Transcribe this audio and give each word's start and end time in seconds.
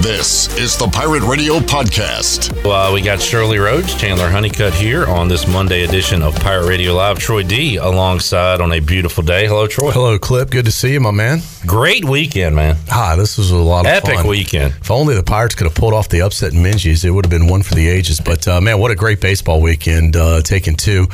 This 0.00 0.56
is 0.56 0.78
the 0.78 0.86
Pirate 0.86 1.22
Radio 1.24 1.58
Podcast. 1.58 2.56
Uh, 2.64 2.90
we 2.92 3.02
got 3.02 3.20
Shirley 3.20 3.58
Rhodes, 3.58 3.94
Chandler 3.94 4.30
Honeycutt 4.30 4.72
here 4.72 5.04
on 5.06 5.28
this 5.28 5.46
Monday 5.46 5.84
edition 5.84 6.22
of 6.22 6.34
Pirate 6.36 6.66
Radio 6.66 6.94
Live. 6.94 7.18
Troy 7.18 7.42
D 7.42 7.76
alongside 7.76 8.62
on 8.62 8.72
a 8.72 8.80
beautiful 8.80 9.22
day. 9.22 9.46
Hello, 9.46 9.66
Troy. 9.66 9.90
Hello, 9.90 10.18
Clip. 10.18 10.50
Good 10.50 10.64
to 10.64 10.72
see 10.72 10.94
you, 10.94 11.00
my 11.00 11.10
man. 11.10 11.40
Great 11.66 12.06
weekend, 12.06 12.56
man. 12.56 12.76
Hi, 12.88 13.14
this 13.16 13.36
was 13.36 13.50
a 13.50 13.56
lot 13.56 13.80
of 13.80 13.92
Epic 13.92 14.14
fun. 14.16 14.26
weekend. 14.26 14.72
If 14.80 14.90
only 14.90 15.14
the 15.14 15.22
Pirates 15.22 15.54
could 15.54 15.66
have 15.66 15.74
pulled 15.74 15.92
off 15.92 16.08
the 16.08 16.22
upset 16.22 16.54
in 16.54 16.62
Minges, 16.62 17.04
it 17.04 17.10
would 17.10 17.26
have 17.26 17.30
been 17.30 17.46
one 17.46 17.62
for 17.62 17.74
the 17.74 17.86
ages. 17.86 18.20
But 18.20 18.48
uh, 18.48 18.58
man, 18.62 18.78
what 18.78 18.90
a 18.90 18.96
great 18.96 19.20
baseball 19.20 19.60
weekend! 19.60 20.16
Uh, 20.16 20.40
taking 20.40 20.76
two 20.76 21.08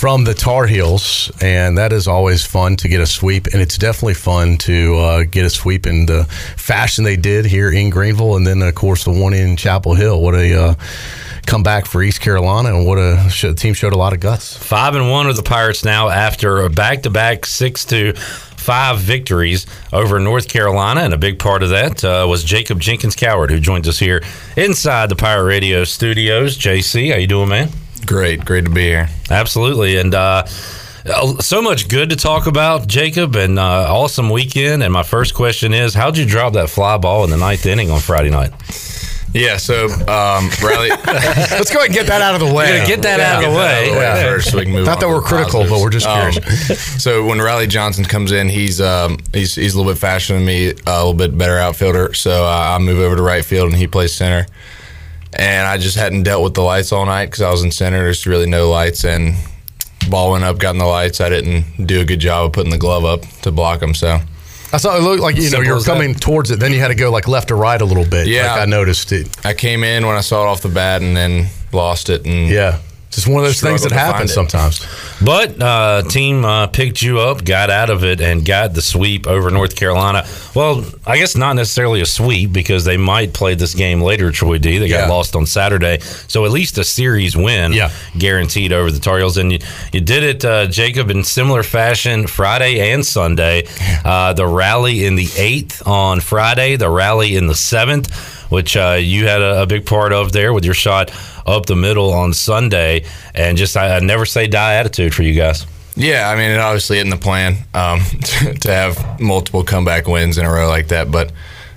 from 0.00 0.24
the 0.24 0.32
Tar 0.32 0.66
Heels, 0.66 1.30
and 1.42 1.76
that 1.76 1.92
is 1.92 2.08
always 2.08 2.42
fun 2.42 2.74
to 2.76 2.88
get 2.88 3.02
a 3.02 3.06
sweep, 3.06 3.48
and 3.48 3.60
it's 3.60 3.76
definitely 3.76 4.14
fun 4.14 4.56
to 4.56 4.96
uh, 4.96 5.24
get 5.24 5.44
a 5.44 5.50
sweep 5.50 5.86
in 5.86 6.06
the 6.06 6.24
fashion 6.56 7.04
they 7.04 7.16
did 7.16 7.44
here 7.44 7.70
in 7.70 7.90
Greenville, 7.90 8.36
and 8.36 8.46
then 8.46 8.62
of 8.62 8.74
course 8.74 9.04
the 9.04 9.10
one 9.10 9.34
in 9.34 9.58
Chapel 9.58 9.92
Hill. 9.92 10.22
What 10.22 10.34
a 10.34 10.58
uh, 10.58 10.74
comeback 11.44 11.84
for 11.84 12.02
East 12.02 12.22
Carolina, 12.22 12.74
and 12.74 12.86
what 12.86 12.96
a 12.96 13.54
team 13.54 13.74
showed 13.74 13.92
a 13.92 13.98
lot 13.98 14.14
of 14.14 14.20
guts. 14.20 14.56
Five 14.56 14.94
and 14.94 15.10
one 15.10 15.26
are 15.26 15.34
the 15.34 15.42
Pirates 15.42 15.84
now 15.84 16.08
after 16.08 16.62
a 16.62 16.70
back 16.70 17.02
to 17.02 17.10
back 17.10 17.44
six 17.44 17.84
to 17.84 18.14
five 18.14 19.00
victories 19.00 19.66
over 19.92 20.18
North 20.18 20.48
Carolina, 20.48 21.02
and 21.02 21.12
a 21.12 21.18
big 21.18 21.38
part 21.38 21.62
of 21.62 21.68
that 21.68 22.02
uh, 22.02 22.24
was 22.26 22.42
Jacob 22.42 22.80
Jenkins 22.80 23.16
Cowart, 23.16 23.50
who 23.50 23.60
joins 23.60 23.86
us 23.86 23.98
here 23.98 24.22
inside 24.56 25.10
the 25.10 25.16
Pirate 25.16 25.44
Radio 25.44 25.84
studios. 25.84 26.56
JC, 26.56 27.12
how 27.12 27.18
you 27.18 27.26
doing, 27.26 27.50
man? 27.50 27.68
Great, 28.06 28.44
great 28.44 28.64
to 28.64 28.70
be 28.70 28.82
here. 28.82 29.08
Absolutely, 29.30 29.96
and. 29.98 30.14
uh 30.14 30.44
so 31.40 31.62
much 31.62 31.88
good 31.88 32.10
to 32.10 32.16
talk 32.16 32.46
about, 32.46 32.86
Jacob, 32.86 33.34
and 33.34 33.58
uh, 33.58 33.62
awesome 33.90 34.28
weekend. 34.28 34.82
And 34.82 34.92
my 34.92 35.02
first 35.02 35.32
question 35.34 35.72
is, 35.72 35.94
how'd 35.94 36.18
you 36.18 36.26
drop 36.26 36.52
that 36.52 36.68
fly 36.68 36.98
ball 36.98 37.24
in 37.24 37.30
the 37.30 37.38
ninth 37.38 37.64
inning 37.64 37.90
on 37.90 38.00
Friday 38.00 38.28
night? 38.28 38.50
Yeah, 39.32 39.56
so 39.56 39.86
um, 39.86 40.50
Riley, 40.62 40.90
Let's 41.06 41.70
go 41.72 41.78
ahead 41.78 41.86
and 41.86 41.94
get 41.94 42.06
that 42.08 42.20
out 42.20 42.34
of 42.34 42.40
the 42.46 42.52
way. 42.54 42.72
We're 42.72 42.76
gonna 42.80 42.86
get 42.86 43.02
that 43.02 43.18
out 43.18 43.42
of 43.42 43.50
the 43.50 43.56
way. 43.56 43.88
yeah, 43.94 44.20
first 44.24 44.50
so 44.50 44.58
we 44.58 44.64
can 44.64 44.74
move. 44.74 44.84
Not 44.84 44.96
on 44.96 45.00
that 45.00 45.08
we're 45.08 45.22
critical, 45.22 45.60
positives. 45.64 45.70
but 45.70 45.80
we're 45.80 45.90
just 45.90 46.06
Um, 46.06 46.32
curious. 46.32 47.02
so 47.02 47.24
when 47.24 47.38
Riley 47.38 47.66
Johnson 47.66 48.04
comes 48.04 48.30
in, 48.30 48.50
he's 48.50 48.78
um, 48.82 49.16
he's 49.32 49.54
he's 49.54 49.72
a 49.74 49.78
little 49.78 49.90
bit 49.94 49.98
faster 49.98 50.34
than 50.34 50.44
me, 50.44 50.72
a 50.86 50.98
little 50.98 51.14
bit 51.14 51.36
better 51.36 51.56
outfielder. 51.56 52.12
So 52.12 52.44
uh, 52.44 52.74
I 52.76 52.78
move 52.78 52.98
over 52.98 53.16
to 53.16 53.22
right 53.22 53.42
field, 53.44 53.68
and 53.70 53.76
he 53.78 53.86
plays 53.86 54.12
center. 54.14 54.46
And 55.32 55.66
I 55.66 55.78
just 55.78 55.96
hadn't 55.96 56.24
dealt 56.24 56.42
with 56.42 56.54
the 56.54 56.62
lights 56.62 56.92
all 56.92 57.06
night 57.06 57.26
because 57.26 57.40
I 57.42 57.50
was 57.50 57.62
in 57.62 57.70
center. 57.70 58.02
There's 58.02 58.26
really 58.26 58.46
no 58.48 58.68
lights, 58.70 59.04
and 59.04 59.34
ball 60.08 60.32
went 60.32 60.44
up, 60.44 60.58
got 60.58 60.70
in 60.70 60.78
the 60.78 60.84
lights. 60.86 61.20
I 61.20 61.28
didn't 61.28 61.86
do 61.86 62.00
a 62.00 62.04
good 62.04 62.18
job 62.20 62.46
of 62.46 62.52
putting 62.52 62.70
the 62.70 62.78
glove 62.78 63.04
up 63.04 63.22
to 63.42 63.52
block 63.52 63.80
them, 63.80 63.94
So 63.94 64.18
I 64.72 64.76
saw 64.76 64.96
it 64.96 65.02
looked 65.02 65.22
like 65.22 65.36
you 65.36 65.50
know 65.50 65.60
you 65.60 65.70
were 65.70 65.76
as 65.76 65.84
that. 65.84 65.92
coming 65.92 66.14
towards 66.14 66.50
it. 66.50 66.58
Then 66.60 66.72
you 66.72 66.80
had 66.80 66.88
to 66.88 66.94
go 66.96 67.10
like 67.12 67.28
left 67.28 67.50
or 67.50 67.56
right 67.56 67.80
a 67.80 67.84
little 67.84 68.04
bit. 68.04 68.26
Yeah. 68.26 68.52
like 68.54 68.62
I 68.62 68.64
noticed 68.64 69.12
it. 69.12 69.28
I 69.44 69.54
came 69.54 69.84
in 69.84 70.06
when 70.06 70.16
I 70.16 70.20
saw 70.20 70.44
it 70.44 70.48
off 70.48 70.62
the 70.62 70.68
bat, 70.68 71.00
and 71.02 71.16
then 71.16 71.46
lost 71.72 72.08
it. 72.10 72.26
And 72.26 72.48
Yeah, 72.48 72.78
just 73.10 73.26
one 73.26 73.38
of 73.38 73.44
those 73.44 73.60
things 73.60 73.82
that 73.82 73.88
Struggled 73.90 74.08
to 74.08 74.12
happen 74.14 74.28
sometimes. 74.28 74.86
But 75.20 75.60
uh, 75.60 76.02
team 76.08 76.44
uh, 76.44 76.68
picked 76.68 77.02
you 77.02 77.18
up, 77.18 77.44
got 77.44 77.68
out 77.68 77.90
of 77.90 78.04
it, 78.04 78.20
and 78.20 78.44
got 78.46 78.72
the 78.72 78.80
sweep 78.82 79.26
over 79.26 79.50
North 79.50 79.74
Carolina. 79.74 80.24
Well, 80.54 80.84
I 81.06 81.18
guess 81.18 81.36
not 81.36 81.54
necessarily 81.56 82.00
a 82.00 82.06
sweep 82.06 82.52
because 82.52 82.84
they 82.84 82.96
might 82.96 83.34
play 83.34 83.54
this 83.54 83.74
game 83.74 84.00
later. 84.00 84.30
Troy 84.30 84.58
D. 84.58 84.78
They 84.78 84.88
got 84.88 85.00
Yeah. 85.08 85.08
lost 85.08 85.34
on 85.34 85.44
Saturday, 85.46 85.98
so 86.28 86.44
at 86.44 86.52
least 86.52 86.78
a 86.78 86.84
series 86.84 87.36
win, 87.36 87.72
Yeah. 87.72 87.90
guaranteed 88.16 88.72
over 88.72 88.90
the 88.92 89.00
Tar 89.00 89.18
Heels. 89.18 89.36
And 89.36 89.52
you, 89.52 89.58
you 89.92 90.00
did 90.00 90.22
it, 90.22 90.44
uh, 90.44 90.66
Jacob, 90.66 91.10
in 91.10 91.24
similar 91.24 91.62
fashion 91.64 92.26
Friday 92.28 92.92
and 92.92 93.04
Sunday. 93.04 93.66
Uh, 94.04 94.32
the 94.34 94.46
rally 94.46 95.04
in 95.04 95.16
the 95.16 95.28
eighth 95.36 95.86
on 95.86 96.20
Friday, 96.20 96.76
the 96.76 96.88
rally 96.88 97.34
in 97.36 97.48
the 97.48 97.54
seventh, 97.56 98.14
which 98.50 98.76
uh, 98.76 98.96
you 99.00 99.26
had 99.26 99.40
a, 99.42 99.62
a 99.62 99.66
big 99.66 99.84
part 99.84 100.12
of 100.12 100.32
there 100.32 100.52
with 100.52 100.64
your 100.64 100.74
shot 100.74 101.10
up 101.46 101.66
the 101.66 101.76
middle 101.76 102.12
on 102.12 102.32
Sunday, 102.32 103.04
and 103.34 103.56
just 103.56 103.76
I, 103.76 103.96
I 103.96 104.00
never 104.00 104.26
say 104.26 104.46
die 104.46 104.74
attitude 104.74 105.14
for 105.14 105.22
you 105.22 105.34
guys. 105.34 105.66
Yeah, 105.96 106.30
I 106.30 106.36
mean, 106.36 106.50
it 106.50 106.60
obviously 106.60 106.98
isn't 106.98 107.10
the 107.10 107.16
plan 107.16 107.56
um, 107.74 108.00
to 108.60 108.70
have 108.72 109.20
multiple 109.20 109.64
comeback 109.64 110.06
wins 110.06 110.38
in 110.38 110.46
a 110.46 110.50
row 110.50 110.68
like 110.68 110.88
that, 110.88 111.10
but 111.10 111.32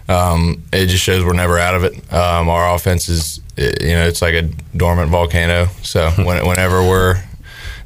um, 0.08 0.64
it 0.72 0.88
just 0.88 1.04
shows 1.04 1.26
we're 1.26 1.34
never 1.34 1.58
out 1.58 1.76
of 1.76 1.84
it. 1.84 2.14
Um, 2.14 2.50
our 2.50 2.74
offense 2.76 3.10
is, 3.10 3.40
you 3.58 3.94
know, 3.94 4.06
it's 4.06 4.22
like 4.22 4.36
a 4.36 4.44
dormant 4.78 5.10
volcano. 5.10 5.68
So 5.82 6.10
when, 6.18 6.46
whenever 6.46 6.82
we're 6.82 7.22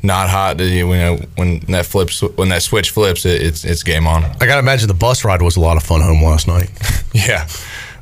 not 0.03 0.29
hot, 0.29 0.59
you 0.59 0.87
know, 0.87 1.17
when 1.35 1.59
that 1.67 1.85
flips, 1.85 2.21
when 2.21 2.49
that 2.49 2.61
switch 2.63 2.91
flips, 2.91 3.25
it, 3.25 3.41
it's 3.41 3.65
it's 3.65 3.83
game 3.83 4.07
on. 4.07 4.23
I 4.23 4.45
gotta 4.45 4.59
imagine 4.59 4.87
the 4.87 4.93
bus 4.93 5.23
ride 5.23 5.41
was 5.41 5.57
a 5.57 5.59
lot 5.59 5.77
of 5.77 5.83
fun 5.83 6.01
home 6.01 6.23
last 6.23 6.47
night. 6.47 6.69
Yeah, 7.13 7.47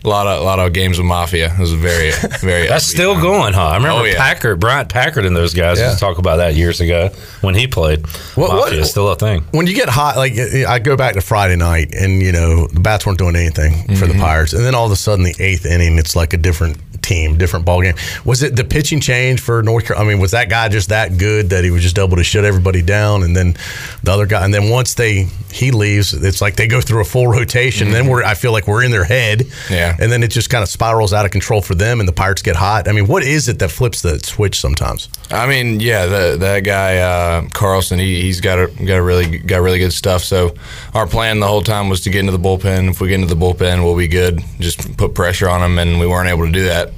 a 0.05 0.09
lot 0.09 0.27
of 0.27 0.41
a 0.41 0.43
lot 0.43 0.59
of 0.59 0.73
games 0.73 0.97
with 0.97 1.07
Mafia. 1.07 1.53
It 1.53 1.59
was 1.59 1.73
very 1.73 2.11
very. 2.39 2.67
That's 2.69 2.85
still 2.85 3.13
time. 3.13 3.23
going, 3.23 3.53
huh? 3.53 3.67
I 3.67 3.71
oh, 3.71 3.77
remember 3.77 4.01
Oh, 4.01 4.03
yeah. 4.05 4.17
Packard, 4.17 4.59
Bryant 4.59 4.89
Packard, 4.89 5.25
and 5.25 5.35
those 5.35 5.53
guys 5.53 5.79
Yeah. 5.79 5.95
talk 5.95 6.17
about 6.17 6.37
that 6.37 6.55
years 6.55 6.81
ago 6.81 7.09
when 7.41 7.55
he 7.55 7.67
played. 7.67 8.05
What- 8.35 8.49
what- 8.49 8.65
Mafia 8.65 8.81
is 8.81 8.89
still 8.89 9.09
a 9.09 9.15
thing. 9.15 9.43
When 9.51 9.67
you 9.67 9.75
get 9.75 9.89
hot, 9.89 10.17
like 10.17 10.33
I 10.37 10.79
go 10.79 10.95
back 10.95 11.15
to 11.15 11.21
Friday 11.21 11.55
night, 11.55 11.93
and 11.93 12.21
you 12.21 12.31
know 12.31 12.67
the 12.67 12.79
bats 12.79 13.05
weren't 13.05 13.17
doing 13.19 13.35
anything 13.35 13.95
for 13.95 14.07
the 14.07 14.13
mm-hmm. 14.13 14.21
Pirates, 14.21 14.53
and 14.53 14.63
then 14.63 14.75
all 14.75 14.85
of 14.85 14.91
a 14.91 14.95
sudden 14.95 15.25
the 15.25 15.35
eighth 15.39 15.65
inning, 15.65 15.97
it's 15.97 16.15
like 16.15 16.33
a 16.33 16.37
different 16.37 16.77
team, 17.05 17.37
different 17.37 17.65
ball 17.65 17.81
game. 17.81 17.95
Was 18.25 18.41
it 18.43 18.55
the 18.55 18.63
pitching 18.63 18.99
change 18.99 19.39
for 19.39 19.61
North 19.63 19.85
Carolina? 19.85 20.09
I 20.09 20.13
mean, 20.13 20.21
was 20.21 20.31
that 20.31 20.49
guy 20.49 20.67
just 20.69 20.89
that 20.89 21.17
good 21.17 21.49
that 21.51 21.63
he 21.63 21.71
was 21.71 21.83
just 21.83 21.97
able 21.99 22.17
to 22.17 22.23
shut 22.23 22.43
everybody 22.45 22.81
down, 22.81 23.23
and 23.23 23.35
then 23.35 23.55
the 24.03 24.11
other 24.11 24.25
guy, 24.25 24.43
and 24.43 24.53
then 24.53 24.69
once 24.69 24.93
they 24.95 25.27
he 25.51 25.71
leaves, 25.71 26.13
it's 26.13 26.41
like 26.41 26.55
they 26.57 26.67
go 26.67 26.81
through 26.81 27.01
a 27.01 27.05
full 27.05 27.27
rotation. 27.27 27.91
Then 27.91 28.07
we're 28.07 28.23
I 28.23 28.33
feel 28.33 28.51
like 28.51 28.67
we're 28.67 28.83
in 28.83 28.91
their 28.91 29.05
head, 29.05 29.43
Yeah. 29.69 29.95
and 29.99 30.11
then 30.11 30.23
it 30.23 30.29
just 30.31 30.49
kind 30.49 30.63
of 30.63 30.69
spirals 30.69 31.13
out 31.13 31.25
of 31.25 31.31
control 31.31 31.61
for 31.61 31.75
them, 31.75 31.99
and 31.99 32.09
the 32.09 32.13
Pirates 32.13 32.41
get 32.41 32.55
hot. 32.55 32.87
I 32.87 32.91
mean, 32.91 33.07
what 33.07 33.23
is 33.23 33.47
it 33.47 33.59
that 33.59 33.69
flips 33.69 34.01
the 34.01 34.19
switch 34.19 34.59
sometimes? 34.59 35.07
I 35.31 35.47
mean, 35.47 35.79
yeah, 35.79 36.05
the, 36.07 36.37
that 36.39 36.59
guy 36.61 36.97
uh, 36.97 37.47
Carlson, 37.53 37.99
he, 37.99 38.21
he's 38.21 38.41
got 38.41 38.59
a, 38.59 38.67
got 38.67 38.97
a 38.97 39.01
really 39.03 39.37
got 39.37 39.61
really 39.61 39.79
good 39.79 39.93
stuff. 39.93 40.23
So 40.23 40.53
our 40.93 41.07
plan 41.07 41.39
the 41.39 41.47
whole 41.47 41.61
time 41.61 41.87
was 41.89 42.01
to 42.01 42.09
get 42.09 42.19
into 42.19 42.31
the 42.31 42.39
bullpen. 42.39 42.89
If 42.89 42.99
we 42.99 43.07
get 43.09 43.19
into 43.21 43.33
the 43.33 43.39
bullpen, 43.39 43.83
we'll 43.83 43.95
be 43.97 44.07
good. 44.07 44.43
Just 44.59 44.97
put 44.97 45.13
pressure 45.15 45.47
on 45.49 45.61
them, 45.61 45.77
and 45.79 45.99
we 45.99 46.07
weren't 46.07 46.29
able 46.29 46.45
to 46.45 46.51
do 46.51 46.65
that 46.65 46.91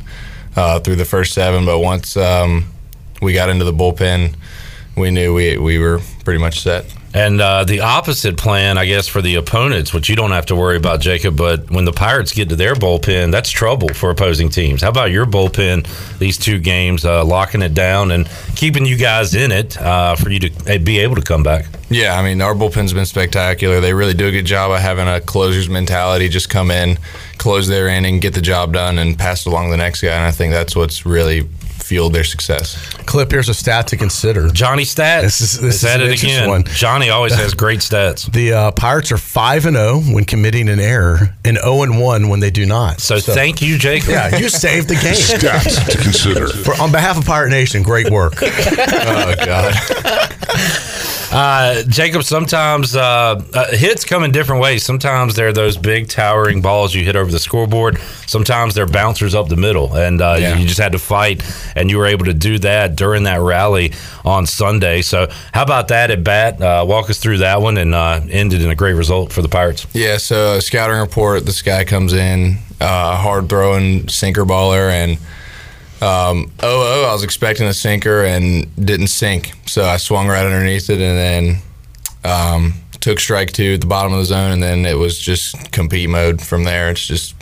uh, 0.58 0.80
through 0.80 0.98
the 0.98 1.06
first 1.06 1.34
seven. 1.34 1.66
But 1.66 1.80
once 1.80 2.18
um, 2.18 2.66
we 3.22 3.32
got 3.32 3.50
into 3.50 3.64
the 3.64 3.74
bullpen, 3.74 4.36
we 4.98 5.12
knew 5.12 5.34
we 5.34 5.58
we 5.58 5.80
were 5.80 6.02
pretty 6.26 6.40
much 6.40 6.60
set. 6.60 6.94
And 7.14 7.42
uh, 7.42 7.64
the 7.64 7.80
opposite 7.80 8.38
plan, 8.38 8.78
I 8.78 8.86
guess, 8.86 9.08
for 9.08 9.24
the 9.24 9.36
opponents, 9.36 9.94
which 9.94 10.08
you 10.08 10.16
don't 10.16 10.32
have 10.32 10.46
to 10.48 10.56
worry 10.56 10.78
about, 10.78 11.00
Jacob. 11.00 11.38
But 11.38 11.72
when 11.72 11.86
the 11.86 11.94
Pirates 11.94 12.34
get 12.34 12.50
to 12.50 12.56
their 12.56 12.76
bullpen, 12.76 13.32
that's 13.32 13.50
trouble 13.50 13.90
for 13.90 14.12
opposing 14.12 14.50
teams. 14.50 14.82
How 14.82 14.90
about 14.90 15.10
your 15.10 15.26
bullpen? 15.26 15.88
These 16.20 16.38
two 16.38 16.60
games, 16.60 17.06
uh, 17.06 17.26
locking 17.26 17.62
it 17.62 17.74
down 17.74 18.12
and 18.12 18.30
keeping 18.56 18.86
you 18.86 18.98
guys 18.98 19.34
in 19.34 19.52
it 19.52 19.82
uh, 19.82 20.16
for 20.16 20.30
you 20.30 20.40
to 20.42 20.76
uh, 20.76 20.78
be 20.80 21.00
able 21.00 21.16
to 21.16 21.24
come 21.24 21.44
back. 21.44 21.66
Yeah, 21.90 22.20
I 22.20 22.24
mean, 22.24 22.42
our 22.42 22.54
bullpen's 22.54 22.94
been 22.94 23.06
spectacular. 23.06 23.80
They 23.80 23.94
really 23.94 24.14
do 24.14 24.28
a 24.28 24.32
good 24.32 24.46
job 24.46 24.72
of 24.72 24.80
having 24.80 25.08
a 25.08 25.22
closer's 25.22 25.70
mentality. 25.70 26.28
Just 26.28 26.50
come 26.50 26.70
in, 26.70 27.00
close 27.38 27.68
their 27.68 27.88
inning, 27.88 28.20
get 28.20 28.34
the 28.34 28.42
job 28.42 28.74
done, 28.74 28.98
and 29.00 29.18
pass 29.18 29.46
it 29.46 29.50
along 29.50 29.70
the 29.72 29.78
next 29.78 30.02
guy. 30.02 30.10
And 30.10 30.26
I 30.26 30.32
think 30.32 30.54
that's 30.54 30.76
what's 30.76 31.06
really 31.06 31.48
fueled 31.88 32.12
their 32.12 32.26
success. 32.26 32.76
Clip, 33.06 33.32
here's 33.32 33.48
a 33.48 33.54
stat 33.54 33.88
to 33.88 33.96
consider. 33.96 34.50
Johnny 34.50 34.84
Stats. 34.84 35.22
This 35.22 35.40
is- 35.42 35.60
this 35.62 35.76
is 35.76 35.80
Said 35.82 36.02
an 36.02 36.08
it 36.08 36.12
interesting 36.12 36.32
again. 36.36 36.50
one. 36.50 36.64
Johnny 36.66 37.10
always 37.10 37.34
has 37.34 37.54
great 37.64 37.80
stats. 37.80 38.30
The 38.30 38.52
uh, 38.52 38.72
Pirates 38.72 39.10
are 39.14 39.18
five 39.18 39.66
and 39.66 39.78
zero 39.78 40.00
when 40.02 40.26
committing 40.26 40.68
an 40.68 40.82
error, 40.82 41.34
and 41.46 41.56
zero 41.58 41.84
and 41.84 42.02
one 42.02 42.28
when 42.28 42.42
they 42.42 42.52
do 42.52 42.66
not. 42.66 43.00
So, 43.00 43.20
thank 43.22 43.62
you, 43.62 43.78
Jacob. 43.78 44.10
yeah, 44.10 44.36
you 44.38 44.50
saved 44.66 44.90
the 44.90 44.96
game. 44.96 45.14
Stats 45.14 45.90
to 45.90 45.98
consider. 45.98 46.48
For, 46.50 46.74
on 46.82 46.92
behalf 46.92 47.18
of 47.18 47.26
Pirate 47.26 47.52
Nation, 47.52 47.84
great 47.84 48.10
work. 48.10 48.34
Oh 48.44 49.34
God. 49.46 49.74
Uh, 51.32 51.84
Jacob, 51.84 52.24
sometimes 52.24 52.96
uh, 52.96 53.42
uh, 53.54 53.68
hits 53.76 54.06
come 54.06 54.24
in 54.24 54.32
different 54.32 54.62
ways. 54.62 54.84
Sometimes 54.86 55.36
they're 55.36 55.52
those 55.52 55.76
big 55.78 56.08
towering 56.08 56.62
balls 56.62 56.96
you 56.96 57.04
hit 57.04 57.16
over 57.18 57.30
the 57.30 57.40
scoreboard. 57.40 58.00
Sometimes 58.26 58.74
they're 58.74 58.86
bouncers 58.88 59.36
up 59.36 59.50
the 59.50 59.58
middle, 59.58 59.94
and 59.96 60.22
uh, 60.22 60.38
Yeah. 60.40 60.56
you 60.56 60.66
just 60.66 60.80
had 60.80 60.94
to 60.94 61.00
fight, 61.00 61.44
and 61.76 61.90
you 61.90 61.98
were 61.98 62.06
able 62.06 62.26
to 62.26 62.34
do 62.34 62.60
that 62.60 62.96
during 62.96 63.24
that 63.24 63.42
rally 63.42 63.92
on 64.24 64.46
Sunday. 64.46 65.02
So, 65.02 65.28
how 65.54 65.64
about 65.64 65.90
that 65.90 66.12
at 66.12 66.24
bat? 66.24 66.62
Uh, 66.62 66.86
walk 66.88 67.10
us 67.10 67.20
through 67.20 67.40
that 67.40 67.62
one, 67.62 67.78
and 67.78 67.94
uh, 67.94 68.22
ended 68.30 68.62
in 68.62 68.70
a 68.70 68.76
great 68.76 68.94
result 68.94 69.34
for 69.34 69.42
the 69.42 69.50
Pirates. 69.50 69.86
Yeah, 69.94 70.18
so 70.18 70.60
scouting 70.62 70.98
report, 70.98 71.46
this 71.46 71.62
guy 71.62 71.84
comes 71.84 72.14
in, 72.14 72.58
uh, 72.80 73.18
hard 73.18 73.50
throwing 73.50 74.08
sinker 74.08 74.46
baller, 74.46 74.90
and 74.92 75.18
um, 76.02 76.52
oh, 76.62 77.04
oh, 77.04 77.08
I 77.10 77.14
was 77.14 77.24
expecting 77.24 77.68
a 77.68 77.74
sinker 77.74 78.24
and 78.24 78.68
didn't 78.84 79.08
sink. 79.08 79.54
So 79.66 79.84
I 79.84 79.98
swung 79.98 80.28
right 80.28 80.46
underneath 80.46 80.90
it 80.90 81.00
and 81.02 81.18
then 81.18 81.62
um, 82.24 82.74
took 83.00 83.20
strike 83.20 83.52
two 83.52 83.74
at 83.76 83.82
the 83.82 83.88
bottom 83.88 84.14
of 84.14 84.20
the 84.20 84.26
zone, 84.26 84.52
and 84.52 84.62
then 84.64 84.86
it 84.86 84.98
was 84.98 85.18
just 85.18 85.72
compete 85.72 86.10
mode 86.10 86.42
from 86.42 86.64
there. 86.64 86.90
It's 86.92 87.06
just 87.06 87.36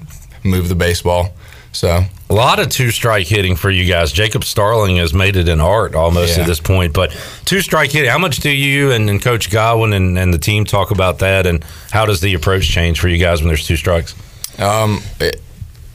move 0.43 0.69
the 0.69 0.75
baseball. 0.75 1.33
So 1.71 2.03
A 2.29 2.33
lot 2.33 2.59
of 2.59 2.69
two 2.69 2.89
strike 2.91 3.27
hitting 3.27 3.57
for 3.57 3.69
you 3.69 3.83
guys. 3.85 4.13
Jacob 4.13 4.45
Starling 4.45 4.95
has 4.97 5.13
made 5.13 5.35
it 5.35 5.49
an 5.49 5.59
art 5.59 5.93
almost 5.93 6.37
Yeah. 6.37 6.43
at 6.43 6.47
this 6.47 6.61
point. 6.61 6.93
But 6.93 7.11
two 7.43 7.59
strike 7.59 7.91
hitting, 7.91 8.09
how 8.09 8.17
much 8.17 8.37
do 8.37 8.49
you 8.49 8.91
and, 8.91 9.09
and 9.09 9.21
Coach 9.21 9.51
Godwin 9.51 9.91
and, 9.91 10.17
and 10.17 10.33
the 10.33 10.37
team 10.37 10.63
talk 10.63 10.91
about 10.91 11.19
that? 11.19 11.45
And 11.45 11.65
how 11.91 12.05
does 12.05 12.21
the 12.21 12.33
approach 12.33 12.69
change 12.69 13.01
for 13.01 13.09
you 13.09 13.17
guys 13.17 13.41
when 13.41 13.49
there's 13.49 13.67
two 13.67 13.75
strikes? 13.75 14.15
Um, 14.57 15.01
it, 15.19 15.41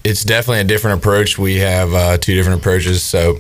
it's 0.05 0.25
definitely 0.25 0.61
a 0.61 0.65
different 0.65 0.99
approach. 1.01 1.39
We 1.39 1.57
have 1.59 1.93
uh, 1.93 2.17
two 2.19 2.35
different 2.35 2.61
approaches, 2.61 3.03
so 3.03 3.39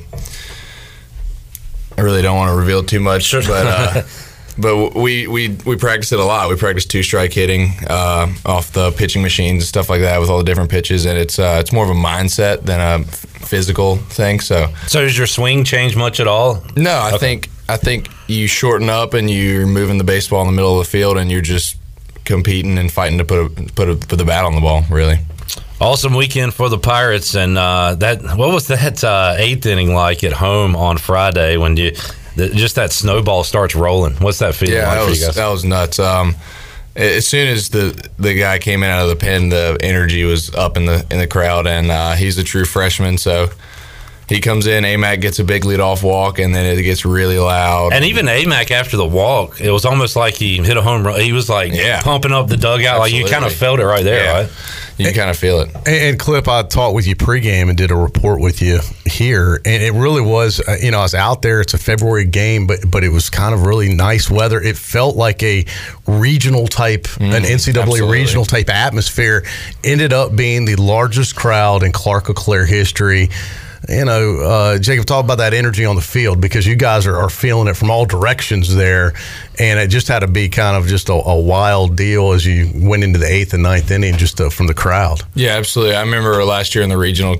I 1.96 2.02
really 2.02 2.22
don't 2.22 2.36
want 2.36 2.50
to 2.50 2.56
reveal 2.56 2.82
too 2.82 3.00
much, 3.00 3.32
but 3.32 3.48
uh, 3.66 4.02
but 4.58 4.94
we, 4.94 5.26
we 5.26 5.56
we 5.66 5.76
practice 5.76 6.12
it 6.12 6.18
a 6.18 6.24
lot. 6.24 6.48
We 6.48 6.56
practice 6.56 6.86
two 6.86 7.02
strike 7.02 7.32
hitting 7.32 7.72
uh, 7.88 8.32
off 8.44 8.72
the 8.72 8.90
pitching 8.92 9.22
machines 9.22 9.62
and 9.62 9.68
stuff 9.68 9.90
like 9.90 10.00
that 10.00 10.20
with 10.20 10.30
all 10.30 10.38
the 10.38 10.44
different 10.44 10.70
pitches, 10.70 11.04
and 11.06 11.18
it's 11.18 11.38
uh, 11.38 11.58
it's 11.60 11.72
more 11.72 11.84
of 11.84 11.90
a 11.90 11.94
mindset 11.94 12.62
than 12.62 12.80
a 12.80 13.04
physical 13.06 13.96
thing. 13.96 14.40
So 14.40 14.68
So 14.86 15.02
does 15.02 15.16
your 15.16 15.26
swing 15.26 15.64
change 15.64 15.96
much 15.96 16.20
at 16.20 16.26
all? 16.26 16.62
no, 16.76 17.00
I 17.00 17.18
think 17.18 17.48
I 17.68 17.76
think 17.76 18.08
you 18.28 18.46
shorten 18.46 18.88
up 18.88 19.14
and 19.14 19.28
you're 19.30 19.66
moving 19.66 19.98
the 19.98 20.04
baseball 20.04 20.40
in 20.42 20.46
the 20.46 20.52
middle 20.52 20.78
of 20.78 20.86
the 20.86 20.90
field, 20.90 21.18
and 21.18 21.30
you're 21.30 21.40
just 21.42 21.76
competing 22.24 22.78
and 22.78 22.90
fighting 22.92 23.18
to 23.18 23.24
put 23.24 23.38
a, 23.38 23.48
put 23.74 23.88
a, 23.90 23.96
put 23.96 24.16
the 24.16 24.24
bat 24.24 24.44
on 24.44 24.54
the 24.54 24.60
ball. 24.60 24.84
Really. 24.90 25.18
Awesome 25.80 26.12
weekend 26.14 26.52
for 26.52 26.68
the 26.68 26.76
Pirates, 26.78 27.34
and 27.34 27.56
uh, 27.56 27.94
that 27.96 28.22
what 28.36 28.52
was 28.52 28.66
that 28.66 29.02
uh, 29.02 29.34
eighth 29.38 29.64
inning 29.64 29.94
like 29.94 30.22
at 30.24 30.32
home 30.32 30.76
on 30.76 30.98
Friday 30.98 31.56
when 31.56 31.74
you 31.78 31.92
the, 32.36 32.50
just 32.50 32.74
that 32.74 32.92
snowball 32.92 33.44
starts 33.44 33.74
rolling? 33.74 34.14
What's 34.16 34.40
that 34.40 34.54
feeling 34.54 34.74
Yeah, 34.76 34.88
like 34.88 34.98
that 34.98 35.04
for 35.04 35.10
was 35.10 35.20
you 35.20 35.26
guys? 35.26 35.34
that 35.36 35.48
was 35.48 35.64
nuts. 35.64 35.98
Um, 35.98 36.36
as 36.94 37.26
soon 37.26 37.48
as 37.48 37.70
the 37.70 38.08
the 38.18 38.34
guy 38.38 38.58
came 38.58 38.82
in 38.82 38.90
out 38.90 39.02
of 39.04 39.08
the 39.08 39.16
pen, 39.16 39.48
the 39.48 39.78
energy 39.80 40.22
was 40.24 40.54
up 40.54 40.76
in 40.76 40.84
the 40.84 41.06
in 41.10 41.18
the 41.18 41.26
crowd, 41.26 41.66
and 41.66 41.90
uh, 41.90 42.12
he's 42.12 42.36
a 42.36 42.44
true 42.44 42.66
freshman, 42.66 43.16
so 43.16 43.48
he 44.30 44.40
comes 44.40 44.66
in. 44.66 44.84
Amac 44.84 45.20
gets 45.20 45.38
a 45.40 45.44
big 45.44 45.66
lead 45.66 45.80
off 45.80 46.02
walk, 46.02 46.38
and 46.38 46.54
then 46.54 46.64
it 46.64 46.82
gets 46.82 47.04
really 47.04 47.38
loud. 47.38 47.92
and 47.92 48.04
even 48.06 48.24
Amac 48.26 48.70
after 48.70 48.96
the 48.96 49.04
walk, 49.06 49.60
it 49.60 49.70
was 49.70 49.84
almost 49.84 50.16
like 50.16 50.34
he 50.34 50.56
hit 50.58 50.76
a 50.78 50.82
home 50.82 51.06
run. 51.06 51.20
He 51.20 51.32
was 51.32 51.48
like 51.50 51.74
Yeah. 51.74 52.00
pumping 52.00 52.32
up 52.32 52.46
the 52.48 52.56
dugout, 52.56 53.00
like 53.00 53.12
you 53.12 53.26
kind 53.26 53.44
of 53.44 53.52
felt 53.52 53.80
it 53.80 53.84
right 53.84 54.04
there, 54.04 54.24
Yeah. 54.24 54.32
right? 54.42 54.48
you 54.98 55.12
kind 55.14 55.30
of 55.30 55.36
feel 55.36 55.60
it. 55.60 55.70
And, 55.74 55.86
and 55.88 56.18
Clip, 56.18 56.46
I 56.46 56.62
talked 56.62 56.94
with 56.94 57.06
you 57.06 57.16
pregame 57.16 57.68
and 57.70 57.76
did 57.76 57.90
a 57.90 57.96
report 57.96 58.38
with 58.40 58.60
you 58.60 58.80
here, 59.06 59.58
and 59.64 59.82
it 59.82 59.94
really 59.94 60.20
was. 60.20 60.60
Uh, 60.60 60.76
you 60.82 60.90
know, 60.90 60.98
I 60.98 61.02
was 61.02 61.14
out 61.14 61.40
there. 61.42 61.60
It's 61.62 61.72
a 61.74 61.78
February 61.78 62.26
game, 62.26 62.66
but 62.66 62.80
but 62.90 63.02
it 63.02 63.08
was 63.08 63.30
kind 63.30 63.54
of 63.54 63.64
really 63.64 63.92
nice 63.94 64.30
weather. 64.30 64.60
It 64.60 64.76
felt 64.76 65.16
like 65.16 65.42
a 65.42 65.64
regional 66.06 66.66
type, 66.68 67.06
an 67.18 67.32
NCAA 67.44 67.80
absolutely. 67.82 68.02
regional 68.12 68.44
type 68.44 68.68
atmosphere. 68.68 69.44
Ended 69.82 70.12
up 70.12 70.36
being 70.36 70.66
the 70.66 70.76
largest 70.76 71.34
crowd 71.34 71.82
in 71.82 71.92
Clark-LeClair 71.92 72.66
history. 72.66 73.30
You 73.90 74.04
know, 74.04 74.38
uh, 74.38 74.78
Jacob, 74.78 75.04
talk 75.04 75.24
about 75.24 75.38
that 75.38 75.52
energy 75.52 75.84
on 75.84 75.96
the 75.96 76.02
field 76.02 76.40
because 76.40 76.64
you 76.64 76.76
guys 76.76 77.08
are, 77.08 77.16
are 77.16 77.28
feeling 77.28 77.66
it 77.66 77.76
from 77.76 77.90
all 77.90 78.06
directions 78.06 78.72
there, 78.72 79.14
and 79.58 79.80
it 79.80 79.88
just 79.88 80.06
had 80.06 80.20
to 80.20 80.28
be 80.28 80.48
kind 80.48 80.76
of 80.76 80.86
just 80.86 81.08
a, 81.08 81.12
a 81.12 81.40
wild 81.40 81.96
deal 81.96 82.30
as 82.30 82.46
you 82.46 82.70
went 82.72 83.02
into 83.02 83.18
the 83.18 83.26
eighth 83.26 83.52
and 83.52 83.64
ninth 83.64 83.90
inning, 83.90 84.16
just 84.16 84.40
uh, 84.40 84.48
from 84.48 84.68
the 84.68 84.74
crowd. 84.74 85.22
Yeah, 85.34 85.56
absolutely. 85.56 85.96
I 85.96 86.02
remember 86.02 86.44
last 86.44 86.76
year 86.76 86.84
in 86.84 86.90
the 86.90 86.96
regional, 86.96 87.38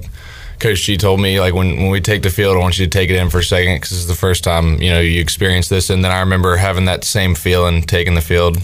Coach 0.58 0.82
G 0.82 0.97
told 0.97 1.20
me 1.20 1.38
like 1.38 1.55
when, 1.55 1.76
when 1.76 1.91
we 1.91 2.00
take 2.00 2.23
the 2.23 2.31
field, 2.31 2.56
I 2.56 2.58
want 2.58 2.81
you 2.81 2.85
to 2.85 2.91
take 2.91 3.11
it 3.11 3.17
in 3.17 3.31
for 3.31 3.38
a 3.38 3.44
second 3.44 3.76
because 3.76 3.91
this 3.91 4.00
is 4.00 4.08
the 4.08 4.14
first 4.14 4.43
time 4.43 4.82
you 4.82 4.91
know 4.91 5.00
you 5.00 5.20
experience 5.20 5.69
this. 5.69 5.88
And 5.88 6.05
then 6.05 6.11
I 6.11 6.19
remember 6.19 6.56
having 6.56 6.87
that 6.87 7.05
same 7.05 7.37
feeling 7.37 7.82
taking 7.82 8.14
the 8.14 8.20
field 8.20 8.58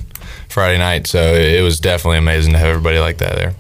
Friday 0.49 0.79
night. 0.79 1.07
So 1.07 1.35
it 1.35 1.63
was 1.63 1.79
definitely 1.79 2.19
amazing 2.19 2.53
to 2.53 2.59
have 2.59 2.69
everybody 2.69 2.99
like 2.99 3.19
that 3.19 3.37
there. 3.37 3.55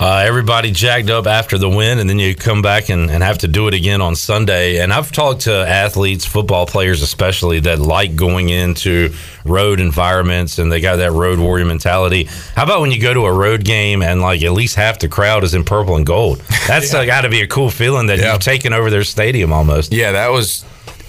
Uh, 0.00 0.22
everybody 0.24 0.70
jacked 0.70 1.10
up 1.10 1.26
after 1.26 1.58
the 1.58 1.68
win, 1.68 1.98
and 1.98 2.08
then 2.08 2.18
you 2.18 2.34
come 2.34 2.62
back 2.62 2.88
and, 2.88 3.10
and 3.10 3.22
have 3.22 3.36
to 3.36 3.46
do 3.46 3.68
it 3.68 3.74
again 3.74 4.00
on 4.00 4.16
Sunday. 4.16 4.78
And 4.78 4.94
I've 4.94 5.12
talked 5.12 5.42
to 5.42 5.52
athletes, 5.52 6.24
football 6.24 6.64
players 6.64 7.02
especially, 7.02 7.60
that 7.60 7.78
like 7.78 8.16
going 8.16 8.48
into 8.48 9.12
road 9.44 9.78
environments 9.78 10.58
and 10.58 10.72
they 10.72 10.80
got 10.80 10.96
that 10.96 11.12
road 11.12 11.38
warrior 11.38 11.66
mentality. 11.66 12.24
How 12.56 12.64
about 12.64 12.80
when 12.80 12.92
you 12.92 12.98
go 13.00 13.12
to 13.12 13.26
a 13.26 13.32
road 13.32 13.62
game 13.62 14.00
and 14.02 14.22
like 14.22 14.42
at 14.42 14.52
least 14.52 14.74
half 14.76 14.98
the 15.00 15.08
crowd 15.08 15.44
is 15.44 15.52
in 15.52 15.64
purple 15.64 15.96
and 15.96 16.06
gold? 16.06 16.38
That's 16.66 16.90
got 16.92 17.20
to 17.22 17.28
be 17.28 17.42
a 17.42 17.46
cool 17.46 17.68
feeling 17.68 18.06
that 18.06 18.18
Yeah. 18.20 18.32
you've 18.32 18.42
taken 18.42 18.72
over 18.72 18.88
their 18.88 19.04
stadium 19.04 19.52
almost. 19.52 19.92
Yeah, 19.92 20.12
that 20.12 20.28
was. 20.28 20.64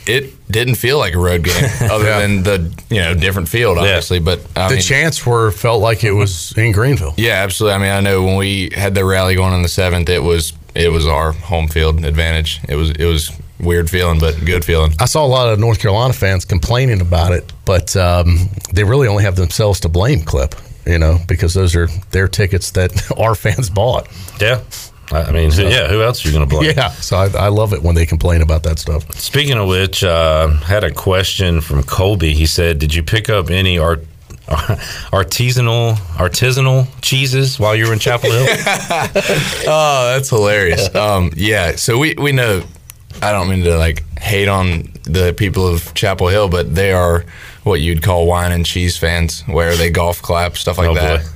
It 0.08 0.34
didn't 0.52 0.76
feel 0.76 0.98
like 0.98 1.14
a 1.14 1.20
road 1.20 1.44
game, 1.44 1.64
other 1.92 2.06
Yeah. 2.06 2.20
than 2.22 2.44
the 2.44 2.84
you 2.90 3.02
know 3.02 3.14
different 3.14 3.50
field, 3.50 3.78
obviously. 3.78 4.20
But 4.20 4.40
I 4.56 4.68
the 4.70 4.76
mean, 4.76 4.84
chants 4.84 5.26
were 5.26 5.52
felt 5.52 5.82
like 5.82 6.04
it 6.04 6.12
was 6.14 6.58
in 6.58 6.72
Greenville. 6.72 7.14
yeah, 7.18 7.44
absolutely. 7.44 7.76
I 7.76 7.78
mean, 7.80 7.92
I 7.92 8.00
know 8.02 8.24
when 8.24 8.36
we 8.38 8.72
had 8.76 8.96
the 8.96 9.06
rally 9.06 9.36
going 9.36 9.54
on 9.54 9.62
the 9.62 9.70
seventh, 9.70 10.10
it 10.10 10.24
was 10.24 10.54
it 10.74 10.92
was 10.92 11.06
our 11.06 11.34
home 11.34 11.68
field 11.68 12.04
advantage. 12.04 12.60
It 12.68 12.76
was 12.76 12.92
it 12.92 13.06
was 13.06 13.32
weird 13.60 13.90
feeling, 13.92 14.20
but 14.20 14.44
good 14.44 14.66
feeling. 14.66 14.92
I 15.00 15.06
saw 15.06 15.24
a 15.24 15.28
lot 15.28 15.54
of 15.54 15.60
North 15.60 15.80
Carolina 15.80 16.14
fans 16.14 16.46
complaining 16.46 17.00
about 17.00 17.32
it, 17.32 17.54
but 17.66 17.96
um, 17.96 18.50
they 18.74 18.84
really 18.84 19.08
only 19.08 19.24
have 19.24 19.36
themselves 19.36 19.80
to 19.82 19.90
blame, 19.90 20.22
Clip. 20.24 20.56
You 20.84 20.98
know, 20.98 21.20
because 21.28 21.54
those 21.54 21.76
are 21.76 21.86
their 22.10 22.28
tickets 22.28 22.72
that 22.72 23.12
our 23.20 23.36
fans 23.36 23.70
bought. 23.70 24.08
Yeah. 24.42 24.62
I 25.12 25.24
I 25.24 25.32
mean, 25.32 25.52
who- 25.52 25.64
yeah, 25.68 25.88
who 25.88 26.02
else 26.02 26.24
are 26.24 26.28
you 26.30 26.34
going 26.34 26.48
to 26.48 26.56
blame? 26.56 26.74
Yeah, 26.78 26.90
so 26.92 27.18
I, 27.18 27.30
I 27.38 27.48
love 27.50 27.74
it 27.74 27.82
when 27.84 27.96
they 27.96 28.06
complain 28.06 28.42
about 28.42 28.64
that 28.64 28.80
stuff. 28.80 29.04
Speaking 29.16 29.58
of 29.58 29.68
which, 29.68 30.04
uh, 30.04 30.48
had 30.66 30.84
a 30.84 30.92
question 30.92 31.62
from 31.62 31.84
Colby. 31.84 32.34
He 32.34 32.46
said, 32.46 32.80
"Did 32.80 32.94
you 32.94 33.04
pick 33.04 33.30
up 33.30 33.50
any 33.50 33.78
art, 33.78 34.04
artisanal 35.12 35.96
artisanal 36.18 36.88
cheeses 37.02 37.60
while 37.60 37.76
you 37.76 37.88
were 37.88 37.94
in 37.94 38.00
Chapel 38.00 38.32
Hill?" 38.32 38.46
Oh, 39.68 40.14
that's 40.14 40.30
hilarious. 40.30 40.94
um, 40.96 41.32
yeah, 41.36 41.76
so 41.76 41.98
we, 41.98 42.16
we 42.18 42.32
know, 42.32 42.64
I 43.22 43.32
don't 43.32 43.50
mean 43.50 43.64
to 43.64 43.78
like 43.78 44.04
hate 44.20 44.48
on 44.48 44.92
the 45.04 45.34
people 45.34 45.68
of 45.68 45.94
Chapel 45.94 46.28
Hill, 46.28 46.50
but 46.50 46.74
they 46.76 46.92
are 46.94 47.26
what 47.64 47.80
you'd 47.82 48.02
call 48.02 48.26
wine 48.28 48.52
and 48.52 48.66
cheese 48.66 48.98
fans, 48.98 49.42
where 49.48 49.76
they 49.76 49.90
golf 49.90 50.22
clap, 50.22 50.58
stuff 50.58 50.78
like 50.78 50.90
Oh, 50.90 50.94
that. 50.96 51.22
boy. 51.24 51.28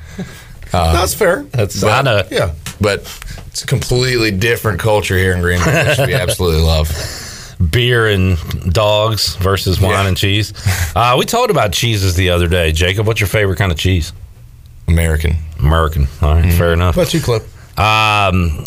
That's 0.72 1.14
fair. 1.14 1.44
That's 1.52 1.82
I 1.84 2.02
know. 2.02 2.24
Yeah. 2.32 2.54
But 2.82 3.04
it's 3.56 3.64
a 3.64 3.68
completely 3.68 4.32
different 4.32 4.82
culture 4.82 5.18
here 5.18 5.34
in 5.34 5.40
Greenville, 5.40 5.72
which 5.88 5.98
we 6.10 6.14
absolutely 6.14 6.62
love. 6.62 6.92
beer 7.72 8.06
and 8.10 8.38
dogs 8.74 9.38
versus 9.38 9.80
wine 9.80 9.92
Yeah. 9.92 10.08
and 10.10 10.18
cheese. 10.18 10.52
Uh, 10.94 11.16
we 11.18 11.24
talked 11.24 11.52
about 11.52 11.72
cheeses 11.72 12.16
the 12.18 12.32
other 12.32 12.50
day. 12.50 12.74
Jacob, 12.74 13.08
what's 13.08 13.22
your 13.22 13.30
favorite 13.30 13.56
kind 13.56 13.72
of 13.72 13.78
cheese? 13.78 14.12
American. 14.90 15.38
American. 15.58 16.06
All 16.22 16.36
right, 16.36 16.54
fair 16.54 16.74
enough. 16.74 16.96
How 16.96 17.02
about 17.04 17.14
you, 17.14 17.22
Clip? 17.22 17.44
Um, 17.78 18.64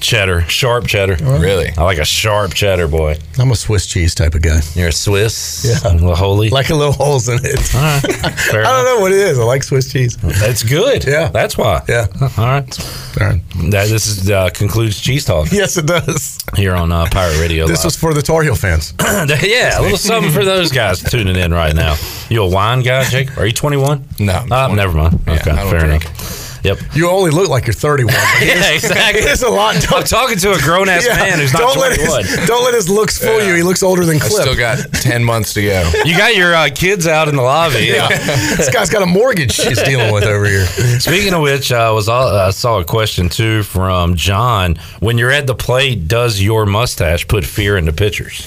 cheddar, 0.00 0.42
sharp 0.42 0.86
cheddar. 0.86 1.16
Really? 1.38 1.70
I 1.78 1.82
like 1.84 1.98
a 1.98 2.04
sharp 2.04 2.52
cheddar, 2.54 2.88
boy. 2.88 3.16
I'm 3.38 3.50
a 3.50 3.56
Swiss 3.56 3.86
cheese 3.86 4.14
type 4.14 4.34
of 4.34 4.42
guy. 4.42 4.60
You're 4.74 4.88
a 4.88 4.92
Swiss, 4.92 5.64
Yeah. 5.64 5.90
a 5.90 5.94
little 5.94 6.14
holy. 6.14 6.50
Like 6.50 6.68
a 6.70 6.74
little 6.74 6.92
holes 6.92 7.28
in 7.28 7.38
it. 7.42 7.74
All 7.74 7.80
right, 7.80 8.00
fair 8.50 8.60
I 8.66 8.70
don't 8.70 8.84
know 8.84 9.00
what 9.00 9.12
it 9.12 9.18
is. 9.18 9.38
I 9.38 9.44
like 9.44 9.62
Swiss 9.62 9.90
cheese. 9.90 10.16
That's 10.18 10.62
good. 10.62 11.04
Yeah. 11.06 11.28
that's 11.28 11.56
why. 11.56 11.82
Yeah. 11.88 12.06
All 12.20 12.28
right. 12.46 13.18
All 13.20 13.26
right. 13.26 13.40
That 13.70 13.88
this 13.88 14.06
is 14.06 14.30
uh, 14.30 14.50
concludes 14.50 15.00
cheese 15.00 15.24
talk 15.24 15.50
Yes, 15.52 15.76
it 15.78 15.86
does. 15.86 16.38
here 16.56 16.74
on 16.74 16.92
uh, 16.92 17.06
Pirate 17.10 17.40
Radio. 17.40 17.66
This 17.66 17.78
Live. 17.78 17.84
was 17.86 17.96
for 17.96 18.12
the 18.14 18.22
Tar 18.22 18.42
Heel 18.42 18.54
fans. 18.54 18.92
yeah, 19.00 19.78
a 19.78 19.82
little 19.82 19.96
something 19.98 20.32
for 20.32 20.44
those 20.44 20.70
guys 20.70 21.02
tuning 21.02 21.36
in 21.36 21.52
right 21.52 21.74
now. 21.74 21.96
You 22.28 22.42
a 22.44 22.48
wine 22.48 22.82
guy, 22.82 23.04
Jake? 23.04 23.36
Are 23.38 23.46
you 23.46 23.52
21? 23.52 24.04
No, 24.20 24.32
I'm 24.34 24.52
Uh, 24.52 24.66
20. 24.68 24.76
never 24.76 24.96
mind. 24.96 25.20
Yeah, 25.26 25.32
Okay, 25.34 25.50
I 25.50 25.56
don't 25.56 25.70
fair 25.70 25.80
drink. 25.80 26.04
enough. 26.04 26.39
Yep. 26.62 26.78
You 26.94 27.08
only 27.08 27.30
look 27.30 27.48
like 27.48 27.66
you're 27.66 27.72
31. 27.74 28.14
Yeah, 28.40 28.72
exactly. 28.72 29.22
It 29.22 29.28
is 29.28 29.42
a 29.42 29.48
lot. 29.48 29.76
I'm 29.92 30.04
talking 30.04 30.36
to 30.38 30.52
a 30.52 30.58
grown 30.58 30.88
ass 30.88 31.06
Yeah. 31.08 31.16
man 31.16 31.38
who's 31.38 31.52
not 31.52 31.60
don't 31.60 31.78
let 31.78 31.94
21. 31.96 32.24
his, 32.24 32.46
don't 32.46 32.64
let 32.64 32.74
his 32.74 32.88
looks 32.88 33.18
fool 33.18 33.42
you. 33.42 33.54
He 33.54 33.62
looks 33.62 33.82
older 33.82 34.04
than 34.04 34.16
I 34.16 34.20
Clip. 34.20 34.42
still 34.42 34.56
got 34.56 34.78
10 34.92 35.24
months 35.24 35.54
to 35.54 35.62
go. 35.62 35.90
You 36.04 36.16
got 36.16 36.34
your 36.36 36.54
uh, 36.54 36.68
kids 36.74 37.06
out 37.06 37.28
in 37.28 37.36
the 37.36 37.42
lobby. 37.42 37.84
yeah. 37.86 38.08
this 38.08 38.68
guy's 38.70 38.90
got 38.90 39.02
a 39.02 39.06
mortgage 39.06 39.56
he's 39.56 39.82
dealing 39.82 40.12
with 40.12 40.24
over 40.24 40.44
here. 40.46 40.66
Speaking 41.00 41.32
of 41.34 41.42
which, 41.42 41.70
I 41.72 41.90
was 41.90 42.08
all, 42.08 42.28
I 42.28 42.50
saw 42.50 42.78
a 42.80 42.84
question 42.84 43.28
too 43.28 43.62
from 43.62 44.14
John. 44.16 44.76
When 45.00 45.18
you're 45.18 45.30
at 45.30 45.46
the 45.46 45.54
plate, 45.54 46.08
does 46.08 46.40
your 46.40 46.66
mustache 46.66 47.26
put 47.28 47.44
fear 47.44 47.76
into 47.76 47.92
pitchers? 47.92 48.46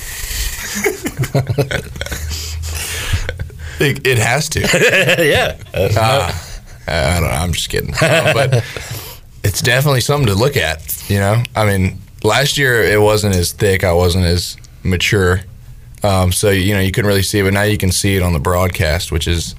It, 3.79 4.05
it 4.07 4.17
has 4.19 4.49
to. 4.49 4.59
yeah. 4.61 5.57
Ah, 5.97 6.52
I 6.87 7.19
don't 7.19 7.29
know. 7.29 7.35
I'm 7.35 7.53
just 7.53 7.69
kidding. 7.69 7.93
But 7.99 8.63
it's 9.43 9.61
definitely 9.61 10.01
something 10.01 10.27
to 10.27 10.35
look 10.35 10.57
at. 10.57 11.03
You 11.09 11.19
know, 11.19 11.43
I 11.55 11.65
mean, 11.65 11.99
last 12.23 12.57
year 12.57 12.81
it 12.83 12.99
wasn't 13.01 13.35
as 13.35 13.51
thick. 13.53 13.83
I 13.83 13.93
wasn't 13.93 14.25
as 14.25 14.57
mature. 14.83 15.41
Um, 16.03 16.31
so 16.31 16.49
you 16.49 16.73
know, 16.73 16.81
you 16.81 16.91
couldn't 16.91 17.07
really 17.07 17.23
see 17.23 17.39
it, 17.39 17.43
but 17.43 17.53
now 17.53 17.63
you 17.63 17.77
can 17.77 17.91
see 17.91 18.15
it 18.15 18.21
on 18.23 18.33
the 18.33 18.39
broadcast, 18.39 19.11
which 19.11 19.27
is 19.27 19.55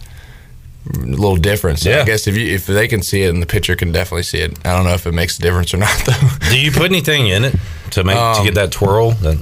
a 0.92 0.98
little 0.98 1.36
different. 1.36 1.78
So 1.78 1.88
Yeah. 1.88 2.02
I 2.02 2.04
guess 2.04 2.26
if 2.26 2.36
you 2.36 2.46
if 2.54 2.66
they 2.66 2.86
can 2.88 3.00
see 3.02 3.22
it 3.22 3.30
and 3.30 3.40
the 3.42 3.46
pitcher 3.46 3.74
can 3.76 3.90
definitely 3.92 4.24
see 4.24 4.38
it, 4.40 4.58
I 4.66 4.76
don't 4.76 4.84
know 4.84 4.92
if 4.92 5.06
it 5.06 5.12
makes 5.12 5.38
a 5.38 5.42
difference 5.42 5.72
or 5.72 5.78
not 5.78 5.96
though. 6.04 6.28
Do 6.50 6.60
you 6.60 6.70
put 6.70 6.82
anything 6.90 7.28
in 7.28 7.44
it 7.44 7.54
to 7.92 8.04
make 8.04 8.16
to 8.16 8.22
Um, 8.22 8.44
get 8.44 8.54
that 8.56 8.70
twirl? 8.72 9.12
That 9.12 9.36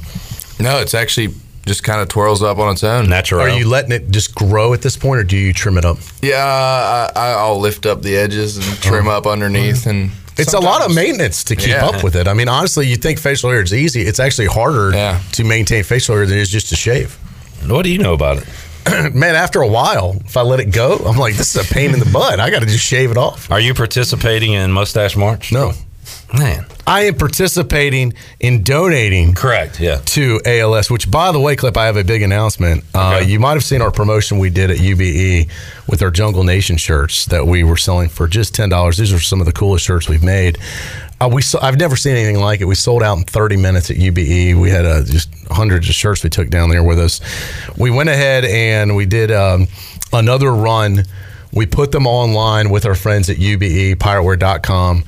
no, 0.60 0.78
it's 0.78 0.94
actually 0.94 1.34
just 1.66 1.85
kind 1.85 2.00
of 2.00 2.09
twirls 2.09 2.42
up 2.42 2.59
on 2.59 2.73
its 2.73 2.83
own. 2.85 3.09
natural. 3.09 3.40
Are 3.42 3.49
you 3.49 3.69
letting 3.69 3.92
it 3.92 4.11
just 4.11 4.35
grow 4.35 4.73
at 4.75 4.83
this 4.83 4.97
point, 4.97 5.21
or 5.21 5.25
do 5.25 5.37
you 5.37 5.52
trim 5.52 5.78
it 5.78 5.85
up? 5.85 5.99
Yeah, 6.21 6.37
I, 6.45 7.11
I- 7.14 7.33
I'll 7.35 7.61
lift 7.61 7.87
up 7.87 8.02
the 8.02 8.16
edges 8.16 8.57
and 8.57 8.64
trim 8.83 9.07
oh. 9.09 9.12
up 9.12 9.26
underneath, 9.26 9.87
and 9.87 10.11
It's 10.38 10.54
a 10.54 10.59
lot 10.61 10.83
of 10.83 10.95
maintenance 10.95 11.45
to 11.45 11.57
keep 11.57 11.69
Yeah. 11.69 11.87
up 11.87 12.02
with 12.02 12.16
it. 12.16 12.26
I 12.26 12.35
mean, 12.35 12.49
honestly, 12.49 12.87
you 12.87 12.97
think 12.97 13.19
facial 13.19 13.50
hair 13.50 13.61
is 13.62 13.73
easy. 13.75 14.02
It's 14.02 14.19
actually 14.19 14.47
harder 14.49 14.90
Yeah. 14.92 15.21
to 15.33 15.45
maintain 15.45 15.85
facial 15.85 16.16
hair 16.16 16.26
than 16.26 16.38
it 16.38 16.40
is 16.40 16.50
just 16.50 16.69
to 16.71 16.76
shave. 16.76 17.19
what 17.66 17.83
do 17.85 17.90
you 17.90 17.99
know 17.99 18.14
about 18.14 18.38
it? 18.38 18.45
Man, 19.14 19.37
after 19.37 19.61
a 19.61 19.69
while, 19.69 20.16
if 20.25 20.37
I 20.37 20.42
let 20.42 20.59
it 20.59 20.73
go, 20.73 20.97
I'm 21.07 21.16
like, 21.16 21.37
this 21.37 21.54
is 21.54 21.71
a 21.71 21.73
pain 21.73 21.92
in 21.92 22.00
the 22.00 22.11
butt. 22.11 22.40
I 22.40 22.50
got 22.50 22.61
to 22.61 22.66
just 22.66 22.85
shave 22.85 23.12
it 23.12 23.16
off. 23.16 23.49
Are 23.52 23.61
you 23.61 23.75
participating 23.75 24.54
in 24.54 24.73
Mustache 24.73 25.14
March? 25.16 25.52
No. 25.52 25.73
Man, 26.36 26.64
I 26.86 27.02
am 27.02 27.14
participating 27.16 28.14
in 28.40 28.62
donating 28.62 29.34
correct. 29.34 29.78
Yeah. 29.78 29.96
to 29.96 30.40
ALS. 30.46 30.90
Which, 30.90 31.10
by 31.10 31.30
the 31.30 31.38
way, 31.38 31.56
Clip, 31.56 31.76
I 31.76 31.86
have 31.86 31.98
a 31.98 32.04
big 32.04 32.22
announcement. 32.22 32.84
Uh, 32.94 33.22
you 33.24 33.38
might 33.38 33.52
have 33.52 33.64
seen 33.64 33.82
our 33.82 33.90
promotion 33.90 34.38
we 34.38 34.48
did 34.48 34.70
at 34.70 34.78
UBE 34.78 35.50
with 35.88 36.00
our 36.02 36.10
Jungle 36.10 36.42
Nation 36.42 36.78
shirts 36.78 37.26
that 37.26 37.46
we 37.46 37.64
were 37.64 37.76
selling 37.76 38.08
for 38.08 38.26
just 38.26 38.54
ten 38.54 38.70
dollars. 38.70 38.96
These 38.96 39.12
are 39.12 39.20
some 39.20 39.40
of 39.40 39.46
the 39.46 39.52
coolest 39.52 39.84
shirts 39.84 40.08
we've 40.08 40.22
made. 40.22 40.58
Uh, 41.20 41.28
we 41.28 41.42
so, 41.42 41.58
I've 41.60 41.78
never 41.78 41.96
seen 41.96 42.16
anything 42.16 42.40
like 42.40 42.60
it. 42.60 42.64
We 42.64 42.74
sold 42.74 43.02
out 43.02 43.16
in 43.18 43.24
30 43.24 43.56
minutes 43.58 43.90
at 43.90 43.96
UBE. 43.96 44.58
We 44.60 44.70
had 44.70 44.84
uh, 44.84 45.04
just 45.04 45.28
hundreds 45.50 45.88
of 45.88 45.94
shirts 45.94 46.24
we 46.24 46.30
took 46.30 46.48
down 46.48 46.68
there 46.70 46.82
with 46.82 46.98
us. 46.98 47.20
We 47.76 47.90
went 47.90 48.08
ahead 48.08 48.44
and 48.44 48.96
we 48.96 49.06
did 49.06 49.30
um, 49.30 49.68
another 50.12 50.52
run. 50.52 51.04
We 51.52 51.66
put 51.66 51.92
them 51.92 52.06
online 52.08 52.70
with 52.70 52.86
our 52.86 52.94
friends 52.96 53.30
at 53.30 53.36
UBE, 53.36 53.96
pirateware.com, 53.96 55.04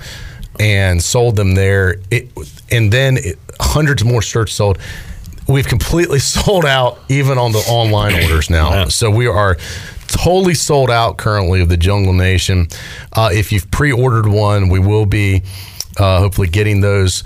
and 0.58 1.02
sold 1.02 1.37
them 1.37 1.54
there. 1.54 1.96
It, 2.11 2.28
and 2.70 2.92
then 2.92 3.18
it, 3.18 3.38
hundreds 3.61 4.04
more 4.04 4.23
shirts 4.23 4.52
sold. 4.52 4.78
We've 5.49 5.66
completely 5.66 6.18
sold 6.20 6.64
out 6.64 6.99
even 7.08 7.38
on 7.38 7.52
the 7.52 7.64
online 7.68 8.14
orders 8.14 8.50
now. 8.50 8.70
Yeah. 8.70 8.84
So 8.88 9.11
we 9.11 9.26
are 9.26 9.56
totally 10.06 10.54
sold 10.54 10.90
out 10.90 11.16
currently 11.16 11.61
of 11.61 11.68
the 11.68 11.76
Jungle 11.76 12.12
Nation. 12.12 12.68
Uh, 13.12 13.30
if 13.32 13.52
you've 13.52 13.70
pre-ordered 13.70 14.26
one, 14.26 14.68
we 14.68 14.78
will 14.78 15.06
be 15.06 15.42
uh, 15.99 16.20
hopefully 16.20 16.49
getting 16.49 16.80
those 16.80 17.25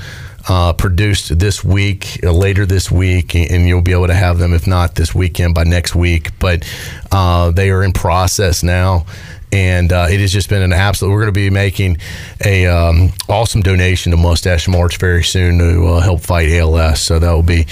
uh, 0.48 0.72
produced 0.72 1.38
this 1.38 1.62
week, 1.62 2.20
uh, 2.24 2.32
later 2.32 2.64
this 2.64 2.90
week, 2.90 3.34
and 3.34 3.50
and 3.50 3.68
you'll 3.68 3.82
be 3.82 3.92
able 3.92 4.06
to 4.06 4.14
have 4.14 4.38
them 4.38 4.54
if 4.54 4.66
not 4.66 4.94
this 4.94 5.14
weekend 5.14 5.54
by 5.54 5.64
next 5.64 5.94
week. 5.94 6.30
But 6.38 6.66
uh, 7.12 7.50
they 7.50 7.70
are 7.70 7.82
in 7.82 7.92
process 7.92 8.62
now. 8.62 9.04
And 9.50 9.92
uh, 9.92 10.06
it 10.10 10.20
has 10.20 10.32
just 10.32 10.48
been 10.48 10.62
an 10.62 10.72
absolute. 10.72 11.10
We're 11.10 11.22
going 11.22 11.32
to 11.34 11.40
be 11.40 11.50
making 11.50 11.98
a 12.44 12.66
um, 12.66 13.12
awesome 13.28 13.62
donation 13.62 14.10
to 14.12 14.18
Mustache 14.18 14.68
March 14.68 14.98
very 14.98 15.24
soon 15.24 15.58
to 15.58 15.86
uh, 15.86 16.00
help 16.00 16.20
fight 16.20 16.50
ALS. 16.50 17.00
So 17.00 17.18
that 17.18 17.32
will 17.32 17.42
be 17.42 17.64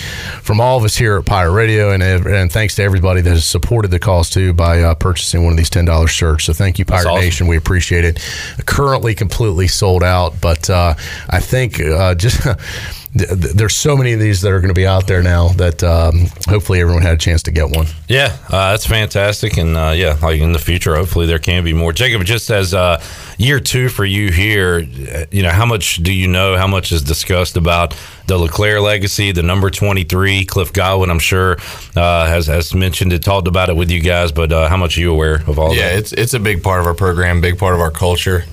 from 0.43 0.61
all 0.61 0.79
of 0.79 0.85
us 0.85 0.97
here 0.97 1.19
at 1.19 1.27
Pirate 1.27 1.53
Radio, 1.53 1.93
and 1.93 2.03
and 2.03 2.51
thanks 2.51 2.77
to 2.77 2.83
everybody 2.83 3.21
that 3.21 3.31
has 3.31 3.45
supported 3.45 3.91
the 3.91 3.99
cause 3.99 4.31
too 4.31 4.53
by 4.53 4.81
uh, 4.81 4.95
purchasing 4.95 5.45
one 5.45 5.53
of 5.53 5.59
these 5.59 5.71
ten 5.71 5.85
dollars 5.85 6.11
shirts. 6.11 6.45
So 6.45 6.53
thank 6.53 6.79
you, 6.79 6.85
Pirate 6.85 7.09
awesome. 7.09 7.21
Nation. 7.21 7.47
We 7.47 7.57
appreciate 7.57 8.05
it. 8.05 8.21
Currently 8.65 9.15
completely 9.15 9.69
sold 9.69 10.03
out, 10.03 10.41
but 10.41 10.71
uh, 10.71 10.95
I 11.29 11.41
think 11.41 11.81
uh, 11.81 12.15
just. 12.15 12.47
th- 13.17 13.29
th- 13.29 13.55
There's 13.55 13.75
so 13.75 13.97
many 13.97 14.13
of 14.13 14.21
these 14.21 14.41
that 14.43 14.53
are 14.53 14.61
going 14.61 14.69
to 14.75 14.75
be 14.75 14.87
out 14.87 15.07
there 15.07 15.23
now 15.23 15.49
that 15.55 15.83
um, 15.83 16.27
hopefully 16.49 16.81
everyone 16.81 17.03
had 17.03 17.15
a 17.15 17.19
chance 17.19 17.43
to 17.45 17.51
get 17.51 17.71
one. 17.71 17.87
Yeah, 18.09 18.37
uh, 18.49 18.71
that's 18.73 18.87
fantastic, 18.87 19.57
and 19.57 19.77
uh, 19.77 19.93
yeah, 19.97 20.17
like 20.23 20.41
in 20.41 20.53
the 20.53 20.59
future, 20.59 20.95
hopefully 20.97 21.27
there 21.27 21.39
can 21.39 21.65
be 21.65 21.73
more. 21.73 21.93
Jacob, 21.93 22.25
just 22.25 22.51
as 22.51 22.75
uh, 22.75 23.03
year 23.39 23.61
two 23.61 23.89
for 23.89 24.05
you 24.05 24.31
here, 24.31 24.87
uh, 25.15 25.25
you 25.31 25.43
know, 25.43 25.51
how 25.51 25.67
much 25.67 25.97
do 25.97 26.13
you 26.13 26.29
know? 26.29 26.57
How 26.57 26.67
much 26.67 26.93
is 26.93 27.03
discussed 27.03 27.57
about 27.57 27.97
the 28.27 28.37
LeClair 28.39 28.81
legacy, 28.81 29.33
the 29.33 29.43
number 29.43 29.71
twenty 29.71 30.05
three, 30.05 30.45
Cliff 30.45 30.73
Godwin? 30.73 31.11
I'm 31.11 31.19
sure 31.19 31.57
uh, 31.97 32.27
has 32.27 32.47
has 32.47 32.75
mentioned 32.75 33.13
it, 33.13 33.23
talked 33.25 33.49
about 33.49 33.69
it 33.69 33.77
with 33.77 33.91
you 33.91 34.01
guys, 34.01 34.33
but 34.33 34.53
uh, 34.53 34.69
how 34.69 34.77
much 34.77 34.97
are 34.97 35.01
you 35.01 35.13
aware 35.13 35.37
of 35.47 35.59
all 35.59 35.75
Yeah, 35.75 35.89
that? 35.91 35.99
it's 35.99 36.13
it's 36.13 36.35
a 36.35 36.41
big 36.41 36.63
part 36.63 36.81
of 36.81 36.87
our 36.87 36.95
program, 36.95 37.41
big 37.41 37.59
part 37.59 37.75
of 37.75 37.81
our 37.81 37.91
culture. 37.91 38.45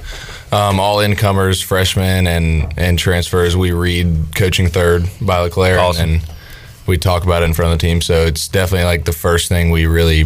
Um, 0.53 0.79
all 0.79 1.00
incomers, 1.00 1.62
freshmen, 1.62 2.27
and 2.27 2.74
and 2.77 3.00
transfers. 3.00 3.57
We 3.57 3.72
read 3.72 4.36
"Coaching 4.36 4.67
third 4.67 5.10
by 5.22 5.39
LeClair, 5.39 5.79
Awesome. 5.79 6.10
and 6.10 6.22
we 6.86 6.98
talk 6.98 7.24
about 7.24 7.41
it 7.41 7.45
in 7.45 7.53
front 7.53 7.74
of 7.74 7.79
the 7.79 7.86
team. 7.88 8.01
So 8.01 8.25
it's 8.25 8.48
definitely 8.48 8.86
like 8.86 9.05
the 9.05 9.13
first 9.13 9.50
thing 9.50 9.72
we 9.72 9.86
really 9.88 10.25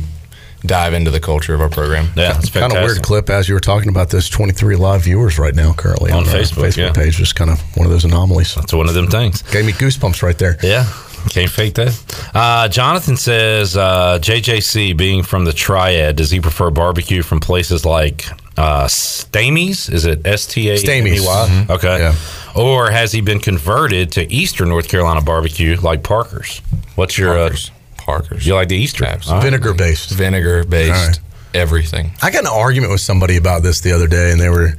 dive 0.65 0.93
into 0.93 1.11
the 1.11 1.19
culture 1.19 1.53
of 1.53 1.61
our 1.61 1.69
program. 1.69 2.07
Yeah, 2.15 2.35
it's 2.37 2.49
Kind 2.49 2.71
fantastic. 2.73 2.77
of 2.79 2.83
weird 2.87 3.01
clip 3.03 3.29
as 3.29 3.47
you 3.47 3.53
were 3.53 3.59
talking 3.61 3.89
about 3.89 4.09
this 4.09 4.27
23 4.27 4.75
live 4.75 5.03
viewers 5.03 5.37
right 5.37 5.53
now 5.55 5.71
currently 5.71 6.11
On 6.11 6.27
our 6.27 6.33
Facebook, 6.33 6.63
Facebook 6.65 6.77
yeah. 6.77 6.91
page. 6.91 7.15
Just 7.15 7.35
kind 7.35 7.51
of 7.51 7.61
one 7.77 7.85
of 7.85 7.91
those 7.91 8.03
anomalies. 8.05 8.57
It's 8.57 8.73
one 8.73 8.89
of 8.89 8.95
them 8.95 9.07
things. 9.07 9.43
Gave 9.43 9.65
me 9.65 9.71
goosebumps 9.71 10.23
right 10.23 10.37
there. 10.37 10.57
Yeah, 10.63 10.91
can't 11.27 11.49
fake 11.51 11.75
that. 11.75 12.31
Uh, 12.33 12.67
Jonathan 12.67 13.17
says 13.17 13.75
uh, 13.77 14.19
JJC, 14.21 14.95
being 14.97 15.23
from 15.23 15.45
the 15.45 15.53
Triad, 15.53 16.15
does 16.15 16.31
he 16.31 16.39
prefer 16.39 16.69
barbecue 16.69 17.21
from 17.23 17.39
places 17.39 17.85
like 17.85 18.25
uh, 18.57 18.87
Stamey's? 18.87 19.89
Is 19.89 20.05
it 20.05 20.25
S 20.25 20.45
T 20.45 20.69
A 20.69 20.73
M 20.75 21.07
E 21.07 21.19
Y? 21.19 21.65
Okay. 21.69 21.99
Yeah. 21.99 22.15
Or 22.55 22.89
has 22.89 23.11
he 23.11 23.21
been 23.21 23.39
converted 23.39 24.11
to 24.13 24.31
Eastern 24.33 24.69
North 24.69 24.89
Carolina 24.89 25.21
barbecue 25.21 25.77
like 25.81 26.03
Parker's? 26.03 26.59
What's 26.95 27.17
your? 27.17 27.31
Uh, 27.37 27.39
Parker's, 27.49 27.71
Parker's. 27.97 28.47
you 28.47 28.55
like 28.55 28.69
the 28.69 28.77
Eastern? 28.77 29.07
Absolutely. 29.07 29.49
Vinegar 29.51 29.73
based. 29.73 30.11
vinegar 30.11 30.63
based 30.63 30.91
All 30.93 31.07
right. 31.07 31.19
everything. 31.53 32.11
I 32.21 32.31
got 32.31 32.39
in 32.41 32.47
an 32.47 32.53
argument 32.53 32.91
with 32.91 33.01
somebody 33.01 33.37
about 33.37 33.61
this 33.63 33.81
the 33.81 33.91
other 33.91 34.07
day, 34.07 34.31
and 34.31 34.39
they 34.41 34.49
were 34.49 34.73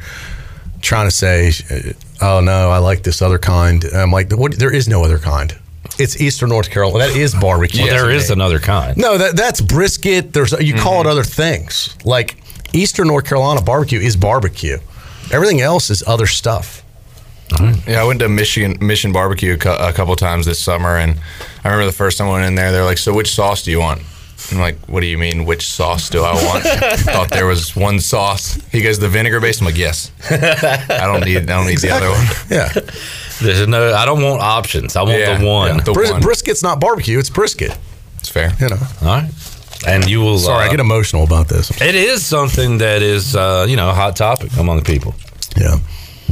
trying 0.81 1.07
to 1.09 1.15
say, 1.15 1.53
"Oh 2.21 2.41
no, 2.41 2.71
I 2.71 2.79
like 2.79 3.03
this 3.05 3.23
other 3.23 3.39
kind." 3.39 3.85
And 3.85 3.97
I'm 3.97 4.11
like, 4.11 4.33
"What? 4.33 4.59
There 4.59 4.73
is 4.75 4.89
no 4.89 5.05
other 5.05 5.19
kind. 5.19 5.57
It's 5.99 6.21
Eastern 6.21 6.51
North 6.51 6.71
Carolina. 6.71 7.09
That 7.09 7.17
is 7.17 7.35
barbecue. 7.35 7.85
Well, 7.85 7.91
there 7.91 8.11
is 8.11 8.31
another 8.31 8.61
kind. 8.61 8.97
No, 8.97 9.19
that 9.19 9.37
that's 9.37 9.61
brisket. 9.61 10.33
There's 10.33 10.53
you 10.53 10.75
call 10.75 10.95
it 10.95 10.99
mm-hmm. 11.01 11.09
other 11.09 11.25
things. 11.25 11.97
Like 12.05 12.37
Eastern 12.73 13.09
North 13.09 13.25
Carolina 13.27 13.63
barbecue 13.63 13.99
is 14.01 14.17
barbecue. 14.17 14.79
Everything 15.33 15.61
else 15.61 15.91
is 15.91 16.03
other 16.07 16.27
stuff. 16.27 16.85
Yeah, 17.87 18.03
I 18.03 18.05
went 18.05 18.21
to 18.21 18.29
Michigan 18.29 18.77
Mission 18.81 19.13
Barbecue 19.13 19.55
a 19.55 19.93
couple 19.93 20.15
times 20.17 20.47
this 20.47 20.61
summer, 20.61 20.97
and 20.97 21.19
I 21.65 21.69
remember 21.69 21.87
the 21.87 21.97
first 21.97 22.19
time 22.19 22.29
I 22.29 22.33
went 22.33 22.45
in 22.45 22.55
there. 22.55 22.73
They're 22.73 22.85
like, 22.85 22.99
"So 22.99 23.15
which 23.15 23.35
sauce 23.35 23.63
do 23.63 23.71
you 23.71 23.81
want?" 23.81 24.03
I'm 24.53 24.59
like, 24.59 24.79
"What 24.87 25.01
do 25.01 25.07
you 25.07 25.17
mean? 25.17 25.47
Which 25.47 25.67
sauce 25.67 26.11
do 26.11 26.23
I 26.23 26.35
want?" 26.35 26.67
I 26.67 26.97
Thought 26.97 27.31
there 27.31 27.47
was 27.47 27.75
one 27.75 28.01
sauce. 28.01 28.61
He 28.71 28.83
goes, 28.83 28.99
"The 28.99 29.09
vinegar 29.09 29.41
based." 29.41 29.61
I'm 29.61 29.67
like, 29.67 29.79
"Yes." 29.79 30.13
I 30.31 31.07
don't 31.07 31.25
need. 31.25 31.39
I 31.39 31.57
don't 31.57 31.67
need 31.67 31.79
the 31.79 31.91
other 31.91 32.11
one. 32.11 32.27
Yeah, 32.51 32.69
There's 33.43 33.67
no. 33.67 33.95
I 33.95 34.05
don't 34.05 34.23
want 34.23 34.41
options. 34.43 34.97
I 34.97 35.03
want 35.03 35.19
Yeah, 35.19 35.39
the 35.39 35.47
one. 35.47 35.77
yeah. 35.77 35.83
The 35.83 35.93
Bris- 35.93 36.11
one. 36.11 36.21
brisket's 36.23 36.63
not 36.63 36.81
barbecue. 36.81 37.19
It's 37.19 37.31
brisket. 37.31 37.77
It's 38.19 38.29
fair. 38.29 38.53
You 38.61 38.69
know. 38.71 38.79
All 39.03 39.09
right. 39.09 39.31
And 39.87 40.09
you 40.11 40.21
will. 40.21 40.39
Sorry, 40.39 40.65
uh, 40.65 40.69
I 40.69 40.71
get 40.71 40.81
emotional 40.81 41.23
about 41.25 41.49
this. 41.49 41.71
It 41.81 41.95
is 41.95 42.27
something 42.27 42.79
that 42.79 43.01
is, 43.03 43.37
uh, 43.37 43.65
you 43.69 43.77
know, 43.77 43.91
a 43.91 43.95
hot 43.95 44.17
topic 44.17 44.57
among 44.57 44.83
people. 44.83 45.15
Yeah. 45.57 45.77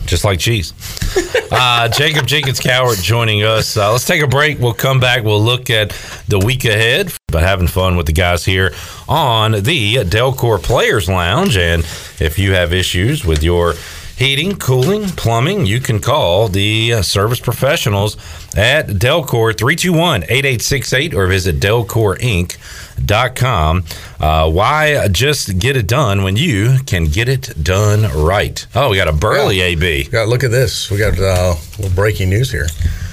just 0.07 0.25
like 0.25 0.39
cheese. 0.39 0.73
Uh, 1.49 1.89
Jacob 1.89 2.27
Jenkins 2.27 2.59
Cowart 2.59 3.01
joining 3.01 3.45
us. 3.45 3.77
Uh, 3.77 3.93
let's 3.93 4.05
take 4.05 4.21
a 4.21 4.27
break. 4.27 4.59
We'll 4.59 4.75
come 4.75 4.99
back. 4.99 5.23
We'll 5.23 5.41
look 5.41 5.71
at 5.71 5.91
the 6.27 6.41
week 6.41 6.65
ahead, 6.65 7.13
but 7.29 7.43
having 7.45 7.69
fun 7.69 7.97
with 7.97 8.07
the 8.07 8.13
guys 8.13 8.45
here 8.45 8.75
on 9.09 9.53
the 9.53 9.95
Delcor 10.05 10.61
Players 10.61 11.09
Lounge. 11.09 11.57
And 11.57 11.83
if 12.19 12.37
you 12.37 12.53
have 12.55 12.73
issues 12.73 13.25
with 13.25 13.45
your 13.45 13.75
heating, 14.17 14.57
cooling, 14.57 15.05
plumbing, 15.11 15.67
you 15.67 15.79
can 15.81 16.01
call 16.01 16.49
the 16.49 16.95
uh, 16.95 17.03
service 17.03 17.39
professionals 17.39 18.17
at 18.57 18.87
Delcor 18.87 19.55
321 19.57 20.23
8868 20.25 21.15
or 21.15 21.27
visit 21.27 21.61
delcorinc.com. 21.61 23.85
Uh, 24.19 24.51
why 24.51 25.07
just 25.09 25.59
get 25.59 25.77
it 25.77 25.87
done 25.87 26.23
when 26.23 26.37
you 26.37 26.79
can 26.87 27.05
get 27.05 27.29
it 27.29 27.63
done 27.63 28.11
right? 28.17 28.67
Oh, 28.75 28.89
we 28.91 28.97
got 28.97 29.09
a 29.09 29.13
Burley 29.13 29.61
AB. 29.61 30.05
Got 30.05 30.29
look 30.29 30.45
at 30.45 30.51
this. 30.51 30.91
We 30.91 30.97
got 30.97 31.19
uh, 31.19 31.55
a 31.55 31.59
little 31.81 31.95
breaking 31.95 32.31
news 32.31 32.51
here. 32.51 32.69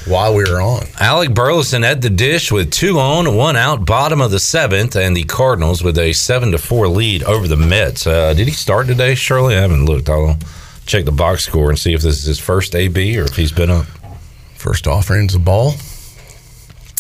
While 0.06 0.36
we 0.36 0.44
were 0.44 0.60
on, 0.60 0.84
Alec 1.00 1.34
Burleson 1.34 1.86
at 1.86 2.02
the 2.02 2.10
dish 2.10 2.52
with 2.52 2.72
two 2.72 3.00
on, 3.00 3.38
one 3.38 3.56
out, 3.56 3.86
bottom 3.86 4.20
of 4.20 4.32
the 4.32 4.40
seventh, 4.40 4.98
and 4.98 5.16
the 5.16 5.24
Cardinals 5.24 5.82
with 5.82 5.98
a 5.98 6.12
seven 6.12 6.52
to 6.52 6.58
four 6.58 6.90
lead 6.90 7.24
over 7.24 7.48
the 7.48 7.56
Mets. 7.56 8.06
Uh, 8.06 8.34
did 8.34 8.50
he 8.50 8.54
start 8.54 8.88
today, 8.88 9.16
Shirley? 9.16 9.56
I 9.56 9.62
haven't 9.62 9.86
looked. 9.86 10.10
I'll 10.10 10.38
check 10.86 11.06
the 11.06 11.12
box 11.12 11.46
score 11.46 11.70
and 11.70 11.80
see 11.80 11.94
if 11.94 12.02
this 12.02 12.18
is 12.20 12.26
his 12.26 12.40
first 12.40 12.76
AB 12.76 13.18
or 13.20 13.24
if 13.24 13.36
he's 13.36 13.52
been 13.52 13.70
up. 13.70 13.86
first 14.56 14.88
offerings 14.88 15.36
of 15.36 15.44
ball. 15.44 15.72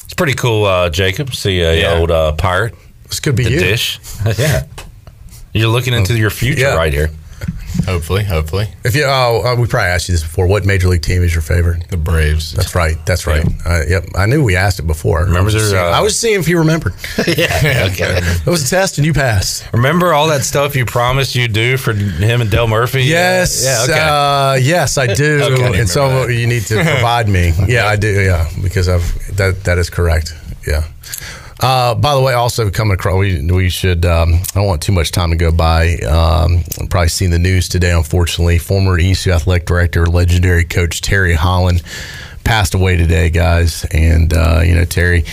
It's 0.03 0.13
pretty 0.15 0.33
cool, 0.33 0.65
uh, 0.65 0.89
Jacob. 0.89 1.33
See 1.33 1.61
a 1.61 1.79
Yeah. 1.79 1.93
old 1.99 2.11
uh, 2.11 2.33
pirate 2.33 2.75
This 3.07 3.19
could 3.21 3.35
be 3.35 3.43
the 3.45 3.51
you. 3.51 3.59
dish. 3.59 3.99
yeah, 4.37 4.65
you're 5.53 5.69
looking 5.69 5.93
into 5.93 6.17
your 6.17 6.29
future 6.29 6.61
Yeah. 6.61 6.75
right 6.75 6.91
here. 6.91 7.09
Hopefully, 7.85 8.23
hopefully, 8.23 8.67
If 8.83 8.95
you, 8.95 9.03
oh, 9.05 9.41
uh, 9.45 9.55
we 9.59 9.67
probably 9.67 9.89
asked 9.89 10.07
you 10.07 10.13
this 10.13 10.23
before. 10.23 10.47
What 10.47 10.65
major 10.65 10.87
league 10.87 11.01
team 11.01 11.23
is 11.23 11.33
your 11.33 11.41
favorite? 11.41 11.87
the 11.89 11.97
Braves. 11.97 12.53
That's 12.53 12.75
right. 12.75 12.95
That's 13.05 13.27
right. 13.27 13.45
Uh, 13.65 13.81
yep. 13.87 14.05
I 14.15 14.25
knew 14.25 14.43
we 14.43 14.55
asked 14.55 14.79
it 14.79 14.87
before. 14.87 15.19
Remember 15.21 15.39
I 15.39 15.43
was, 15.43 15.53
there, 15.53 15.63
seeing, 15.63 15.77
uh, 15.77 15.97
I 15.97 16.01
was 16.01 16.19
seeing 16.19 16.39
if 16.39 16.47
you 16.47 16.59
remembered. 16.59 16.93
yeah, 17.27 17.89
okay. 17.91 18.19
It 18.45 18.49
was 18.49 18.65
a 18.65 18.69
test 18.69 18.97
and 18.97 19.05
you 19.05 19.13
passed. 19.13 19.65
Remember 19.73 20.13
all 20.13 20.27
that 20.27 20.43
stuff 20.43 20.75
you 20.75 20.85
promised 20.85 21.35
you'd 21.35 21.53
do 21.53 21.77
for 21.77 21.93
him 21.93 22.41
and 22.41 22.49
Del 22.49 22.67
Murphy? 22.67 23.03
Yes. 23.03 23.63
Yeah. 23.63 23.83
Okay. 23.83 23.99
Uh, 23.99 24.53
yes, 24.55 24.97
I 24.97 25.13
do. 25.13 25.41
Okay. 25.43 25.79
and 25.79 25.89
so 25.89 26.27
that. 26.27 26.33
you 26.33 26.47
need 26.47 26.63
to 26.63 26.75
provide 26.83 27.27
me. 27.27 27.53
Yeah, 27.67 27.87
I 27.87 27.95
do. 27.95 28.07
Yeah, 28.07 28.49
because 28.61 28.87
I've 28.87 29.35
that 29.37 29.63
that 29.63 29.77
is 29.77 29.89
correct. 29.89 30.33
Yeah. 30.67 30.85
Uh, 31.63 31.95
by 31.95 32.13
the 32.13 32.19
way, 32.19 32.33
also 32.33 32.69
coming 32.69 32.93
across, 32.93 33.17
we, 33.17 33.41
we 33.49 33.69
should. 33.69 34.05
Um, 34.05 34.33
I 34.33 34.55
don't 34.55 34.67
want 34.67 34.81
too 34.81 34.91
much 34.91 35.11
time 35.11 35.29
to 35.29 35.37
go 35.37 35.49
by. 35.49 35.95
Um, 35.99 36.61
probably 36.89 37.07
seen 37.07 37.31
the 37.31 37.39
news 37.39 37.69
today. 37.69 37.91
Unfortunately, 37.91 38.57
former 38.57 38.99
ECU 38.99 39.31
athletic 39.31 39.65
director, 39.65 40.05
legendary 40.05 40.65
coach 40.65 40.99
Terry 40.99 41.35
Holland, 41.35 41.81
passed 42.43 42.73
away 42.73 42.97
today, 42.97 43.29
guys. 43.29 43.85
And 43.93 44.33
uh, 44.33 44.59
you 44.65 44.75
know, 44.75 44.83
Terry 44.83 45.23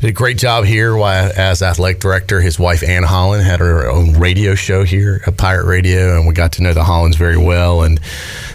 did 0.00 0.10
a 0.10 0.12
great 0.12 0.38
job 0.38 0.66
here 0.66 0.96
as 0.96 1.62
athletic 1.62 2.00
director. 2.00 2.40
His 2.40 2.60
wife 2.60 2.84
Ann 2.84 3.02
Holland 3.02 3.42
had 3.42 3.58
her 3.58 3.90
own 3.90 4.12
radio 4.20 4.54
show 4.54 4.84
here 4.84 5.20
at 5.26 5.36
Pirate 5.36 5.66
Radio, 5.66 6.16
and 6.16 6.28
we 6.28 6.32
got 6.32 6.52
to 6.52 6.62
know 6.62 6.74
the 6.74 6.84
Hollands 6.84 7.16
very 7.16 7.38
well. 7.38 7.82
And 7.82 7.98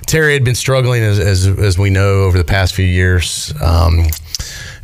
Terry 0.05 0.31
had 0.31 0.45
been 0.45 0.55
struggling, 0.55 1.03
as, 1.03 1.19
as, 1.19 1.45
as 1.45 1.77
we 1.77 1.89
know, 1.89 2.23
over 2.23 2.37
the 2.37 2.45
past 2.45 2.73
few 2.73 2.85
years. 2.85 3.53
Um, 3.61 4.05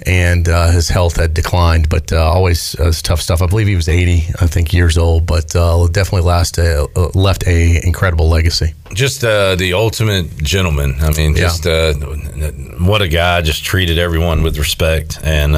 and 0.05 0.48
uh, 0.50 0.69
his 0.72 0.89
health 0.89 1.15
had 1.17 1.33
declined, 1.33 1.89
but 1.89 2.12
uh, 2.12 2.17
always 2.17 2.75
uh, 2.79 2.91
tough 3.03 3.22
stuff. 3.22 3.41
I 3.41 3.48
believe 3.48 3.67
he 3.67 3.75
was 3.75 3.89
80, 3.89 4.33
I 4.39 4.48
think, 4.48 4.74
years 4.74 4.98
old, 4.98 5.25
but 5.25 5.55
uh, 5.55 5.88
definitely 5.91 6.27
last 6.27 6.60
uh, 6.60 6.88
left 7.13 7.45
a 7.48 7.86
incredible 7.86 8.29
legacy. 8.29 8.74
Just 8.93 9.24
uh, 9.24 9.55
the 9.55 9.74
ultimate 9.74 10.38
gentleman. 10.38 10.95
I 11.00 11.12
mean, 11.12 11.36
just 11.36 11.65
uh, 11.65 11.93
what 12.79 13.01
a 13.01 13.07
guy. 13.07 13.41
Just 13.41 13.63
treated 13.63 13.98
everyone 13.98 14.43
with 14.43 14.57
respect 14.57 15.19
and. 15.24 15.55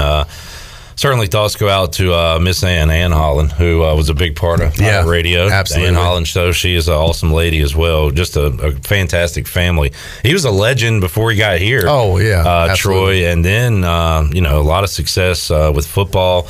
Uh, 0.95 0.97
certainly 0.97 1.27
thoughts 1.27 1.55
go 1.55 1.67
out 1.69 1.93
to 1.93 2.13
uh, 2.13 2.39
Miss 2.39 2.63
Ann 2.63 2.89
Ann 2.89 3.11
Holland, 3.11 3.51
who 3.51 3.83
uh, 3.83 3.95
was 3.95 4.09
a 4.09 4.13
big 4.13 4.35
part 4.35 4.61
of 4.61 4.79
Yeah, 4.79 4.99
uh, 5.01 5.05
radio. 5.05 5.49
absolutely. 5.49 5.89
Ann 5.89 5.95
Holland 5.95 6.27
show. 6.27 6.51
She 6.51 6.75
is 6.75 6.87
an 6.87 6.95
awesome 6.95 7.31
lady 7.31 7.61
as 7.61 7.75
well. 7.75 8.11
Just 8.11 8.35
a, 8.37 8.45
a 8.45 8.71
fantastic 8.71 9.47
family. 9.47 9.91
He 10.23 10.33
was 10.33 10.45
a 10.45 10.51
legend 10.51 11.01
before 11.01 11.31
he 11.31 11.37
got 11.37 11.59
here. 11.59 11.83
Oh, 11.87 12.17
yeah, 12.17 12.43
uh. 12.47 12.75
Troy, 12.75 13.25
and 13.27 13.43
then 13.43 13.83
uh, 13.83 14.27
you 14.31 14.41
know 14.41 14.59
a 14.59 14.63
lot 14.63 14.83
of 14.83 14.89
success 14.89 15.51
uh, 15.51 15.71
with 15.75 15.85
football, 15.87 16.47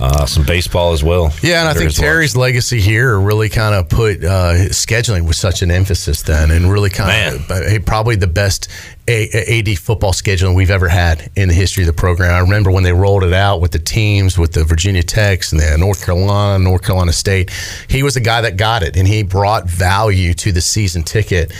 uh, 0.00 0.26
some 0.26 0.44
baseball 0.44 0.92
as 0.92 1.02
well. 1.04 1.32
Yeah, 1.42 1.60
and 1.60 1.68
I 1.68 1.74
think. 1.74 1.92
Terry's 1.94 2.36
legacy 2.36 2.80
here 2.80 3.18
really 3.18 3.48
kind 3.48 3.74
of 3.74 3.88
put 3.88 4.24
uh, 4.24 4.54
scheduling 4.70 5.26
with 5.26 5.36
such 5.36 5.62
an 5.62 5.70
emphasis 5.70 6.22
then, 6.22 6.50
and 6.50 6.70
really 6.70 6.90
kind 6.90 7.36
of 7.36 7.50
uh, 7.50 7.78
probably 7.86 8.16
the 8.16 8.26
best 8.26 8.68
a- 9.06 9.58
AD 9.58 9.78
football 9.78 10.12
scheduling 10.12 10.54
we've 10.54 10.70
ever 10.70 10.88
had 10.88 11.30
in 11.36 11.48
the 11.48 11.54
history 11.54 11.82
of 11.82 11.86
the 11.86 11.92
program. 11.92 12.34
I 12.34 12.38
remember 12.38 12.70
when 12.70 12.84
they 12.84 12.92
rolled 12.92 13.24
it 13.24 13.32
out 13.32 13.60
with 13.60 13.72
the 13.72 13.78
teams, 13.78 14.38
with 14.38 14.52
the 14.52 14.64
Virginia 14.64 15.02
Techs 15.02 15.52
and 15.52 15.60
the 15.60 15.76
North 15.78 16.04
Carolina, 16.04 16.62
North 16.62 16.82
Carolina 16.82 17.12
State. 17.12 17.50
He 17.88 18.02
was 18.02 18.14
the 18.14 18.20
guy 18.20 18.40
that 18.40 18.56
got 18.56 18.82
it, 18.82 18.96
and 18.96 19.06
he 19.06 19.22
brought 19.22 19.68
value 19.68 20.32
to 20.34 20.52
the 20.52 20.60
season 20.60 21.02
ticket 21.02 21.52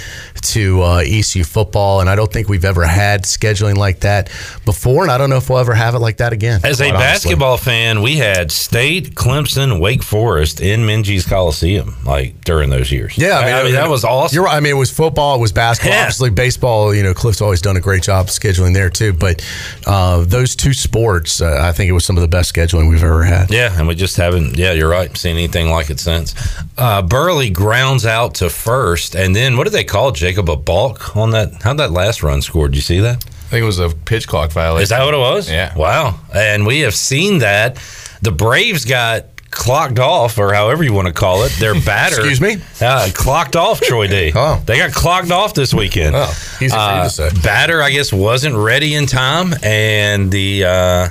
to 0.43 0.83
uh, 0.83 1.03
ECU 1.05 1.45
football. 1.45 2.01
And 2.01 2.09
I 2.09 2.17
don't 2.17 2.33
think 2.33 2.49
we've 2.49 2.65
ever 2.65 2.85
had 2.85 3.25
scheduling 3.25 3.77
like 3.77 4.01
that 4.01 4.31
before, 4.65 5.03
and 5.03 5.11
I 5.11 5.19
don't 5.19 5.31
know 5.31 5.37
if 5.37 5.49
we'll 5.51 5.59
ever 5.59 5.75
have 5.75 5.95
it 5.95 6.01
like 6.01 6.19
that 6.19 6.33
again. 6.33 6.61
As 6.65 6.81
a 6.81 6.85
quite 6.85 6.95
honestly. 6.97 7.29
basketball 7.31 7.57
fan, 7.57 8.03
we 8.03 8.17
had 8.17 8.51
State, 8.51 9.15
Clemson, 9.15 9.81
Wake 9.81 10.03
Forest 10.03 10.61
in 10.61 10.81
Minges 10.81 11.29
Coliseum 11.29 11.97
like 12.05 12.43
during 12.45 12.71
those 12.71 12.91
years. 12.91 13.17
Yeah, 13.19 13.39
I 13.39 13.63
mean, 13.65 13.73
that 13.75 13.89
was 13.89 14.05
awesome. 14.05 14.35
You're 14.35 14.45
right. 14.45 14.57
I 14.57 14.61
mean, 14.61 14.73
it 14.73 14.79
was 14.79 14.91
football, 14.91 15.37
it 15.37 15.41
was 15.41 15.53
basketball. 15.53 15.95
Yeah. 15.95 16.03
Obviously, 16.03 16.31
baseball. 16.31 16.95
You 16.95 17.03
know, 17.03 17.15
Cliff's 17.35 17.43
always 17.43 17.61
done 17.61 17.77
a 17.77 17.81
great 17.81 18.05
job 18.05 18.27
scheduling 18.27 18.75
there 18.75 18.91
too. 18.91 19.13
But 19.13 19.45
uh, 19.87 20.25
those 20.25 20.55
two 20.55 20.73
sports, 20.73 21.41
uh, 21.41 21.59
I 21.61 21.73
think 21.73 21.89
it 21.89 21.93
was 21.93 22.05
some 22.05 22.17
of 22.17 22.21
the 22.21 22.29
best 22.29 22.55
scheduling 22.55 22.89
we've 22.89 23.03
ever 23.03 23.25
had. 23.25 23.51
Yeah, 23.51 23.77
and 23.77 23.89
we 23.89 23.97
just 23.97 24.17
haven't. 24.17 24.57
Yeah, 24.57 24.71
you're 24.73 24.89
right. 24.89 25.15
Seen 25.17 25.37
anything 25.37 25.69
like 25.69 25.91
it 25.91 25.99
since. 25.99 26.35
Uh, 26.79 27.03
Burley 27.03 27.51
grounds 27.51 28.07
out 28.07 28.37
to 28.37 28.49
first, 28.49 29.17
and 29.17 29.35
then 29.35 29.57
what 29.57 29.65
did 29.65 29.73
they 29.73 29.83
call 29.83 30.13
Jacob 30.13 30.49
a 30.49 30.57
balk 30.57 31.17
on 31.17 31.33
that? 31.33 31.63
How'd 31.63 31.79
that 31.79 31.91
last 31.91 32.23
run 32.23 32.41
score? 32.41 32.69
Did 32.69 32.77
you 32.77 32.83
see 32.83 33.01
that? 33.01 33.17
I 33.17 33.49
think 33.49 33.63
it 33.63 33.67
was 33.67 33.81
a 33.81 33.89
pitch 33.91 34.29
clock 34.29 34.53
violation. 34.53 34.85
Is 34.85 34.89
that 34.91 35.05
what 35.05 35.15
it 35.15 35.19
was? 35.19 35.51
Yeah. 35.51 35.77
Wow. 35.77 36.21
And 36.33 36.65
we 36.67 36.81
have 36.81 36.95
seen 36.95 37.39
that. 37.39 37.77
The 38.23 38.33
Braves 38.33 38.85
got 38.85 39.34
clocked 39.55 39.99
off, 39.99 40.39
or 40.39 40.53
however 40.53 40.83
you 40.85 40.93
want 40.93 41.07
to 41.09 41.15
call 41.15 41.45
it. 41.45 41.53
Their 41.53 41.75
batter. 41.87 42.17
Excuse 42.21 42.41
me? 42.41 42.57
Uh, 42.81 43.09
clocked 43.15 43.57
off, 43.57 43.81
Troy 43.81 44.07
D. 44.09 44.33
Oh. 44.37 44.63
They 44.67 44.77
got 44.79 44.93
clocked 44.93 45.31
off 45.31 45.55
this 45.55 45.73
weekend. 45.73 46.15
Oh, 46.17 46.29
easy 46.61 46.69
for 46.69 46.75
you 46.75 46.81
Uh, 46.81 47.05
to 47.05 47.11
say. 47.11 47.31
Batter, 47.43 47.81
I 47.83 47.91
guess, 47.91 48.13
wasn't 48.13 48.57
ready 48.57 48.95
in 48.95 49.07
time, 49.07 49.55
and 49.63 50.31
the. 50.31 50.65
Uh, 50.65 51.09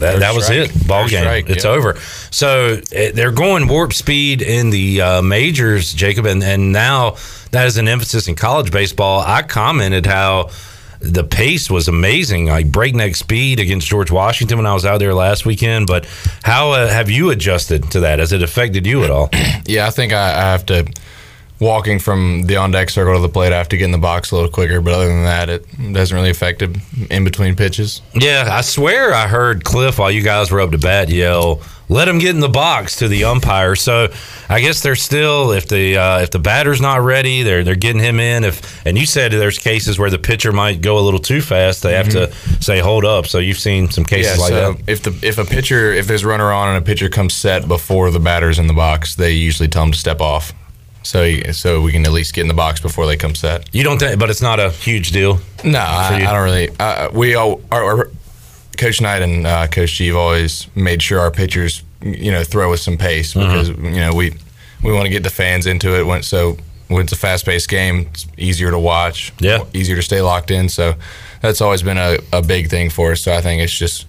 that, 0.00 0.18
that 0.18 0.34
was 0.34 0.46
strike. 0.46 0.74
it. 0.74 0.88
Ball 0.88 1.08
game. 1.08 1.20
strike, 1.22 1.48
it's 1.48 1.64
yeah. 1.64 1.70
over. 1.70 1.94
So 2.32 2.80
eh, 2.90 3.12
they're 3.12 3.30
going 3.30 3.68
warp 3.68 3.92
speed 3.92 4.42
in 4.42 4.70
the 4.70 5.00
uh, 5.00 5.22
majors, 5.22 5.94
Jacob, 5.94 6.26
and, 6.26 6.42
and 6.42 6.72
now 6.72 7.14
that 7.52 7.66
is 7.66 7.76
an 7.76 7.86
emphasis 7.86 8.26
in 8.26 8.34
college 8.34 8.72
baseball. 8.72 9.20
I 9.20 9.42
commented 9.42 10.04
how 10.04 10.50
the 11.04 11.24
pace 11.24 11.70
was 11.70 11.88
amazing, 11.88 12.46
like 12.46 12.70
breakneck 12.70 13.14
speed 13.16 13.60
against 13.60 13.86
George 13.86 14.10
Washington 14.10 14.58
when 14.58 14.66
I 14.66 14.74
was 14.74 14.84
out 14.84 14.98
there 14.98 15.14
last 15.14 15.44
weekend. 15.44 15.86
But 15.86 16.06
how 16.42 16.72
uh, 16.72 16.88
have 16.88 17.10
you 17.10 17.30
adjusted 17.30 17.90
to 17.92 18.00
that? 18.00 18.18
Has 18.18 18.32
it 18.32 18.42
affected 18.42 18.86
you 18.86 19.04
at 19.04 19.10
all? 19.10 19.30
Yeah, 19.66 19.86
I 19.86 19.90
think 19.90 20.12
I, 20.12 20.28
I 20.28 20.52
have 20.52 20.66
to. 20.66 20.84
Walking 21.60 22.00
from 22.00 22.42
the 22.42 22.56
on 22.56 22.72
deck 22.72 22.90
circle 22.90 23.14
to 23.14 23.20
the 23.20 23.28
plate, 23.28 23.52
I 23.52 23.58
have 23.58 23.68
to 23.68 23.76
get 23.76 23.84
in 23.84 23.92
the 23.92 23.98
box 23.98 24.32
a 24.32 24.34
little 24.34 24.50
quicker. 24.50 24.80
But 24.80 24.92
other 24.94 25.06
than 25.06 25.22
that, 25.22 25.48
it 25.48 25.64
doesn't 25.92 26.14
really 26.14 26.30
affect 26.30 26.62
it 26.62 26.76
in 27.10 27.22
between 27.22 27.54
pitches. 27.54 28.02
Yeah, 28.12 28.48
I 28.50 28.60
swear 28.62 29.14
I 29.14 29.28
heard 29.28 29.62
Cliff 29.64 29.98
while 30.00 30.10
you 30.10 30.22
guys 30.22 30.50
were 30.50 30.60
up 30.60 30.72
to 30.72 30.78
bat 30.78 31.10
yell, 31.10 31.62
"Let 31.88 32.08
him 32.08 32.18
get 32.18 32.30
in 32.34 32.40
the 32.40 32.48
box" 32.48 32.96
to 32.96 33.06
the 33.08 33.22
umpire. 33.24 33.76
So 33.76 34.12
I 34.48 34.60
guess 34.60 34.82
they're 34.82 34.96
still 34.96 35.52
if 35.52 35.68
the 35.68 35.96
uh, 35.96 36.18
if 36.22 36.32
the 36.32 36.40
batter's 36.40 36.80
not 36.80 37.02
ready, 37.02 37.44
they're 37.44 37.62
they're 37.62 37.76
getting 37.76 38.02
him 38.02 38.18
in. 38.18 38.42
If 38.42 38.84
and 38.84 38.98
you 38.98 39.06
said 39.06 39.30
there's 39.30 39.60
cases 39.60 39.96
where 39.96 40.10
the 40.10 40.18
pitcher 40.18 40.50
might 40.50 40.80
go 40.80 40.98
a 40.98 41.02
little 41.06 41.20
too 41.20 41.40
fast, 41.40 41.84
they 41.84 41.92
have 41.94 42.08
to 42.10 42.32
say 42.60 42.80
hold 42.80 43.04
up. 43.04 43.28
So 43.28 43.38
you've 43.38 43.60
seen 43.60 43.88
some 43.90 44.04
cases 44.04 44.36
Yeah, 44.38 44.42
like 44.42 44.50
so 44.50 44.72
that. 44.72 44.88
if 44.90 45.02
the 45.04 45.16
if 45.26 45.38
a 45.38 45.44
pitcher 45.44 45.92
if 45.92 46.08
there's 46.08 46.24
a 46.24 46.28
runner 46.28 46.50
on 46.50 46.74
and 46.74 46.78
a 46.78 46.84
pitcher 46.84 47.08
comes 47.08 47.32
set 47.32 47.68
before 47.68 48.10
the 48.10 48.18
batter's 48.20 48.58
in 48.58 48.66
the 48.66 48.74
box, 48.74 49.14
they 49.14 49.30
usually 49.30 49.68
tell 49.68 49.84
him 49.84 49.92
to 49.92 49.98
step 49.98 50.20
off. 50.20 50.52
So 51.04 51.52
so 51.52 51.80
we 51.82 51.92
can 51.92 52.04
at 52.06 52.12
least 52.12 52.34
get 52.34 52.40
in 52.42 52.48
the 52.48 52.54
box 52.54 52.80
before 52.80 53.06
they 53.06 53.16
come 53.16 53.34
set. 53.36 53.68
You 53.72 53.84
don't 53.84 53.98
think, 53.98 54.18
but 54.18 54.30
it's 54.30 54.42
not 54.42 54.58
a 54.58 54.70
huge 54.70 55.12
deal. 55.12 55.38
No, 55.62 55.78
I. 55.78 56.16
I 56.26 56.32
don't 56.32 56.42
really. 56.44 56.70
Uh, 56.80 57.10
we 57.12 57.34
all 57.36 57.60
our, 57.70 57.84
our 57.84 58.10
Coach 58.78 59.00
Knight 59.00 59.22
and 59.22 59.46
uh, 59.46 59.66
Coach 59.68 59.92
G 59.94 60.08
have 60.08 60.16
always 60.16 60.66
made 60.74 61.00
sure 61.02 61.20
our 61.20 61.30
pitchers 61.30 61.82
you 62.02 62.32
know 62.32 62.42
throw 62.42 62.70
with 62.70 62.80
some 62.80 62.96
pace 62.98 63.34
Mm-hmm. 63.34 63.48
because 63.48 63.68
you 63.94 64.00
know 64.00 64.14
we 64.14 64.32
we 64.82 64.92
want 64.92 65.04
to 65.04 65.10
get 65.10 65.22
the 65.22 65.30
fans 65.30 65.66
into 65.66 65.96
it. 65.98 66.04
When 66.06 66.22
so 66.22 66.56
when 66.88 67.02
it's 67.02 67.12
a 67.12 67.16
fast 67.16 67.44
paced 67.46 67.68
game, 67.68 68.08
it's 68.10 68.26
easier 68.36 68.70
to 68.70 68.78
watch. 68.78 69.32
Yeah. 69.38 69.64
easier 69.72 69.96
to 69.96 70.02
stay 70.02 70.20
locked 70.22 70.50
in. 70.50 70.68
So 70.68 70.94
that's 71.40 71.60
always 71.60 71.82
been 71.82 71.96
a, 71.98 72.18
a 72.32 72.42
big 72.42 72.68
thing 72.68 72.90
for 72.90 73.12
us. 73.12 73.22
So 73.22 73.32
I 73.34 73.40
think 73.40 73.62
it's 73.62 73.72
just 73.76 74.06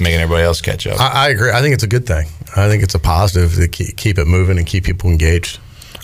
making 0.00 0.20
everybody 0.20 0.44
else 0.44 0.60
catch 0.60 0.86
up. 0.86 1.00
I, 1.00 1.26
I 1.26 1.28
agree. 1.30 1.50
I 1.52 1.60
think 1.60 1.74
it's 1.74 1.82
a 1.82 1.88
good 1.88 2.06
thing. 2.06 2.26
I 2.56 2.68
think 2.68 2.82
it's 2.82 2.94
a 2.94 2.98
positive 3.00 3.54
to 3.56 3.66
keep, 3.68 3.96
keep 3.96 4.18
it 4.18 4.26
moving 4.26 4.56
and 4.58 4.66
keep 4.66 4.84
people 4.84 5.10
engaged. 5.10 5.58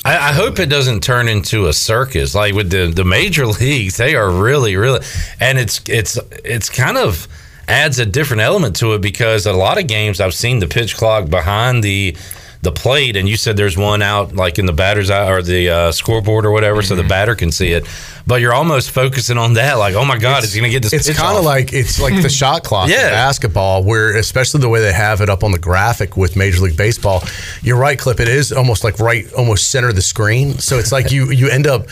I, 0.04 0.30
I 0.30 0.32
hope 0.32 0.58
it 0.58 0.66
doesn't 0.66 1.02
turn 1.02 1.28
into 1.28 1.66
a 1.66 1.72
circus 1.72 2.34
like 2.34 2.54
with 2.54 2.70
the 2.70 2.86
the 2.86 3.04
major 3.04 3.46
leagues. 3.60 3.96
They 3.96 4.14
are 4.14 4.30
really, 4.30 4.76
really, 4.76 5.00
and 5.40 5.58
it's 5.58 5.80
it's 5.88 6.18
it's 6.44 6.70
kind 6.70 6.96
of 6.96 7.28
adds 7.66 7.98
a 7.98 8.06
different 8.06 8.40
element 8.40 8.76
to 8.76 8.94
it 8.94 9.02
because 9.02 9.44
a 9.44 9.52
lot 9.52 9.78
of 9.78 9.86
games 9.86 10.20
I've 10.20 10.34
seen 10.34 10.58
the 10.58 10.66
pitch 10.66 10.96
clock 10.96 11.28
behind 11.28 11.84
the 11.84 12.16
the 12.62 12.72
plate, 12.72 13.16
and 13.16 13.28
you 13.28 13.36
said 13.36 13.56
there's 13.56 13.76
one 13.76 14.02
out 14.02 14.34
like 14.34 14.58
in 14.58 14.66
the 14.66 14.72
batter's 14.72 15.10
eye 15.10 15.30
or 15.30 15.42
the 15.42 15.68
uh, 15.68 15.92
scoreboard 15.92 16.44
or 16.44 16.50
whatever, 16.50 16.82
so 16.82 16.96
the 16.96 17.04
batter 17.04 17.34
can 17.34 17.52
see 17.52 17.72
it. 17.72 17.86
But 18.28 18.42
you're 18.42 18.52
almost 18.52 18.90
focusing 18.90 19.38
on 19.38 19.54
that, 19.54 19.78
like, 19.78 19.94
oh 19.94 20.04
my 20.04 20.18
God, 20.18 20.44
is 20.44 20.52
he 20.52 20.60
going 20.60 20.70
to 20.70 20.78
get 20.78 20.82
this? 20.88 20.92
It's 21.08 21.18
kind 21.18 21.38
of 21.38 21.44
like 21.44 21.72
it's 21.72 21.98
like 21.98 22.20
the 22.22 22.28
shot 22.40 22.62
clock 22.62 22.90
Yeah. 22.90 23.06
in 23.06 23.12
basketball, 23.14 23.82
where 23.84 24.14
especially 24.18 24.60
the 24.60 24.68
way 24.68 24.80
they 24.82 24.92
have 24.92 25.22
it 25.22 25.30
up 25.30 25.42
on 25.42 25.50
the 25.50 25.58
graphic 25.58 26.14
with 26.14 26.36
Major 26.36 26.60
League 26.60 26.76
Baseball. 26.76 27.22
You're 27.62 27.78
right, 27.78 27.98
Clip. 27.98 28.20
It 28.20 28.28
is 28.28 28.52
almost 28.52 28.84
like 28.84 28.98
right, 29.00 29.32
almost 29.32 29.70
center 29.70 29.88
of 29.88 29.94
the 29.94 30.02
screen. 30.02 30.58
So 30.58 30.78
it's 30.78 30.92
like 30.92 31.10
you 31.10 31.30
you 31.30 31.48
end 31.48 31.66
up 31.66 31.86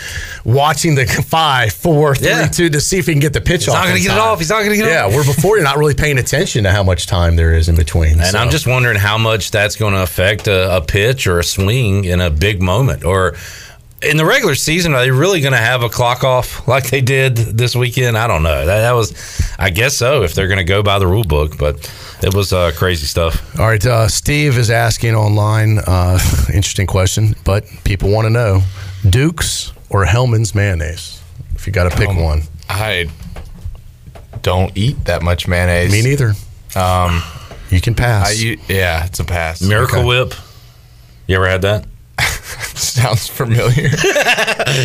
watching 0.44 0.94
the 0.94 1.06
five, 1.06 1.72
four, 1.72 2.14
three, 2.14 2.28
Yeah. 2.28 2.46
two 2.48 2.68
to 2.68 2.80
see 2.82 2.98
if 2.98 3.06
he 3.06 3.12
can 3.14 3.20
get 3.20 3.32
the 3.32 3.40
pitch 3.40 3.62
He's 3.64 3.68
off. 3.68 3.76
not 3.76 3.84
going 3.88 3.96
to 3.96 4.02
get 4.06 4.12
it 4.12 4.20
off. 4.20 4.38
He's 4.38 4.50
not 4.50 4.58
going 4.58 4.70
to 4.72 4.76
get 4.76 4.86
it 4.86 4.90
Yeah, 4.90 5.06
off. 5.06 5.12
where 5.14 5.24
before 5.24 5.56
you're 5.56 5.64
not 5.64 5.78
really 5.78 5.94
paying 5.94 6.18
attention 6.18 6.64
to 6.64 6.70
how 6.70 6.82
much 6.82 7.06
time 7.06 7.36
there 7.36 7.54
is 7.54 7.68
in 7.70 7.76
between. 7.76 8.20
And 8.20 8.36
I'm 8.36 8.50
just 8.50 8.66
wondering 8.66 8.96
how 8.98 9.16
much 9.16 9.50
that's 9.50 9.74
going 9.76 9.94
to 9.94 10.02
affect 10.02 10.48
a, 10.48 10.76
a 10.76 10.80
pitch 10.82 11.26
or 11.26 11.38
a 11.38 11.44
swing 11.44 12.04
in 12.04 12.20
a 12.20 12.28
big 12.30 12.60
moment. 12.60 13.04
Or 13.04 13.34
in 14.06 14.16
the 14.16 14.24
regular 14.24 14.54
season, 14.54 14.94
are 14.94 15.00
they 15.00 15.10
really 15.10 15.40
going 15.40 15.52
to 15.52 15.58
have 15.58 15.82
a 15.82 15.88
clock 15.88 16.24
off 16.24 16.66
like 16.68 16.90
they 16.90 17.00
did 17.00 17.36
this 17.36 17.74
weekend? 17.76 18.16
I 18.16 18.26
don't 18.26 18.42
know. 18.42 18.64
That, 18.66 18.80
that 18.80 18.92
was, 18.92 19.12
I 19.58 19.70
guess 19.70 19.96
so, 19.96 20.22
if 20.22 20.34
they're 20.34 20.48
going 20.48 20.58
to 20.58 20.64
go 20.64 20.82
by 20.82 20.98
the 20.98 21.06
rule 21.06 21.24
book. 21.24 21.58
But 21.58 21.90
it 22.22 22.34
was 22.34 22.52
uh, 22.52 22.72
crazy 22.76 23.06
stuff. 23.06 23.58
All 23.58 23.66
right, 23.66 23.84
uh, 23.84 24.08
Steve 24.08 24.56
is 24.58 24.70
asking 24.70 25.14
online. 25.14 25.78
Uh, 25.78 26.18
interesting 26.54 26.86
question, 26.86 27.34
but 27.44 27.64
people 27.84 28.10
want 28.10 28.26
to 28.26 28.30
know: 28.30 28.62
Dukes 29.08 29.72
or 29.90 30.04
Hellmann's 30.04 30.54
mayonnaise? 30.54 31.20
If 31.54 31.66
you 31.66 31.72
got 31.72 31.90
to 31.90 31.96
pick 31.96 32.08
Um, 32.08 32.20
one, 32.22 32.42
I 32.68 33.08
don't 34.42 34.76
eat 34.76 35.04
that 35.06 35.22
much 35.22 35.48
mayonnaise. 35.48 35.90
me 35.92 36.02
neither. 36.02 36.32
Um, 36.74 37.22
You 37.70 37.80
can 37.80 37.94
pass. 37.94 38.28
I 38.28 38.32
u- 38.32 38.58
yeah, 38.68 39.04
it's 39.06 39.18
a 39.20 39.24
pass. 39.24 39.60
Miracle 39.62 39.98
Okay. 40.00 40.06
Whip. 40.06 40.34
You 41.26 41.36
ever 41.36 41.48
had 41.48 41.62
that? 41.62 41.86
Sounds 42.76 43.28
familiar. 43.28 43.90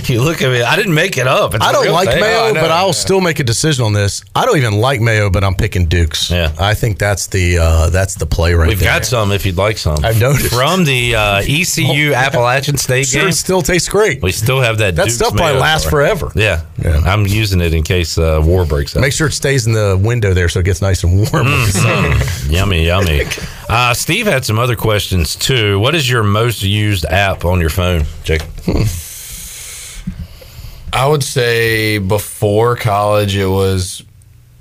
You 0.06 0.21
look 0.21 0.41
at 0.41 0.50
me. 0.52 0.62
I 0.62 0.76
didn't 0.76 0.93
make 0.93 1.17
it 1.17 1.28
up. 1.28 1.54
It's 1.54 1.63
I 1.63 1.69
a 1.69 1.74
don't 1.74 1.91
like 1.91 2.10
thing. 2.10 2.21
mayo, 2.21 2.50
Oh, 2.50 2.54
but 2.54 2.71
I'll 2.71 2.88
yeah. 2.88 2.91
still 2.93 3.21
make 3.21 3.39
a 3.39 3.43
decision 3.43 3.84
on 3.86 3.93
this. 3.93 4.24
I 4.36 4.45
don't 4.45 4.58
even 4.58 4.80
like 4.80 5.00
mayo, 5.02 5.30
but 5.30 5.43
I'm 5.43 5.56
picking 5.56 5.86
Dukes. 5.88 6.30
Yeah. 6.32 6.54
I 6.60 6.74
think 6.74 6.97
that's 6.97 7.28
the 7.28 7.58
uh, 7.60 7.89
that's 7.89 8.15
the 8.15 8.26
play 8.26 8.54
right 8.54 8.62
there. 8.62 8.67
We've 8.69 8.80
there. 8.80 8.89
got 8.93 9.06
some 9.06 9.32
if 9.32 9.45
you'd 9.45 9.58
like 9.58 9.78
some. 9.78 9.97
I've 10.04 10.19
noticed. 10.19 10.54
From 10.54 10.86
the 10.86 11.15
uh, 11.15 11.41
ECU 11.47 12.13
Appalachian 12.15 12.78
State 12.78 13.08
Sure, 13.08 13.21
game. 13.21 13.30
it 13.30 13.34
still 13.34 13.62
tastes 13.62 13.89
great. 13.89 14.21
We 14.21 14.32
still 14.32 14.62
have 14.62 14.78
that. 14.80 14.95
That 14.95 15.04
Duke's 15.06 15.15
stuff 15.15 15.36
probably 15.36 15.60
lasts 15.60 15.86
bar. 15.86 15.91
forever. 15.91 16.32
Yeah. 16.36 16.62
Yeah. 16.82 17.02
I'm 17.06 17.26
using 17.28 17.62
it 17.62 17.74
in 17.74 17.84
case 17.84 18.17
uh, 18.17 18.41
war 18.43 18.65
breaks 18.65 18.95
out. 18.95 19.02
Make 19.02 19.13
sure 19.13 19.28
it 19.28 19.34
stays 19.34 19.67
in 19.67 19.74
the 19.74 20.00
window 20.02 20.34
there 20.34 20.50
so 20.50 20.60
it 20.60 20.65
gets 20.65 20.82
nice 20.82 21.04
and 21.04 21.17
warm. 21.17 21.47
Mm. 21.47 22.52
yummy, 22.52 22.86
yummy. 22.86 23.26
Uh, 23.72 23.94
Steve 23.94 24.26
had 24.26 24.44
some 24.44 24.60
other 24.60 24.76
questions 24.76 25.34
too. 25.34 25.80
What 25.80 25.96
is 25.96 26.10
your 26.10 26.24
most 26.24 26.62
used 26.62 27.06
app 27.06 27.46
on 27.46 27.62
your 27.62 27.70
phone, 27.70 28.04
Jake? 28.24 28.42
I 30.92 31.08
would 31.08 31.24
say 31.24 31.98
before 31.98 32.76
college 32.76 33.36
it 33.38 33.48
was 33.48 34.04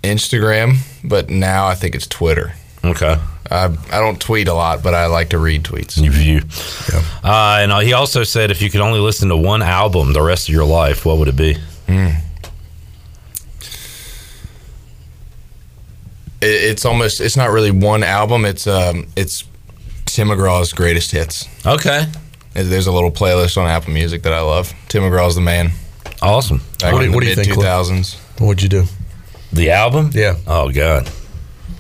Instagram, 0.05 0.77
but 1.03 1.29
now 1.29 1.67
I 1.67 1.75
think 1.75 1.97
it's 1.97 2.07
Twitter. 2.07 2.53
Okay. 2.85 3.19
I, 3.51 3.65
I 3.65 3.99
don't 3.99 4.21
tweet 4.21 4.47
a 4.47 4.55
lot, 4.55 4.81
but 4.83 4.95
I 4.95 5.07
like 5.07 5.31
to 5.31 5.39
read 5.39 5.65
tweets. 5.65 6.01
You 6.01 6.13
view. 6.13 6.43
Uh, 7.25 7.59
and 7.63 7.85
he 7.85 7.93
also 7.95 8.23
said 8.23 8.53
if 8.53 8.63
you 8.63 8.71
could 8.71 8.81
only 8.81 9.01
listen 9.01 9.29
to 9.31 9.37
one 9.37 9.61
album 9.61 10.13
the 10.13 10.23
rest 10.23 10.49
of 10.49 10.55
your 10.55 10.65
life, 10.65 11.05
what 11.05 11.19
would 11.19 11.27
it 11.27 11.37
be? 11.37 11.57
It, 11.89 12.15
it's 16.43 16.85
almost 16.85 17.21
it's 17.21 17.37
not 17.37 17.51
really 17.51 17.71
one 17.71 18.03
album. 18.03 18.45
It's 18.45 18.67
um 18.67 19.07
it's 19.17 19.45
Tim 20.07 20.29
McGraw's 20.29 20.73
greatest 20.73 21.11
hits. 21.13 21.47
Okay. 21.67 22.07
There's 22.55 22.87
a 22.89 22.93
little 22.93 23.13
playlist 23.13 23.57
on 23.57 23.69
Apple 23.69 23.93
Music 23.93 24.23
that 24.23 24.33
I 24.33 24.41
love. 24.41 24.73
Tim 24.89 25.03
McGraw's 25.05 25.37
the 25.37 25.41
man. 25.41 25.71
Awesome. 26.21 26.61
Back 26.81 26.93
What 26.93 27.03
do- 27.03 27.13
what 27.13 27.23
do 27.23 27.29
you 27.29 27.37
think, 27.37 27.49
2000s. 27.53 28.17
What'd 28.41 28.63
you 28.63 28.69
do? 28.69 28.85
The 29.53 29.71
album? 29.71 30.11
Yeah. 30.13 30.35
Oh, 30.47 30.71
God. 30.71 31.09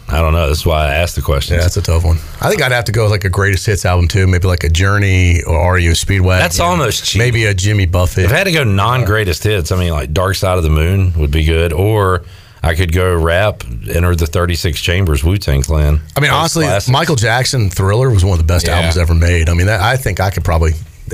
I 0.08 0.20
don't 0.20 0.32
know. 0.32 0.46
That's 0.48 0.64
why 0.66 0.86
I 0.88 0.94
asked 0.94 1.14
the 1.16 1.22
question. 1.22 1.54
Yeah, 1.56 1.62
that's 1.62 1.76
a 1.76 1.82
tough 1.82 2.04
one. 2.04 2.16
I 2.40 2.48
think 2.48 2.62
I'd 2.62 2.72
have 2.72 2.84
to 2.86 2.92
go 2.92 3.02
with 3.04 3.12
like 3.12 3.24
a 3.24 3.28
greatest 3.28 3.64
hits 3.66 3.84
album 3.84 4.08
too. 4.08 4.26
Maybe 4.26 4.48
like 4.48 4.64
a 4.64 4.68
Journey 4.68 5.42
or 5.44 5.56
Are 5.56 5.74
REO 5.74 5.92
Speedwagon. 5.92 6.38
That's 6.40 6.58
almost 6.60 7.04
cheap. 7.04 7.18
Maybe 7.20 7.44
a 7.44 7.54
Jimmy 7.54 7.86
Buffett. 7.86 8.24
If 8.24 8.32
I 8.32 8.36
had 8.38 8.44
to 8.44 8.52
go 8.52 8.64
non 8.64 9.04
greatest 9.04 9.44
hits, 9.44 9.70
I 9.70 9.76
mean, 9.78 9.92
like 9.92 10.12
Dark 10.12 10.34
Side 10.34 10.56
of 10.58 10.64
the 10.64 10.70
Moon 10.70 11.12
would 11.18 11.30
be 11.30 11.44
good. 11.44 11.72
Or 11.72 12.24
I 12.62 12.74
could 12.74 12.92
go 12.92 13.14
rap, 13.16 13.64
enter 13.90 14.14
the 14.14 14.26
36 14.26 14.78
Chambers, 14.80 15.24
Wu 15.24 15.38
Tang 15.38 15.62
Clan. 15.62 16.00
I 16.16 16.20
mean, 16.20 16.30
honestly, 16.30 16.64
classics. 16.66 16.90
Michael 16.90 17.16
Jackson 17.16 17.70
Thriller 17.70 18.10
was 18.10 18.22
one 18.24 18.32
of 18.38 18.46
the 18.46 18.52
best 18.52 18.66
Yeah. 18.66 18.76
albums 18.76 18.98
ever 18.98 19.14
made. 19.14 19.48
I 19.48 19.54
mean, 19.54 19.66
that, 19.66 19.80
I 19.80 19.96
think 19.96 20.20
I 20.20 20.30
could 20.30 20.44
probably 20.44 20.72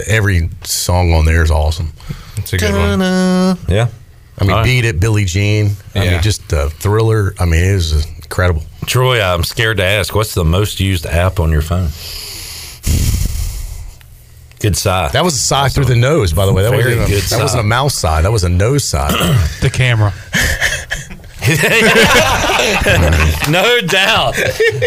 every 0.09 0.50
song 0.64 1.12
on 1.12 1.24
there 1.24 1.42
is 1.42 1.50
awesome. 1.50 1.92
It's 2.37 2.52
a 2.52 2.59
good 2.59 2.72
one. 2.74 3.00
Yeah. 3.68 3.88
I 4.38 4.44
mean, 4.44 4.50
All 4.50 4.56
right. 4.59 4.64
Beat 4.64 4.85
It, 4.85 5.00
Billie 5.00 5.24
Jean. 5.24 5.76
I 5.94 6.04
Yeah. 6.04 6.11
mean, 6.12 6.22
just 6.22 6.52
uh, 6.52 6.68
Thriller. 6.68 7.35
I 7.38 7.44
mean, 7.46 7.62
it 7.64 7.74
was 7.74 8.04
incredible. 8.16 8.62
Troy, 8.85 9.22
I'm 9.22 9.42
scared 9.44 9.78
to 9.78 9.85
ask, 9.85 10.14
what's 10.14 10.35
the 10.35 10.44
most 10.44 10.80
used 10.80 11.06
app 11.06 11.40
on 11.40 11.50
your 11.52 11.62
phone? 11.62 11.88
Good 14.59 14.76
sigh. 14.76 15.09
That 15.12 15.22
was 15.24 15.35
a 15.35 15.38
sigh 15.38 15.68
through 15.68 15.85
the 15.85 15.96
nose, 15.96 16.32
by 16.32 16.44
the 16.46 16.52
way. 16.52 16.62
That, 16.62 16.70
Very 16.70 16.96
wasn't, 16.96 17.02
a, 17.02 17.06
good 17.12 17.22
that 17.24 17.40
wasn't 17.42 17.61
a 17.61 17.62
sigh. 17.62 17.68
mouse 17.68 17.94
sigh. 17.94 18.22
That 18.22 18.32
was 18.32 18.42
a 18.44 18.48
nose 18.48 18.85
sigh. 18.85 19.11
The 19.61 19.70
camera. 19.70 20.12
no 23.48 23.80
doubt. 23.87 24.35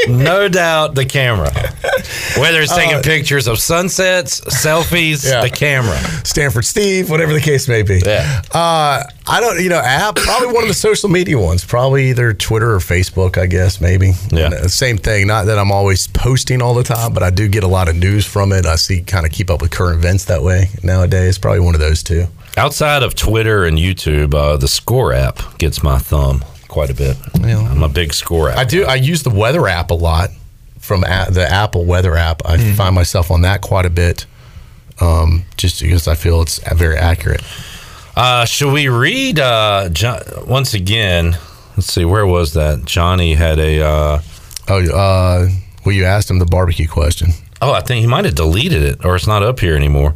No 0.07 0.47
doubt 0.49 0.95
the 0.95 1.05
camera. 1.05 1.51
Whether 2.37 2.61
it's 2.61 2.75
taking 2.75 2.95
Uh, 2.95 3.01
pictures 3.01 3.47
of 3.47 3.59
sunsets, 3.59 4.41
selfies, 4.41 5.25
Yeah. 5.29 5.41
the 5.41 5.49
camera. 5.49 5.97
Stanford 6.23 6.65
Steve, 6.65 7.09
whatever 7.09 7.33
the 7.33 7.41
case 7.41 7.67
may 7.67 7.81
be. 7.81 8.01
Yeah. 8.05 8.41
Uh, 8.51 9.03
I 9.27 9.39
don't, 9.41 9.61
you 9.61 9.69
know, 9.69 9.79
app, 9.79 10.15
probably 10.15 10.47
one 10.53 10.63
of 10.63 10.67
the 10.69 10.73
social 10.73 11.09
media 11.09 11.37
ones, 11.37 11.63
probably 11.63 12.09
either 12.09 12.33
Twitter 12.33 12.73
or 12.73 12.79
Facebook, 12.79 13.37
I 13.37 13.45
guess, 13.45 13.79
maybe. 13.79 14.13
Yeah. 14.31 14.45
And, 14.45 14.53
uh, 14.55 14.67
same 14.67 14.97
thing. 14.97 15.27
Not 15.27 15.45
that 15.45 15.59
I'm 15.59 15.71
always 15.71 16.07
posting 16.07 16.61
all 16.61 16.73
the 16.73 16.83
time, 16.83 17.13
but 17.13 17.23
I 17.23 17.29
do 17.29 17.47
get 17.47 17.63
a 17.63 17.67
lot 17.67 17.87
of 17.89 17.95
news 17.95 18.25
from 18.25 18.51
it. 18.51 18.65
I 18.65 18.75
see 18.75 19.01
kind 19.01 19.25
of 19.25 19.31
keep 19.31 19.49
up 19.49 19.61
with 19.61 19.71
current 19.71 19.99
events 19.99 20.25
that 20.25 20.43
way 20.43 20.69
nowadays. 20.83 21.37
Probably 21.37 21.59
one 21.61 21.75
of 21.75 21.81
those 21.81 22.03
two. 22.03 22.27
Outside 22.57 23.03
of 23.03 23.15
Twitter 23.15 23.63
and 23.63 23.77
YouTube, 23.77 24.33
uh, 24.33 24.57
the 24.57 24.67
Score 24.67 25.13
app 25.13 25.57
gets 25.59 25.83
my 25.83 25.99
thumb 25.99 26.43
quite 26.69 26.89
a 26.89 26.93
bit. 26.93 27.17
I'm 27.43 27.83
a 27.83 27.89
big 27.89 28.13
Score 28.13 28.49
app. 28.49 28.57
I 28.57 28.63
do. 28.63 28.85
I 28.85 28.95
use 28.95 29.23
the 29.23 29.29
weather 29.29 29.67
app 29.67 29.91
a 29.91 29.95
lot 29.95 30.29
from 30.79 31.03
a- 31.03 31.27
the 31.29 31.45
Apple 31.45 31.83
weather 31.83 32.15
app. 32.15 32.41
I 32.45 32.57
find 32.75 32.95
myself 32.95 33.29
on 33.31 33.41
that 33.41 33.61
quite 33.61 33.85
a 33.85 33.89
bit 33.89 34.25
um, 35.01 35.43
just 35.57 35.81
because 35.81 36.07
I 36.07 36.15
feel 36.15 36.41
it's 36.41 36.59
very 36.75 36.95
accurate. 36.97 37.41
Uh, 38.15 38.45
should 38.45 38.71
we 38.73 38.87
read 38.89 39.39
uh, 39.39 39.89
jo- 39.91 40.43
once 40.47 40.73
again? 40.73 41.37
Let's 41.77 41.93
see, 41.93 42.05
where 42.05 42.25
was 42.25 42.53
that? 42.53 42.85
Johnny 42.85 43.33
had 43.33 43.59
a. 43.59 43.81
Uh, 43.81 44.21
Oh, 44.71 44.85
uh, 44.85 45.49
well, 45.83 45.95
you 45.95 46.05
asked 46.05 46.29
him 46.29 46.37
the 46.37 46.45
barbecue 46.45 46.87
question. 46.87 47.29
oh, 47.59 47.71
I 47.73 47.81
think 47.81 48.01
he 48.01 48.07
might 48.07 48.25
have 48.25 48.35
deleted 48.35 48.83
it, 48.83 49.03
or 49.03 49.15
it's 49.15 49.25
not 49.25 49.41
up 49.41 49.59
here 49.61 49.75
anymore. 49.75 50.13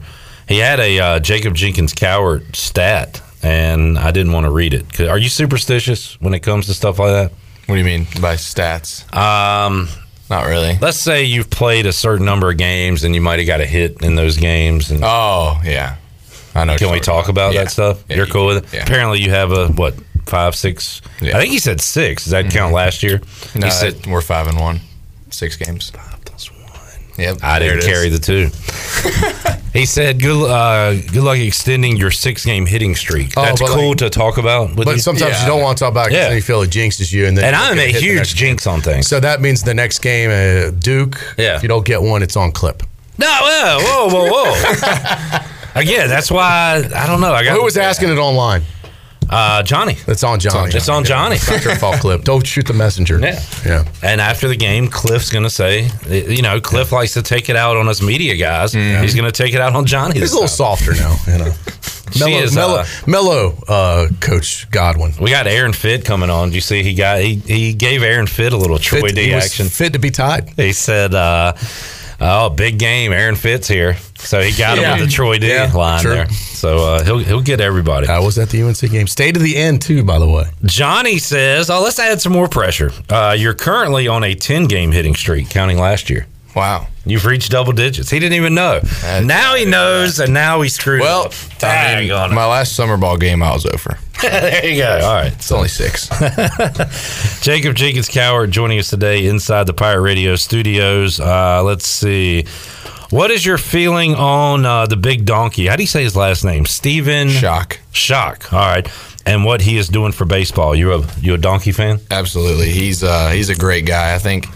He 0.48 0.60
had 0.60 0.80
a 0.80 1.00
uh, 1.00 1.20
Jacob 1.20 1.56
Jenkins 1.56 1.92
Cowart 1.92 2.56
stat, 2.56 3.20
and 3.44 3.98
I 4.00 4.12
didn't 4.12 4.32
want 4.32 4.46
to 4.46 4.52
read 4.52 4.74
it. 4.74 5.00
Are 5.02 5.18
you 5.18 5.30
superstitious 5.30 6.20
when 6.22 6.34
it 6.34 6.40
comes 6.40 6.66
to 6.68 6.74
stuff 6.74 6.98
like 7.00 7.12
that? 7.12 7.32
What 7.68 7.76
do 7.76 7.80
you 7.80 7.86
mean 7.86 8.06
by 8.22 8.36
stats? 8.36 9.04
Um, 9.16 9.88
Not 10.30 10.48
really. 10.48 10.78
let's 10.82 10.98
say 10.98 11.24
you've 11.26 11.50
played 11.50 11.86
a 11.86 11.94
certain 11.94 12.26
number 12.26 12.50
of 12.50 12.58
games, 12.58 13.04
and 13.04 13.14
you 13.16 13.22
might 13.22 13.40
have 13.40 13.48
got 13.48 13.62
a 13.62 13.66
hit 13.66 14.02
in 14.02 14.16
those 14.16 14.38
games. 14.38 14.92
And 14.92 15.02
Oh 15.04 15.60
yeah, 15.64 15.96
I 16.56 16.66
know. 16.66 16.78
can 16.78 16.92
we 16.92 17.00
talk 17.00 17.30
about 17.30 17.54
Yeah. 17.54 17.64
that 17.64 17.72
stuff? 17.72 18.04
Yeah, 18.10 18.18
You're 18.18 18.26
cool 18.28 18.48
with 18.48 18.66
it. 18.66 18.74
Yeah. 18.78 18.84
Apparently, 18.84 19.22
you 19.22 19.30
have 19.30 19.52
a 19.52 19.68
what 19.70 19.96
five, 20.26 20.56
six? 20.56 21.02
Mm-hmm. 21.20 21.36
I 21.36 21.40
think 21.40 21.52
he 21.52 21.60
said 21.60 21.80
six. 21.82 22.24
Does 22.24 22.32
that 22.32 22.50
count 22.52 22.74
last 22.74 23.04
year? 23.04 23.22
No, 23.56 23.68
he 23.68 23.72
said 23.72 24.06
we're 24.08 24.22
five 24.22 24.48
and 24.48 24.60
one, 24.60 24.82
six 25.30 25.56
games. 25.56 25.92
one. 25.94 26.13
Yep, 27.18 27.38
I 27.44 27.60
didn't 27.60 27.82
carry 27.84 28.10
the 28.10 28.18
two. 28.20 28.50
he 29.74 29.86
said, 29.86 30.20
"Good, 30.20 30.50
uh, 30.50 30.94
good 31.12 31.24
luck 31.24 31.38
extending 31.38 31.96
your 31.96 32.10
six-game 32.10 32.66
hitting 32.66 32.96
streak." 32.96 33.34
Oh, 33.38 33.44
That's 33.44 33.62
cool 33.62 33.90
like- 33.90 33.98
to 33.98 34.10
talk 34.10 34.38
about. 34.38 34.76
With 34.76 34.86
But 34.86 34.96
you. 34.96 35.02
sometimes 35.02 35.32
Yeah. 35.34 35.42
you 35.42 35.48
don't 35.48 35.62
want 35.62 35.78
to 35.78 35.84
talk 35.84 35.92
about 35.92 36.08
it 36.08 36.16
'cause 36.16 36.30
Yeah. 36.30 36.34
you 36.34 36.42
feel 36.42 36.62
it 36.64 36.72
jinxes 36.72 37.12
you. 37.14 37.28
And 37.28 37.38
then 37.38 37.46
and 37.46 37.56
I'm 37.56 37.78
a 37.78 37.92
huge 37.92 38.34
jinx 38.36 38.66
on 38.66 38.82
things. 38.82 39.08
So 39.08 39.20
that 39.20 39.42
means 39.42 39.62
the 39.64 39.74
next 39.76 40.00
game, 40.00 40.32
uh, 40.32 40.72
Duke. 40.80 41.20
Yeah. 41.38 41.56
If 41.58 41.62
you 41.64 41.70
don't 41.70 41.86
get 41.86 42.02
one, 42.02 42.24
it's 42.24 42.36
on 42.36 42.52
clip. 42.52 42.82
no, 43.20 43.28
whoa, 43.28 44.08
whoa, 44.10 44.30
whoa, 44.30 44.32
whoa. 44.54 45.40
Again, 45.76 46.08
that's 46.10 46.32
why 46.32 46.44
I, 46.94 47.04
I 47.04 47.08
don't 47.08 47.22
know. 47.22 47.34
I 47.34 47.44
got 47.44 47.56
Who 47.58 47.64
was 47.64 47.78
asking 47.78 48.10
it 48.10 48.18
online? 48.18 48.64
Uh, 49.30 49.64
Johnny. 49.64 49.98
It's 50.08 50.24
on 50.24 50.40
Johnny. 50.40 50.72
It's 50.74 50.90
on 50.90 51.04
Johnny. 51.04 51.36
It's 51.36 51.50
not 51.50 51.64
your 51.64 51.76
fault, 51.76 52.00
clip. 52.00 52.22
Don't 52.24 52.46
shoot 52.46 52.68
the 52.68 52.74
messenger. 52.74 53.20
Yeah. 53.20 53.42
Yeah. 53.66 53.86
And 54.02 54.22
after 54.22 54.48
the 54.48 54.56
game, 54.56 54.88
Cliff's 54.90 55.30
going 55.30 55.44
to 55.44 55.50
say, 55.50 55.90
you 56.08 56.42
know, 56.42 56.60
Cliff 56.62 56.92
likes 56.92 57.14
to 57.14 57.22
take 57.22 57.50
it 57.50 57.56
out 57.56 57.78
on 57.78 57.88
us 57.88 58.02
media 58.02 58.36
guys. 58.36 58.74
He's 58.74 59.16
going 59.16 59.32
to 59.32 59.32
take 59.32 59.54
it 59.54 59.62
out 59.62 59.76
on 59.76 59.86
Johnny. 59.86 60.20
He's 60.20 60.32
a 60.32 60.36
little 60.36 60.48
time. 60.48 60.78
softer 60.78 60.94
now, 60.94 61.16
you 61.28 61.38
know. 61.38 61.52
Mellow, 62.20 62.38
is, 62.38 62.54
mellow, 62.56 62.76
uh, 62.76 62.86
mellow 63.08 63.58
uh, 63.68 64.08
Coach 64.20 64.70
Godwin. 64.70 65.14
We 65.20 65.32
got 65.32 65.48
Aaron 65.48 65.74
Fitt 65.74 66.06
coming 66.06 66.30
on. 66.30 66.50
Do 66.50 66.56
you 66.56 66.62
see 66.62 66.84
he 66.84 66.94
got 66.94 67.22
he, 67.22 67.38
he 67.38 67.74
gave 67.74 68.04
Aaron 68.04 68.28
Fitt 68.28 68.54
a 68.54 68.58
little 68.58 68.78
Troy 68.78 69.02
Fit, 69.02 69.16
D 69.16 69.34
action. 69.34 69.68
fit 69.68 69.94
to 69.94 70.00
be 70.00 70.12
tied. 70.12 70.50
He 70.50 70.74
said, 70.74 71.16
uh, 71.16 71.54
"Oh, 72.22 72.52
big 72.52 72.78
game! 72.78 73.12
Aaron 73.14 73.36
Fitt's 73.36 73.68
here." 73.68 73.98
So 74.24 74.42
he 74.42 74.52
got 74.58 74.78
him 74.78 74.84
Yeah. 74.84 74.94
with 75.00 75.06
the 75.06 75.12
Troy 75.12 75.38
D 75.38 75.48
Yeah, 75.50 75.72
line 75.74 76.02
sure. 76.02 76.16
there. 76.16 76.30
So 76.30 76.78
uh, 76.96 77.04
he'll 77.04 77.20
he'll 77.20 77.42
get 77.42 77.60
everybody. 77.62 78.08
I 78.08 78.20
was 78.20 78.38
at 78.38 78.50
the 78.50 78.62
UNC 78.64 78.80
game. 78.90 79.08
Stayed 79.08 79.34
to 79.36 79.40
the 79.40 79.56
end 79.58 79.82
too, 79.82 80.04
by 80.04 80.20
the 80.20 80.28
way. 80.30 80.46
Johnny 80.66 81.18
says, 81.20 81.70
"Oh, 81.70 81.82
let's 81.82 82.00
add 82.00 82.22
some 82.22 82.32
more 82.34 82.48
pressure. 82.48 82.92
Uh, 83.10 83.36
you're 83.38 83.54
currently 83.54 84.08
on 84.08 84.24
a 84.24 84.34
10 84.36 84.66
game 84.66 84.92
hitting 84.92 85.16
streak, 85.16 85.50
counting 85.50 85.78
last 85.78 86.10
year. 86.10 86.26
Wow. 86.56 86.88
You've 87.06 87.26
reached 87.26 87.52
double 87.52 87.74
digits. 87.74 88.10
He 88.12 88.20
didn't 88.20 88.38
even 88.38 88.54
know. 88.54 88.80
That's- 88.80 89.26
now 89.26 89.56
he 89.56 89.66
knows, 89.66 90.20
and 90.20 90.34
now 90.34 90.62
he 90.62 90.70
screwed 90.70 91.02
Well, 91.02 91.26
up. 91.26 91.34
I 91.64 91.96
mean, 91.96 92.08
Dang 92.08 92.12
on 92.12 92.32
it. 92.32 92.34
my 92.36 92.46
last 92.46 92.76
summer 92.76 92.96
ball 92.96 93.18
game, 93.18 93.42
I 93.44 93.52
was 93.52 93.66
over. 93.66 93.98
there 94.22 94.66
you 94.66 94.78
go. 94.78 95.00
All 95.04 95.16
right. 95.16 95.34
It's 95.34 95.52
only 95.52 95.68
six. 95.68 96.08
Jacob 97.42 97.76
Jenkins 97.76 98.08
Cowart 98.08 98.52
joining 98.52 98.80
us 98.80 98.90
today 98.90 99.26
inside 99.28 99.66
the 99.68 99.74
Pirate 99.74 100.02
Radio 100.02 100.36
studios. 100.36 101.20
Uh, 101.20 101.62
let's 101.64 101.88
see. 101.88 102.46
What 103.14 103.30
is 103.30 103.46
your 103.46 103.60
feeling 103.60 104.16
on 104.16 104.66
uh, 104.66 104.88
the 104.88 104.96
big 104.96 105.24
donkey? 105.24 105.68
How 105.68 105.76
do 105.76 105.84
you 105.84 105.88
say 105.88 106.02
his 106.02 106.16
last 106.16 106.44
name? 106.44 106.66
Stephen 106.66 107.28
Schoch. 107.28 107.78
Schoch. 107.92 108.52
All 108.52 108.58
right. 108.58 108.90
And 109.24 109.46
what 109.46 109.62
he 109.62 109.78
is 109.78 109.88
doing 109.88 110.12
for 110.12 110.26
baseball. 110.26 110.74
You 110.74 110.94
a 110.94 111.08
you 111.22 111.36
a 111.36 111.38
donkey 111.38 111.74
fan? 111.74 112.00
Absolutely. 112.10 112.72
He's 112.72 113.04
uh, 113.04 113.30
he's 113.30 113.50
a 113.50 113.56
great 113.56 113.86
guy. 113.86 114.16
I 114.16 114.18
think 114.18 114.48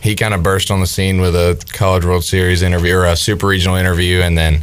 he 0.00 0.14
kind 0.14 0.34
of 0.34 0.44
burst 0.44 0.70
on 0.70 0.78
the 0.78 0.86
scene 0.86 1.20
with 1.20 1.34
a 1.34 1.60
College 1.72 2.04
World 2.04 2.22
Series 2.22 2.62
interview 2.62 2.94
or 2.94 3.06
a 3.06 3.16
Super 3.16 3.48
Regional 3.48 3.74
interview, 3.74 4.20
and 4.20 4.38
then 4.38 4.60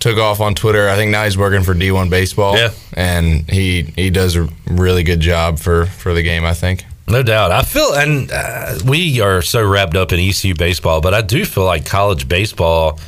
took 0.00 0.18
off 0.18 0.40
on 0.40 0.56
Twitter. 0.56 0.88
I 0.88 0.96
think 0.96 1.12
now 1.12 1.22
he's 1.22 1.38
working 1.38 1.62
for 1.62 1.74
D1 1.74 2.10
Baseball. 2.10 2.56
Yeah. 2.56 2.72
and 2.94 3.48
he 3.48 3.82
he 3.82 4.10
does 4.10 4.34
a 4.34 4.48
really 4.66 5.04
good 5.04 5.20
job 5.20 5.60
for 5.60 5.86
for 5.86 6.12
the 6.12 6.24
game. 6.24 6.44
I 6.44 6.54
think. 6.54 6.84
No 7.06 7.22
doubt. 7.22 7.52
I 7.52 7.62
feel, 7.62 7.92
and 7.94 8.30
uh, 8.32 8.78
we 8.86 9.20
are 9.20 9.42
so 9.42 9.66
wrapped 9.66 9.94
up 9.96 10.12
in 10.12 10.20
ECU 10.20 10.54
baseball, 10.54 11.00
but 11.00 11.12
I 11.12 11.20
do 11.20 11.44
feel 11.44 11.64
like 11.64 11.84
college 11.84 12.28
baseball. 12.28 12.98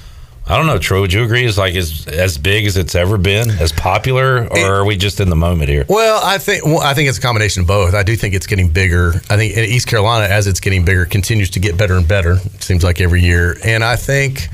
I 0.48 0.56
don't 0.56 0.66
know, 0.66 0.78
Troy. 0.78 1.00
Would 1.00 1.12
you 1.12 1.24
agree? 1.24 1.44
Is 1.44 1.58
like 1.58 1.74
as 1.74 2.06
as 2.06 2.38
big 2.38 2.66
as 2.66 2.76
it's 2.76 2.94
ever 2.94 3.18
been, 3.18 3.50
as 3.50 3.72
popular, 3.72 4.46
or 4.46 4.74
are 4.76 4.84
we 4.84 4.96
just 4.96 5.18
in 5.18 5.28
the 5.28 5.34
moment 5.34 5.70
here? 5.70 5.84
Well, 5.88 6.20
I 6.24 6.38
think 6.38 6.64
well, 6.64 6.80
I 6.80 6.94
think 6.94 7.08
it's 7.08 7.18
a 7.18 7.22
combination 7.22 7.62
of 7.62 7.66
both. 7.66 7.94
I 7.94 8.04
do 8.04 8.14
think 8.14 8.34
it's 8.34 8.46
getting 8.46 8.68
bigger. 8.68 9.14
I 9.28 9.36
think 9.36 9.56
in 9.56 9.64
East 9.64 9.88
Carolina, 9.88 10.32
as 10.32 10.46
it's 10.46 10.60
getting 10.60 10.84
bigger, 10.84 11.04
continues 11.06 11.50
to 11.50 11.58
get 11.58 11.76
better 11.76 11.94
and 11.94 12.06
better. 12.06 12.34
It 12.54 12.62
seems 12.62 12.84
like 12.84 13.00
every 13.00 13.22
year, 13.22 13.56
and 13.64 13.82
I 13.82 13.96
think 13.96 14.48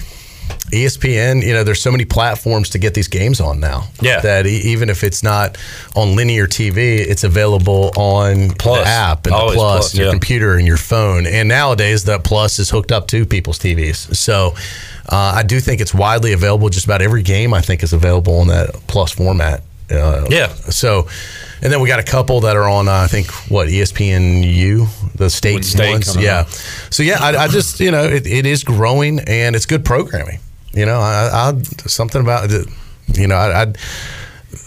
ESPN. 0.72 1.42
You 1.44 1.52
know, 1.52 1.64
there's 1.64 1.80
so 1.80 1.90
many 1.92 2.04
platforms 2.04 2.70
to 2.70 2.78
get 2.78 2.94
these 2.94 3.08
games 3.08 3.40
on 3.40 3.60
now. 3.60 3.84
Yeah. 4.00 4.20
that 4.20 4.46
e- 4.46 4.62
even 4.72 4.90
if 4.90 5.04
it's 5.04 5.22
not 5.22 5.56
on 5.94 6.16
linear 6.16 6.46
TV, 6.46 6.98
it's 6.98 7.24
available 7.24 7.92
on 7.96 8.50
Plus. 8.50 8.80
the 8.84 8.86
app 8.88 9.26
and 9.26 9.34
Always 9.34 9.52
the 9.54 9.58
plus, 9.58 9.76
Plus, 9.78 9.90
and 9.92 9.98
your 9.98 10.06
yeah. 10.08 10.12
computer 10.12 10.54
and 10.56 10.66
your 10.66 10.76
phone. 10.78 11.26
And 11.26 11.48
nowadays, 11.48 12.04
the 12.04 12.18
plus 12.18 12.58
is 12.58 12.70
hooked 12.70 12.90
up 12.92 13.06
to 13.08 13.24
people's 13.26 13.58
TVs. 13.58 14.14
So. 14.16 14.54
Uh, 15.08 15.32
I 15.36 15.42
do 15.42 15.58
think 15.58 15.80
it's 15.80 15.92
widely 15.92 16.32
available. 16.32 16.68
Just 16.68 16.84
about 16.86 17.02
every 17.02 17.24
game 17.24 17.52
I 17.52 17.60
think 17.60 17.82
is 17.82 17.92
available 17.92 18.40
in 18.40 18.48
that 18.48 18.70
plus 18.86 19.10
format 19.10 19.62
Uh, 19.90 20.24
Yeah. 20.30 20.46
So, 20.70 21.08
and 21.60 21.72
then 21.72 21.80
we 21.80 21.88
got 21.88 21.98
a 21.98 22.04
couple 22.04 22.40
that 22.42 22.56
are 22.56 22.68
on. 22.68 22.86
Uh, 22.88 22.92
I 22.92 23.08
think 23.08 23.26
what 23.50 23.66
ESPNU, 23.68 24.86
the 25.16 25.28
state, 25.28 25.64
state 25.64 25.90
ones. 25.92 26.16
Yeah. 26.16 26.40
up. 26.40 26.50
So 26.90 27.02
yeah, 27.02 27.18
I, 27.20 27.36
I 27.44 27.48
just 27.48 27.80
you 27.80 27.90
know 27.90 28.04
it, 28.04 28.26
it 28.26 28.46
is 28.46 28.62
growing 28.64 29.18
and 29.26 29.56
it's 29.56 29.66
good 29.66 29.84
programming. 29.84 30.38
You 30.74 30.86
know, 30.86 30.98
I, 30.98 31.50
I 31.54 31.62
something 31.86 32.20
about 32.22 32.50
it. 32.50 32.66
You 33.14 33.26
know, 33.26 33.36
I. 33.36 33.62
I 33.62 33.72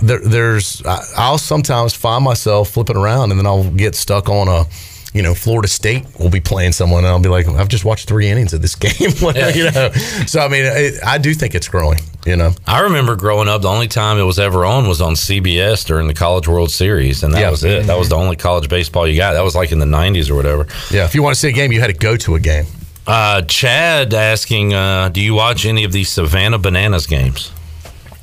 there, 0.01 0.19
there's 0.19 0.83
I- 0.85 1.03
I'll 1.15 1.37
sometimes 1.37 1.93
find 1.93 2.23
myself 2.23 2.69
flipping 2.71 2.97
around 2.97 3.29
and 3.31 3.39
then 3.39 3.45
I'll 3.45 3.69
get 3.69 3.93
stuck 3.93 4.29
on 4.29 4.47
a 4.47 4.65
you 5.13 5.21
know 5.21 5.35
Florida 5.35 5.67
State 5.67 6.05
will 6.19 6.31
be 6.31 6.39
playing 6.39 6.71
someone 6.71 6.99
and 7.05 7.07
I'll 7.07 7.19
be 7.19 7.29
like 7.29 7.47
I've 7.47 7.67
just 7.67 7.85
watched 7.85 8.07
three 8.07 8.27
innings 8.27 8.51
of 8.53 8.63
this 8.63 8.73
game 8.85 8.93
you 8.99 9.71
know 9.71 9.91
so 10.25 10.39
I 10.39 10.47
mean 10.47 10.65
I, 10.65 10.91
I 11.05 11.17
do 11.19 11.35
think 11.35 11.53
it's 11.53 11.67
growing 11.67 11.99
you 12.25 12.35
know 12.35 12.51
I 12.65 12.79
remember 12.81 13.15
growing 13.15 13.47
up, 13.47 13.61
the 13.61 13.69
only 13.69 13.87
time 13.87 14.17
it 14.17 14.23
was 14.23 14.39
ever 14.39 14.65
on 14.65 14.87
was 14.87 15.01
on 15.01 15.13
CBS 15.13 15.85
during 15.85 16.07
the 16.07 16.15
College 16.15 16.47
World 16.47 16.71
Series, 16.71 17.21
and 17.21 17.31
that 17.35 17.41
Yeah. 17.41 17.51
was 17.51 17.63
it. 17.63 17.85
That 17.85 17.97
was 17.99 18.09
the 18.09 18.15
only 18.15 18.35
college 18.37 18.67
baseball 18.67 19.07
you 19.07 19.15
got. 19.15 19.33
That 19.33 19.43
was 19.43 19.55
like 19.55 19.71
in 19.71 19.77
the 19.77 19.85
'90s 19.85 20.31
or 20.31 20.35
whatever. 20.35 20.65
yeah 20.89 21.05
if 21.05 21.13
you 21.13 21.21
want 21.21 21.35
to 21.35 21.39
see 21.39 21.49
a 21.49 21.53
game 21.53 21.71
you 21.71 21.79
had 21.79 21.87
to 21.87 21.93
go 21.93 22.17
to 22.17 22.33
a 22.33 22.39
game 22.39 22.65
Uh, 23.07 23.41
Chad 23.43 24.13
asking, 24.13 24.73
uh, 24.73 25.09
do 25.09 25.21
you 25.21 25.33
watch 25.35 25.65
any 25.65 25.83
of 25.83 25.91
these 25.91 26.09
Savannah 26.09 26.57
Bananas 26.57 27.05
games? 27.05 27.51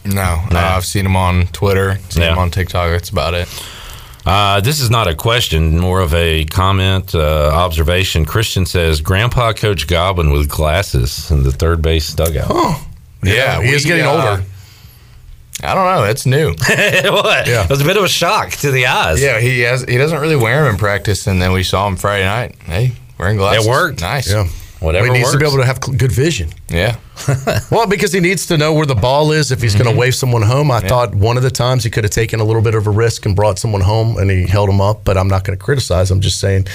No, 0.05 0.23
uh, 0.23 0.47
I've 0.53 0.85
seen 0.85 1.05
them 1.05 1.14
on 1.14 1.47
Twitter, 1.49 1.99
seen 2.09 2.25
Yeah. 2.25 2.33
him 2.33 2.38
on 2.38 2.51
TikTok. 2.51 2.90
That's 2.90 3.11
about 3.11 3.35
it. 3.35 3.49
Uh, 4.27 4.61
this 4.61 4.81
is 4.81 4.90
not 4.90 5.07
a 5.09 5.14
question, 5.14 5.79
more 5.79 6.01
of 6.01 6.14
a 6.14 6.45
comment, 6.47 7.14
uh, 7.14 7.51
observation. 7.53 8.25
Christian 8.25 8.66
says, 8.66 9.01
Grandpa 9.01 9.53
Coach 9.53 9.87
Godwin 9.87 10.31
with 10.31 10.49
glasses 10.49 11.31
in 11.31 11.42
the 11.45 11.53
third 11.53 11.83
base 11.83 12.12
dugout. 12.12 12.51
Yeah, 13.23 13.61
he 13.62 13.68
is 13.73 13.85
we, 13.85 13.88
getting 13.88 14.05
uh, 14.07 14.11
older 14.12 14.45
I 15.62 15.75
don't 15.75 15.85
know. 15.85 16.03
That's 16.05 16.27
new. 16.27 16.49
what? 16.59 17.47
Yeah. 17.47 17.64
It 17.64 17.71
was 17.71 17.81
a 17.81 17.85
bit 17.85 17.97
of 17.97 18.03
a 18.03 18.09
shock 18.09 18.51
to 18.51 18.73
the 18.73 18.87
eyes. 18.87 19.23
yeah, 19.23 19.38
he 19.38 19.61
has. 19.61 19.85
He 19.85 19.97
doesn't 19.97 20.18
really 20.18 20.35
wear 20.35 20.64
them 20.64 20.73
in 20.73 20.79
practice, 20.79 21.29
and 21.29 21.40
then 21.40 21.53
we 21.53 21.62
saw 21.62 21.87
him 21.87 21.95
Friday 21.97 22.25
night. 22.25 22.57
Hey, 22.64 22.92
wearing 23.16 23.37
glasses. 23.37 23.64
It 23.64 23.71
worked. 23.71 24.01
Nice. 24.01 24.29
yeah 24.33 24.49
Whatever 24.83 25.07
he 25.07 25.12
needs 25.12 25.31
to 25.33 25.38
be 25.38 25.47
able 25.47 25.59
to 25.59 25.64
have 25.64 25.81
good 25.81 26.12
vision 26.12 26.51
Yeah. 26.68 26.97
well 27.71 27.87
because 27.87 28.12
he 28.12 28.21
needs 28.21 28.47
to 28.47 28.57
know 28.59 28.73
where 28.75 28.87
the 28.87 28.95
ball 28.95 29.33
is 29.33 29.53
if 29.53 29.62
he's 29.62 29.75
going 29.75 29.90
to 29.92 29.97
wave 29.97 30.14
someone 30.14 30.42
home 30.42 30.71
I 30.71 30.81
thought 30.81 31.14
one 31.14 31.37
of 31.37 31.42
the 31.42 31.51
times 31.51 31.85
he 31.85 31.90
could 31.90 32.05
have 32.05 32.11
taken 32.11 32.40
a 32.40 32.45
little 32.45 32.62
bit 32.62 32.75
of 32.75 32.87
a 32.87 32.90
risk 32.90 33.25
and 33.27 33.37
brought 33.37 33.59
someone 33.59 33.81
home 33.83 34.18
and 34.18 34.31
he 34.31 34.47
held 34.47 34.68
him 34.68 34.81
up 34.81 35.05
but 35.05 35.16
I'm 35.16 35.29
not 35.29 35.45
going 35.45 35.57
to 35.59 35.64
criticize 35.64 36.11
I'm 36.11 36.21
just 36.21 36.40
saying 36.40 36.66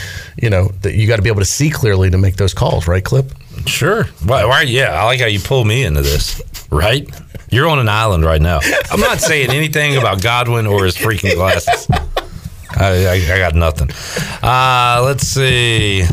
you 0.41 0.50
know 0.50 0.70
that 0.82 0.93
you 0.96 1.08
got 1.08 1.17
to 1.17 1.22
be 1.22 1.30
able 1.30 1.41
to 1.41 1.46
see 1.46 1.70
clearly 1.70 2.10
to 2.10 2.17
make 2.17 2.38
those 2.38 2.54
calls 2.54 2.88
right 2.88 3.04
Clip 3.04 3.32
Sure. 3.65 4.04
Why, 4.24 4.46
why? 4.46 4.62
Yeah, 4.62 5.02
I 5.02 5.04
like 5.06 5.20
how 5.20 5.26
you 5.26 5.39
pull 5.39 5.65
me 5.65 5.84
into 5.84 6.02
this. 6.02 6.41
Right? 6.70 7.10
You're 7.50 7.67
on 7.67 7.80
an 7.80 7.89
island 7.89 8.24
right 8.24 8.41
now. 8.41 8.60
I'm 8.91 9.00
not 9.00 9.20
saying 9.20 9.50
anything 9.50 9.98
about 9.98 10.22
Godwin 10.22 10.67
or 10.67 10.86
his 10.86 10.96
freaking 10.96 11.34
glasses. 11.36 11.88
I, 11.89 13.06
I, 13.08 13.34
I 13.34 13.38
got 13.39 13.56
nothing. 13.56 13.89
Uh, 14.43 15.02
let's 15.04 15.26
see. 15.28 16.04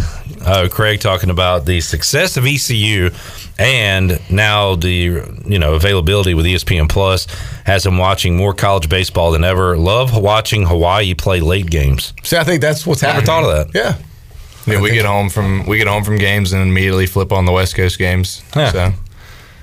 Uh, 0.47 0.69
Craig 0.71 1.01
talking 1.01 1.31
about 1.31 1.65
the 1.65 1.81
success 1.81 2.37
of 2.37 2.45
ECU 2.47 3.11
and 3.59 4.21
now 4.31 4.75
the 4.75 5.23
you 5.47 5.59
know 5.59 5.75
availability 5.75 6.35
with 6.35 6.45
ESPN 6.45 6.89
Plus 6.89 7.27
has 7.65 7.87
him 7.87 7.97
watching 7.99 8.37
more 8.37 8.53
college 8.55 8.89
baseball 8.89 9.31
than 9.33 9.43
ever. 9.45 9.77
Love 9.77 10.17
watching 10.17 10.67
Hawaii 10.67 11.15
play 11.15 11.41
late 11.41 11.71
games. 11.71 12.13
see 12.23 12.37
I 12.37 12.45
think 12.45 12.61
that's 12.61 12.87
what's 12.87 13.03
Never 13.03 13.15
happening 13.15 13.27
thought 13.27 13.45
of 13.45 13.73
that. 13.73 13.79
yeah 13.79 14.73
Yeah, 14.73 14.81
we 14.81 14.91
get 14.91 15.05
home 15.07 15.31
from 15.31 15.65
we 15.67 15.79
get 15.79 15.87
home 15.87 16.05
from 16.05 16.19
games 16.19 16.53
and 16.53 16.63
immediately 16.63 17.07
flip 17.07 17.33
on 17.33 17.45
the 17.47 17.53
West 17.53 17.75
Coast 17.75 17.99
games. 17.99 18.43
Yeah. 18.55 18.71
So 18.73 18.93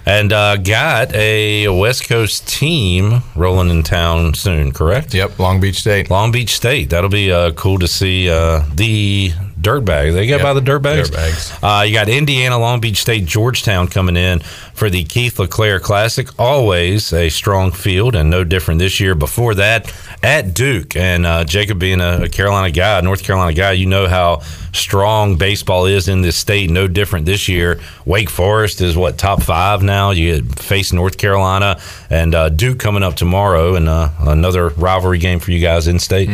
And 0.06 0.34
uh, 0.34 0.58
got 0.58 1.14
a 1.14 1.68
West 1.68 2.08
Coast 2.10 2.48
team 2.48 3.22
rolling 3.36 3.70
in 3.70 3.84
town 3.84 4.34
soon, 4.34 4.72
correct? 4.72 5.14
yep, 5.14 5.38
Long 5.38 5.60
Beach 5.60 5.80
State. 5.80 6.10
Long 6.10 6.32
Beach 6.32 6.56
State. 6.56 6.90
That'll 6.90 7.10
be 7.10 7.32
uh, 7.32 7.52
cool 7.52 7.78
to 7.78 7.88
see 7.88 8.28
uh, 8.30 8.64
the 8.74 9.32
Dirtbags. 9.62 10.14
They 10.14 10.28
go 10.28 10.36
Yep, 10.38 10.42
by 10.44 10.54
the 10.54 10.62
Dirtbags. 10.62 11.10
Dirtbags. 11.12 11.80
Uh, 11.80 11.84
you 11.84 11.94
got 11.94 12.10
Indiana, 12.10 12.58
Long 12.58 12.80
Beach 12.80 12.98
State, 13.02 13.26
Georgetown 13.26 13.88
coming 13.88 14.18
in 14.18 14.40
for 14.74 14.90
the 14.90 15.04
Keith 15.04 15.38
LeClair 15.40 15.80
Classic. 15.80 16.28
Always 16.40 17.14
a 17.14 17.30
strong 17.30 17.72
field 17.72 18.16
and 18.16 18.30
no 18.30 18.44
different 18.44 18.80
this 18.80 19.00
year. 19.00 19.16
Before 19.16 19.54
that, 19.56 19.94
at 20.24 20.54
Duke. 20.54 20.96
And 20.96 21.26
uh, 21.26 21.44
Jacob 21.44 21.80
being 21.80 22.02
a, 22.02 22.24
a 22.24 22.30
Carolina 22.30 22.72
guy, 22.72 23.00
North 23.02 23.24
Carolina 23.24 23.54
guy, 23.54 23.72
you 23.74 23.86
know 23.86 24.08
how 24.08 24.42
strong 24.74 25.36
baseball 25.38 25.86
is 25.86 26.08
in 26.08 26.22
this 26.22 26.36
state. 26.36 26.70
No 26.70 26.88
different 26.88 27.26
this 27.26 27.48
year. 27.50 27.80
Wake 28.06 28.30
Forest 28.30 28.82
is 28.82 28.96
what, 28.96 29.18
top 29.18 29.42
five 29.42 29.84
now? 29.84 30.12
You 30.12 30.44
face 30.44 30.94
North 30.94 31.18
Carolina 31.18 31.80
and 32.10 32.34
uh, 32.36 32.50
Duke 32.50 32.80
coming 32.80 33.04
up 33.04 33.16
tomorrow 33.16 33.76
and 33.76 33.90
uh, 33.90 34.10
another 34.22 34.70
rivalry 34.70 35.18
game 35.18 35.40
for 35.40 35.52
you 35.52 35.60
guys 35.60 35.88
in 35.88 36.00
state. 36.00 36.30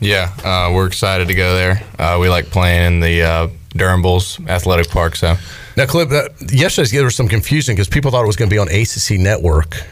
Yeah, 0.00 0.32
uh, 0.44 0.72
we're 0.72 0.86
excited 0.86 1.28
to 1.28 1.34
go 1.34 1.54
there. 1.54 1.82
Uh, 1.98 2.18
we 2.20 2.28
like 2.28 2.46
playing 2.46 2.94
in 2.94 3.00
the 3.00 3.22
uh, 3.22 3.48
Durham 3.70 4.02
Bulls 4.02 4.40
Athletic 4.48 4.88
Park. 4.88 5.14
So 5.14 5.36
Now, 5.76 5.86
Clip, 5.86 6.08
yesterday 6.50 6.96
there 6.96 7.04
was 7.04 7.14
some 7.14 7.28
confusion 7.28 7.74
because 7.74 7.88
people 7.88 8.10
thought 8.10 8.24
it 8.24 8.26
was 8.26 8.36
going 8.36 8.48
to 8.48 8.54
be 8.54 8.58
on 8.58 8.68
ACC 8.68 9.20
Network. 9.20 9.84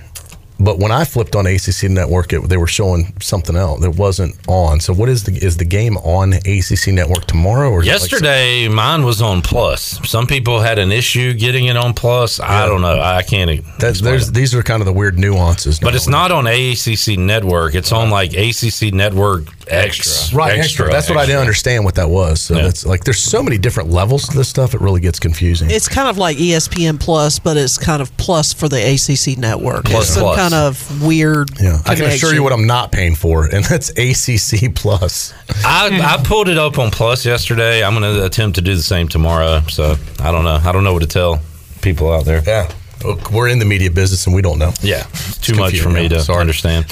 But 0.61 0.79
when 0.79 0.90
I 0.90 1.05
flipped 1.05 1.37
on 1.37 1.47
ACC 1.47 1.85
Network, 1.85 2.33
it, 2.33 2.49
they 2.49 2.57
were 2.57 2.66
showing 2.66 3.12
something 3.21 3.55
else. 3.57 3.81
that 3.81 3.92
wasn't 3.92 4.35
on. 4.49 4.81
So, 4.81 4.92
what 4.92 5.09
is 5.09 5.25
the 5.25 5.33
is 5.44 5.57
the 5.57 5.64
game 5.64 5.97
on 5.99 6.33
ACC 6.33 6.88
Network 6.88 7.27
tomorrow? 7.27 7.71
Or 7.71 7.81
is 7.83 7.87
it 7.87 7.92
like- 7.92 8.01
Yesterday, 8.01 8.68
mine 8.68 9.05
was 9.05 9.23
on 9.23 9.40
Plus. 9.42 10.01
Some 10.09 10.27
people 10.27 10.61
had 10.61 10.79
an 10.79 10.90
issue 10.90 11.33
getting 11.35 11.66
it 11.66 11.77
on 11.77 11.94
Plus. 11.94 12.40
I 12.40 12.66
don't 12.66 12.81
know. 12.81 13.01
I 13.01 13.23
can't. 13.23 13.62
That's, 13.79 14.01
there's 14.01 14.29
it. 14.29 14.35
these 14.35 14.55
are 14.55 14.62
kind 14.62 14.81
of 14.83 14.87
the 14.87 14.92
weird 14.92 15.18
nuances. 15.18 15.79
but 15.79 15.94
it's 15.94 16.09
not 16.09 16.33
on 16.33 16.47
ACC 16.47 17.16
Network. 17.18 17.75
It's 17.75 17.92
on 17.92 18.11
like 18.11 18.33
ACC 18.35 18.92
Network 18.92 19.44
X. 19.68 20.33
right. 20.33 20.59
Extra. 20.59 20.90
That's 20.90 21.09
what 21.09 21.18
I 21.18 21.27
didn't 21.27 21.40
understand 21.40 21.85
what 21.85 21.94
that 21.97 22.09
was. 22.11 22.40
So 22.42 22.57
Yeah. 22.57 22.62
that's 22.62 22.85
like 22.87 23.05
there's 23.05 23.21
so 23.21 23.42
many 23.42 23.59
different 23.59 23.90
levels 23.90 24.27
to 24.29 24.37
this 24.37 24.49
stuff. 24.49 24.75
It 24.75 24.81
really 24.81 25.01
gets 25.01 25.18
confusing. 25.21 25.71
It's 25.71 25.88
kind 25.88 26.09
of 26.09 26.18
like 26.18 26.37
ESPN 26.38 26.99
Plus, 26.99 27.38
but 27.38 27.57
it's 27.57 27.79
kind 27.79 28.03
of 28.03 28.14
plus 28.16 28.53
for 28.53 28.68
the 28.68 28.77
ACC 28.79 29.38
network. 29.38 29.85
Plus, 29.85 30.09
it's 30.11 30.18
plus. 30.18 30.37
kind 30.37 30.47
of 30.54 31.02
weird. 31.02 31.50
yeah, 31.61 31.80
I 31.87 31.94
can 31.94 32.04
assure 32.04 32.34
you 32.34 32.42
what 32.42 32.52
I'm 32.52 32.66
not 32.66 32.92
paying 32.92 33.14
for, 33.14 33.46
and 33.46 33.64
that's 33.64 33.90
ACC 33.90 34.74
Plus. 34.74 35.34
I, 35.64 36.00
I 36.02 36.22
pulled 36.22 36.48
it 36.48 36.58
up 36.58 36.78
on 36.78 36.90
Plus 36.90 37.24
yesterday. 37.24 37.84
I'm 37.84 37.98
going 37.98 38.14
to 38.14 38.24
attempt 38.24 38.56
to 38.56 38.62
do 38.62 38.74
the 38.74 38.82
same 38.82 39.08
tomorrow. 39.08 39.61
So 39.68 39.96
I 40.20 40.32
don't 40.32 40.44
know. 40.44 40.61
I 40.62 40.72
don't 40.72 40.84
know 40.84 40.92
what 40.92 41.02
to 41.02 41.08
tell 41.08 41.40
people 41.80 42.12
out 42.12 42.24
there. 42.24 42.42
Yeah, 42.46 42.70
Look, 43.04 43.30
we're 43.30 43.48
in 43.48 43.58
the 43.58 43.64
media 43.64 43.90
business, 43.90 44.26
and 44.26 44.34
we 44.34 44.42
don't 44.42 44.58
know. 44.58 44.72
Yeah, 44.82 45.06
it's 45.08 45.38
too 45.38 45.54
much 45.54 45.80
for 45.80 45.88
me 45.90 46.02
yeah. 46.02 46.08
to 46.08 46.20
Sorry. 46.20 46.40
understand. 46.40 46.87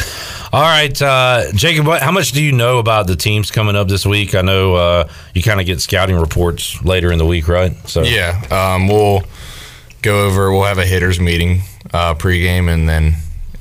All 0.53 0.63
right, 0.63 1.03
uh, 1.03 1.45
Jacob, 1.55 1.87
what, 1.87 2.01
how 2.01 2.13
much 2.13 2.31
do 2.33 2.43
you 2.43 2.53
know 2.53 2.79
about 2.79 3.09
the 3.09 3.17
teams 3.17 3.51
coming 3.51 3.75
up 3.75 3.89
this 3.89 4.07
week? 4.07 4.35
I 4.35 4.43
know 4.43 4.77
uh, 4.77 5.09
you 5.35 5.43
kind 5.43 5.61
of 5.61 5.67
get 5.67 5.81
scouting 5.81 6.17
reports 6.17 6.83
later 6.85 7.11
in 7.11 7.19
the 7.19 7.27
week, 7.27 7.49
right? 7.49 7.75
So 7.89 8.03
yeah, 8.03 8.41
um, 8.51 8.87
we'll 8.87 9.23
go 10.03 10.27
over. 10.27 10.53
We'll 10.53 10.63
have 10.65 10.79
a 10.79 10.87
hitters 10.87 11.19
meeting 11.19 11.63
uh, 11.93 12.15
pregame, 12.15 12.73
and 12.73 12.89
then 12.89 13.17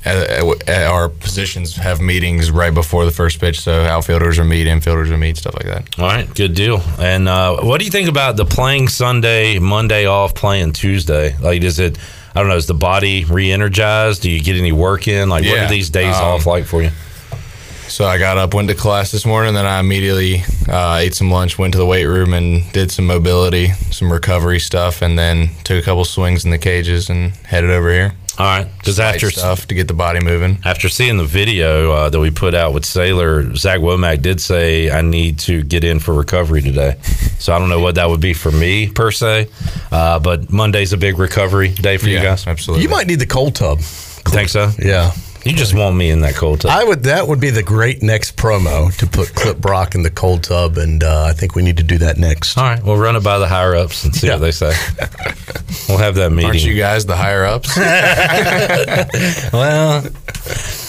uh, 0.06 0.54
our 0.90 1.08
positions 1.08 1.76
have 1.76 2.00
meetings 2.00 2.50
right 2.50 2.72
before 2.72 3.04
the 3.04 3.10
first 3.10 3.40
pitch. 3.40 3.60
So 3.60 3.72
outfielders 3.82 4.38
will 4.38 4.46
meet, 4.46 4.66
infielders 4.66 5.10
will 5.10 5.18
meet, 5.18 5.36
stuff 5.36 5.54
like 5.54 5.66
that. 5.66 5.98
All 5.98 6.06
right, 6.06 6.32
good 6.34 6.54
deal. 6.54 6.80
And 6.98 7.28
uh, 7.28 7.62
what 7.62 7.78
do 7.78 7.84
you 7.84 7.90
think 7.90 8.08
about 8.08 8.36
the 8.36 8.44
playing 8.44 8.88
Sunday, 8.88 9.58
Monday 9.58 10.06
off, 10.06 10.34
playing 10.34 10.72
Tuesday? 10.72 11.36
Like, 11.38 11.62
is 11.62 11.78
it? 11.78 11.98
I 12.34 12.40
don't 12.40 12.48
know. 12.48 12.56
Is 12.56 12.66
the 12.66 12.74
body 12.74 13.24
re-energized? 13.24 14.22
Do 14.22 14.30
you 14.30 14.42
get 14.42 14.56
any 14.56 14.72
work 14.72 15.08
in? 15.08 15.30
Like, 15.30 15.44
what 15.44 15.58
are 15.58 15.68
these 15.68 15.88
days 15.88 16.14
um, 16.16 16.22
off 16.22 16.46
like 16.46 16.64
for 16.64 16.82
you? 16.82 16.90
So 17.88 18.04
I 18.04 18.18
got 18.18 18.36
up, 18.36 18.52
went 18.52 18.68
to 18.68 18.74
class 18.74 19.12
this 19.12 19.24
morning, 19.24 19.54
then 19.54 19.64
I 19.64 19.78
immediately 19.78 20.42
uh, 20.68 20.96
ate 21.00 21.14
some 21.14 21.30
lunch, 21.30 21.56
went 21.56 21.72
to 21.74 21.78
the 21.78 21.86
weight 21.86 22.04
room, 22.04 22.34
and 22.34 22.70
did 22.72 22.90
some 22.90 23.06
mobility, 23.06 23.68
some 23.90 24.12
recovery 24.12 24.58
stuff, 24.58 25.02
and 25.02 25.16
then 25.16 25.50
took 25.62 25.80
a 25.80 25.82
couple 25.82 26.04
swings 26.04 26.44
in 26.44 26.50
the 26.50 26.58
cages 26.58 27.08
and 27.08 27.30
headed 27.46 27.70
over 27.70 27.90
here. 27.90 28.12
All 28.38 28.44
right, 28.44 28.68
because 28.78 29.00
after 29.00 29.30
stuff 29.30 29.66
to 29.68 29.74
get 29.74 29.88
the 29.88 29.94
body 29.94 30.20
moving. 30.20 30.58
after 30.64 30.90
seeing 30.90 31.16
the 31.16 31.24
video 31.24 31.90
uh, 31.92 32.10
that 32.10 32.20
we 32.20 32.30
put 32.30 32.54
out 32.54 32.74
with 32.74 32.84
Sailor, 32.84 33.54
Zach 33.56 33.80
Womack 33.80 34.20
did 34.20 34.42
say 34.42 34.90
I 34.90 35.00
need 35.00 35.38
to 35.40 35.62
get 35.62 35.84
in 35.84 36.00
for 36.00 36.12
recovery 36.14 36.60
today. 36.62 36.96
So 37.38 37.52
I 37.54 37.58
don't 37.58 37.68
know 37.68 37.80
what 37.80 37.96
that 37.96 38.08
would 38.08 38.20
be 38.20 38.32
for 38.32 38.50
me 38.50 38.88
per 38.88 39.10
se, 39.10 39.48
uh, 39.92 40.18
but 40.18 40.50
Monday's 40.50 40.94
a 40.94 40.96
big 40.96 41.18
recovery 41.18 41.68
day 41.68 41.98
for 41.98 42.08
you 42.08 42.18
guys. 42.18 42.46
absolutely. 42.46 42.82
You 42.82 42.88
might 42.88 43.06
need 43.06 43.20
the 43.20 43.26
cold 43.26 43.54
tub. 43.54 43.78
Think 43.80 44.48
so? 44.48 44.70
Yeah. 44.78 45.12
You 45.46 45.52
just 45.52 45.74
want 45.74 45.94
me 45.96 46.10
in 46.10 46.20
that 46.20 46.34
cold 46.34 46.60
tub. 46.62 46.70
I 46.72 46.82
would. 46.84 47.04
That 47.04 47.28
would 47.28 47.40
be 47.40 47.50
the 47.50 47.62
great 47.62 48.02
next 48.02 48.36
promo 48.36 48.94
to 48.98 49.06
put 49.06 49.34
Clip 49.34 49.58
Brock 49.58 49.94
in 49.94 50.02
the 50.02 50.10
cold 50.10 50.42
tub, 50.42 50.76
and 50.76 51.04
uh, 51.04 51.24
I 51.24 51.32
think 51.32 51.54
we 51.54 51.62
need 51.62 51.76
to 51.76 51.82
do 51.84 51.98
that 51.98 52.18
next. 52.18 52.58
All 52.58 52.64
right, 52.64 52.82
we'll 52.82 52.96
run 52.96 53.14
it 53.16 53.22
by 53.22 53.38
the 53.38 53.46
higher 53.46 53.76
ups 53.76 54.04
and 54.04 54.14
see 54.14 54.26
Yeah. 54.26 54.34
what 54.34 54.40
they 54.40 54.50
say. 54.50 54.72
We'll 55.88 55.98
have 55.98 56.16
that 56.16 56.30
meeting. 56.30 56.46
Aren't 56.50 56.64
you 56.64 56.74
guys 56.76 57.06
the 57.06 57.16
higher 57.16 57.44
ups? 57.44 57.76
Well, 59.52 60.04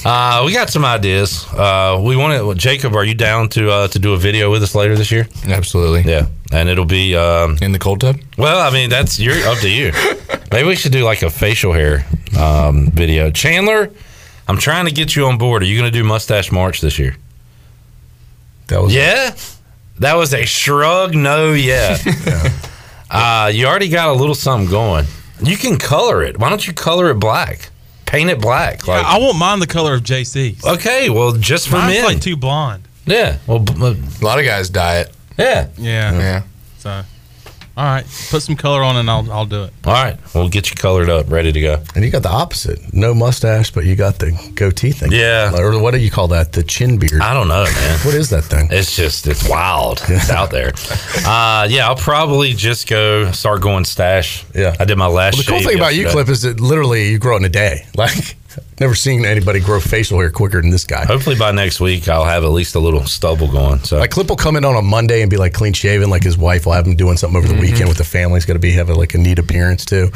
uh, 0.06 0.44
we 0.46 0.54
got 0.54 0.70
some 0.70 0.86
ideas. 0.86 1.46
Uh, 1.54 2.02
we 2.04 2.16
want 2.16 2.40
to. 2.40 2.56
Jacob, 2.56 2.96
are 2.96 3.04
you 3.06 3.14
down 3.14 3.50
to 3.50 3.70
uh, 3.72 3.88
to 3.90 4.00
do 4.00 4.14
a 4.14 4.18
video 4.18 4.52
with 4.52 4.64
us 4.64 4.76
later 4.76 4.96
this 4.96 5.12
year? 5.12 5.28
absolutely. 5.48 6.10
Yeah, 6.12 6.28
and 6.52 6.70
it'll 6.70 6.86
be. 6.86 7.16
Um, 7.16 7.58
In 7.62 7.72
the 7.72 7.80
cold 7.80 8.02
tub? 8.02 8.18
well, 8.38 8.60
I 8.60 8.72
mean, 8.74 8.90
that's 8.90 9.20
you're 9.20 9.46
up 9.48 9.60
to 9.60 9.70
you. 9.70 9.92
Maybe 10.52 10.68
we 10.68 10.76
should 10.76 10.92
do 10.92 11.04
like 11.04 11.22
a 11.22 11.30
facial 11.30 11.74
hair 11.74 12.06
um, 12.40 12.88
video. 12.92 13.30
Chandler, 13.32 13.92
I'm 14.48 14.58
trying 14.58 14.86
to 14.86 14.92
get 14.92 15.16
you 15.16 15.26
on 15.26 15.38
board. 15.38 15.62
Are 15.62 15.66
you 15.66 15.78
going 15.78 15.92
to 15.92 15.98
do 15.98 16.04
Mustache 16.04 16.52
March 16.52 16.82
this 16.82 16.98
year? 16.98 17.16
That 18.68 18.82
was 18.82 18.94
Yeah. 18.94 19.36
That 20.00 20.14
was 20.16 20.34
a 20.34 20.46
shrug. 20.46 21.16
No, 21.16 21.54
yeah. 21.54 21.98
Uh, 23.10 23.50
you 23.54 23.66
already 23.66 23.90
got 23.90 24.10
a 24.10 24.14
little 24.14 24.36
something 24.36 24.70
going. 24.70 25.06
You 25.42 25.58
can 25.58 25.78
color 25.78 26.24
it. 26.24 26.38
Why 26.40 26.50
don't 26.50 26.66
you 26.66 26.74
color 26.74 27.10
it 27.10 27.16
black? 27.16 27.70
Paint 28.06 28.30
it 28.30 28.40
black. 28.40 28.88
Like, 28.88 29.06
I 29.06 29.18
won't 29.18 29.38
mind 29.38 29.62
the 29.62 29.68
color 29.68 29.94
of 29.96 30.02
JC's. 30.02 30.64
okay, 30.66 31.10
well, 31.10 31.34
just 31.34 31.68
for 31.68 31.76
Mine's 31.78 31.94
men. 31.96 32.06
like 32.06 32.22
too 32.22 32.38
blonde. 32.38 32.88
yeah. 33.06 33.38
Well, 33.48 33.60
b- 33.60 33.74
uh, 33.82 33.96
A 34.22 34.24
lot 34.24 34.40
of 34.40 34.46
guys 34.46 34.70
dye 34.70 35.00
it. 35.00 35.14
yeah. 35.38 35.68
Yeah. 35.78 36.12
Yeah. 36.14 36.44
So, 36.78 37.04
all 37.78 37.86
right, 37.86 38.06
put 38.32 38.42
some 38.42 38.56
color 38.56 38.82
on 38.82 38.98
and 38.98 39.08
I'll 39.08 39.32
I'll 39.32 39.46
do 39.46 39.66
it. 39.66 39.74
All 39.86 39.94
right. 39.94 40.18
We'll 40.34 40.50
get 40.50 40.72
you 40.72 40.76
colored 40.76 41.12
up, 41.12 41.30
ready 41.30 41.52
to 41.52 41.62
go. 41.62 41.84
And 41.94 42.04
you 42.04 42.10
got 42.10 42.24
the 42.24 42.32
opposite. 42.32 42.92
No 42.92 43.14
mustache, 43.14 43.70
but 43.70 43.86
you 43.86 43.96
got 43.96 44.18
the 44.18 44.32
goatee 44.56 44.92
thing. 44.92 45.12
Yeah. 45.12 45.56
Or 45.56 45.80
what 45.80 45.92
do 45.92 46.00
you 46.00 46.10
call 46.10 46.28
that? 46.30 46.54
The 46.54 46.64
chin 46.64 46.98
beard. 46.98 47.22
I 47.22 47.36
don't 47.36 47.48
know, 47.48 47.66
man. 47.66 48.00
What 48.00 48.16
is 48.16 48.32
that 48.32 48.46
thing? 48.46 48.70
It's 48.72 48.96
just 48.96 49.28
it's 49.28 49.48
wild. 49.48 50.02
It's 50.10 50.32
out 50.32 50.50
there. 50.50 50.74
Uh, 51.24 51.68
yeah, 51.70 51.88
I'll 51.88 51.96
probably 51.96 52.54
just 52.54 52.90
go 52.90 53.32
start 53.32 53.62
going 53.62 53.86
stash. 53.86 54.44
Yeah. 54.56 54.76
I 54.80 54.86
did 54.86 54.98
my 54.98 55.06
last. 55.06 55.36
Well, 55.36 55.44
the 55.44 55.50
cool 55.52 55.60
shave 55.60 55.68
thing 55.68 55.78
about 55.78 55.94
you, 55.94 56.02
yesterday. 56.02 56.24
Clip, 56.24 56.30
is 56.30 56.42
that 56.42 56.60
literally 56.60 57.12
you 57.12 57.20
grow 57.20 57.38
in 57.38 57.46
a 57.46 57.50
day. 57.50 57.86
Like, 57.98 58.38
never 58.80 58.96
seen 58.96 59.26
anybody 59.26 59.60
grow 59.60 59.80
facial 59.80 60.20
hair 60.20 60.30
quicker 60.30 60.62
than 60.62 60.70
this 60.70 60.84
guy. 60.84 61.06
Hopefully 61.06 61.36
by 61.36 61.52
next 61.52 61.80
week 61.80 62.08
I'll 62.08 62.26
have 62.26 62.44
at 62.44 62.50
least 62.50 62.76
a 62.76 62.80
little 62.80 63.06
stubble 63.06 63.52
going. 63.52 63.80
So 63.80 63.98
Like 64.00 64.12
Clip 64.12 64.30
will 64.30 64.36
come 64.36 64.56
in 64.56 64.66
on 64.66 64.76
a 64.76 64.82
Monday 64.82 65.22
and 65.22 65.30
be 65.30 65.38
like 65.38 65.54
clean 65.54 65.74
shaven. 65.74 66.10
Like 66.10 66.24
his 66.24 66.38
wife 66.38 66.66
will 66.66 66.74
have 66.74 66.86
him 66.86 66.96
doing 66.96 67.18
something 67.18 67.38
over 67.38 67.48
the 67.48 67.60
weekend 67.60 67.90
with 67.90 67.98
the 67.98 68.04
family. 68.04 68.36
He's 68.38 68.46
got 68.46 68.54
to 68.54 68.60
be 68.60 68.72
having 68.72 68.96
like 68.96 69.14
a 69.14 69.18
neat 69.18 69.40
appearance 69.40 69.86
too. 69.86 70.10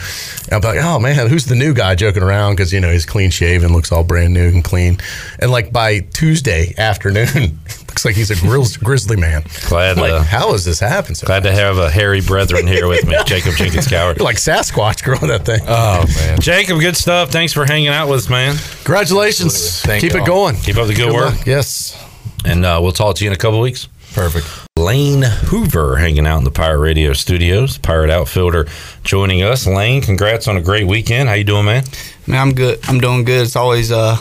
And 0.44 0.54
I'll 0.54 0.62
be 0.62 0.68
like, 0.68 0.80
oh 0.84 1.00
man, 1.00 1.28
who's 1.28 1.46
the 1.46 1.56
new 1.56 1.74
guy 1.74 1.96
joking 1.96 2.24
around? 2.24 2.54
Because 2.54 2.72
you 2.72 2.80
know 2.80 2.92
he's 2.92 3.06
clean 3.06 3.32
shaven, 3.32 3.74
looks 3.74 3.92
all 3.92 4.04
brand 4.04 4.34
new 4.34 4.48
and 4.50 4.64
clean. 4.64 4.98
And 5.40 5.52
like 5.52 5.72
by 5.72 6.00
Tuesday 6.00 6.74
afternoon, 6.78 7.60
looks 7.92 8.06
like 8.06 8.16
he's 8.16 8.32
a 8.32 8.36
grizz, 8.36 8.82
grizzly 8.82 9.18
man. 9.18 9.44
glad 9.68 9.98
Like, 9.98 10.12
uh, 10.12 10.24
how 10.24 10.52
has 10.54 10.64
this 10.64 10.80
happened? 10.80 11.18
So 11.18 11.28
glad 11.28 11.44
to 11.44 11.52
have 11.52 11.78
a 11.78 11.90
hairy 11.90 12.22
brethren 12.22 12.68
here 12.68 12.88
with 12.88 13.06
me, 13.06 13.16
Jacob 13.26 13.56
Jenkins 13.56 13.88
Cowart. 13.88 14.18
You're 14.18 14.26
like 14.26 14.38
Sasquatch 14.38 15.04
growing 15.04 15.28
that 15.28 15.46
thing. 15.46 15.62
Oh 15.68 16.06
man. 16.16 16.40
Jacob, 16.40 16.80
good 16.80 16.96
stuff. 16.96 17.32
Thanks 17.32 17.54
for 17.54 17.66
hanging 17.66 17.90
out 17.90 18.08
with 18.08 18.20
us, 18.20 18.30
man. 18.32 18.56
Congratulations. 18.84 19.82
Thank 19.82 20.02
Keep 20.02 20.12
it 20.12 20.18
y'all. 20.18 20.26
going. 20.26 20.56
Keep 20.56 20.78
up 20.78 20.88
the 20.88 20.96
good, 20.96 21.14
work, 21.14 21.36
luck. 21.38 21.46
Yes. 21.46 22.02
and 22.46 22.66
uh, 22.66 22.80
we'll 22.82 22.92
talk 22.92 23.16
to 23.18 23.24
you 23.24 23.30
in 23.30 23.36
a 23.36 23.38
couple 23.38 23.60
weeks. 23.60 23.88
Perfect. 24.14 24.48
Lane 24.78 25.22
Hoover 25.22 25.96
hanging 25.98 26.26
out 26.26 26.40
in 26.40 26.44
the 26.44 26.52
Pirate 26.52 26.80
Radio 26.80 27.14
studios, 27.14 27.78
Pirate 27.78 28.10
outfielder 28.10 28.68
joining 29.04 29.44
us. 29.44 29.68
Lane, 29.68 30.02
congrats 30.02 30.48
on 30.48 30.58
a 30.58 30.62
great 30.62 30.88
weekend. 30.88 31.30
How 31.30 31.36
you 31.36 31.44
doing, 31.44 31.66
man? 31.66 31.84
Man, 32.28 32.40
I'm 32.42 32.54
good. 32.54 32.80
I'm 32.90 33.00
doing 33.00 33.24
good. 33.24 33.44
It's 33.46 33.56
always 33.56 33.92
uh, 33.92 34.18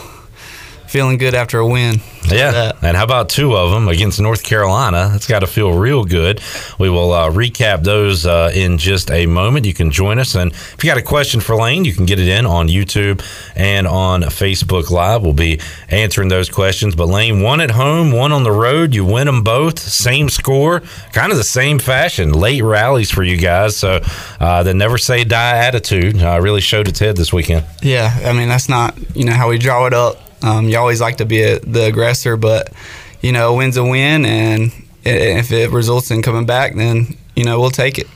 feeling 0.91 1.19
good 1.19 1.35
after 1.35 1.59
a 1.61 1.67
win. 1.67 2.01
Yeah, 2.29 2.73
and 2.83 2.97
how 2.97 3.05
about 3.05 3.29
two 3.29 3.57
of 3.57 3.71
them 3.73 3.89
against 3.89 4.21
North 4.21 4.43
Carolina? 4.43 5.09
That's 5.11 5.27
got 5.27 5.41
to 5.41 5.47
feel 5.47 5.73
real 5.73 6.05
good. 6.05 6.41
We 6.79 6.91
will 6.91 7.13
uh, 7.13 7.31
recap 7.31 7.83
those 7.83 8.27
uh, 8.27 8.51
in 8.55 8.79
just 8.79 9.11
a 9.11 9.27
moment. 9.27 9.67
You 9.67 9.75
can 9.75 9.91
join 9.91 10.19
us, 10.19 10.35
and 10.35 10.53
if 10.53 10.77
you 10.83 10.91
got 10.91 10.99
a 10.99 11.03
question 11.03 11.41
for 11.41 11.57
Lane, 11.57 11.85
you 11.85 11.93
can 11.93 12.07
get 12.07 12.19
it 12.19 12.29
in 12.29 12.47
on 12.47 12.69
YouTube 12.69 13.25
and 13.57 13.87
on 13.87 14.23
Facebook 14.23 14.91
Live. 14.91 15.23
We'll 15.23 15.33
be 15.33 15.61
answering 15.89 16.29
those 16.29 16.49
questions. 16.51 16.95
But 16.95 17.07
Lane, 17.07 17.41
one 17.41 17.61
at 17.61 17.71
home, 17.71 18.13
one 18.13 18.33
on 18.33 18.43
the 18.43 18.53
road. 18.53 18.95
You 18.95 19.05
win 19.05 19.27
them 19.27 19.43
both, 19.43 19.79
same 19.79 20.29
score, 20.29 20.81
kind 21.13 21.33
of 21.33 21.39
the 21.39 21.45
same 21.45 21.79
fashion. 21.79 22.33
Late 22.33 22.63
rallies 22.63 23.11
for 23.11 23.23
you 23.23 23.37
guys, 23.37 23.77
so 23.77 24.01
uh, 24.41 24.63
the 24.63 24.75
never 24.75 24.99
say 24.99 25.25
die 25.25 25.57
attitude 25.59 26.23
uh, 26.23 26.39
really 26.41 26.61
showed 26.61 26.87
its 26.89 26.99
head 26.99 27.17
this 27.17 27.33
weekend. 27.33 27.65
Yeah, 27.83 28.17
I 28.25 28.33
mean 28.33 28.49
that's 28.49 28.69
not 28.69 28.97
you 29.17 29.25
know 29.25 29.33
how 29.33 29.49
we 29.49 29.59
draw 29.59 29.87
it 29.87 29.95
up. 29.95 30.30
Um, 30.43 30.69
you 30.69 30.79
always 30.79 31.01
like 31.01 31.17
to 31.19 31.25
be 31.25 31.43
a, 31.43 31.59
the 31.61 31.87
aggressor, 31.87 32.37
but 32.37 32.73
you 33.21 33.33
know, 33.33 33.53
a 33.53 33.57
win's 33.57 33.77
a 33.77 33.85
win, 33.85 34.25
and 34.25 34.73
if 35.05 35.53
it 35.53 35.71
results 35.71 36.11
in 36.11 36.23
coming 36.23 36.47
back, 36.47 36.75
then 36.75 37.17
you 37.37 37.45
know 37.45 37.61
we'll 37.61 37.71
take 37.71 37.99
it. 37.99 38.07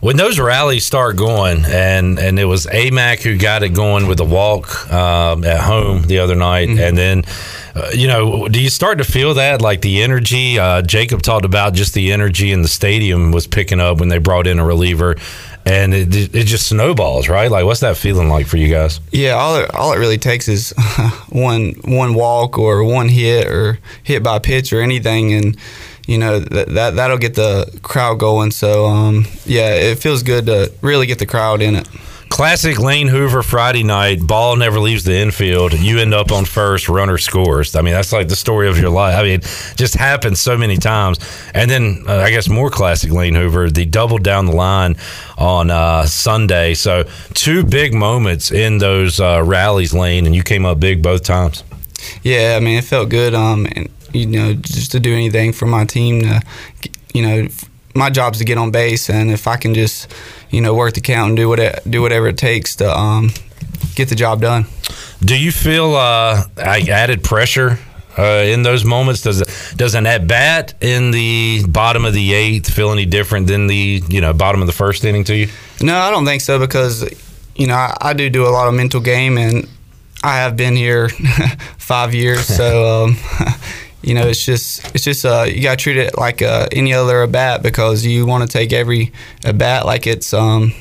when 0.00 0.16
those 0.16 0.38
rallies 0.40 0.84
start 0.84 1.16
going, 1.16 1.64
and 1.64 2.18
and 2.18 2.38
it 2.38 2.44
was 2.44 2.66
Amac 2.66 3.22
who 3.22 3.38
got 3.38 3.62
it 3.62 3.70
going 3.70 4.08
with 4.08 4.18
the 4.18 4.24
walk 4.24 4.92
um, 4.92 5.44
at 5.44 5.60
home 5.60 6.02
the 6.02 6.18
other 6.18 6.34
night, 6.34 6.68
and 6.68 6.98
then. 6.98 7.22
Uh, 7.74 7.88
you 7.94 8.06
know, 8.06 8.48
do 8.48 8.60
you 8.60 8.68
start 8.68 8.98
to 8.98 9.04
feel 9.04 9.32
that 9.32 9.62
like 9.62 9.80
the 9.80 10.02
energy? 10.02 10.58
Uh, 10.58 10.82
Jacob 10.82 11.22
talked 11.22 11.46
about 11.46 11.72
just 11.72 11.94
the 11.94 12.12
energy 12.12 12.52
in 12.52 12.60
the 12.60 12.68
stadium 12.68 13.32
was 13.32 13.46
picking 13.46 13.80
up 13.80 13.98
when 13.98 14.10
they 14.10 14.18
brought 14.18 14.46
in 14.46 14.58
a 14.58 14.64
reliever, 14.64 15.16
and 15.64 15.94
it, 15.94 16.34
it 16.34 16.44
just 16.44 16.66
snowballs, 16.66 17.28
right? 17.28 17.50
Like, 17.50 17.64
what's 17.64 17.80
that 17.80 17.96
feeling 17.96 18.28
like 18.28 18.46
for 18.46 18.56
you 18.56 18.68
guys? 18.68 19.00
Yeah, 19.10 19.32
all 19.32 19.56
it, 19.56 19.74
all 19.74 19.92
it 19.92 19.98
really 19.98 20.18
takes 20.18 20.48
is 20.48 20.70
one 21.28 21.74
one 21.84 22.14
walk 22.14 22.58
or 22.58 22.84
one 22.84 23.08
hit 23.08 23.46
or 23.46 23.78
hit 24.02 24.22
by 24.22 24.38
pitch 24.38 24.72
or 24.72 24.80
anything, 24.80 25.32
and 25.32 25.56
you 26.06 26.18
know 26.18 26.40
that, 26.40 26.68
that 26.70 26.96
that'll 26.96 27.18
get 27.18 27.34
the 27.34 27.78
crowd 27.82 28.18
going. 28.18 28.50
So 28.50 28.86
um, 28.86 29.26
yeah, 29.44 29.74
it 29.74 29.98
feels 29.98 30.22
good 30.22 30.46
to 30.46 30.72
really 30.80 31.06
get 31.06 31.18
the 31.18 31.26
crowd 31.26 31.62
in 31.62 31.76
it. 31.76 31.88
Classic 32.32 32.78
Lane 32.78 33.08
Hoover 33.08 33.42
Friday 33.42 33.82
night. 33.82 34.26
Ball 34.26 34.56
never 34.56 34.80
leaves 34.80 35.04
the 35.04 35.14
infield. 35.14 35.74
You 35.74 35.98
end 35.98 36.14
up 36.14 36.32
on 36.32 36.46
first. 36.46 36.88
Runner 36.88 37.18
scores. 37.18 37.76
I 37.76 37.82
mean, 37.82 37.92
that's 37.92 38.10
like 38.10 38.28
the 38.28 38.36
story 38.36 38.70
of 38.70 38.78
your 38.78 38.88
life. 38.88 39.18
I 39.18 39.22
mean, 39.22 39.40
it 39.40 39.74
just 39.76 39.94
happens 39.94 40.40
so 40.40 40.56
many 40.56 40.78
times. 40.78 41.18
And 41.52 41.70
then 41.70 42.04
uh, 42.08 42.16
I 42.16 42.30
guess 42.30 42.48
more 42.48 42.70
classic 42.70 43.12
Lane 43.12 43.34
Hoover. 43.34 43.68
The 43.68 43.84
double 43.84 44.16
down 44.16 44.46
the 44.46 44.56
line 44.56 44.96
on 45.36 45.70
uh, 45.70 46.06
Sunday. 46.06 46.72
So 46.72 47.04
two 47.34 47.64
big 47.64 47.92
moments 47.92 48.50
in 48.50 48.78
those 48.78 49.20
uh, 49.20 49.42
rallies, 49.44 49.92
Lane, 49.92 50.24
and 50.24 50.34
you 50.34 50.42
came 50.42 50.64
up 50.64 50.80
big 50.80 51.02
both 51.02 51.24
times. 51.24 51.62
Yeah, 52.22 52.54
I 52.56 52.60
mean, 52.60 52.78
it 52.78 52.84
felt 52.84 53.10
good. 53.10 53.34
Um, 53.34 53.66
and 53.76 53.90
you 54.14 54.24
know, 54.24 54.54
just 54.54 54.90
to 54.92 55.00
do 55.00 55.12
anything 55.12 55.52
for 55.52 55.66
my 55.66 55.84
team. 55.84 56.22
To, 56.22 56.40
you 57.12 57.26
know, 57.26 57.48
my 57.94 58.10
job's 58.10 58.38
to 58.38 58.44
get 58.44 58.58
on 58.58 58.70
base, 58.70 59.10
and 59.10 59.30
if 59.30 59.46
I 59.46 59.56
can 59.56 59.74
just, 59.74 60.12
you 60.50 60.60
know, 60.60 60.74
work 60.74 60.94
the 60.94 61.00
count 61.00 61.30
and 61.30 61.36
do 61.36 61.48
what 61.48 61.58
it, 61.58 61.80
do 61.88 62.02
whatever 62.02 62.28
it 62.28 62.38
takes 62.38 62.76
to 62.76 62.90
um, 62.90 63.30
get 63.94 64.08
the 64.08 64.14
job 64.14 64.40
done. 64.40 64.66
Do 65.20 65.38
you 65.38 65.52
feel 65.52 65.94
uh, 65.94 66.44
added 66.56 67.22
pressure 67.22 67.78
uh, 68.18 68.44
in 68.46 68.62
those 68.62 68.84
moments? 68.84 69.22
Does 69.22 69.42
does 69.76 69.94
an 69.94 70.06
at 70.06 70.26
bat 70.26 70.74
in 70.80 71.10
the 71.10 71.64
bottom 71.68 72.04
of 72.04 72.14
the 72.14 72.32
eighth 72.32 72.72
feel 72.72 72.90
any 72.92 73.06
different 73.06 73.46
than 73.46 73.66
the 73.66 74.02
you 74.08 74.20
know 74.20 74.32
bottom 74.32 74.60
of 74.60 74.66
the 74.66 74.72
first 74.72 75.04
inning 75.04 75.24
to 75.24 75.36
you? 75.36 75.48
No, 75.80 75.96
I 75.96 76.10
don't 76.10 76.24
think 76.24 76.40
so 76.40 76.58
because, 76.58 77.08
you 77.56 77.66
know, 77.66 77.74
I, 77.74 77.96
I 78.00 78.12
do 78.14 78.30
do 78.30 78.46
a 78.46 78.50
lot 78.50 78.68
of 78.68 78.74
mental 78.74 79.00
game, 79.00 79.38
and 79.38 79.68
I 80.24 80.36
have 80.36 80.56
been 80.56 80.76
here 80.76 81.08
five 81.78 82.14
years, 82.14 82.46
so. 82.46 83.04
Um, 83.04 83.16
You 84.02 84.14
know, 84.14 84.26
it's 84.26 84.44
just 84.44 84.84
it's 84.94 85.04
just 85.04 85.24
uh, 85.24 85.46
you 85.48 85.62
got 85.62 85.78
to 85.78 85.82
treat 85.82 85.96
it 85.96 86.18
like 86.18 86.42
uh, 86.42 86.66
any 86.72 86.92
other 86.92 87.22
at 87.22 87.32
bat 87.32 87.62
because 87.62 88.04
you 88.04 88.26
want 88.26 88.42
to 88.42 88.48
take 88.48 88.72
every 88.72 89.12
at 89.44 89.58
bat 89.58 89.86
like 89.86 90.06
it's 90.06 90.34
um, 90.34 90.72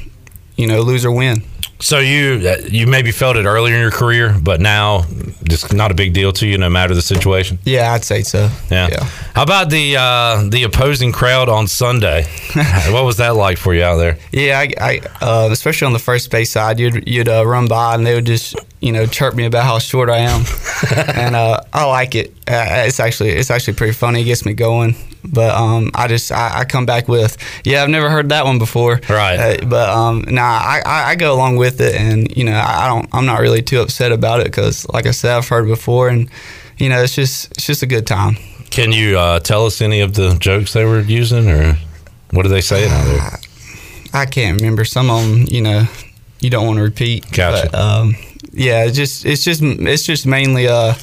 you 0.55 0.67
know 0.67 0.81
lose 0.81 1.05
or 1.05 1.11
win. 1.11 1.43
So 1.81 1.99
you 1.99 2.47
uh, 2.47 2.57
you 2.67 2.87
maybe 2.87 3.11
felt 3.11 3.37
it 3.37 3.45
earlier 3.45 3.75
in 3.75 3.81
your 3.81 3.91
career, 3.91 4.35
but 4.41 4.61
now 4.61 5.05
just 5.43 5.73
not 5.73 5.91
a 5.91 5.93
big 5.95 6.13
deal 6.13 6.31
to 6.33 6.47
you, 6.47 6.57
no 6.57 6.69
matter 6.69 6.93
the 6.93 7.01
situation. 7.01 7.59
Yeah, 7.65 7.93
I'd 7.93 8.03
say 8.03 8.21
so. 8.21 8.49
Yeah. 8.69 9.03
How 9.35 9.43
about 9.43 9.69
the 9.69 9.97
uh, 9.97 10.47
the 10.49 10.63
opposing 10.63 11.11
crowd 11.11 11.49
on 11.49 11.67
Sunday? 11.67 12.23
what 12.89 13.03
was 13.03 13.17
that 13.17 13.35
like 13.35 13.57
for 13.57 13.73
you 13.73 13.83
out 13.83 13.97
there? 13.97 14.17
Yeah, 14.31 14.59
I, 14.59 14.73
I 14.79 15.01
uh, 15.21 15.49
especially 15.51 15.87
on 15.87 15.93
the 15.93 15.99
first 15.99 16.29
base 16.31 16.51
side, 16.51 16.79
you'd 16.79 17.07
you'd 17.07 17.27
uh, 17.27 17.45
run 17.45 17.67
by 17.67 17.95
and 17.95 18.05
they 18.05 18.15
would 18.15 18.25
just 18.25 18.55
you 18.79 18.91
know 18.91 19.05
chirp 19.05 19.35
me 19.35 19.45
about 19.45 19.63
how 19.63 19.79
short 19.79 20.09
I 20.09 20.19
am, 20.19 20.45
and 21.15 21.35
uh, 21.35 21.61
I 21.73 21.85
like 21.85 22.15
it. 22.15 22.29
Uh, 22.47 22.85
it's 22.87 22.99
actually 22.99 23.31
it's 23.31 23.51
actually 23.51 23.73
pretty 23.73 23.93
funny. 23.93 24.21
It 24.21 24.25
gets 24.25 24.45
me 24.45 24.53
going. 24.53 24.95
But 25.23 25.53
um, 25.55 25.91
I 25.93 26.07
just 26.07 26.31
I, 26.31 26.59
I 26.59 26.65
come 26.65 26.85
back 26.85 27.07
with 27.07 27.37
yeah 27.63 27.83
I've 27.83 27.89
never 27.89 28.09
heard 28.09 28.29
that 28.29 28.45
one 28.45 28.59
before. 28.59 28.99
Right. 29.09 29.37
Uh, 29.37 29.65
but 29.65 29.89
um, 29.89 30.25
nah, 30.27 30.41
I, 30.41 30.81
I, 30.85 31.09
I 31.11 31.15
go 31.15 31.33
along 31.33 31.57
with 31.57 31.81
it, 31.81 31.95
and 31.95 32.35
you 32.35 32.43
know 32.43 32.53
I, 32.53 32.85
I 32.85 32.87
don't 32.87 33.07
I'm 33.13 33.25
not 33.25 33.39
really 33.39 33.61
too 33.61 33.81
upset 33.81 34.11
about 34.11 34.39
it 34.39 34.45
because 34.45 34.87
like 34.89 35.05
I 35.05 35.11
said 35.11 35.37
I've 35.37 35.47
heard 35.47 35.67
before, 35.67 36.09
and 36.09 36.29
you 36.77 36.89
know 36.89 37.01
it's 37.01 37.15
just 37.15 37.51
it's 37.51 37.65
just 37.65 37.83
a 37.83 37.87
good 37.87 38.07
time. 38.07 38.35
Can 38.69 38.91
you 38.93 39.17
uh, 39.17 39.39
tell 39.39 39.65
us 39.65 39.81
any 39.81 39.99
of 39.99 40.13
the 40.13 40.35
jokes 40.39 40.73
they 40.73 40.85
were 40.85 41.01
using, 41.01 41.49
or 41.49 41.77
what 42.31 42.45
are 42.45 42.49
they 42.49 42.61
saying 42.61 42.89
out 42.91 43.05
there? 43.05 43.39
I 44.13 44.25
can't 44.25 44.59
remember 44.59 44.85
some 44.85 45.09
of 45.09 45.21
them. 45.21 45.45
You 45.47 45.61
know, 45.61 45.85
you 46.39 46.49
don't 46.49 46.65
want 46.65 46.77
to 46.77 46.83
repeat. 46.83 47.31
Gotcha. 47.31 47.69
But, 47.71 47.79
um, 47.79 48.15
yeah, 48.53 48.85
it's 48.85 48.95
just 48.95 49.25
it's 49.25 49.43
just 49.43 49.61
it's 49.61 50.03
just 50.03 50.25
mainly 50.25 50.67
uh, 50.67 50.93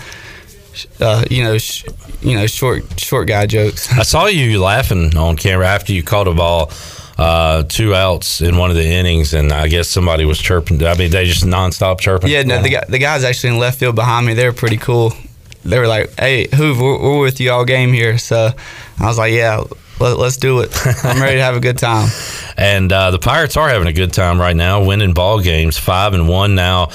uh 1.01 1.24
you 1.31 1.43
know 1.45 1.59
sh- 1.59 1.85
you 2.20 2.35
know 2.37 2.47
short 2.47 2.85
short 3.01 3.29
guy 3.29 3.47
jokes. 3.47 3.91
I 3.93 4.03
saw 4.03 4.26
you 4.26 4.61
laughing 4.61 5.16
on 5.16 5.37
camera 5.37 5.66
after 5.66 5.93
you 5.93 6.03
caught 6.03 6.29
a 6.29 6.35
ball, 6.35 6.70
uh, 7.18 7.62
two 7.64 7.95
outs 7.95 8.41
in 8.41 8.57
one 8.57 8.70
of 8.70 8.76
the 8.76 8.85
innings, 8.87 9.35
and 9.35 9.53
I 9.53 9.68
guess 9.68 9.89
somebody 9.89 10.24
was 10.24 10.39
chirping. 10.39 10.85
I 10.85 10.95
mean, 10.95 11.11
they 11.11 11.26
just 11.26 11.45
nonstop 11.45 12.01
chirping. 12.01 12.31
yeah, 12.31 12.43
no, 12.43 12.62
the 12.62 12.70
guy, 12.70 12.85
the 12.89 12.99
guys 12.99 13.24
actually 13.24 13.51
in 13.55 13.59
left 13.59 13.79
field 13.79 13.95
behind 13.97 14.26
me, 14.26 14.35
they 14.35 14.47
were 14.47 14.53
pretty 14.53 14.76
cool. 14.79 15.12
They 15.64 15.79
were 15.79 15.89
like, 15.89 16.12
"Hey, 16.18 16.47
Hoove, 16.47 16.81
we're, 16.81 16.99
we're 17.01 17.20
with 17.20 17.41
you 17.41 17.51
all 17.51 17.64
game 17.64 17.93
here." 17.93 18.18
So 18.18 18.51
I 19.01 19.07
was 19.07 19.18
like, 19.18 19.33
"Yeah, 19.33 19.64
let, 20.01 20.16
let's 20.18 20.37
do 20.37 20.61
it. 20.61 20.70
I'm 21.05 21.20
ready 21.20 21.37
to 21.37 21.43
have 21.43 21.57
a 21.57 21.61
good 21.61 21.79
time." 21.79 22.09
And 22.61 22.93
uh, 22.93 23.12
the 23.12 23.20
Pirates 23.20 23.57
are 23.57 23.68
having 23.68 23.87
a 23.87 23.93
good 23.93 24.12
time 24.12 24.41
right 24.41 24.57
now, 24.57 24.83
winning 24.83 25.12
ball 25.14 25.39
games, 25.39 25.79
five 25.79 26.12
and 26.12 26.29
one 26.29 26.57
now 26.57 26.89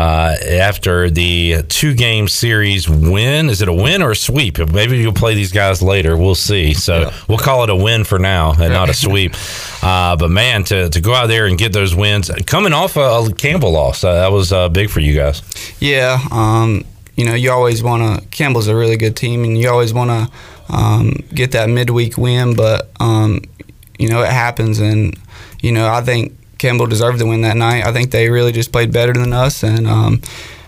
uh, 0.00 0.34
after 0.48 1.10
the 1.10 1.62
two 1.68 1.92
game 1.92 2.26
series 2.26 2.88
win. 2.88 3.50
Is 3.50 3.60
it 3.60 3.68
a 3.68 3.72
win 3.72 4.00
or 4.00 4.12
a 4.12 4.16
sweep? 4.16 4.56
Maybe 4.72 4.96
you'll 4.96 5.12
play 5.12 5.34
these 5.34 5.52
guys 5.52 5.82
later. 5.82 6.16
We'll 6.16 6.34
see. 6.34 6.72
So 6.72 7.12
we'll 7.28 7.36
call 7.36 7.64
it 7.64 7.70
a 7.70 7.76
win 7.76 8.04
for 8.04 8.18
now 8.18 8.52
and 8.52 8.72
not 8.72 8.88
a 8.88 8.94
sweep. 8.94 9.34
Uh, 9.82 10.14
but 10.14 10.30
man, 10.30 10.62
to, 10.62 10.90
to 10.90 11.00
go 11.00 11.14
out 11.14 11.28
there 11.28 11.46
and 11.46 11.56
get 11.56 11.72
those 11.72 11.94
wins, 11.94 12.30
coming 12.46 12.74
off 12.74 12.98
a, 12.98 13.00
a 13.00 13.32
Campbell 13.32 13.72
loss, 13.72 14.04
uh, 14.04 14.12
that 14.12 14.30
was 14.30 14.52
uh, 14.52 14.68
big 14.68 14.90
for 14.90 15.00
you 15.00 15.14
guys. 15.14 15.40
Yeah, 15.80 16.18
um, 16.30 16.84
you 17.16 17.24
know, 17.24 17.32
you 17.32 17.50
always 17.50 17.82
want 17.82 18.22
to. 18.22 18.28
Campbell's 18.28 18.66
a 18.66 18.76
really 18.76 18.98
good 18.98 19.16
team, 19.16 19.42
and 19.42 19.56
you 19.56 19.70
always 19.70 19.94
want 19.94 20.10
to 20.10 20.76
um, 20.76 21.12
get 21.34 21.52
that 21.52 21.70
midweek 21.70 22.18
win. 22.18 22.54
But 22.54 22.90
um, 23.00 23.40
you 23.98 24.10
know, 24.10 24.20
it 24.20 24.30
happens, 24.30 24.80
and 24.80 25.18
you 25.62 25.72
know, 25.72 25.88
I 25.88 26.02
think 26.02 26.38
Campbell 26.60 26.86
deserved 26.86 27.18
the 27.18 27.26
win 27.26 27.40
that 27.40 27.56
night. 27.56 27.86
I 27.86 27.92
think 27.92 28.10
they 28.10 28.28
really 28.28 28.52
just 28.52 28.70
played 28.70 28.92
better 28.92 29.14
than 29.14 29.32
us, 29.32 29.62
and 29.62 29.86
um, 29.86 30.20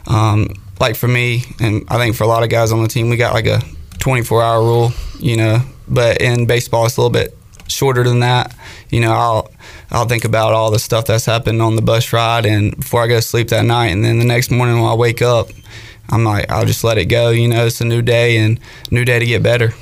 um, 0.07 0.49
like 0.81 0.97
for 0.97 1.07
me, 1.07 1.45
and 1.61 1.85
I 1.89 1.99
think 1.99 2.17
for 2.17 2.25
a 2.25 2.27
lot 2.27 2.43
of 2.43 2.49
guys 2.49 2.73
on 2.73 2.83
the 2.83 2.89
team, 2.89 3.11
we 3.11 3.19
got 3.19 3.35
like 3.35 3.47
a 3.47 3.61
24 3.99 4.43
hour 4.43 4.63
rule, 4.63 4.93
you 5.21 5.37
know. 5.37 5.61
But 5.87 6.23
in 6.23 6.47
baseball, 6.47 6.87
it's 6.87 6.97
a 6.97 7.01
little 7.03 7.13
bit 7.13 7.37
shorter 7.69 8.05
than 8.05 8.21
that. 8.21 8.57
You 8.89 9.01
know, 9.01 9.13
I'll 9.13 9.51
I'll 9.91 10.09
think 10.09 10.25
about 10.25 10.55
all 10.55 10.71
the 10.71 10.79
stuff 10.79 11.05
that's 11.05 11.27
happened 11.27 11.61
on 11.61 11.77
the 11.77 11.83
bus 11.83 12.11
ride, 12.11 12.47
and 12.47 12.75
before 12.75 13.03
I 13.03 13.07
go 13.07 13.17
to 13.17 13.23
sleep 13.23 13.49
that 13.49 13.67
night, 13.67 13.89
and 13.89 14.03
then 14.03 14.19
the 14.19 14.25
next 14.25 14.51
morning 14.51 14.81
when 14.81 14.91
I 14.91 14.95
wake 14.95 15.21
up, 15.21 15.49
I'm 16.09 16.25
like, 16.25 16.51
I'll 16.51 16.65
just 16.65 16.85
let 16.85 16.97
it 16.97 17.07
go. 17.07 17.29
You 17.29 17.49
know, 17.49 17.67
it's 17.67 17.83
a 17.83 17.85
new 17.85 18.01
day 18.01 18.39
and 18.39 18.59
new 18.91 19.05
day 19.05 19.19
to 19.19 19.27
get 19.27 19.43
better. 19.43 19.75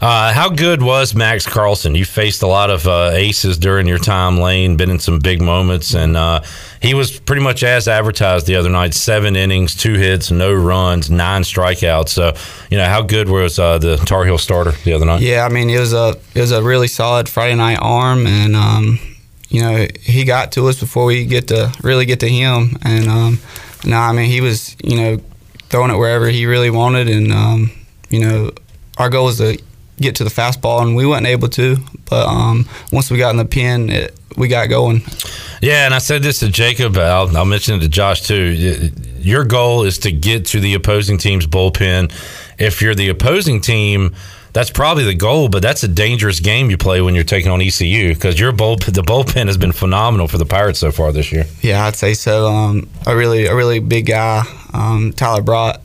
Uh, 0.00 0.32
how 0.32 0.48
good 0.48 0.80
was 0.80 1.14
Max 1.14 1.44
Carlson? 1.44 1.94
You 1.94 2.06
faced 2.06 2.42
a 2.42 2.46
lot 2.46 2.70
of 2.70 2.86
uh, 2.88 3.10
aces 3.12 3.58
during 3.58 3.86
your 3.86 3.98
time, 3.98 4.38
Lane. 4.38 4.78
Been 4.78 4.88
in 4.88 4.98
some 4.98 5.18
big 5.18 5.42
moments, 5.42 5.94
and 5.94 6.16
uh, 6.16 6.40
he 6.80 6.94
was 6.94 7.20
pretty 7.20 7.42
much 7.42 7.62
as 7.62 7.86
advertised 7.86 8.46
the 8.46 8.56
other 8.56 8.70
night: 8.70 8.94
seven 8.94 9.36
innings, 9.36 9.76
two 9.76 9.94
hits, 9.94 10.30
no 10.30 10.54
runs, 10.54 11.10
nine 11.10 11.42
strikeouts. 11.42 12.08
So, 12.08 12.34
you 12.70 12.78
know, 12.78 12.86
how 12.86 13.02
good 13.02 13.28
was 13.28 13.58
uh, 13.58 13.76
the 13.76 13.96
Tar 13.96 14.24
Heel 14.24 14.38
starter 14.38 14.72
the 14.84 14.94
other 14.94 15.04
night? 15.04 15.20
Yeah, 15.20 15.44
I 15.44 15.50
mean, 15.50 15.68
it 15.68 15.78
was 15.78 15.92
a 15.92 16.16
it 16.34 16.40
was 16.40 16.52
a 16.52 16.62
really 16.62 16.88
solid 16.88 17.28
Friday 17.28 17.54
night 17.54 17.78
arm, 17.82 18.26
and 18.26 18.56
um, 18.56 18.98
you 19.50 19.60
know, 19.60 19.86
he 20.00 20.24
got 20.24 20.52
to 20.52 20.66
us 20.68 20.80
before 20.80 21.04
we 21.04 21.26
get 21.26 21.48
to 21.48 21.74
really 21.82 22.06
get 22.06 22.20
to 22.20 22.28
him, 22.28 22.78
and 22.82 23.06
um, 23.06 23.38
no, 23.84 23.98
I 23.98 24.12
mean, 24.12 24.30
he 24.30 24.40
was 24.40 24.76
you 24.82 24.96
know 24.96 25.20
throwing 25.68 25.90
it 25.90 25.98
wherever 25.98 26.26
he 26.30 26.46
really 26.46 26.70
wanted, 26.70 27.06
and 27.06 27.30
um, 27.30 27.70
you 28.08 28.20
know, 28.20 28.50
our 28.96 29.10
goal 29.10 29.26
was 29.26 29.36
to 29.36 29.60
get 30.00 30.16
to 30.16 30.24
the 30.24 30.30
fastball, 30.30 30.82
and 30.82 30.96
we 30.96 31.06
weren't 31.06 31.26
able 31.26 31.48
to. 31.48 31.76
But 32.08 32.26
um, 32.26 32.68
once 32.92 33.10
we 33.10 33.18
got 33.18 33.30
in 33.30 33.36
the 33.36 33.44
pen, 33.44 33.90
it, 33.90 34.16
we 34.36 34.48
got 34.48 34.68
going. 34.68 35.02
Yeah, 35.60 35.84
and 35.84 35.94
I 35.94 35.98
said 35.98 36.22
this 36.22 36.40
to 36.40 36.48
Jacob. 36.48 36.96
I'll, 36.96 37.36
I'll 37.36 37.44
mention 37.44 37.76
it 37.76 37.80
to 37.80 37.88
Josh 37.88 38.22
too. 38.22 38.90
Your 39.18 39.44
goal 39.44 39.84
is 39.84 39.98
to 40.00 40.12
get 40.12 40.46
to 40.46 40.60
the 40.60 40.74
opposing 40.74 41.18
team's 41.18 41.46
bullpen. 41.46 42.12
If 42.58 42.80
you're 42.80 42.94
the 42.94 43.08
opposing 43.08 43.60
team, 43.60 44.14
that's 44.52 44.70
probably 44.70 45.04
the 45.04 45.14
goal, 45.14 45.48
but 45.48 45.62
that's 45.62 45.82
a 45.82 45.88
dangerous 45.88 46.40
game 46.40 46.70
you 46.70 46.76
play 46.76 47.00
when 47.00 47.14
you're 47.14 47.24
taking 47.24 47.50
on 47.50 47.60
ECU 47.60 48.14
because 48.14 48.38
your 48.40 48.52
bull 48.52 48.76
the 48.76 49.02
bullpen 49.02 49.46
has 49.46 49.56
been 49.56 49.72
phenomenal 49.72 50.26
for 50.26 50.38
the 50.38 50.46
Pirates 50.46 50.78
so 50.78 50.90
far 50.90 51.12
this 51.12 51.30
year. 51.30 51.44
Yeah, 51.60 51.84
I'd 51.84 51.96
say 51.96 52.14
so. 52.14 52.48
Um, 52.48 52.88
a 53.06 53.14
really 53.14 53.46
a 53.46 53.54
really 53.54 53.78
big 53.78 54.06
guy, 54.06 54.42
um, 54.72 55.12
Tyler 55.12 55.42
Brott. 55.42 55.80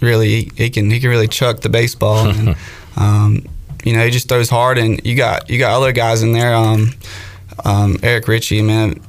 Really, 0.00 0.28
he, 0.28 0.52
he, 0.56 0.70
can 0.70 0.90
he 0.90 1.00
can 1.00 1.08
really 1.08 1.28
chuck 1.28 1.60
the 1.60 1.68
baseball. 1.68 2.28
And, 2.28 2.56
um, 2.96 3.46
you 3.84 3.92
know, 3.92 4.04
he 4.04 4.10
just 4.10 4.28
throws 4.28 4.50
hard, 4.50 4.78
and 4.78 5.04
you 5.04 5.16
got 5.16 5.48
you 5.50 5.58
got 5.58 5.76
other 5.76 5.92
guys 5.92 6.22
in 6.22 6.32
there. 6.32 6.54
Um, 6.54 6.90
um, 7.64 7.98
Eric 8.02 8.26
Ritchie, 8.26 8.62
man, 8.62 9.00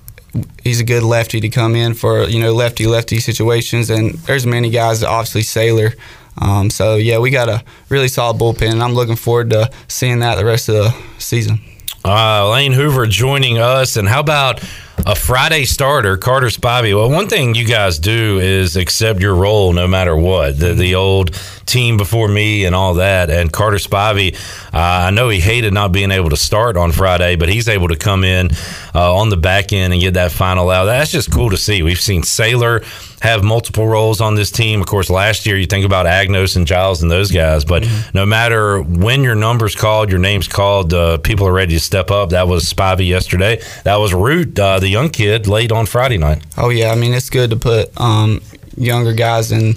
he's 0.63 0.79
a 0.79 0.83
good 0.83 1.03
lefty 1.03 1.39
to 1.39 1.49
come 1.49 1.75
in 1.75 1.93
for 1.93 2.23
you 2.23 2.41
know 2.41 2.53
lefty 2.53 2.85
lefty 2.85 3.19
situations, 3.19 3.89
and 3.89 4.13
there's 4.25 4.45
many 4.45 4.69
guys. 4.69 5.03
Obviously, 5.03 5.41
Sailor. 5.41 5.93
Um, 6.37 6.69
so 6.69 6.95
yeah, 6.97 7.19
we 7.19 7.29
got 7.29 7.47
a 7.47 7.63
really 7.89 8.09
solid 8.09 8.37
bullpen, 8.37 8.71
and 8.73 8.83
I'm 8.83 8.93
looking 8.93 9.15
forward 9.15 9.49
to 9.51 9.71
seeing 9.87 10.19
that 10.19 10.35
the 10.35 10.45
rest 10.45 10.67
of 10.69 10.75
the 10.75 10.95
season. 11.17 11.59
Uh, 12.03 12.49
Lane 12.51 12.73
Hoover 12.73 13.07
joining 13.07 13.57
us, 13.57 13.95
and 13.95 14.07
how 14.07 14.19
about 14.19 14.61
a 14.99 15.15
Friday 15.15 15.65
starter, 15.65 16.17
Carter 16.17 16.47
Spivey? 16.47 16.95
Well, 16.95 17.09
one 17.09 17.27
thing 17.27 17.53
you 17.53 17.65
guys 17.65 17.99
do 17.99 18.39
is 18.39 18.75
accept 18.75 19.19
your 19.19 19.35
role 19.35 19.73
no 19.73 19.87
matter 19.87 20.15
what. 20.15 20.57
The, 20.57 20.73
the 20.73 20.95
old 20.95 21.33
team 21.65 21.97
before 21.97 22.27
me 22.27 22.65
and 22.65 22.73
all 22.73 22.95
that. 22.95 23.29
And 23.29 23.51
Carter 23.51 23.77
Spivey, 23.77 24.35
uh, 24.73 25.07
I 25.07 25.11
know 25.11 25.29
he 25.29 25.39
hated 25.39 25.73
not 25.73 25.91
being 25.91 26.11
able 26.11 26.29
to 26.29 26.37
start 26.37 26.77
on 26.77 26.91
Friday, 26.91 27.35
but 27.35 27.49
he's 27.49 27.67
able 27.67 27.89
to 27.89 27.97
come 27.97 28.23
in 28.23 28.49
uh, 28.93 29.15
on 29.15 29.29
the 29.29 29.37
back 29.37 29.73
end 29.73 29.93
and 29.93 30.01
get 30.01 30.13
that 30.13 30.31
final 30.31 30.69
out. 30.69 30.85
That's 30.85 31.11
just 31.11 31.31
cool 31.31 31.49
to 31.49 31.57
see. 31.57 31.81
We've 31.83 31.99
seen 31.99 32.23
Sailor 32.23 32.81
have 33.25 33.43
multiple 33.43 33.87
roles 33.87 34.21
on 34.21 34.35
this 34.35 34.51
team. 34.51 34.81
Of 34.81 34.87
course, 34.87 35.09
last 35.09 35.45
year 35.45 35.57
you 35.57 35.65
think 35.65 35.85
about 35.85 36.05
Agnos 36.05 36.55
and 36.55 36.67
Giles 36.67 37.01
and 37.01 37.11
those 37.11 37.31
guys, 37.31 37.65
but 37.65 37.83
mm-hmm. 37.83 38.17
no 38.17 38.25
matter 38.25 38.81
when 38.81 39.23
your 39.23 39.35
number's 39.35 39.75
called, 39.75 40.09
your 40.09 40.19
name's 40.19 40.47
called, 40.47 40.93
uh, 40.93 41.17
people 41.17 41.47
are 41.47 41.53
ready 41.53 41.73
to 41.73 41.79
step 41.79 42.11
up. 42.11 42.29
That 42.29 42.47
was 42.47 42.65
Spivey 42.65 43.07
yesterday. 43.07 43.61
That 43.83 43.97
was 43.97 44.13
Root, 44.13 44.57
uh, 44.57 44.79
the 44.79 44.89
young 44.89 45.09
kid, 45.09 45.47
late 45.47 45.71
on 45.71 45.85
Friday 45.85 46.17
night. 46.17 46.43
Oh 46.57 46.69
yeah, 46.69 46.91
I 46.91 46.95
mean 46.95 47.13
it's 47.13 47.29
good 47.29 47.49
to 47.49 47.55
put 47.55 47.89
um, 47.99 48.41
younger 48.77 49.13
guys 49.13 49.51
in 49.51 49.75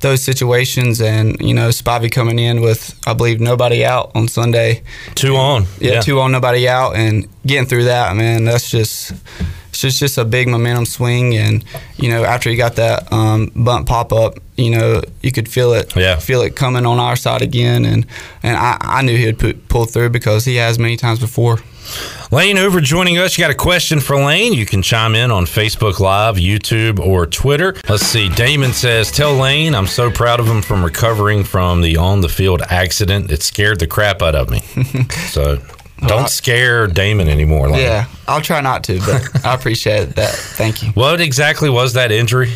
those 0.00 0.22
situations 0.22 1.00
and 1.00 1.40
you 1.40 1.54
know 1.54 1.68
Spivey 1.68 2.10
coming 2.10 2.38
in 2.38 2.60
with 2.60 2.98
I 3.06 3.14
believe 3.14 3.40
nobody 3.40 3.84
out 3.84 4.12
on 4.14 4.28
Sunday. 4.28 4.82
Two 5.14 5.36
on. 5.36 5.64
Yeah, 5.80 5.94
yeah, 5.94 6.00
two 6.00 6.20
on, 6.20 6.32
nobody 6.32 6.68
out 6.68 6.96
and 6.96 7.28
getting 7.46 7.66
through 7.66 7.84
that, 7.84 8.16
man, 8.16 8.44
that's 8.44 8.70
just 8.70 9.12
it's 9.68 9.80
just, 9.80 9.98
just 10.00 10.18
a 10.18 10.24
big 10.24 10.48
momentum 10.48 10.86
swing 10.86 11.36
and 11.36 11.64
you 11.96 12.08
know 12.08 12.24
after 12.24 12.50
he 12.50 12.56
got 12.56 12.76
that 12.76 13.10
um, 13.12 13.50
bunt 13.54 13.86
pop 13.86 14.12
up 14.12 14.38
you 14.56 14.70
know 14.70 15.00
you 15.22 15.32
could 15.32 15.48
feel 15.48 15.72
it 15.72 15.94
yeah. 15.96 16.16
feel 16.16 16.42
it 16.42 16.56
coming 16.56 16.86
on 16.86 16.98
our 16.98 17.16
side 17.16 17.42
again 17.42 17.84
and 17.84 18.06
and 18.42 18.56
I, 18.56 18.76
I 18.80 19.02
knew 19.02 19.16
he 19.16 19.26
would 19.26 19.38
put, 19.38 19.68
pull 19.68 19.84
through 19.84 20.10
because 20.10 20.44
he 20.44 20.56
has 20.56 20.78
many 20.78 20.96
times 20.96 21.20
before 21.20 21.58
Lane 22.30 22.56
Hoover 22.56 22.80
joining 22.82 23.16
us. 23.16 23.38
You 23.38 23.44
got 23.44 23.50
a 23.50 23.54
question 23.54 24.00
for 24.00 24.16
Lane? 24.16 24.52
You 24.52 24.66
can 24.66 24.82
chime 24.82 25.14
in 25.14 25.30
on 25.30 25.46
Facebook 25.46 25.98
Live, 25.98 26.36
YouTube, 26.36 26.98
or 26.98 27.26
Twitter. 27.26 27.74
Let's 27.88 28.04
see. 28.04 28.28
Damon 28.28 28.74
says, 28.74 29.10
Tell 29.10 29.34
Lane 29.34 29.74
I'm 29.74 29.86
so 29.86 30.10
proud 30.10 30.38
of 30.38 30.46
him 30.46 30.60
from 30.60 30.84
recovering 30.84 31.44
from 31.44 31.80
the 31.80 31.96
on 31.96 32.20
the 32.20 32.28
field 32.28 32.60
accident. 32.68 33.30
It 33.30 33.42
scared 33.42 33.78
the 33.78 33.86
crap 33.86 34.20
out 34.20 34.34
of 34.34 34.50
me. 34.50 34.60
so 35.30 35.58
don't 36.06 36.28
scare 36.28 36.86
Damon 36.86 37.28
anymore. 37.28 37.68
Lane. 37.68 37.82
Yeah, 37.82 38.06
I'll 38.26 38.40
try 38.40 38.60
not 38.60 38.84
to, 38.84 38.98
but 39.00 39.44
I 39.44 39.54
appreciate 39.54 40.16
that. 40.16 40.32
Thank 40.32 40.82
you. 40.82 40.90
What 40.92 41.20
exactly 41.20 41.70
was 41.70 41.94
that 41.94 42.12
injury? 42.12 42.52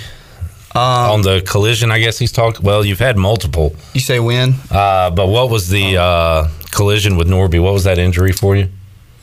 Um, 0.75 0.81
on 0.83 1.23
the 1.23 1.43
collision, 1.47 1.91
I 1.91 1.99
guess 1.99 2.19
he's 2.19 2.33
talking. 2.33 2.65
Well, 2.65 2.85
you've 2.85 2.99
had 2.99 3.19
multiple. 3.19 3.75
You 3.93 4.01
say 4.01 4.21
when? 4.21 4.55
Uh, 4.71 5.11
but 5.11 5.29
what 5.29 5.51
was 5.51 5.69
the 5.69 5.99
uh, 5.99 6.49
collision 6.71 7.17
with 7.17 7.29
Norby? 7.29 7.63
What 7.63 7.75
was 7.75 7.85
that 7.85 7.99
injury 7.99 8.33
for 8.33 8.57
you? 8.57 8.69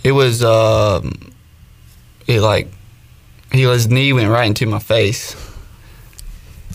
It 0.03 0.11
was, 0.11 0.43
uh, 0.43 1.01
it 2.27 2.41
like, 2.41 2.67
he 3.51 3.63
his 3.63 3.87
knee 3.87 4.13
went 4.13 4.29
right 4.29 4.45
into 4.45 4.67
my 4.67 4.77
face. 4.77 5.35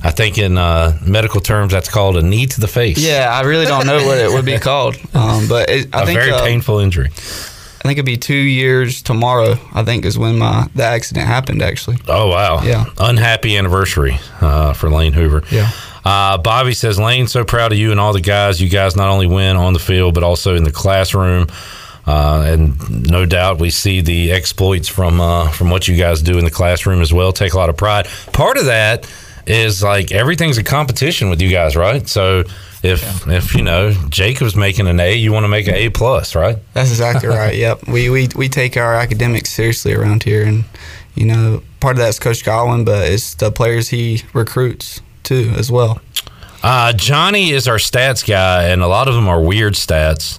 I 0.05 0.11
think 0.11 0.37
in 0.37 0.59
uh, 0.59 0.99
medical 1.05 1.41
terms 1.41 1.73
that's 1.73 1.89
called 1.89 2.19
a 2.19 2.23
knee 2.23 2.47
to 2.47 2.61
the 2.61 2.69
face. 2.69 2.99
Yeah, 2.99 3.31
I 3.33 3.43
really 3.43 3.65
don't 3.65 3.87
know 3.87 4.05
what 4.07 4.19
it 4.19 4.31
would 4.31 4.45
be 4.45 4.59
called, 4.71 4.97
um, 5.15 5.49
but 5.49 5.71
it, 5.71 5.95
I 5.95 6.03
a 6.03 6.07
think 6.07 6.21
very 6.21 6.31
uh, 6.31 6.45
painful 6.45 6.79
injury. 6.79 7.09
I 7.09 7.89
think 7.89 7.99
it'd 7.99 8.07
be 8.07 8.17
two 8.17 8.35
years 8.35 9.03
tomorrow. 9.03 9.57
I 9.75 9.83
think 9.83 10.05
is 10.05 10.19
when 10.19 10.39
my 10.39 10.69
the 10.75 10.85
accident 10.85 11.27
happened. 11.27 11.63
Actually. 11.63 11.99
Oh 12.07 12.29
wow. 12.29 12.63
Yeah. 12.63 12.85
Unhappy 12.99 13.57
anniversary 13.57 14.19
uh, 14.41 14.75
for 14.75 14.91
Lane 14.91 15.15
Hoover. 15.15 15.43
Yeah. 15.51 15.71
Uh, 16.05 16.37
Bobby 16.37 16.75
says, 16.75 16.99
Lane, 16.99 17.27
so 17.27 17.45
proud 17.45 17.73
of 17.73 17.79
you 17.79 17.91
and 17.91 17.99
all 17.99 18.13
the 18.13 18.21
guys. 18.21 18.61
You 18.61 18.69
guys 18.69 18.95
not 18.95 19.09
only 19.09 19.27
win 19.27 19.57
on 19.57 19.73
the 19.73 19.79
field, 19.79 20.13
but 20.13 20.23
also 20.23 20.55
in 20.55 20.65
the 20.65 20.71
classroom. 20.71 21.47
Uh, 22.07 22.45
and 22.47 23.11
no 23.11 23.25
doubt 23.25 23.59
we 23.59 23.71
see 23.71 24.03
the 24.03 24.31
exploits 24.33 24.89
from 24.89 25.21
uh, 25.21 25.49
from 25.49 25.71
what 25.71 25.89
you 25.89 25.97
guys 25.97 26.21
do 26.21 26.37
in 26.39 26.45
the 26.45 26.51
classroom 26.51 27.01
as 27.01 27.13
well. 27.13 27.33
Take 27.33 27.55
a 27.55 27.57
lot 27.57 27.71
of 27.71 27.77
pride. 27.79 28.07
Part 28.33 28.59
of 28.59 28.67
that 28.67 29.11
is 29.47 29.83
like 29.83 30.13
everything's 30.13 30.59
a 30.59 30.63
competition 30.63 31.31
with 31.31 31.41
you 31.41 31.51
guys, 31.51 31.77
right? 31.77 32.07
So 32.09 32.45
if 32.83 33.27
yeah. 33.27 33.37
if 33.37 33.55
you 33.55 33.63
know 33.63 33.93
Jacob's 34.09 34.57
making 34.57 34.87
an 34.87 35.01
A, 35.01 35.15
you 35.15 35.33
want 35.33 35.45
to 35.45 35.49
make 35.49 35.67
an 35.67 35.75
A 35.75 35.91
plus, 35.91 36.35
right? 36.35 36.59
That's 36.73 36.91
exactly 36.91 37.29
right. 37.31 37.55
Yep. 37.55 37.89
We, 37.89 38.11
we 38.11 38.29
we 38.35 38.49
take 38.49 38.77
our 38.77 38.95
academics 38.95 39.51
seriously 39.51 39.95
around 39.95 40.23
here, 40.23 40.45
and 40.45 40.65
you 41.15 41.27
know 41.27 41.63
part 41.81 41.97
of 41.97 41.99
that's 41.99 42.19
Coach 42.19 42.45
Godwin, 42.45 42.85
but 42.85 43.11
it's 43.11 43.35
the 43.35 43.51
players 43.51 43.89
he 43.89 44.23
recruits 44.33 45.01
too 45.23 45.53
as 45.57 45.71
well. 45.71 46.01
Uh, 46.63 46.93
Johnny 46.95 47.51
is 47.51 47.69
our 47.69 47.77
stats 47.77 48.27
guy, 48.27 48.69
and 48.69 48.83
a 48.83 48.87
lot 48.87 49.09
of 49.09 49.15
them 49.15 49.29
are 49.29 49.41
weird 49.41 49.75
stats. 49.75 50.39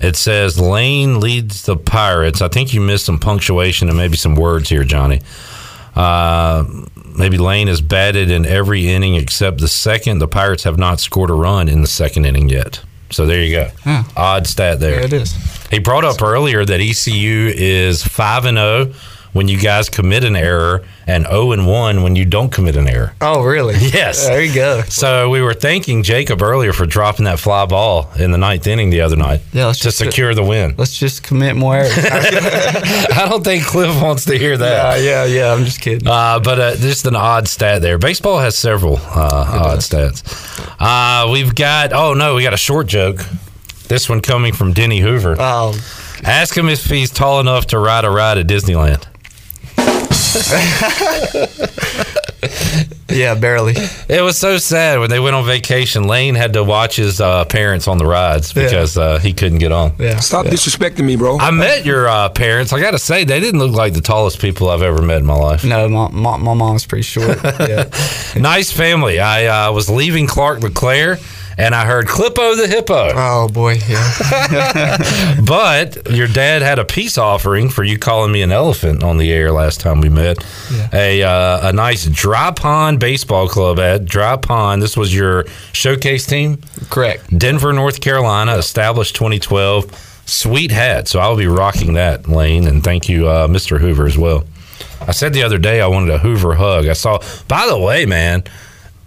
It 0.00 0.14
says 0.14 0.60
Lane 0.60 1.18
leads 1.18 1.62
the 1.62 1.76
Pirates. 1.76 2.40
I 2.40 2.48
think 2.48 2.72
you 2.72 2.80
missed 2.80 3.06
some 3.06 3.18
punctuation 3.18 3.88
and 3.88 3.98
maybe 3.98 4.16
some 4.16 4.36
words 4.36 4.68
here, 4.68 4.84
Johnny. 4.84 5.20
Uh, 5.96 6.64
maybe 7.18 7.38
Lane 7.38 7.68
has 7.68 7.80
batted 7.80 8.30
in 8.30 8.46
every 8.46 8.88
inning 8.88 9.14
except 9.14 9.58
the 9.60 9.68
second. 9.68 10.18
The 10.18 10.28
Pirates 10.28 10.64
have 10.64 10.78
not 10.78 11.00
scored 11.00 11.30
a 11.30 11.34
run 11.34 11.68
in 11.68 11.82
the 11.82 11.88
second 11.88 12.24
inning 12.24 12.48
yet. 12.48 12.82
So 13.10 13.26
there 13.26 13.42
you 13.42 13.54
go. 13.54 13.70
Yeah. 13.86 14.04
Odd 14.16 14.46
stat 14.46 14.80
there. 14.80 15.00
Yeah, 15.00 15.06
it 15.06 15.12
is. 15.12 15.32
He 15.70 15.78
brought 15.78 16.04
up 16.04 16.22
earlier 16.22 16.64
that 16.64 16.80
ECU 16.80 17.52
is 17.54 18.02
5 18.02 18.44
and 18.44 18.58
0 18.58 18.92
when 19.32 19.48
you 19.48 19.58
guys 19.58 19.88
commit 19.88 20.24
an 20.24 20.34
error 20.36 20.82
and 21.06 21.24
0 21.26 21.52
and 21.52 21.66
1 21.66 22.02
when 22.02 22.16
you 22.16 22.24
don't 22.24 22.50
commit 22.52 22.76
an 22.76 22.88
error. 22.88 23.14
Oh, 23.20 23.42
really? 23.44 23.74
Yes. 23.98 24.26
There 24.26 24.42
you 24.42 24.54
go. 24.54 24.82
So 24.82 25.28
we 25.30 25.40
were 25.42 25.54
thanking 25.54 26.02
Jacob 26.02 26.42
earlier 26.42 26.72
for 26.72 26.86
dropping 26.86 27.24
that 27.24 27.38
fly 27.38 27.66
ball 27.66 28.10
in 28.18 28.30
the 28.32 28.38
ninth 28.38 28.66
inning 28.66 28.90
the 28.90 29.00
other 29.00 29.16
night 29.16 29.40
Yeah, 29.52 29.66
let's 29.66 29.78
to 29.80 29.84
just- 29.84 29.98
secure 29.98 30.34
the 30.34 30.42
win. 30.44 30.74
Let's 30.76 30.98
just 30.98 31.22
commit 31.22 31.56
more 31.56 31.76
errors. 31.76 31.92
I 31.96 33.26
don't 33.28 33.42
think 33.44 33.64
Cliff 33.64 34.00
wants 34.02 34.24
to 34.26 34.38
hear 34.38 34.56
that. 34.56 35.00
yeah, 35.00 35.24
yeah, 35.24 35.24
yeah. 35.24 35.52
I'm 35.52 35.64
just 35.64 35.80
kidding. 35.80 36.06
Uh, 36.06 36.38
but 36.40 36.58
uh, 36.58 36.76
just 36.76 37.06
an 37.06 37.16
odd 37.16 37.48
stat 37.48 37.82
there. 37.82 37.98
Baseball 37.98 38.38
has 38.38 38.56
several 38.56 38.96
uh, 38.98 39.62
odd 39.64 39.78
stats. 39.78 40.22
Uh, 40.78 41.30
we've 41.30 41.54
got, 41.54 41.92
oh 41.92 42.14
no, 42.14 42.34
we 42.34 42.42
got 42.42 42.54
a 42.54 42.58
short 42.58 42.86
joke. 42.86 43.20
This 43.88 44.08
one 44.08 44.20
coming 44.20 44.52
from 44.52 44.72
Denny 44.74 45.00
Hoover. 45.00 45.36
Oh, 45.38 45.72
Ask 46.24 46.56
him 46.56 46.68
if 46.68 46.84
he's 46.86 47.10
tall 47.10 47.40
enough 47.40 47.66
to 47.68 47.78
ride 47.78 48.04
a 48.04 48.10
ride 48.10 48.38
at 48.38 48.46
Disneyland. 48.46 49.04
yeah, 53.08 53.34
barely. 53.34 53.74
It 54.08 54.22
was 54.22 54.38
so 54.38 54.58
sad 54.58 55.00
when 55.00 55.10
they 55.10 55.20
went 55.20 55.34
on 55.34 55.44
vacation. 55.46 56.04
Lane 56.04 56.34
had 56.34 56.52
to 56.54 56.64
watch 56.64 56.96
his 56.96 57.20
uh, 57.20 57.44
parents 57.46 57.88
on 57.88 57.98
the 57.98 58.06
rides 58.06 58.54
Yeah. 58.54 58.64
because 58.64 58.96
uh, 58.98 59.18
he 59.18 59.32
couldn't 59.32 59.58
get 59.58 59.72
on. 59.72 59.92
Yeah. 59.98 60.20
Stop 60.20 60.46
disrespecting 60.46 61.04
me, 61.04 61.16
bro. 61.16 61.38
I 61.38 61.50
met 61.50 61.84
your 61.84 62.08
uh, 62.08 62.28
parents. 62.28 62.72
I 62.72 62.80
got 62.80 62.92
to 62.92 62.98
say, 62.98 63.24
they 63.24 63.40
didn't 63.40 63.60
look 63.60 63.72
like 63.72 63.94
the 63.94 64.00
tallest 64.00 64.40
people 64.40 64.68
I've 64.70 64.82
ever 64.82 65.02
met 65.02 65.18
in 65.18 65.26
my 65.26 65.34
life. 65.36 65.64
No, 65.64 65.88
my, 65.88 66.08
my, 66.10 66.36
my 66.36 66.54
mom's 66.54 66.86
pretty 66.86 67.02
short. 67.02 67.38
Yeah. 67.58 67.88
Nice 68.36 68.70
family. 68.70 69.18
I 69.20 69.68
uh, 69.68 69.72
was 69.72 69.90
leaving 69.90 70.26
Clark 70.26 70.60
LeClair 70.60 71.18
and 71.58 71.74
I 71.74 71.84
heard 71.84 72.06
Clippo 72.06 72.56
the 72.56 72.68
Hippo. 72.68 73.10
oh 73.14 73.48
boy, 73.48 73.74
yeah. 73.88 74.96
But 75.44 76.10
your 76.10 76.28
dad 76.28 76.62
had 76.62 76.78
a 76.78 76.84
peace 76.84 77.18
offering 77.18 77.68
for 77.68 77.82
you 77.84 77.98
calling 77.98 78.32
me 78.32 78.42
an 78.42 78.52
elephant 78.52 79.02
on 79.02 79.18
the 79.18 79.32
air 79.32 79.50
last 79.52 79.80
time 79.80 80.00
we 80.00 80.08
met. 80.08 80.38
A 80.92 81.22
uh, 81.22 81.68
a 81.68 81.72
nice 81.72 82.06
dry 82.06 82.50
pond 82.52 83.00
baseball 83.00 83.48
club 83.48 83.78
at 83.78 84.04
dry 84.04 84.36
pond. 84.36 84.82
This 84.82 84.96
was 84.96 85.14
your 85.14 85.44
showcase 85.72 86.26
team, 86.26 86.58
Correct. 86.90 87.36
Denver, 87.36 87.72
North 87.72 88.00
Carolina, 88.00 88.56
established 88.56 89.14
2012. 89.16 90.04
Sweet 90.26 90.70
hat. 90.70 91.08
So 91.08 91.20
I'll 91.20 91.38
be 91.38 91.46
rocking 91.46 91.94
that, 91.94 92.28
Lane, 92.28 92.66
and 92.66 92.84
thank 92.84 93.08
you, 93.08 93.26
uh, 93.26 93.48
Mr. 93.48 93.80
Hoover, 93.80 94.06
as 94.06 94.18
well. 94.18 94.44
I 95.00 95.12
said 95.12 95.32
the 95.32 95.42
other 95.42 95.56
day 95.56 95.80
I 95.80 95.86
wanted 95.86 96.10
a 96.10 96.18
Hoover 96.18 96.54
hug. 96.54 96.86
I 96.86 96.92
saw. 96.92 97.18
By 97.48 97.66
the 97.66 97.78
way, 97.78 98.04
man. 98.04 98.44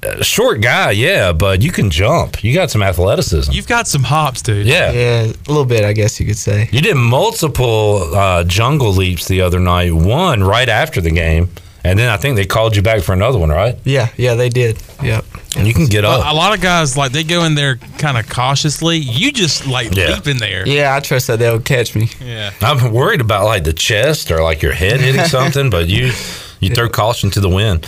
Uh, 0.04 0.24
Short 0.24 0.62
guy, 0.62 0.91
yeah, 0.91 1.32
but 1.32 1.62
you 1.62 1.72
can 1.72 1.89
jump. 1.89 2.43
You 2.43 2.54
got 2.54 2.72
some 2.72 2.82
athleticism. 2.84 3.52
You've 3.52 3.68
got 3.68 3.88
some 3.88 4.04
hops, 4.04 4.41
dude. 4.41 4.66
yeah. 4.68 4.91
Yeah, 4.91 5.22
a 5.26 5.47
little 5.47 5.66
bit, 5.66 5.84
I 5.86 5.93
guess 5.93 6.20
you 6.20 6.26
could 6.26 6.38
say. 6.38 6.70
You 6.72 6.82
did 6.82 6.95
multiple 6.95 8.14
uh, 8.16 8.43
jungle 8.43 8.91
leaps 8.93 9.28
the 9.28 9.41
other 9.41 9.60
night. 9.60 9.93
One 9.93 10.43
right 10.43 10.68
after 10.70 11.02
the 11.02 11.12
game, 11.12 11.49
and 11.84 11.97
then 11.97 12.10
I 12.10 12.18
think 12.18 12.36
they 12.36 12.45
called 12.45 12.76
you 12.76 12.82
back 12.82 13.02
for 13.04 13.14
another 13.14 13.39
one, 13.39 13.49
right? 13.49 13.78
Yeah, 13.84 14.10
yeah, 14.18 14.36
they 14.36 14.49
did. 14.49 14.82
Yep. 15.02 15.26
And 15.58 15.68
you 15.68 15.74
can 15.74 15.86
get 15.88 16.06
up. 16.06 16.26
a 16.26 16.34
lot 16.36 16.54
of 16.56 16.62
guys 16.62 16.95
like 16.95 17.12
they 17.12 17.24
go 17.24 17.43
in 17.43 17.56
there 17.56 17.76
kind 17.97 18.18
of 18.18 18.30
cautiously. 18.30 18.97
You 18.97 19.32
just 19.32 19.68
like 19.68 19.93
Yeah. 19.95 20.14
leap 20.16 20.28
in 20.28 20.38
there. 20.38 20.66
Yeah, 20.68 20.95
I 20.95 20.99
trust 21.02 21.28
that 21.28 21.39
they'll 21.39 21.60
catch 21.60 21.93
me. 21.95 22.08
Yeah. 22.24 22.52
I'm 22.62 22.93
worried 22.93 23.20
about 23.22 23.45
like 23.45 23.64
the 23.66 23.74
chest 23.74 24.32
or 24.32 24.41
like 24.43 24.62
your 24.62 24.72
head 24.74 25.02
hitting 25.02 25.26
something, 25.38 25.70
but 25.70 25.88
you 25.89 26.12
you 26.62 26.74
throw 26.74 26.88
caution 26.88 27.32
to 27.32 27.39
the 27.41 27.49
wind. 27.49 27.86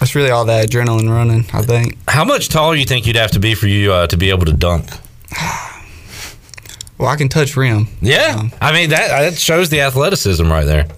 That's 0.00 0.14
really 0.14 0.30
all 0.30 0.44
that 0.44 0.68
adrenaline 0.68 1.10
running, 1.10 1.44
I 1.52 1.62
think. 1.62 1.98
How 2.08 2.24
much 2.24 2.48
taller 2.48 2.76
you 2.76 2.84
think 2.84 3.06
you'd 3.06 3.16
have 3.16 3.32
to 3.32 3.40
be 3.40 3.54
for 3.54 3.66
you 3.66 3.92
uh, 3.92 4.06
to 4.06 4.16
be 4.16 4.30
able 4.30 4.46
to 4.46 4.52
dunk? 4.52 4.86
Well, 6.98 7.08
I 7.08 7.14
can 7.14 7.28
touch 7.28 7.56
rim. 7.56 7.86
Yeah, 8.00 8.36
Um, 8.40 8.52
I 8.60 8.72
mean 8.72 8.90
that 8.90 9.08
that 9.08 9.38
shows 9.38 9.70
the 9.70 9.82
athleticism 9.82 10.44
right 10.50 10.64
there. 10.64 10.88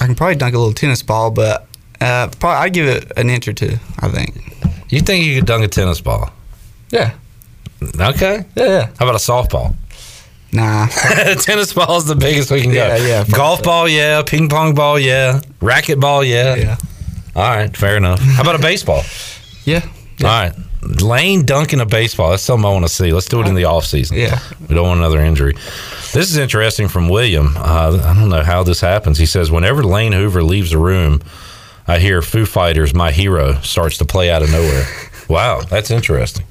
I 0.00 0.06
can 0.06 0.14
probably 0.14 0.36
dunk 0.36 0.54
a 0.54 0.58
little 0.58 0.72
tennis 0.72 1.02
ball, 1.02 1.32
but 1.32 1.66
uh, 2.00 2.28
probably 2.38 2.58
I'd 2.64 2.72
give 2.72 2.86
it 2.86 3.10
an 3.16 3.28
inch 3.28 3.48
or 3.48 3.52
two. 3.52 3.76
I 3.98 4.08
think. 4.08 4.36
You 4.88 5.00
think 5.00 5.24
you 5.24 5.34
could 5.36 5.46
dunk 5.46 5.64
a 5.64 5.68
tennis 5.68 6.00
ball? 6.00 6.30
Yeah. 6.90 7.14
Okay. 7.82 8.44
Yeah. 8.54 8.64
yeah. 8.64 8.86
How 9.00 9.08
about 9.08 9.16
a 9.16 9.18
softball? 9.18 9.74
Nah. 10.52 10.86
tennis 11.40 11.72
ball 11.72 11.96
is 11.96 12.04
the 12.06 12.14
biggest 12.14 12.52
we 12.52 12.62
can 12.62 12.72
go. 12.72 12.86
Yeah, 12.86 12.96
yeah, 12.98 13.24
Golf 13.24 13.62
ball, 13.64 13.88
yeah. 13.88 14.22
Ping 14.22 14.48
pong 14.48 14.74
ball, 14.76 14.96
yeah. 14.98 15.40
Racket 15.60 15.98
ball, 15.98 16.22
yeah. 16.24 16.54
yeah. 16.54 16.76
All 17.38 17.44
right, 17.44 17.76
fair 17.76 17.96
enough. 17.96 18.18
How 18.18 18.42
about 18.42 18.56
a 18.56 18.58
baseball? 18.58 19.04
Yeah. 19.64 19.86
All 20.22 20.26
right. 20.26 20.52
Lane 21.00 21.44
dunking 21.44 21.78
a 21.80 21.86
baseball. 21.86 22.30
That's 22.30 22.42
something 22.42 22.68
I 22.68 22.72
want 22.72 22.84
to 22.84 22.88
see. 22.92 23.12
Let's 23.12 23.26
do 23.28 23.40
it 23.40 23.46
in 23.46 23.54
the 23.54 23.64
off 23.66 23.84
season. 23.84 24.16
Yeah. 24.16 24.40
We 24.68 24.74
don't 24.74 24.88
want 24.88 24.98
another 24.98 25.20
injury. 25.20 25.52
This 26.12 26.30
is 26.30 26.36
interesting 26.36 26.88
from 26.88 27.08
William. 27.08 27.52
Uh, 27.56 28.00
I 28.04 28.12
don't 28.14 28.28
know 28.28 28.42
how 28.42 28.64
this 28.64 28.80
happens. 28.80 29.18
He 29.18 29.26
says, 29.26 29.52
whenever 29.52 29.84
Lane 29.84 30.10
Hoover 30.10 30.42
leaves 30.42 30.72
the 30.72 30.78
room, 30.78 31.22
I 31.86 32.00
hear 32.00 32.22
Foo 32.22 32.44
Fighters, 32.44 32.92
My 32.92 33.12
Hero, 33.12 33.60
starts 33.60 33.98
to 33.98 34.04
play 34.04 34.30
out 34.30 34.42
of 34.42 34.50
nowhere. 34.50 34.84
Wow, 35.28 35.60
that's 35.60 35.90
interesting. 35.90 36.46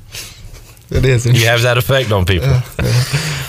It 0.90 1.04
is. 1.06 1.26
You 1.26 1.48
have 1.48 1.64
that 1.64 1.78
effect 1.78 2.12
on 2.12 2.26
people. 2.26 2.50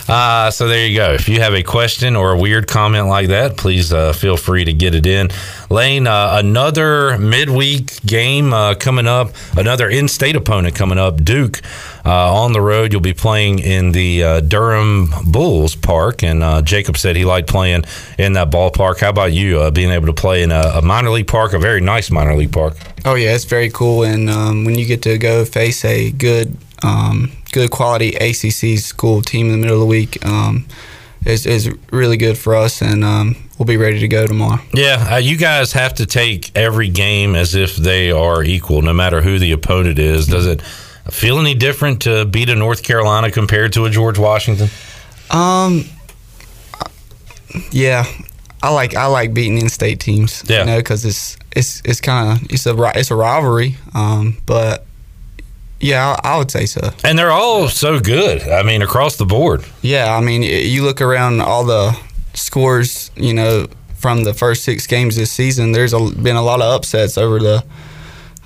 Uh, 0.09 0.51
so 0.51 0.67
there 0.67 0.87
you 0.87 0.97
go. 0.97 1.13
If 1.13 1.29
you 1.29 1.41
have 1.41 1.55
a 1.55 1.63
question 1.63 2.17
or 2.17 2.33
a 2.33 2.39
weird 2.39 2.67
comment 2.67 3.09
like 3.09 3.29
that, 3.29 3.57
please 3.57 3.93
uh, 3.93 4.13
feel 4.13 4.37
free 4.37 4.65
to 4.65 4.73
get 4.73 4.95
it 4.95 5.07
in. 5.07 5.29
Lane, 5.71 6.07
uh, 6.07 6.41
another 6.43 7.19
midweek 7.19 8.01
game 8.07 8.53
uh, 8.55 8.75
coming 8.75 9.07
up, 9.07 9.33
another 9.57 9.89
in 9.89 10.09
state 10.09 10.35
opponent 10.35 10.75
coming 10.75 10.99
up, 10.99 11.23
Duke. 11.23 11.61
Uh, 12.05 12.35
on 12.35 12.55
the 12.55 12.61
road, 12.61 12.91
you'll 12.91 13.03
be 13.03 13.13
playing 13.13 13.59
in 13.59 13.93
the 13.93 14.25
uh, 14.25 14.41
Durham 14.41 15.11
Bulls 15.31 15.77
Park. 15.77 16.23
And 16.23 16.43
uh, 16.43 16.63
Jacob 16.63 16.97
said 16.97 17.17
he 17.17 17.27
liked 17.27 17.49
playing 17.49 17.85
in 18.19 18.33
that 18.33 18.51
ballpark. 18.51 19.01
How 19.01 19.11
about 19.11 19.33
you 19.35 19.61
uh, 19.61 19.71
being 19.71 19.91
able 19.91 20.07
to 20.07 20.15
play 20.15 20.43
in 20.43 20.51
a, 20.51 20.73
a 20.77 20.83
minor 20.83 21.11
league 21.11 21.29
park, 21.29 21.53
a 21.53 21.59
very 21.59 21.83
nice 21.83 22.11
minor 22.11 22.35
league 22.35 22.53
park? 22.53 22.77
Oh 23.05 23.15
yeah, 23.15 23.35
it's 23.35 23.45
very 23.45 23.71
cool, 23.71 24.05
and 24.05 24.29
um, 24.29 24.65
when 24.65 24.77
you 24.77 24.85
get 24.87 25.03
to 25.03 25.19
go 25.19 25.45
face 25.45 25.85
a 25.85 26.11
good, 26.11 26.57
um, 26.83 27.33
good 27.53 27.71
quality 27.71 28.15
ACC 28.17 28.79
school 28.79 29.23
team 29.23 29.47
in 29.47 29.53
the 29.53 29.59
middle 29.59 29.77
of 29.77 29.81
the 29.81 29.87
week, 29.87 30.25
um, 30.25 30.67
is 31.27 31.47
is 31.47 31.75
really 31.91 32.17
good 32.17 32.39
for 32.39 32.55
us, 32.55 32.81
and 32.83 33.05
um, 33.05 33.37
we'll 33.59 33.67
be 33.67 33.77
ready 33.77 33.99
to 34.01 34.09
go 34.09 34.27
tomorrow. 34.27 34.61
Yeah, 34.73 35.09
uh, 35.13 35.17
you 35.17 35.37
guys 35.37 35.73
have 35.73 35.95
to 35.95 36.07
take 36.07 36.57
every 36.57 36.89
game 36.89 37.35
as 37.35 37.55
if 37.55 37.77
they 37.77 38.11
are 38.11 38.43
equal, 38.43 38.83
no 38.83 38.93
matter 38.93 39.21
who 39.21 39.39
the 39.39 39.53
opponent 39.53 39.99
is. 39.99 40.27
Does 40.27 40.47
it 40.47 40.63
feel 41.11 41.39
any 41.39 41.55
different 41.55 42.03
to 42.03 42.25
beat 42.25 42.49
a 42.49 42.55
North 42.55 42.83
Carolina 42.83 43.31
compared 43.31 43.73
to 43.75 43.85
a 43.85 43.91
George 43.91 44.19
Washington? 44.19 44.69
Um, 45.31 45.85
yeah, 47.71 48.05
I 48.63 48.73
like 48.73 48.95
I 48.95 49.07
like 49.07 49.35
beating 49.35 49.59
in-state 49.59 50.01
teams. 50.01 50.45
Yeah. 50.47 50.61
you 50.61 50.67
know, 50.67 50.79
because 50.79 51.05
it's 51.05 51.37
it's 51.55 51.83
it's 51.85 52.01
kind 52.01 52.39
of 52.39 52.53
it's 52.53 52.67
a 52.67 52.93
it's 52.95 53.11
a 53.11 53.17
rivalry. 53.17 53.77
Um, 53.95 54.39
but 54.47 54.87
yeah, 55.81 56.17
I, 56.25 56.35
I 56.35 56.39
would 56.39 56.51
say 56.51 56.67
so. 56.67 56.91
And 57.05 57.19
they're 57.19 57.31
all 57.31 57.69
so 57.69 58.01
good. 58.01 58.43
I 58.43 58.63
mean, 58.63 58.83
across 58.83 59.17
the 59.17 59.27
board. 59.27 59.65
Yeah, 59.83 60.15
I 60.15 60.21
mean, 60.21 60.43
you 60.43 60.85
look 60.85 61.01
around 61.01 61.41
all 61.41 61.65
the 61.65 61.99
scores, 62.35 63.11
you 63.17 63.35
know, 63.35 63.67
from 63.97 64.25
the 64.25 64.35
first 64.35 64.65
six 64.65 64.87
games 64.87 65.17
this 65.17 65.33
season. 65.33 65.73
There's 65.73 65.93
a, 65.93 65.99
been 65.99 66.37
a 66.37 66.43
lot 66.43 66.61
of 66.61 66.73
upsets 66.73 67.19
over 67.19 67.39
the 67.39 67.65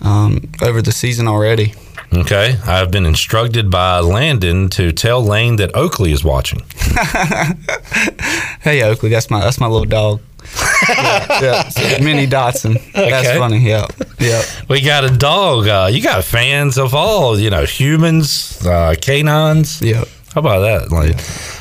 um, 0.00 0.50
over 0.62 0.82
the 0.82 0.92
season 0.92 1.28
already. 1.28 1.74
Okay, 2.14 2.58
I've 2.66 2.90
been 2.90 3.06
instructed 3.06 3.70
by 3.70 4.00
Landon 4.00 4.68
to 4.70 4.92
tell 4.92 5.24
Lane 5.24 5.56
that 5.56 5.74
Oakley 5.74 6.12
is 6.12 6.22
watching. 6.24 6.62
Hey 8.62 8.80
Oakley, 8.84 9.08
that's 9.10 9.28
my 9.28 9.40
that's 9.40 9.58
my 9.58 9.66
little 9.66 9.86
dog. 9.86 10.20
Yeah, 10.88 11.40
yeah. 11.42 11.68
So, 11.68 11.80
Minnie 12.02 12.26
Dotson. 12.26 12.74
That's 12.92 13.28
Okay. 13.28 13.38
funny. 13.38 13.58
Yeah, 13.58 13.86
yeah. 14.18 14.42
We 14.68 14.80
got 14.80 15.04
a 15.04 15.10
dog. 15.16 15.66
Uh, 15.68 15.88
you 15.90 16.02
got 16.02 16.24
fans 16.24 16.78
of 16.78 16.94
all, 16.94 17.38
you 17.38 17.50
know, 17.50 17.64
humans, 17.64 18.64
uh, 18.66 18.94
canines. 19.00 19.80
Yep. 19.82 20.08
How 20.34 20.40
about 20.40 20.60
that, 20.60 20.90
Lane? 20.90 21.14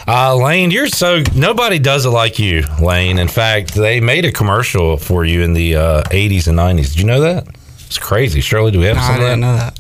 Uh, 0.07 0.33
Lane, 0.35 0.71
you're 0.71 0.87
so 0.87 1.21
nobody 1.35 1.77
does 1.77 2.05
it 2.05 2.09
like 2.09 2.39
you, 2.39 2.63
Lane. 2.81 3.19
In 3.19 3.27
fact, 3.27 3.73
they 3.73 3.99
made 3.99 4.23
a 4.25 4.31
commercial 4.31 4.95
for 4.97 5.25
you 5.25 5.41
in 5.41 5.51
the 5.53 5.75
uh, 5.75 6.03
80s 6.03 6.47
and 6.47 6.57
90s. 6.57 6.89
Did 6.93 6.99
you 6.99 7.05
know 7.05 7.19
that? 7.21 7.47
It's 7.85 7.97
crazy. 7.99 8.39
Shirley, 8.39 8.71
do 8.71 8.79
we 8.79 8.85
have 8.85 8.95
No, 8.95 9.01
I 9.01 9.05
some 9.07 9.15
of 9.15 9.21
that? 9.21 9.27
didn't 9.27 9.41
know 9.41 9.57
that. 9.57 9.77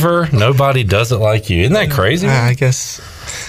Hoover, 0.00 0.28
nobody 0.36 0.82
does 0.84 1.12
it 1.12 1.16
like 1.18 1.50
you. 1.50 1.62
Isn't 1.62 1.74
that 1.74 1.90
crazy? 1.90 2.26
Uh, 2.28 2.32
I 2.32 2.54
guess. 2.54 3.00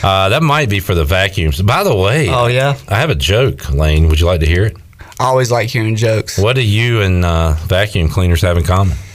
Uh, 0.03 0.29
that 0.29 0.43
might 0.43 0.69
be 0.69 0.79
for 0.79 0.93
the 0.95 1.03
vacuums. 1.05 1.61
By 1.61 1.83
the 1.83 1.95
way, 1.95 2.29
Oh 2.29 2.47
yeah. 2.47 2.77
I 2.87 2.95
have 2.99 3.09
a 3.09 3.15
joke, 3.15 3.69
Lane. 3.71 4.07
Would 4.07 4.19
you 4.19 4.25
like 4.25 4.39
to 4.41 4.45
hear 4.47 4.63
it? 4.65 4.77
I 5.19 5.25
always 5.25 5.51
like 5.51 5.69
hearing 5.69 5.95
jokes. 5.95 6.37
What 6.37 6.55
do 6.55 6.61
you 6.63 7.01
and 7.01 7.23
uh, 7.23 7.53
vacuum 7.67 8.09
cleaners 8.09 8.41
have 8.41 8.57
in 8.57 8.63
common? 8.63 8.95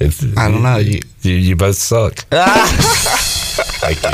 It's, 0.00 0.22
I 0.36 0.48
don't 0.48 0.62
know. 0.62 0.76
You, 0.76 1.00
You, 1.22 1.34
you 1.34 1.56
both 1.56 1.74
suck. 1.76 2.14
Thank 3.80 4.00
you. 4.02 4.10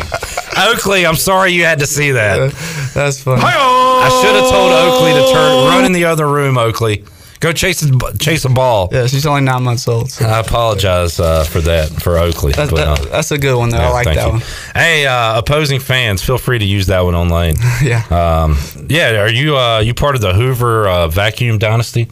Oakley, 0.57 1.05
I'm 1.07 1.15
sorry 1.17 1.53
you 1.53 1.65
had 1.65 1.81
to 1.81 1.87
see 1.87 2.13
that. 2.13 2.53
that's 2.95 3.21
funny. 3.23 3.43
I 3.45 4.09
should 4.23 4.35
have 4.35 4.49
told 4.51 4.73
Oakley 4.73 5.13
to 5.13 5.31
turn 5.33 5.67
run 5.69 5.85
in 5.85 5.93
the 5.93 6.07
other 6.07 6.27
room, 6.27 6.57
Oakley. 6.57 7.05
Go 7.45 7.53
chase 7.53 7.83
a, 7.83 8.17
chase 8.17 8.47
a 8.47 8.49
ball. 8.49 8.89
Yeah, 8.91 9.07
she's 9.07 9.27
only 9.27 9.43
nine 9.43 9.65
months 9.65 9.87
old. 9.87 10.11
So. 10.11 10.25
I 10.25 10.41
apologize 10.41 11.21
uh, 11.21 11.45
for 11.45 11.61
that 11.61 11.91
for 11.91 12.17
Oakley. 12.17 12.53
That's, 12.53 12.71
but, 12.71 12.89
uh, 12.89 13.05
that's 13.11 13.33
a 13.33 13.37
good 13.37 13.59
one 13.59 13.69
though. 13.69 13.77
I 13.77 13.91
like 13.91 14.07
that 14.07 14.25
you. 14.25 14.33
one. 14.33 14.43
Hey, 14.75 15.07
uh, 15.07 15.41
opposing 15.41 15.79
fans, 15.79 16.25
feel 16.25 16.39
free 16.39 16.59
to 16.59 16.65
use 16.65 16.87
that 16.87 17.01
one 17.05 17.15
online. 17.15 17.57
Yeah. 17.83 18.03
Um, 18.09 18.57
yeah, 18.89 19.21
are 19.21 19.29
you 19.29 19.59
uh, 19.59 19.81
you 19.81 19.93
part 19.93 20.15
of 20.15 20.23
the 20.23 20.33
Hoover 20.33 20.89
uh, 20.89 21.09
vacuum 21.09 21.59
dynasty? 21.59 22.09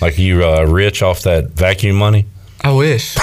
Like 0.00 0.18
you 0.18 0.44
uh, 0.44 0.64
rich 0.64 1.00
off 1.00 1.22
that 1.22 1.50
vacuum 1.50 1.94
money? 1.94 2.26
I 2.62 2.72
wish. 2.72 3.14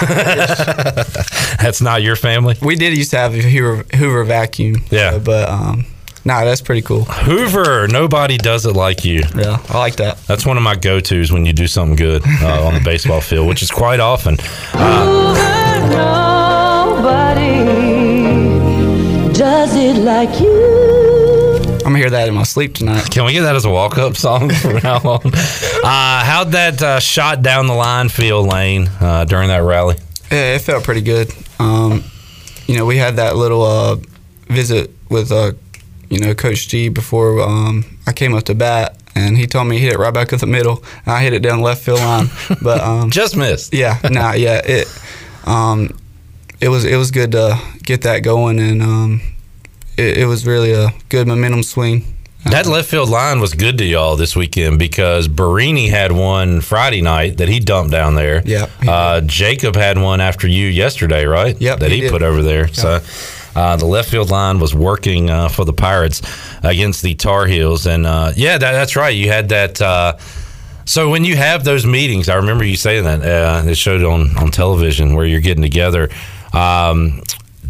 That's 1.59 1.81
not 1.81 2.03
your 2.03 2.15
family. 2.15 2.55
we 2.61 2.77
did 2.77 2.97
used 2.97 3.11
to 3.11 3.17
have 3.17 3.33
a 3.33 3.41
Hoover, 3.41 3.83
Hoover 3.97 4.23
vacuum. 4.23 4.77
Yeah. 4.91 5.15
uh, 5.15 5.19
but 5.19 5.49
um, 5.49 5.85
nah, 6.25 6.43
that's 6.45 6.61
pretty 6.61 6.81
cool. 6.81 7.05
Hoover, 7.05 7.87
nobody 7.87 8.37
does 8.37 8.65
it 8.65 8.73
like 8.75 9.03
you. 9.05 9.21
Yeah, 9.35 9.61
I 9.69 9.77
like 9.77 9.95
that. 9.97 10.17
That's 10.27 10.45
one 10.45 10.57
of 10.57 10.63
my 10.63 10.75
go-tos 10.75 11.31
when 11.31 11.45
you 11.45 11.53
do 11.53 11.67
something 11.67 11.95
good 11.95 12.23
uh, 12.41 12.65
on 12.67 12.73
the 12.73 12.81
baseball 12.81 13.21
field, 13.21 13.47
which 13.47 13.61
is 13.63 13.71
quite 13.71 13.99
often. 13.99 14.37
Hoover, 14.71 15.45
Nobody 17.99 19.33
does 19.33 19.75
it 19.75 19.97
like 20.01 20.39
you. 20.39 21.55
I'm 21.85 21.93
gonna 21.93 21.97
hear 21.97 22.09
that 22.09 22.27
in 22.27 22.35
my 22.35 22.43
sleep 22.43 22.75
tonight. 22.75 23.09
Can 23.09 23.25
we 23.25 23.33
get 23.33 23.41
that 23.41 23.55
as 23.55 23.65
a 23.65 23.69
walk-up 23.69 24.15
song 24.17 24.49
from 24.61 24.75
now 24.83 24.97
on? 24.97 25.21
Uh, 25.33 26.23
how'd 26.23 26.51
that 26.51 26.81
uh, 26.81 26.99
shot 26.99 27.41
down 27.41 27.67
the 27.67 27.73
line 27.73 28.09
feel, 28.09 28.43
Lane, 28.45 28.89
uh, 28.99 29.25
during 29.25 29.47
that 29.47 29.63
rally? 29.63 29.95
Yeah, 30.31 30.55
it 30.55 30.59
felt 30.61 30.83
pretty 30.83 31.01
good. 31.01 31.31
Um, 31.57 32.03
you 32.67 32.77
know, 32.77 32.85
we 32.85 32.97
had 32.97 33.15
that 33.15 33.35
little 33.37 33.63
uh, 33.63 33.95
visit 34.47 34.91
with 35.09 35.31
uh, 35.31 35.53
you 36.09 36.19
know 36.19 36.33
Coach 36.33 36.67
G 36.67 36.89
before 36.89 37.41
um, 37.41 37.85
I 38.07 38.13
came 38.13 38.33
up 38.35 38.43
to 38.45 38.55
bat, 38.55 38.97
and 39.15 39.37
he 39.37 39.45
told 39.47 39.67
me 39.67 39.77
to 39.77 39.81
hit 39.83 39.93
it 39.93 39.99
right 39.99 40.13
back 40.13 40.33
up 40.33 40.39
the 40.39 40.47
middle, 40.47 40.83
and 41.05 41.13
I 41.15 41.21
hit 41.21 41.33
it 41.33 41.39
down 41.41 41.59
the 41.59 41.63
left 41.65 41.83
field 41.83 41.99
line. 41.99 42.27
But 42.61 42.81
um, 42.81 43.09
Just 43.09 43.35
missed. 43.37 43.73
yeah, 43.73 43.99
nah, 44.09 44.33
yeah, 44.33 44.61
it 44.63 44.87
um, 45.45 45.97
it 46.59 46.69
was 46.69 46.85
it 46.85 46.97
was 46.97 47.11
good 47.11 47.31
to 47.33 47.59
get 47.83 48.01
that 48.01 48.19
going, 48.19 48.59
and 48.59 48.81
um, 48.81 49.21
it, 49.97 50.19
it 50.19 50.25
was 50.25 50.45
really 50.45 50.73
a 50.73 50.89
good 51.09 51.27
momentum 51.27 51.63
swing. 51.63 52.03
That 52.45 52.65
left 52.67 52.89
field 52.89 53.09
line 53.09 53.41
was 53.41 53.53
good 53.53 53.77
to 53.79 53.85
y'all 53.85 54.15
this 54.15 54.33
weekend 54.33 54.79
because 54.79 55.27
Barini 55.27 55.89
had 55.89 56.13
one 56.13 56.61
Friday 56.61 57.01
night 57.01 57.37
that 57.37 57.49
he 57.49 57.59
dumped 57.59 57.91
down 57.91 58.15
there. 58.15 58.41
Yeah, 58.45 58.67
Uh, 58.87 59.19
Jacob 59.21 59.75
had 59.75 59.97
one 59.97 60.21
after 60.21 60.47
you 60.47 60.67
yesterday, 60.67 61.25
right? 61.25 61.59
Yep, 61.59 61.79
That 61.79 61.91
he 61.91 62.03
he, 62.03 62.09
put 62.09 62.23
over 62.23 62.41
there. 62.41 62.69
So 62.69 63.01
uh, 63.59 63.75
the 63.75 63.85
left 63.85 64.09
field 64.09 64.29
line 64.29 64.57
was 64.59 64.73
working 64.73 65.29
uh, 65.29 65.49
for 65.49 65.65
the 65.65 65.73
Pirates 65.73 66.21
against 66.63 67.01
the 67.01 67.13
Tar 67.15 67.45
Heels. 67.45 67.87
And 67.87 68.05
uh, 68.05 68.31
yeah, 68.35 68.57
that, 68.57 68.71
that's 68.71 68.95
right. 68.95 69.09
You 69.09 69.27
had 69.27 69.49
that. 69.49 69.81
Uh, 69.81 70.17
so 70.85 71.09
when 71.09 71.25
you 71.25 71.35
have 71.35 71.65
those 71.65 71.85
meetings, 71.85 72.29
I 72.29 72.35
remember 72.35 72.63
you 72.63 72.77
saying 72.77 73.03
that. 73.03 73.21
Uh, 73.21 73.69
it 73.69 73.75
showed 73.75 74.01
on, 74.03 74.37
on 74.37 74.49
television 74.49 75.13
where 75.13 75.25
you're 75.25 75.41
getting 75.41 75.61
together. 75.61 76.09
Um, 76.53 77.21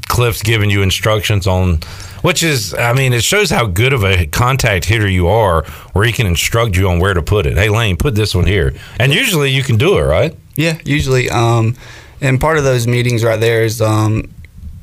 Cliff's 0.07 0.43
giving 0.43 0.69
you 0.69 0.83
instructions 0.83 1.47
on, 1.47 1.79
which 2.21 2.43
is, 2.43 2.73
I 2.75 2.93
mean, 2.93 3.13
it 3.13 3.23
shows 3.23 3.49
how 3.49 3.65
good 3.65 3.91
of 3.91 4.03
a 4.03 4.27
contact 4.27 4.85
hitter 4.85 5.07
you 5.07 5.27
are, 5.27 5.63
where 5.93 6.05
he 6.05 6.11
can 6.11 6.27
instruct 6.27 6.77
you 6.77 6.87
on 6.87 6.99
where 6.99 7.15
to 7.15 7.21
put 7.21 7.45
it. 7.45 7.57
Hey, 7.57 7.69
Lane, 7.69 7.97
put 7.97 8.13
this 8.15 8.35
one 8.35 8.45
here, 8.45 8.73
and 8.99 9.13
usually 9.13 9.49
you 9.49 9.63
can 9.63 9.77
do 9.77 9.97
it, 9.97 10.03
right? 10.03 10.35
Yeah, 10.55 10.77
usually. 10.85 11.29
Um, 11.29 11.75
and 12.21 12.39
part 12.39 12.57
of 12.57 12.63
those 12.63 12.87
meetings 12.87 13.23
right 13.23 13.39
there 13.39 13.63
is, 13.63 13.81
um, 13.81 14.29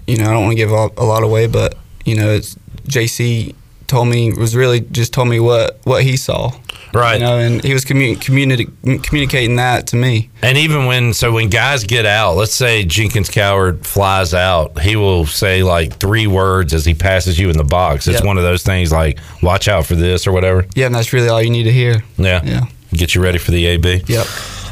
you 0.06 0.16
know, 0.18 0.24
I 0.24 0.32
don't 0.32 0.42
want 0.44 0.52
to 0.52 0.56
give 0.56 0.70
a 0.70 1.04
lot 1.04 1.22
away, 1.22 1.46
but 1.46 1.76
you 2.04 2.16
know, 2.16 2.30
it's 2.30 2.56
JC 2.88 3.54
told 3.86 4.08
me 4.08 4.32
was 4.32 4.56
really 4.56 4.80
just 4.80 5.12
told 5.12 5.28
me 5.28 5.38
what 5.40 5.78
what 5.84 6.02
he 6.02 6.16
saw. 6.16 6.52
Right. 6.94 7.14
You 7.14 7.26
know, 7.26 7.36
and 7.38 7.62
he 7.62 7.74
was 7.74 7.84
communi- 7.84 8.16
communi- 8.16 9.02
communicating 9.02 9.56
that 9.56 9.88
to 9.88 9.96
me. 9.96 10.30
And 10.40 10.56
even 10.56 10.86
when, 10.86 11.12
so 11.12 11.30
when 11.32 11.50
guys 11.50 11.84
get 11.84 12.06
out, 12.06 12.36
let's 12.36 12.54
say 12.54 12.84
Jenkins 12.84 13.28
Cowart 13.28 13.84
flies 13.84 14.32
out, 14.32 14.80
he 14.80 14.96
will 14.96 15.26
say 15.26 15.62
like 15.62 15.98
three 15.98 16.26
words 16.26 16.72
as 16.72 16.86
he 16.86 16.94
passes 16.94 17.38
you 17.38 17.50
in 17.50 17.56
the 17.58 17.64
box. 17.64 18.06
It's 18.06 18.18
Yep. 18.20 18.24
one 18.24 18.38
of 18.38 18.44
those 18.44 18.62
things 18.62 18.92
like, 18.92 19.18
watch 19.42 19.68
out 19.68 19.84
for 19.84 19.94
this 19.94 20.26
or 20.26 20.32
whatever. 20.32 20.64
Yeah, 20.74 20.86
and 20.86 20.94
that's 20.94 21.12
really 21.12 21.28
all 21.28 21.42
you 21.42 21.50
need 21.50 21.64
to 21.64 21.72
hear. 21.72 22.02
Yeah. 22.16 22.40
Yeah. 22.44 22.66
Get 22.92 23.14
you 23.14 23.20
ready 23.22 23.38
for 23.38 23.50
the 23.50 23.66
AB. 23.66 24.04
Yep. 24.06 24.26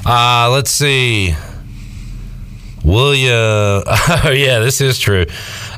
Uh, 0.07 0.49
let's 0.51 0.71
see. 0.71 1.35
Will 2.85 3.15
you? 3.15 3.33
Oh, 4.27 4.31
yeah, 4.31 4.59
this 4.61 4.81
is 4.81 4.99
true. 4.99 5.27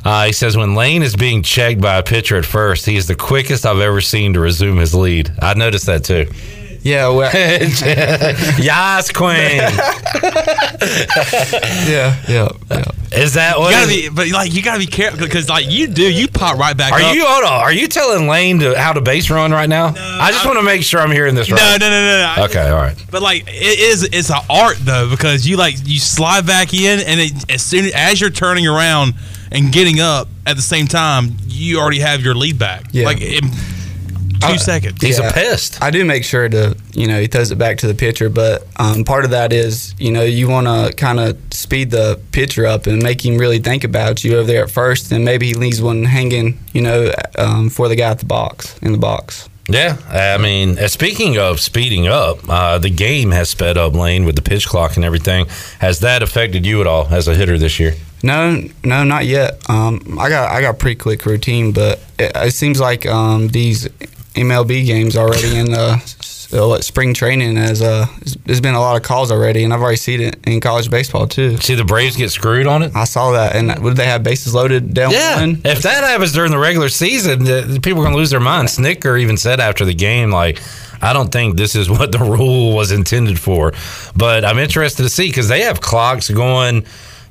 Uh, 0.05 0.25
he 0.25 0.31
says 0.33 0.55
when 0.55 0.75
Lane 0.75 1.01
is 1.01 1.15
being 1.15 1.41
checked 1.43 1.81
by 1.81 1.97
a 1.97 2.03
pitcher 2.03 2.37
at 2.37 2.45
first, 2.45 2.85
he 2.85 2.95
is 2.95 3.07
the 3.07 3.15
quickest 3.15 3.65
I've 3.65 3.79
ever 3.79 3.99
seen 4.01 4.33
to 4.33 4.39
resume 4.39 4.77
his 4.77 4.93
lead. 4.93 5.31
I 5.41 5.53
noticed 5.53 5.85
that 5.87 6.03
too. 6.03 6.27
Yeah. 6.87 7.09
Well, 7.09 7.29
Yas, 8.59 9.11
Queen. 9.11 9.57
yeah. 11.87 12.15
Yeah. 12.27 12.49
Yeah. 12.69 12.83
Is 13.11 13.33
that 13.35 13.57
what? 13.57 13.71
You 13.71 13.77
what? 13.77 13.85
gotta 13.87 13.91
is- 13.91 14.09
be, 14.09 14.15
but 14.15 14.27
like 14.29 14.53
you 14.53 14.61
gotta 14.61 14.79
be 14.79 14.85
careful 14.85 15.19
because 15.19 15.49
like 15.49 15.65
you 15.69 15.87
do, 15.87 16.03
you 16.03 16.27
pop 16.27 16.57
right 16.57 16.75
back 16.75 16.91
are 16.93 17.01
up. 17.01 17.15
you 17.15 17.25
hold 17.25 17.43
on? 17.45 17.51
Are 17.61 17.71
you 17.71 17.87
telling 17.87 18.27
Lane 18.27 18.59
to 18.59 18.77
how 18.77 18.93
to 18.93 19.01
base 19.01 19.29
run 19.29 19.51
right 19.51 19.69
now? 19.69 19.93
I 19.97 20.31
just 20.31 20.45
want 20.45 20.57
to 20.59 20.63
make 20.63 20.83
sure 20.83 20.99
I'm 20.99 21.11
hearing 21.11 21.33
this 21.35 21.49
No, 21.49 21.55
right. 21.55 21.79
no, 21.79 21.89
no, 21.89 22.01
no, 22.01 22.35
no. 22.37 22.43
Okay, 22.45 22.69
all 22.69 22.77
right. 22.77 22.97
But 23.09 23.21
like 23.21 23.43
it 23.47 23.79
is, 23.79 24.03
it's 24.03 24.29
an 24.29 24.41
art 24.49 24.77
though 24.79 25.09
because 25.09 25.47
you 25.47 25.57
like 25.57 25.75
you 25.85 25.99
slide 25.99 26.45
back 26.45 26.73
in, 26.73 26.99
and 26.99 27.19
it, 27.19 27.51
as 27.51 27.61
soon 27.63 27.89
as 27.95 28.19
you're 28.21 28.29
turning 28.29 28.67
around 28.67 29.13
and 29.51 29.71
getting 29.71 29.99
up 29.99 30.27
at 30.45 30.55
the 30.57 30.61
same 30.61 30.87
time, 30.87 31.37
you 31.47 31.79
already 31.79 31.99
have 31.99 32.21
your 32.21 32.35
lead 32.35 32.59
back. 32.59 32.85
Yeah. 32.91 33.05
Like 33.05 33.21
in 33.21 33.49
two 34.39 34.47
Uh, 34.53 34.57
seconds. 34.57 35.01
He's 35.01 35.19
Yeah. 35.19 35.29
a 35.29 35.33
pest. 35.33 35.77
I 35.81 35.91
do 35.91 36.03
make 36.05 36.23
sure 36.23 36.47
to, 36.49 36.75
you 36.93 37.07
know, 37.07 37.19
he 37.19 37.27
throws 37.27 37.51
it 37.51 37.57
back 37.57 37.77
to 37.79 37.87
the 37.87 37.93
pitcher, 37.93 38.29
but 38.29 38.67
um, 38.77 39.03
part 39.03 39.25
of 39.25 39.31
that 39.31 39.51
is, 39.53 39.93
you 39.99 40.11
know, 40.11 40.23
you 40.23 40.47
want 40.47 40.67
to 40.67 40.93
kind 40.95 41.19
of 41.19 41.37
speed 41.51 41.91
the 41.91 42.19
pitcher 42.31 42.65
up 42.65 42.87
and 42.87 43.01
make 43.01 43.25
him 43.25 43.37
really 43.37 43.59
think 43.59 43.83
about 43.83 44.23
you 44.23 44.37
over 44.37 44.47
there 44.47 44.63
at 44.63 44.71
first, 44.71 45.11
and 45.11 45.23
maybe 45.25 45.47
he 45.47 45.53
leaves 45.53 45.81
one 45.81 46.03
hanging, 46.05 46.57
you 46.73 46.81
know, 46.81 47.11
um, 47.37 47.69
for 47.69 47.87
the 47.87 47.95
guy 47.95 48.09
at 48.11 48.19
the 48.19 48.25
box 48.25 48.75
in 48.81 48.91
the 48.91 48.97
box. 48.97 49.49
Yeah, 49.69 49.97
I 50.09 50.37
mean, 50.37 50.79
uh, 50.79 50.87
speaking 50.87 51.37
of 51.37 51.59
speeding 51.59 52.07
up, 52.07 52.39
uh, 52.47 52.77
the 52.77 52.89
game 52.89 53.31
has 53.31 53.49
sped 53.49 53.77
up, 53.77 53.93
Lane, 53.95 54.23
with 54.23 54.37
the 54.37 54.41
pitch 54.41 54.65
clock 54.65 54.95
and 54.95 55.03
everything. 55.03 55.45
Has 55.79 55.99
that 55.99 56.23
affected 56.23 56.65
you 56.65 56.79
at 56.79 56.87
all 56.87 57.07
as 57.11 57.27
a 57.27 57.35
hitter 57.35 57.57
this 57.57 57.77
year? 57.77 57.95
No, 58.23 58.63
no, 58.85 59.03
not 59.03 59.25
yet. 59.25 59.59
Um, 59.69 60.17
I 60.19 60.29
got 60.29 60.49
I 60.51 60.61
got 60.61 60.69
a 60.71 60.73
pretty 60.77 60.95
quick 60.95 61.25
routine, 61.25 61.71
but 61.73 61.99
it, 62.17 62.31
it 62.33 62.53
seems 62.53 62.79
like 62.79 63.05
um, 63.05 63.49
these 63.49 63.89
MLB 64.37 64.85
games 64.85 65.15
already 65.17 65.57
in 65.57 65.73
uh, 65.73 65.97
s- 66.01 66.47
what, 66.51 66.83
spring 66.85 67.13
training 67.13 67.55
has 67.57 67.81
uh, 67.81 68.05
there's 68.45 68.61
been 68.61 68.75
a 68.75 68.79
lot 68.79 68.95
of 68.95 69.03
calls 69.03 69.31
already, 69.31 69.63
and 69.63 69.73
I've 69.73 69.81
already 69.81 69.97
seen 69.97 70.21
it 70.21 70.37
in 70.47 70.61
college 70.61 70.89
baseball 70.89 71.27
too. 71.27 71.57
See 71.57 71.75
the 71.75 71.83
Braves 71.83 72.15
get 72.15 72.29
screwed 72.31 72.67
on 72.67 72.83
it? 72.83 72.95
I 72.95 73.03
saw 73.03 73.31
that, 73.31 73.55
and 73.55 73.77
would 73.83 73.97
they 73.97 74.05
have 74.05 74.23
bases 74.23 74.53
loaded 74.55 74.93
down 74.93 75.11
Yeah, 75.11 75.39
one? 75.41 75.61
if 75.65 75.81
that 75.81 76.03
happens 76.03 76.31
during 76.33 76.51
the 76.51 76.57
regular 76.57 76.87
season, 76.89 77.45
uh, 77.47 77.79
people 77.81 77.99
are 77.99 78.03
going 78.05 78.11
to 78.13 78.17
lose 78.17 78.29
their 78.29 78.39
mind. 78.39 78.69
Snitker 78.69 79.19
even 79.19 79.35
said 79.37 79.59
after 79.59 79.83
the 79.83 79.93
game, 79.93 80.31
like, 80.31 80.61
I 81.01 81.11
don't 81.13 81.31
think 81.31 81.57
this 81.57 81.75
is 81.75 81.89
what 81.97 82.11
the 82.13 82.19
rule 82.19 82.73
was 82.73 82.91
intended 82.91 83.39
for. 83.39 83.73
But 84.15 84.45
I'm 84.45 84.57
interested 84.57 85.03
to 85.03 85.09
see 85.09 85.27
because 85.27 85.47
they 85.49 85.61
have 85.63 85.81
clocks 85.81 86.29
going 86.29 86.85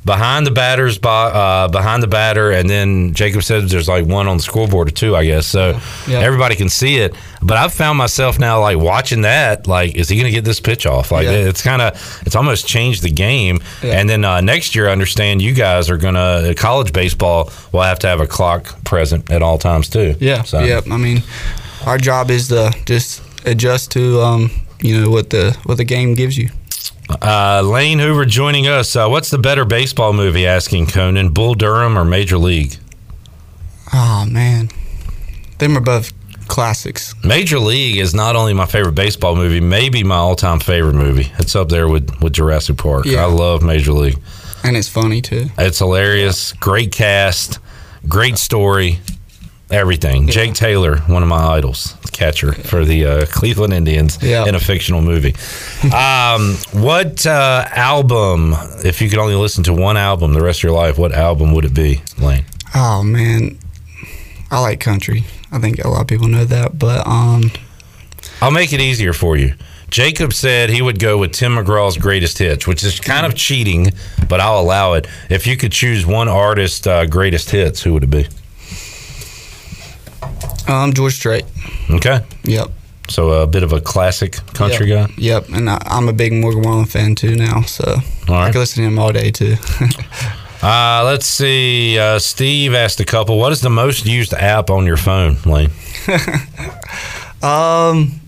behind 0.07 0.47
the 0.47 0.51
batter's 0.53 0.97
bo- 0.99 1.11
uh, 1.11 1.69
behind 1.69 2.03
the 2.03 2.07
batter, 2.07 2.51
and 2.53 2.71
then 2.71 3.13
Jacob 3.13 3.43
said 3.43 3.69
there's 3.69 3.89
like 3.89 4.07
one 4.07 4.27
on 4.29 4.39
the 4.39 4.43
scoreboard 4.43 4.89
or 4.89 4.93
two, 4.93 5.15
I 5.17 5.25
guess. 5.27 5.47
So 5.47 5.79
Yeah. 6.07 6.21
everybody 6.21 6.55
can 6.57 6.69
see 6.71 6.97
it. 6.99 7.15
But 7.43 7.59
I've 7.59 7.75
found 7.75 7.99
myself 7.99 8.39
now 8.39 8.61
like 8.61 8.79
watching 8.79 9.23
that. 9.23 9.67
Like, 9.67 9.95
is 9.97 10.09
he 10.09 10.17
going 10.17 10.27
to 10.27 10.31
get 10.31 10.45
this 10.45 10.61
pitch 10.61 10.87
off? 10.87 11.11
Like, 11.13 11.25
Yeah. 11.25 11.33
it's 11.51 11.61
kind 11.61 11.83
of 11.83 12.23
it's 12.25 12.35
almost 12.37 12.67
changed 12.67 13.03
the 13.03 13.11
game. 13.11 13.61
Yeah. 13.83 13.99
And 13.99 14.09
then 14.09 14.25
uh, 14.25 14.41
next 14.41 14.75
year, 14.75 14.89
I 14.89 14.93
understand 14.93 15.43
you 15.43 15.53
guys 15.53 15.91
are 15.91 15.97
going 15.99 16.15
to 16.15 16.55
college 16.57 16.93
baseball 16.93 17.51
will 17.73 17.83
have 17.83 17.99
to 17.99 18.07
have 18.07 18.21
a 18.21 18.27
clock 18.27 18.83
present 18.85 19.31
at 19.31 19.43
all 19.43 19.59
times 19.59 19.89
too. 19.91 20.15
Yeah, 20.21 20.43
So, 20.45 20.61
yeah. 20.61 20.81
I 20.91 20.97
mean, 20.97 21.23
our 21.85 21.99
job 21.99 22.31
is 22.31 22.49
to 22.49 22.73
just 22.87 23.23
adjust 23.45 23.91
to 23.93 24.21
um, 24.23 24.51
you 24.81 25.01
know 25.01 25.11
what 25.11 25.31
the 25.31 25.57
what 25.65 25.77
the 25.79 25.85
game 25.85 26.15
gives 26.15 26.39
you. 26.39 26.51
Uh, 27.09 27.63
Lane 27.63 27.99
Hoover 27.99 28.25
joining 28.25 28.67
us. 28.67 28.97
Uh, 28.97 29.09
what's 29.09 29.31
the 29.31 29.39
better 29.39 29.65
baseball 29.65 30.13
movie? 30.13 30.47
Asking 30.47 30.87
Conan, 30.87 31.31
Bull 31.31 31.55
Durham 31.55 31.97
or 31.97 32.05
Major 32.05 32.39
League? 32.39 32.77
Oh 33.93 34.27
man, 34.29 34.69
them 35.59 35.77
are 35.77 35.81
both 35.81 36.13
classics. 36.49 37.15
Major 37.25 37.59
League 37.59 37.97
is 37.99 38.15
not 38.15 38.35
only 38.35 38.55
my 38.55 38.67
favorite 38.67 38.95
baseball 38.95 39.37
movie, 39.37 39.61
maybe 39.61 40.03
my 40.03 40.17
all-time 40.17 40.59
favorite 40.61 40.95
movie. 40.95 41.31
It's 41.39 41.55
up 41.55 41.69
there 41.69 41.89
with 41.89 42.11
with 42.21 42.33
Jurassic 42.33 42.77
Park. 42.77 43.07
Yeah. 43.07 43.23
I 43.23 43.27
love 43.27 43.63
Major 43.63 43.93
League. 43.93 44.19
And 44.65 44.77
it's 44.77 44.89
funny 44.89 45.23
too. 45.23 45.47
It's 45.59 45.79
hilarious. 45.79 46.53
Great 46.55 46.91
cast. 46.91 47.61
Great 48.09 48.37
story. 48.37 48.99
Everything. 49.71 50.29
Jake 50.29 50.55
Taylor, 50.55 50.99
one 51.09 51.25
of 51.25 51.29
my 51.29 51.45
idols, 51.45 51.97
catcher 52.13 52.53
for 52.53 52.85
the 52.85 53.05
uh, 53.05 53.27
Cleveland 53.27 53.73
Indians 53.73 54.17
Yeah. 54.23 54.47
in 54.47 54.55
a 54.55 54.61
fictional 54.61 55.03
movie. 55.03 55.35
um, 55.93 56.55
what 56.73 57.27
uh, 57.27 57.65
album, 57.71 58.55
if 58.85 59.03
you 59.03 59.09
could 59.11 59.19
only 59.19 59.35
listen 59.35 59.65
to 59.65 59.73
one 59.73 59.97
album 59.97 60.35
the 60.35 60.43
rest 60.43 60.61
of 60.61 60.63
your 60.65 60.73
life, 60.73 60.99
what 60.99 61.13
album 61.13 61.53
would 61.53 61.65
it 61.65 61.75
be, 61.75 62.01
Lane? 62.19 62.45
Oh 62.77 63.03
man, 63.03 63.59
I 64.53 64.61
like 64.61 64.79
country. 64.79 65.25
I 65.51 65.59
think 65.59 65.85
a 65.85 65.89
lot 65.89 66.03
of 66.03 66.07
people 66.07 66.29
know 66.29 66.45
that, 66.45 66.79
but 66.79 67.05
um, 67.07 67.51
I'll 68.41 68.53
make 68.53 68.73
it 68.73 68.81
easier 68.81 69.13
for 69.13 69.37
you. 69.37 69.55
Jacob 69.91 70.33
said 70.33 70.69
he 70.71 70.83
would 70.83 70.99
go 71.01 71.19
with 71.19 71.33
Tim 71.33 71.57
McGraw's 71.57 71.97
greatest 71.97 72.39
hits, 72.39 72.67
which 72.67 72.85
is 72.85 73.01
kind 73.01 73.25
of 73.27 73.35
cheating, 73.35 73.93
but 74.29 74.41
I'll 74.41 74.61
allow 74.61 74.93
it. 74.95 75.07
If 75.31 75.47
you 75.47 75.57
could 75.57 75.73
choose 75.73 76.05
one 76.07 76.29
artist 76.29 76.87
uh, 76.87 77.07
greatest 77.07 77.51
hits, 77.51 77.83
who 77.83 77.93
would 77.95 78.05
it 78.05 78.11
be? 78.11 78.27
Um, 80.69 80.93
George 80.93 81.15
Strait. 81.15 81.45
Okay, 81.91 82.21
Yep. 82.45 82.71
so 83.09 83.31
a 83.31 83.47
bit 83.47 83.63
of 83.63 83.73
a 83.73 83.81
classic 83.81 84.35
country 84.55 84.89
yep. 84.89 85.09
guy. 85.09 85.15
Yep. 85.19 85.49
And 85.51 85.71
I, 85.71 85.79
I'm 85.87 86.09
a 86.09 86.13
big 86.13 86.33
Morgan 86.33 86.63
Wallen 86.63 86.87
fan 86.87 87.15
too 87.15 87.37
now, 87.37 87.63
so 87.63 87.85
All 88.29 88.35
I 88.35 88.51
can 88.51 88.61
listen 88.61 88.83
to 88.83 88.89
him 88.89 88.99
all 88.99 89.13
day 89.13 89.31
too. 89.31 89.57
Uh, 90.63 91.03
let's 91.05 91.27
see. 91.27 91.99
Uh, 91.99 92.19
Steve 92.19 92.75
asked 92.75 92.99
a 92.99 93.05
couple. 93.05 93.39
What 93.39 93.53
is 93.53 93.61
the 93.61 93.71
most 93.71 94.07
used 94.07 94.33
app 94.33 94.71
on 94.71 94.87
your 94.87 94.97
phone, 94.97 95.37
Lane? 95.45 95.71
um, 97.43 98.21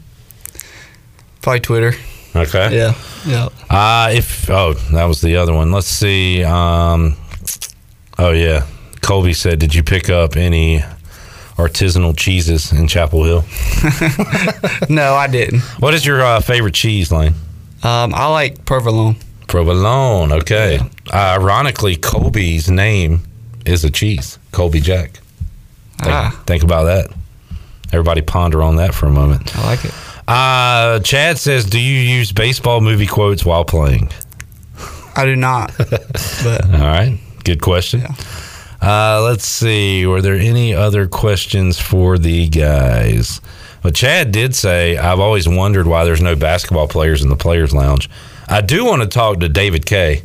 probably 1.40 1.60
Twitter. 1.60 1.94
Okay. 2.36 2.76
Yeah. 2.76 2.94
Yeah. 3.26 3.48
Uh, 3.68 4.10
if 4.12 4.48
oh, 4.50 4.74
that 4.92 5.06
was 5.06 5.20
the 5.20 5.36
other 5.36 5.54
one. 5.54 5.72
Let's 5.72 5.88
see. 5.88 6.44
Um, 6.44 7.16
oh 8.18 8.32
yeah, 8.32 8.66
Colby 9.00 9.32
said, 9.32 9.58
"Did 9.58 9.74
you 9.74 9.82
pick 9.82 10.10
up 10.10 10.36
any 10.36 10.84
artisanal 11.58 12.16
cheeses 12.16 12.72
in 12.72 12.88
Chapel 12.88 13.24
Hill?" 13.24 13.44
No, 14.88 15.14
I 15.14 15.26
didn't. 15.30 15.60
What 15.80 15.92
is 15.94 16.06
your 16.06 16.22
uh, 16.22 16.40
favorite 16.40 16.74
cheese, 16.74 17.12
Lane? 17.12 17.34
Um, 17.82 18.14
I 18.14 18.26
like 18.28 18.64
provolone. 18.64 19.16
Provolone. 19.46 20.32
Okay. 20.32 20.78
Uh, 21.12 21.36
ironically, 21.40 21.96
Colby's 21.96 22.70
name 22.70 23.22
is 23.66 23.84
a 23.84 23.90
cheese. 23.90 24.38
Colby 24.52 24.80
Jack. 24.80 25.20
Think, 25.98 26.12
Ah. 26.12 26.42
think 26.46 26.62
about 26.62 26.84
that. 26.84 27.10
Everybody 27.92 28.20
ponder 28.22 28.62
on 28.62 28.76
that 28.76 28.94
for 28.94 29.06
a 29.06 29.10
moment. 29.10 29.56
I 29.56 29.64
like 29.66 29.84
it. 29.84 29.92
Uh, 30.28 31.00
Chad 31.00 31.38
says, 31.38 31.64
"Do 31.64 31.78
you 31.80 32.00
use 32.00 32.32
baseball 32.32 32.80
movie 32.80 33.06
quotes 33.06 33.44
while 33.44 33.64
playing?" 33.64 34.10
I 35.16 35.24
do 35.24 35.34
not. 35.36 35.72
but 35.78 36.64
All 36.74 36.80
right, 36.80 37.18
good 37.44 37.60
question. 37.62 38.02
Uh, 38.80 39.20
let's 39.22 39.46
see. 39.46 40.06
Were 40.06 40.22
there 40.22 40.36
any 40.36 40.74
other 40.74 41.06
questions 41.08 41.80
for 41.80 42.16
the 42.16 42.48
guys? 42.48 43.40
Well, 43.82 43.92
Chad 43.92 44.32
did 44.32 44.54
say, 44.54 44.96
"I've 44.96 45.20
always 45.20 45.48
wondered 45.48 45.86
why 45.86 46.04
there's 46.04 46.22
no 46.22 46.36
basketball 46.36 46.88
players 46.88 47.22
in 47.22 47.28
the 47.28 47.36
players' 47.36 47.72
lounge." 47.74 48.08
I 48.48 48.60
do 48.60 48.84
want 48.84 49.02
to 49.02 49.08
talk 49.08 49.40
to 49.40 49.48
David 49.48 49.84
Kay 49.84 50.22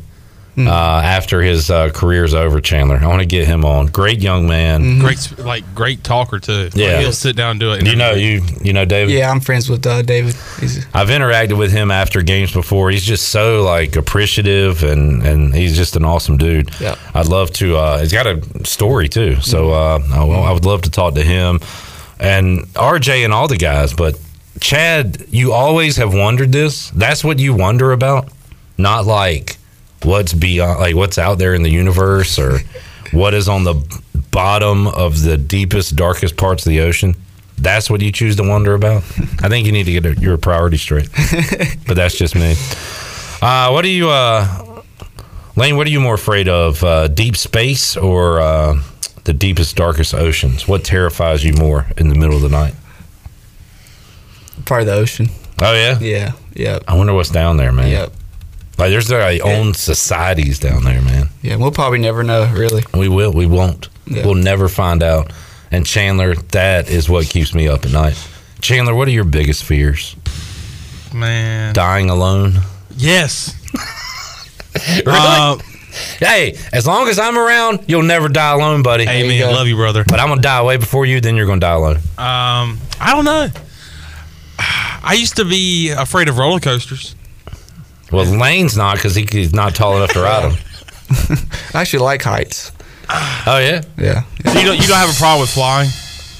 uh, 0.56 0.70
after 1.04 1.42
his 1.42 1.70
uh, 1.70 1.90
career's 1.92 2.32
over. 2.34 2.60
Chandler, 2.60 2.96
I 2.96 3.06
want 3.06 3.20
to 3.20 3.26
get 3.26 3.46
him 3.46 3.64
on. 3.64 3.86
Great 3.86 4.20
young 4.20 4.46
man. 4.46 5.00
Great, 5.00 5.38
like 5.38 5.64
great 5.74 6.04
talker 6.04 6.38
too. 6.38 6.64
Like, 6.64 6.76
Yeah. 6.76 7.00
he'll 7.00 7.12
sit 7.12 7.34
down 7.36 7.52
and 7.52 7.60
do 7.60 7.72
it. 7.72 7.84
You 7.86 7.96
know, 7.96 8.12
you 8.12 8.42
you 8.62 8.72
know 8.72 8.84
David. 8.84 9.14
yeah, 9.14 9.30
I'm 9.30 9.40
friends 9.40 9.68
with 9.68 9.86
uh, 9.86 10.02
David. 10.02 10.34
He's 10.60 10.86
I've 10.94 11.08
interacted 11.08 11.58
with 11.58 11.72
him 11.72 11.90
after 11.90 12.22
games 12.22 12.52
before. 12.52 12.90
He's 12.90 13.04
just 13.04 13.30
so 13.30 13.62
like 13.62 13.96
appreciative 13.96 14.82
and 14.84 15.22
and 15.26 15.54
he's 15.54 15.76
just 15.76 15.96
an 15.96 16.04
awesome 16.04 16.36
dude. 16.36 16.70
Yeah. 16.80 16.94
I'd 17.14 17.26
love 17.28 17.50
to. 17.54 17.76
Uh, 17.76 17.98
he's 18.00 18.12
got 18.12 18.26
a 18.26 18.40
story 18.64 19.08
too, 19.08 19.40
so 19.40 19.70
uh, 19.72 19.98
I, 20.12 20.24
I 20.24 20.52
would 20.52 20.64
love 20.64 20.82
to 20.82 20.90
talk 20.90 21.14
to 21.14 21.22
him 21.22 21.60
and 22.20 22.60
RJ 22.74 23.24
and 23.24 23.32
all 23.32 23.48
the 23.48 23.56
guys. 23.56 23.92
But 23.92 24.18
Chad, 24.60 25.24
you 25.30 25.52
always 25.52 25.96
have 25.96 26.14
wondered 26.14 26.52
this. 26.52 26.90
That's 26.90 27.24
what 27.24 27.40
you 27.40 27.54
wonder 27.54 27.90
about, 27.92 28.28
not 28.78 29.04
like 29.04 29.56
what's 30.04 30.32
beyond, 30.32 30.80
like 30.80 30.94
what's 30.94 31.18
out 31.18 31.38
there 31.38 31.54
in 31.54 31.62
the 31.62 31.70
universe 31.70 32.38
or 32.38 32.58
what 33.12 33.34
is 33.34 33.48
on 33.48 33.64
the 33.64 33.74
bottom 34.30 34.86
of 34.86 35.22
the 35.22 35.36
deepest, 35.36 35.96
darkest 35.96 36.36
parts 36.36 36.66
of 36.66 36.70
the 36.70 36.80
ocean. 36.80 37.14
That's 37.56 37.88
what 37.88 38.00
you 38.00 38.10
choose 38.10 38.36
to 38.36 38.42
wonder 38.48 38.74
about. 38.74 39.04
I 39.42 39.48
think 39.48 39.66
you 39.66 39.72
need 39.72 39.84
to 39.84 40.00
get 40.00 40.18
your 40.20 40.36
priorities 40.36 40.82
straight. 40.82 41.08
but 41.86 41.94
that's 41.94 42.16
just 42.16 42.34
me. 42.34 42.56
Uh, 43.40 43.70
what 43.70 43.84
are 43.84 43.88
you, 43.88 44.10
uh, 44.10 44.82
Lane? 45.56 45.76
What 45.76 45.86
are 45.86 45.90
you 45.90 46.00
more 46.00 46.14
afraid 46.14 46.48
of, 46.48 46.82
uh, 46.82 47.08
deep 47.08 47.36
space 47.36 47.96
or 47.96 48.40
uh, 48.40 48.82
the 49.22 49.32
deepest, 49.32 49.76
darkest 49.76 50.14
oceans? 50.14 50.66
What 50.66 50.84
terrifies 50.84 51.44
you 51.44 51.52
more 51.54 51.86
in 51.96 52.08
the 52.08 52.16
middle 52.16 52.34
of 52.36 52.42
the 52.42 52.48
night? 52.48 52.74
part 54.64 54.82
of 54.82 54.86
the 54.86 54.94
ocean. 54.94 55.28
Oh 55.60 55.74
yeah, 55.74 55.98
Yeah. 56.00 56.32
Yep. 56.54 56.84
I 56.88 56.96
wonder 56.96 57.14
what's 57.14 57.30
down 57.30 57.56
there, 57.56 57.72
man. 57.72 57.90
Yep. 57.90 58.12
Like 58.78 58.90
there's 58.90 59.10
like 59.10 59.40
own 59.42 59.74
societies 59.74 60.58
down 60.58 60.84
there, 60.84 61.00
man. 61.00 61.28
Yeah. 61.42 61.56
We'll 61.56 61.70
probably 61.70 61.98
never 62.00 62.22
know, 62.22 62.52
really. 62.54 62.82
We 62.92 63.08
will. 63.08 63.32
We 63.32 63.46
won't. 63.46 63.88
Yeah. 64.06 64.24
We'll 64.24 64.34
never 64.34 64.68
find 64.68 65.02
out. 65.02 65.32
And 65.70 65.86
Chandler, 65.86 66.34
that 66.34 66.88
is 66.88 67.08
what 67.08 67.26
keeps 67.28 67.54
me 67.54 67.68
up 67.68 67.84
at 67.84 67.92
night. 67.92 68.28
Chandler, 68.60 68.94
what 68.94 69.08
are 69.08 69.12
your 69.12 69.24
biggest 69.24 69.64
fears? 69.64 70.16
man. 71.14 71.72
Dying 71.72 72.10
alone? 72.10 72.54
Yes. 72.96 73.54
Really? 74.76 75.04
Uh, 75.16 75.56
hey, 76.18 76.58
as 76.72 76.84
long 76.84 77.06
as 77.06 77.16
I'm 77.20 77.38
around, 77.38 77.84
you'll 77.86 78.02
never 78.02 78.28
die 78.28 78.54
alone, 78.54 78.82
buddy. 78.82 79.04
amen. 79.06 79.38
go. 79.38 79.52
Love 79.52 79.68
you, 79.68 79.76
brother. 79.76 80.02
But 80.04 80.18
I'm 80.18 80.26
gonna 80.26 80.40
die 80.42 80.64
way 80.64 80.78
before 80.78 81.06
you. 81.06 81.20
Then 81.20 81.36
you're 81.36 81.46
gonna 81.46 81.60
die 81.60 81.74
alone. 81.74 81.96
Um, 82.18 82.80
I 82.98 83.12
don't 83.12 83.24
know. 83.24 83.48
I 84.58 85.14
used 85.16 85.36
to 85.36 85.44
be 85.44 85.90
afraid 85.90 86.28
of 86.28 86.38
roller 86.38 86.58
coasters. 86.58 87.14
Well, 88.12 88.24
Lane's 88.26 88.76
not 88.76 88.96
because 88.96 89.14
he, 89.14 89.26
he's 89.30 89.52
not 89.52 89.74
tall 89.74 89.96
enough 89.96 90.12
to 90.12 90.20
ride 90.20 90.50
them. 90.52 90.58
I 91.74 91.80
actually 91.80 92.04
like 92.04 92.22
heights. 92.22 92.70
Oh 93.46 93.58
yeah. 93.58 93.82
Yeah. 93.98 94.22
So 94.44 94.58
you 94.58 94.66
don't 94.66 94.80
you 94.80 94.86
don't 94.86 94.96
have 94.98 95.10
a 95.10 95.18
problem 95.18 95.40
with 95.42 95.50
flying? 95.50 95.90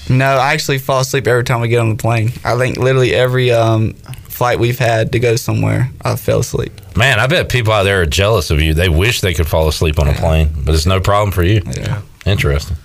No, 0.09 0.27
I 0.37 0.53
actually 0.53 0.79
fall 0.79 1.01
asleep 1.01 1.27
every 1.27 1.45
time 1.45 1.61
we 1.61 1.69
get 1.69 1.79
on 1.81 1.89
the 1.91 1.97
plane. 1.97 2.33
I 2.45 2.57
think 2.59 2.77
literally 2.77 3.15
every 3.15 3.51
um, 3.51 3.95
flight 4.29 4.59
we've 4.59 4.79
had 4.79 5.13
to 5.13 5.19
go 5.19 5.37
somewhere, 5.37 5.91
I 6.03 6.17
fell 6.17 6.41
asleep. 6.41 6.73
Man, 6.97 7.19
I 7.19 7.27
bet 7.27 7.49
people 7.49 7.73
out 7.73 7.85
there 7.85 8.03
are 8.03 8.07
jealous 8.07 8.51
of 8.51 8.61
you. 8.61 8.75
They 8.75 8.89
wish 8.91 9.21
they 9.23 9.33
could 9.35 9.47
fall 9.47 9.67
asleep 9.69 9.99
on 9.99 10.09
a 10.09 10.13
plane, 10.13 10.51
but 10.65 10.75
it's 10.75 10.87
no 10.87 11.01
problem 11.01 11.33
for 11.33 11.43
you. 11.43 11.63
Yeah. 11.77 12.03
Interesting. 12.27 12.77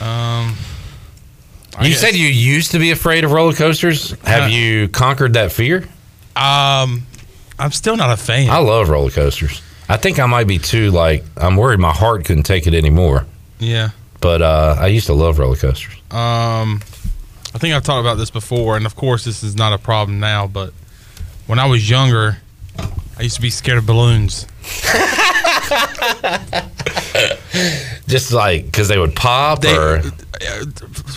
Um, 0.00 0.54
I 1.76 1.84
You 1.84 1.90
guess- 1.90 2.00
said 2.00 2.14
you 2.16 2.26
used 2.28 2.72
to 2.72 2.78
be 2.78 2.90
afraid 2.90 3.24
of 3.24 3.32
roller 3.32 3.52
coasters. 3.54 4.10
Have 4.24 4.44
Uh, 4.44 4.46
you 4.46 4.88
conquered 4.88 5.34
that 5.34 5.52
fear? 5.52 5.88
um, 6.36 7.02
I'm 7.58 7.72
still 7.72 7.96
not 7.96 8.10
a 8.10 8.16
fan. 8.16 8.50
I 8.50 8.58
love 8.58 8.88
roller 8.88 9.10
coasters. 9.10 9.62
I 9.88 9.96
think 9.96 10.18
I 10.18 10.26
might 10.26 10.46
be 10.46 10.58
too 10.58 10.90
like 10.90 11.24
I'm 11.36 11.56
worried 11.56 11.80
my 11.80 11.92
heart 11.92 12.24
couldn't 12.24 12.42
take 12.44 12.66
it 12.66 12.74
anymore. 12.74 13.26
yeah. 13.58 13.90
But 14.20 14.42
uh, 14.42 14.74
I 14.78 14.88
used 14.88 15.06
to 15.06 15.12
love 15.12 15.38
roller 15.38 15.54
coasters. 15.56 15.94
Um, 16.10 16.80
I 17.54 17.58
think 17.58 17.72
I've 17.74 17.84
talked 17.84 18.00
about 18.00 18.16
this 18.18 18.30
before, 18.30 18.76
and 18.76 18.84
of 18.84 18.96
course, 18.96 19.24
this 19.24 19.44
is 19.44 19.54
not 19.54 19.72
a 19.72 19.78
problem 19.78 20.18
now. 20.18 20.48
But 20.48 20.72
when 21.46 21.60
I 21.60 21.66
was 21.66 21.88
younger, 21.88 22.38
I 23.16 23.22
used 23.22 23.36
to 23.36 23.42
be 23.42 23.50
scared 23.50 23.78
of 23.78 23.86
balloons. 23.86 24.44
Just 28.08 28.32
like 28.32 28.64
because 28.66 28.88
they 28.88 28.98
would 28.98 29.14
pop 29.14 29.60
They, 29.60 29.76
or 29.76 29.98
uh, 29.98 30.64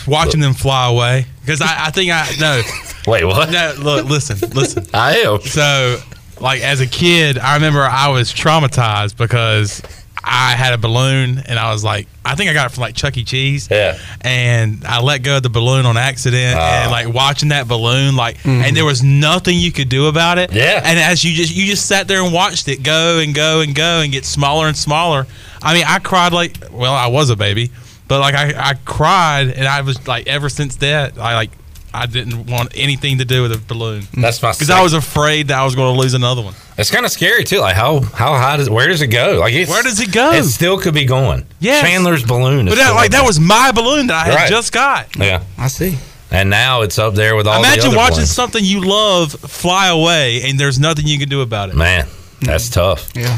watching 0.06 0.40
them 0.40 0.54
fly 0.54 0.88
away 0.90 1.26
because 1.40 1.60
I, 1.60 1.86
I 1.86 1.90
think 1.90 2.10
I 2.12 2.28
no 2.38 2.62
wait 3.10 3.24
what? 3.24 3.50
no 3.50 3.74
look 3.78 4.06
listen 4.06 4.36
listen. 4.50 4.86
I 4.94 5.18
am. 5.18 5.40
So, 5.40 5.98
like 6.42 6.60
as 6.60 6.80
a 6.80 6.86
kid, 6.86 7.38
I 7.38 7.54
remember 7.54 7.80
I 7.80 8.08
was 8.08 8.32
traumatized 8.32 9.16
because 9.16 9.80
I 10.24 10.54
had 10.54 10.72
a 10.72 10.78
balloon 10.78 11.38
and 11.38 11.58
I 11.58 11.72
was 11.72 11.82
like, 11.82 12.06
I 12.24 12.34
think 12.34 12.50
I 12.50 12.52
got 12.52 12.66
it 12.66 12.74
from 12.74 12.82
like 12.82 12.94
Chuck 12.94 13.16
E. 13.16 13.24
Cheese. 13.24 13.68
Yeah. 13.70 13.98
And 14.20 14.84
I 14.84 15.00
let 15.00 15.22
go 15.22 15.38
of 15.38 15.42
the 15.42 15.50
balloon 15.50 15.86
on 15.86 15.96
accident 15.96 16.56
ah. 16.58 16.82
and 16.82 16.90
like 16.90 17.12
watching 17.12 17.50
that 17.50 17.66
balloon, 17.66 18.16
like, 18.16 18.38
mm-hmm. 18.38 18.62
and 18.62 18.76
there 18.76 18.84
was 18.84 19.02
nothing 19.02 19.56
you 19.56 19.72
could 19.72 19.88
do 19.88 20.06
about 20.06 20.38
it. 20.38 20.52
Yeah. 20.52 20.82
And 20.84 20.98
as 20.98 21.24
you 21.24 21.32
just 21.32 21.54
you 21.54 21.66
just 21.66 21.86
sat 21.86 22.08
there 22.08 22.22
and 22.22 22.32
watched 22.32 22.68
it 22.68 22.82
go 22.82 23.20
and 23.20 23.34
go 23.34 23.60
and 23.60 23.74
go 23.74 24.00
and 24.00 24.12
get 24.12 24.24
smaller 24.24 24.66
and 24.66 24.76
smaller. 24.76 25.26
I 25.62 25.74
mean, 25.74 25.84
I 25.86 26.00
cried 26.00 26.32
like, 26.32 26.56
well, 26.72 26.94
I 26.94 27.06
was 27.06 27.30
a 27.30 27.36
baby, 27.36 27.70
but 28.08 28.20
like 28.20 28.34
I, 28.34 28.70
I 28.70 28.74
cried 28.84 29.48
and 29.48 29.66
I 29.66 29.80
was 29.82 30.06
like, 30.08 30.26
ever 30.26 30.48
since 30.48 30.76
that, 30.76 31.18
I 31.18 31.34
like. 31.34 31.50
I 31.94 32.06
didn't 32.06 32.46
want 32.46 32.72
anything 32.74 33.18
to 33.18 33.24
do 33.24 33.42
with 33.42 33.52
a 33.52 33.58
balloon 33.58 34.04
That's 34.16 34.42
my. 34.42 34.52
because 34.52 34.70
I 34.70 34.82
was 34.82 34.94
afraid 34.94 35.48
that 35.48 35.58
I 35.58 35.64
was 35.64 35.74
going 35.74 35.94
to 35.94 36.00
lose 36.00 36.14
another 36.14 36.40
one. 36.42 36.54
It's 36.78 36.90
kind 36.90 37.04
of 37.04 37.12
scary 37.12 37.44
too. 37.44 37.58
Like 37.58 37.76
how 37.76 38.00
how 38.00 38.32
high 38.32 38.56
does 38.56 38.70
where 38.70 38.88
does 38.88 39.02
it 39.02 39.08
go? 39.08 39.38
Like 39.38 39.52
it's, 39.52 39.70
Where 39.70 39.82
does 39.82 40.00
it 40.00 40.10
go? 40.12 40.32
It 40.32 40.44
still 40.44 40.78
could 40.78 40.94
be 40.94 41.04
going. 41.04 41.44
Yeah, 41.60 41.82
Chandler's 41.82 42.24
balloon. 42.24 42.66
Is 42.68 42.72
But 42.72 42.78
that, 42.78 42.84
still 42.86 42.94
like 42.94 43.06
up 43.06 43.12
that 43.12 43.26
was 43.26 43.38
my 43.38 43.72
balloon 43.72 44.06
that 44.06 44.26
I 44.26 44.30
had 44.30 44.34
Right. 44.34 44.48
just 44.50 44.72
got. 44.72 45.14
yeah. 45.16 45.42
I 45.58 45.68
see. 45.68 45.98
And 46.30 46.48
now 46.48 46.80
it's 46.80 46.98
up 46.98 47.14
there 47.14 47.36
with 47.36 47.46
all 47.46 47.60
the 47.60 47.68
Imagine 47.68 47.88
other 47.88 47.96
watching 47.98 48.14
planes. 48.16 48.30
something 48.32 48.64
you 48.64 48.80
love 48.80 49.32
fly 49.32 49.88
away 49.88 50.42
and 50.44 50.58
there's 50.58 50.78
nothing 50.78 51.06
you 51.06 51.18
can 51.18 51.28
do 51.28 51.42
about 51.42 51.68
it. 51.68 51.74
Man, 51.76 52.06
that's 52.40 52.70
tough. 52.70 53.10
Yeah. 53.14 53.36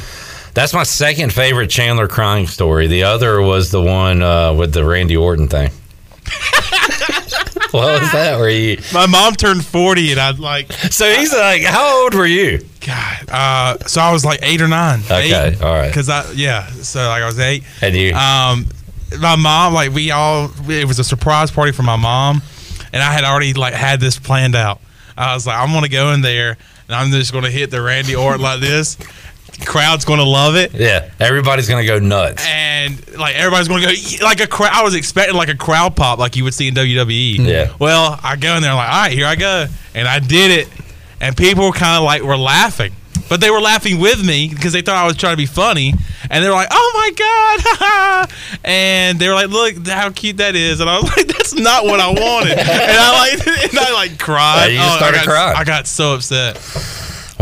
That's 0.55 0.73
my 0.73 0.85
second 0.85 1.33
favorite 1.33 1.71
Chandler 1.71 2.07
crying 2.07 2.47
story. 2.47 2.87
The 2.87 3.03
other 3.03 3.43
was 3.43 3.73
the 3.73 3.83
one 3.83 4.23
uh, 4.23 4.53
with 4.55 4.73
the 4.73 4.85
Randy 4.85 5.17
Orton 5.17 5.49
thing. 5.49 5.73
what 7.71 8.01
was 8.01 8.13
that? 8.13 8.39
Where 8.39 8.49
you? 8.51 8.79
My 8.93 9.07
mom 9.07 9.35
turned 9.35 9.65
40 9.65 10.13
and 10.13 10.21
I'd 10.21 10.39
like, 10.39 10.73
So 10.73 11.11
he's 11.11 11.33
like, 11.33 11.63
how 11.63 12.03
old 12.05 12.15
were 12.15 12.27
you? 12.27 12.65
God. 12.81 13.29
Uh, 13.29 13.79
so 13.87 14.01
I 14.01 14.13
was 14.13 14.25
like 14.25 14.41
eight 14.43 14.61
or 14.61 14.69
nine. 14.69 15.01
Okay, 15.05 15.57
all 15.63 15.73
right. 15.73 15.89
Because 15.89 16.09
I, 16.09 16.31
yeah. 16.33 16.67
So 16.67 17.01
like 17.09 17.23
I 17.23 17.27
was 17.27 17.39
eight. 17.39 17.65
And 17.81 17.95
you? 17.95 18.13
Um, 18.15 18.67
my 19.19 19.37
mom, 19.37 19.75
like 19.75 19.93
we 19.93 20.11
all, 20.11 20.51
it 20.69 20.87
was 20.87 20.99
a 20.99 21.05
surprise 21.05 21.51
party 21.51 21.73
for 21.73 21.83
my 21.83 21.97
mom, 21.97 22.43
and 22.93 23.03
I 23.03 23.13
had 23.13 23.25
already 23.25 23.55
like 23.55 23.75
had 23.75 24.01
this 24.01 24.19
planned 24.19 24.55
out. 24.55 24.81
I 25.17 25.35
was 25.35 25.47
like, 25.47 25.57
I'm 25.57 25.73
gonna 25.73 25.89
go 25.89 26.13
in 26.13 26.21
there, 26.21 26.57
and 26.89 26.97
I'm 26.97 27.11
just 27.11 27.33
going 27.33 27.45
to 27.45 27.51
hit 27.51 27.71
the 27.71 27.81
Randy 27.81 28.15
Orton 28.17 28.41
like 28.43 28.61
this. 28.61 28.97
Crowd's 29.65 30.05
going 30.05 30.19
to 30.19 30.25
love 30.25 30.57
it. 30.57 30.73
Yeah, 30.75 31.11
everybody's 31.21 31.69
gonna 31.69 31.87
go 31.87 31.99
nuts. 31.99 32.45
and 32.47 33.17
like 33.17 33.37
everybody's 33.37 33.69
going 33.69 33.83
to 33.83 34.19
go 34.19 34.25
like 34.25 34.41
a 34.41 34.47
crowd. 34.47 34.73
I 34.73 34.83
was 34.83 34.95
expecting 34.95 35.37
like 35.37 35.49
a 35.49 35.57
crowd 35.57 35.97
pop 35.97 36.19
like 36.19 36.37
you 36.37 36.45
would 36.45 36.55
see 36.55 36.69
in 36.69 36.75
WWE. 36.75 37.39
Yeah. 37.39 37.73
Well, 37.79 38.19
I 38.23 38.37
go 38.37 38.57
in 38.57 38.63
there 38.63 38.75
like, 38.75 38.89
all 38.89 39.03
right, 39.03 39.13
here 39.13 39.27
I 39.27 39.37
go, 39.37 39.67
and 39.95 40.09
I 40.09 40.19
did 40.19 40.51
it, 40.51 40.69
and 41.21 41.37
people 41.37 41.73
kind 41.73 41.97
of 41.97 42.05
like 42.05 42.23
were 42.23 42.37
laughing, 42.37 42.93
but 43.29 43.41
they 43.41 43.51
were 43.51 43.61
laughing 43.61 44.01
with 44.01 44.25
me 44.25 44.49
because 44.49 44.73
they 44.73 44.83
thought 44.83 44.97
I 44.97 45.07
was 45.07 45.17
trying 45.17 45.33
to 45.35 45.37
be 45.37 45.47
funny, 45.47 45.95
and 46.31 46.45
they 46.45 46.49
were 46.49 46.55
like, 46.55 46.69
oh 46.71 46.93
my 46.95 48.25
god, 48.27 48.31
and 48.65 49.19
they 49.19 49.29
were 49.29 49.35
like, 49.35 49.49
look 49.49 49.87
how 49.87 50.11
cute 50.11 50.39
that 50.39 50.57
is, 50.57 50.81
and 50.81 50.91
I 50.91 50.99
was 50.99 51.05
like, 51.17 51.27
that's 51.29 51.55
not 51.55 51.85
what 51.85 52.01
I 52.01 52.09
wanted, 52.09 52.59
and 52.59 52.69
I 52.69 53.31
like 53.37 53.47
and 53.71 53.79
I 53.79 53.93
like 53.93 54.19
cried. 54.19 54.67
Yeah, 54.67 54.73
you 54.73 54.79
oh, 54.81 54.95
I 54.95 54.97
started 54.97 55.17
got, 55.19 55.27
crying. 55.27 55.57
I 55.57 55.65
got 55.65 55.87
so 55.87 56.15
upset. 56.15 56.57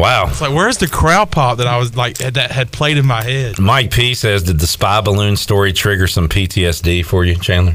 Wow. 0.03 0.27
It's 0.27 0.41
like, 0.41 0.53
where's 0.53 0.79
the 0.79 0.89
crowd 0.89 1.31
pop 1.31 1.59
that 1.59 1.69
I 1.69 1.79
was 1.79 1.95
like 1.95 2.19
that 2.19 2.51
had 2.51 2.73
played 2.73 2.99
in 2.99 3.07
my 3.07 3.23
head? 3.23 3.61
Mike 3.61 3.93
P 3.93 4.15
says, 4.15 4.43
did 4.43 4.59
the 4.59 4.67
spy 4.67 5.01
balloon 5.01 5.37
story 5.37 5.73
trigger 5.73 6.09
some 6.09 6.29
PTSD 6.29 7.05
for 7.05 7.25
you, 7.25 7.37
Chandler? 7.37 7.75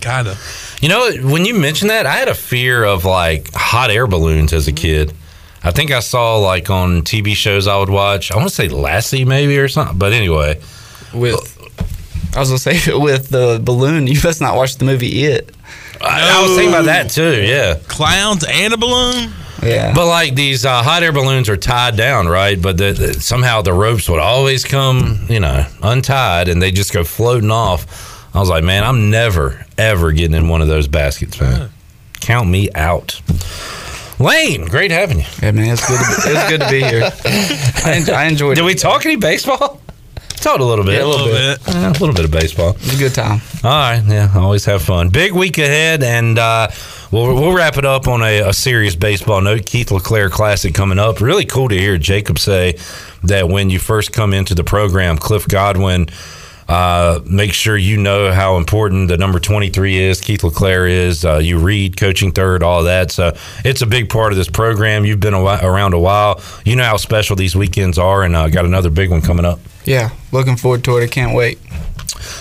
Kind 0.00 0.26
of. 0.26 0.78
You 0.80 0.88
know, 0.88 1.12
when 1.20 1.44
you 1.44 1.52
mentioned 1.52 1.90
that, 1.90 2.06
I 2.06 2.12
had 2.12 2.28
a 2.28 2.34
fear 2.34 2.82
of 2.82 3.04
like 3.04 3.52
hot 3.52 3.90
air 3.90 4.06
balloons 4.06 4.54
as 4.54 4.66
a 4.68 4.72
kid. 4.72 5.12
I 5.62 5.70
think 5.70 5.90
I 5.90 6.00
saw 6.00 6.38
like 6.38 6.70
on 6.70 7.02
TV 7.02 7.34
shows 7.34 7.66
I 7.66 7.78
would 7.78 7.90
watch. 7.90 8.32
I 8.32 8.36
want 8.36 8.48
to 8.48 8.54
say 8.54 8.68
Lassie 8.68 9.26
maybe 9.26 9.58
or 9.58 9.68
something. 9.68 9.98
But 9.98 10.14
anyway, 10.14 10.58
With 11.12 11.34
I 12.34 12.40
was 12.40 12.48
gonna 12.48 12.58
say 12.58 12.80
with 12.98 13.28
the 13.28 13.60
balloon, 13.62 14.06
you 14.06 14.18
must 14.24 14.40
not 14.40 14.56
watch 14.56 14.76
the 14.76 14.86
movie 14.86 15.24
It. 15.24 15.54
I, 16.00 16.38
I 16.38 16.42
was 16.42 16.52
thinking 16.52 16.72
about 16.72 16.86
that 16.86 17.10
too. 17.10 17.42
Yeah. 17.42 17.78
Clowns 17.86 18.46
and 18.48 18.72
a 18.72 18.78
balloon. 18.78 19.30
Yeah. 19.62 19.92
But 19.94 20.06
like 20.06 20.34
these 20.34 20.64
uh, 20.64 20.82
hot 20.82 21.02
air 21.02 21.12
balloons 21.12 21.48
are 21.48 21.56
tied 21.56 21.96
down, 21.96 22.28
right? 22.28 22.60
But 22.60 22.76
the, 22.76 22.92
the- 22.92 23.14
somehow 23.14 23.62
the 23.62 23.72
ropes 23.72 24.08
would 24.08 24.20
always 24.20 24.64
come, 24.64 25.26
you 25.28 25.40
know, 25.40 25.64
untied, 25.82 26.48
and 26.48 26.60
they 26.60 26.70
just 26.70 26.92
go 26.92 27.04
floating 27.04 27.50
off. 27.50 28.24
I 28.34 28.40
was 28.40 28.48
like, 28.50 28.64
man, 28.64 28.84
I'm 28.84 29.10
never 29.10 29.64
ever 29.78 30.12
getting 30.12 30.36
in 30.36 30.48
one 30.48 30.60
of 30.62 30.68
those 30.68 30.88
baskets, 30.88 31.40
man. 31.40 31.70
Count 32.20 32.48
me 32.48 32.68
out. 32.74 33.20
Lane, 34.18 34.64
great 34.66 34.90
having 34.90 35.18
you. 35.20 35.26
yeah, 35.42 35.50
man, 35.52 35.72
it's 35.74 35.86
good. 35.86 35.98
To 35.98 36.06
be, 36.06 36.34
it's 36.38 36.48
good 36.48 36.60
to 36.60 36.70
be 36.70 36.82
here. 36.82 37.02
I, 37.84 37.96
en- 37.96 38.10
I 38.14 38.24
enjoyed 38.24 38.52
it. 38.52 38.54
Did 38.56 38.62
it. 38.62 38.66
we 38.66 38.74
talk 38.74 39.04
any 39.04 39.16
baseball? 39.16 39.80
Talked 40.36 40.60
a 40.60 40.64
little 40.64 40.84
bit. 40.84 40.94
Yeah, 40.94 41.04
A 41.04 41.06
little 41.06 41.26
bit. 41.26 41.58
Yeah, 41.66 41.88
a 41.88 41.92
little 41.92 42.14
bit 42.14 42.24
of 42.24 42.30
baseball. 42.30 42.70
It 42.70 42.80
was 42.82 42.94
a 42.94 42.98
good 42.98 43.14
time. 43.14 43.40
All 43.64 43.70
right, 43.70 44.02
yeah, 44.06 44.30
always 44.36 44.64
have 44.66 44.80
fun. 44.82 45.08
Big 45.10 45.32
week 45.32 45.58
ahead, 45.58 46.02
and 46.02 46.38
uh, 46.38 46.68
we'll 47.16 47.34
we'll 47.34 47.54
wrap 47.54 47.78
it 47.78 47.84
up 47.84 48.08
on 48.08 48.22
a, 48.22 48.40
a 48.48 48.52
serious 48.52 48.94
baseball 48.94 49.40
note. 49.40 49.66
Keith 49.66 49.90
LeClair 49.90 50.28
Classic 50.28 50.74
coming 50.74 50.98
up. 50.98 51.20
Really 51.20 51.46
cool 51.46 51.68
to 51.68 51.78
hear 51.78 51.96
Jacob 51.98 52.38
say 52.38 52.78
that 53.24 53.48
when 53.48 53.70
you 53.70 53.78
first 53.78 54.12
come 54.12 54.32
into 54.34 54.54
the 54.54 54.64
program, 54.64 55.18
Cliff 55.18 55.48
Godwin. 55.48 56.08
Uh, 56.68 57.20
make 57.24 57.52
sure 57.52 57.76
you 57.76 57.96
know 57.96 58.32
how 58.32 58.56
important 58.56 59.06
the 59.06 59.16
number 59.16 59.38
23 59.38 59.98
is, 59.98 60.20
Keith 60.20 60.42
LeClair 60.42 60.88
is. 60.88 61.24
Uh, 61.24 61.36
you 61.36 61.60
read 61.60 61.96
coaching 61.96 62.32
third, 62.32 62.60
all 62.64 62.82
that. 62.82 63.12
So 63.12 63.36
it's 63.64 63.82
a 63.82 63.86
big 63.86 64.08
part 64.08 64.32
of 64.32 64.36
this 64.36 64.48
program. 64.48 65.04
You've 65.04 65.20
been 65.20 65.32
a 65.32 65.40
around 65.40 65.94
a 65.94 66.00
while. 66.00 66.40
You 66.64 66.74
know 66.74 66.82
how 66.82 66.96
special 66.96 67.36
these 67.36 67.54
weekends 67.54 67.98
are, 67.98 68.24
and 68.24 68.34
uh, 68.34 68.48
got 68.48 68.64
another 68.64 68.90
big 68.90 69.12
one 69.12 69.22
coming 69.22 69.44
up. 69.44 69.60
Yeah, 69.84 70.10
looking 70.32 70.56
forward 70.56 70.82
to 70.84 70.96
it. 70.96 71.04
I 71.04 71.06
can't 71.06 71.36
wait. 71.36 71.60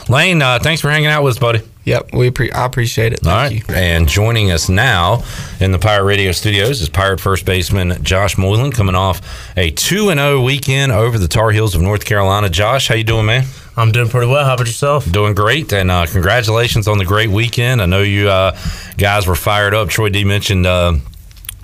Lane, 0.10 0.42
uh, 0.42 0.60
thanks 0.60 0.82
for 0.82 0.90
hanging 0.90 1.08
out 1.08 1.24
with 1.24 1.36
us, 1.36 1.40
buddy. 1.40 1.62
Yep, 1.86 2.14
we 2.14 2.32
pre- 2.32 2.52
I 2.52 2.66
appreciate 2.66 3.14
it. 3.14 3.26
All 3.26 3.32
Thank 3.32 3.68
right. 3.70 3.76
you. 3.76 3.76
And 3.76 4.08
joining 4.08 4.52
us 4.52 4.70
now 4.70 5.24
in 5.60 5.72
the 5.72 5.78
Pirate 5.78 6.06
Radio 6.06 6.32
studios 6.32 6.82
is 6.82 6.90
Pirate 6.90 7.20
first 7.20 7.46
baseman 7.46 8.04
Josh 8.04 8.38
Moylan 8.38 8.72
coming 8.72 8.96
off 8.96 9.22
a 9.56 9.70
2 9.70 10.10
and 10.10 10.20
0 10.20 10.42
weekend 10.42 10.92
over 10.92 11.20
the 11.20 11.28
Tar 11.28 11.52
Heels 11.52 11.76
of 11.76 11.82
North 11.82 12.04
Carolina. 12.04 12.50
Josh, 12.50 12.88
how 12.88 12.96
you 12.96 13.04
doing, 13.04 13.28
man? 13.28 13.46
I'm 13.78 13.92
doing 13.92 14.10
pretty 14.10 14.28
well. 14.28 14.46
How 14.46 14.56
about 14.56 14.66
yourself? 14.66 15.10
Doing 15.12 15.36
great, 15.36 15.74
and 15.74 15.92
uh, 15.92 16.08
congratulations 16.08 16.88
on 16.88 16.98
the 16.98 17.06
great 17.06 17.30
weekend. 17.30 17.82
I 17.82 17.86
know 17.86 18.02
you 18.02 18.30
uh, 18.30 18.58
guys 18.98 19.28
were 19.28 19.36
fired 19.36 19.76
up. 19.76 19.90
Troy 19.90 20.10
D 20.10 20.24
mentioned 20.24 20.66
uh, 20.66 20.96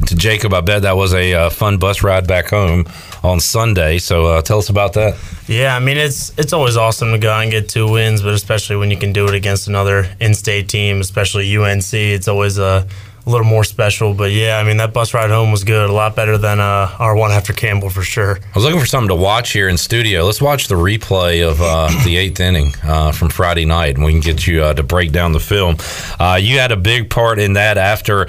to 0.08 0.16
Jacob, 0.16 0.54
I 0.54 0.62
bet 0.62 0.82
that 0.84 0.96
was 0.96 1.14
a 1.14 1.34
uh, 1.34 1.50
fun 1.50 1.78
bus 1.78 2.04
ride 2.04 2.28
back 2.28 2.50
home 2.50 2.86
on 3.24 3.40
Sunday. 3.40 3.98
So 3.98 4.28
uh, 4.28 4.42
tell 4.42 4.60
us 4.60 4.70
about 4.70 4.94
that. 4.94 5.16
Yeah, 5.52 5.76
I 5.76 5.80
mean 5.80 5.98
it's 5.98 6.32
it's 6.38 6.54
always 6.54 6.78
awesome 6.78 7.12
to 7.12 7.18
go 7.18 7.30
out 7.30 7.42
and 7.42 7.52
get 7.52 7.68
two 7.68 7.92
wins, 7.92 8.22
but 8.22 8.34
especially 8.34 8.78
when 8.78 8.90
you 8.90 8.96
can 8.96 9.12
do 9.12 9.28
it 9.28 9.34
against 9.34 9.68
another 9.68 10.08
in-state 10.22 10.70
team, 10.70 11.02
especially 11.02 11.58
UNC, 11.58 11.94
it's 11.94 12.30
always 12.30 12.58
a, 12.58 12.88
a 13.26 13.30
little 13.30 13.46
more 13.46 13.64
special. 13.64 14.14
But 14.14 14.32
yeah, 14.32 14.58
I 14.58 14.64
mean 14.64 14.78
that 14.78 14.94
bus 14.94 15.14
ride 15.14 15.30
home 15.30 15.52
was 15.52 15.64
good, 15.64 15.90
a 15.90 15.94
lot 15.94 16.16
better 16.16 16.38
than 16.38 16.60
uh, 16.60 16.96
our 17.00 17.16
one 17.16 17.32
after 17.32 17.54
Campbell 17.54 17.90
for 17.90 18.02
sure. 18.02 18.38
I 18.38 18.56
was 18.56 18.64
looking 18.64 18.80
for 18.80 18.86
something 18.86 19.10
to 19.10 19.16
watch 19.16 19.52
here 19.52 19.70
in 19.70 19.78
studio. 19.78 20.24
Let's 20.24 20.42
watch 20.42 20.68
the 20.68 20.76
replay 20.76 21.48
of 21.48 21.62
uh, 21.62 21.90
the 22.04 22.18
eighth 22.18 22.40
inning 22.40 22.74
uh, 22.84 23.12
from 23.12 23.30
Friday 23.30 23.66
night, 23.66 23.96
and 23.96 24.06
we 24.06 24.12
can 24.12 24.22
get 24.22 24.48
you 24.48 24.64
uh, 24.64 24.74
to 24.74 24.84
break 24.84 25.12
down 25.12 25.34
the 25.34 25.40
film. 25.40 25.78
Uh, 26.20 26.40
you 26.42 26.60
had 26.60 26.72
a 26.72 26.78
big 26.78 27.10
part 27.10 27.40
in 27.40 27.54
that 27.54 27.78
after 27.78 28.24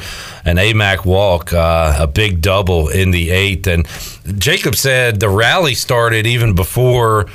an 0.45 0.57
AMAC 0.57 1.05
walk, 1.05 1.53
uh, 1.53 1.97
a 1.99 2.07
big 2.07 2.40
double 2.40 2.88
in 2.88 3.11
the 3.11 3.30
eighth. 3.30 3.66
And 3.66 3.86
Jacob 4.38 4.74
said 4.74 5.20
the 5.20 5.28
rally 5.28 5.74
started 5.74 6.26
even 6.26 6.55
before. 6.55 7.26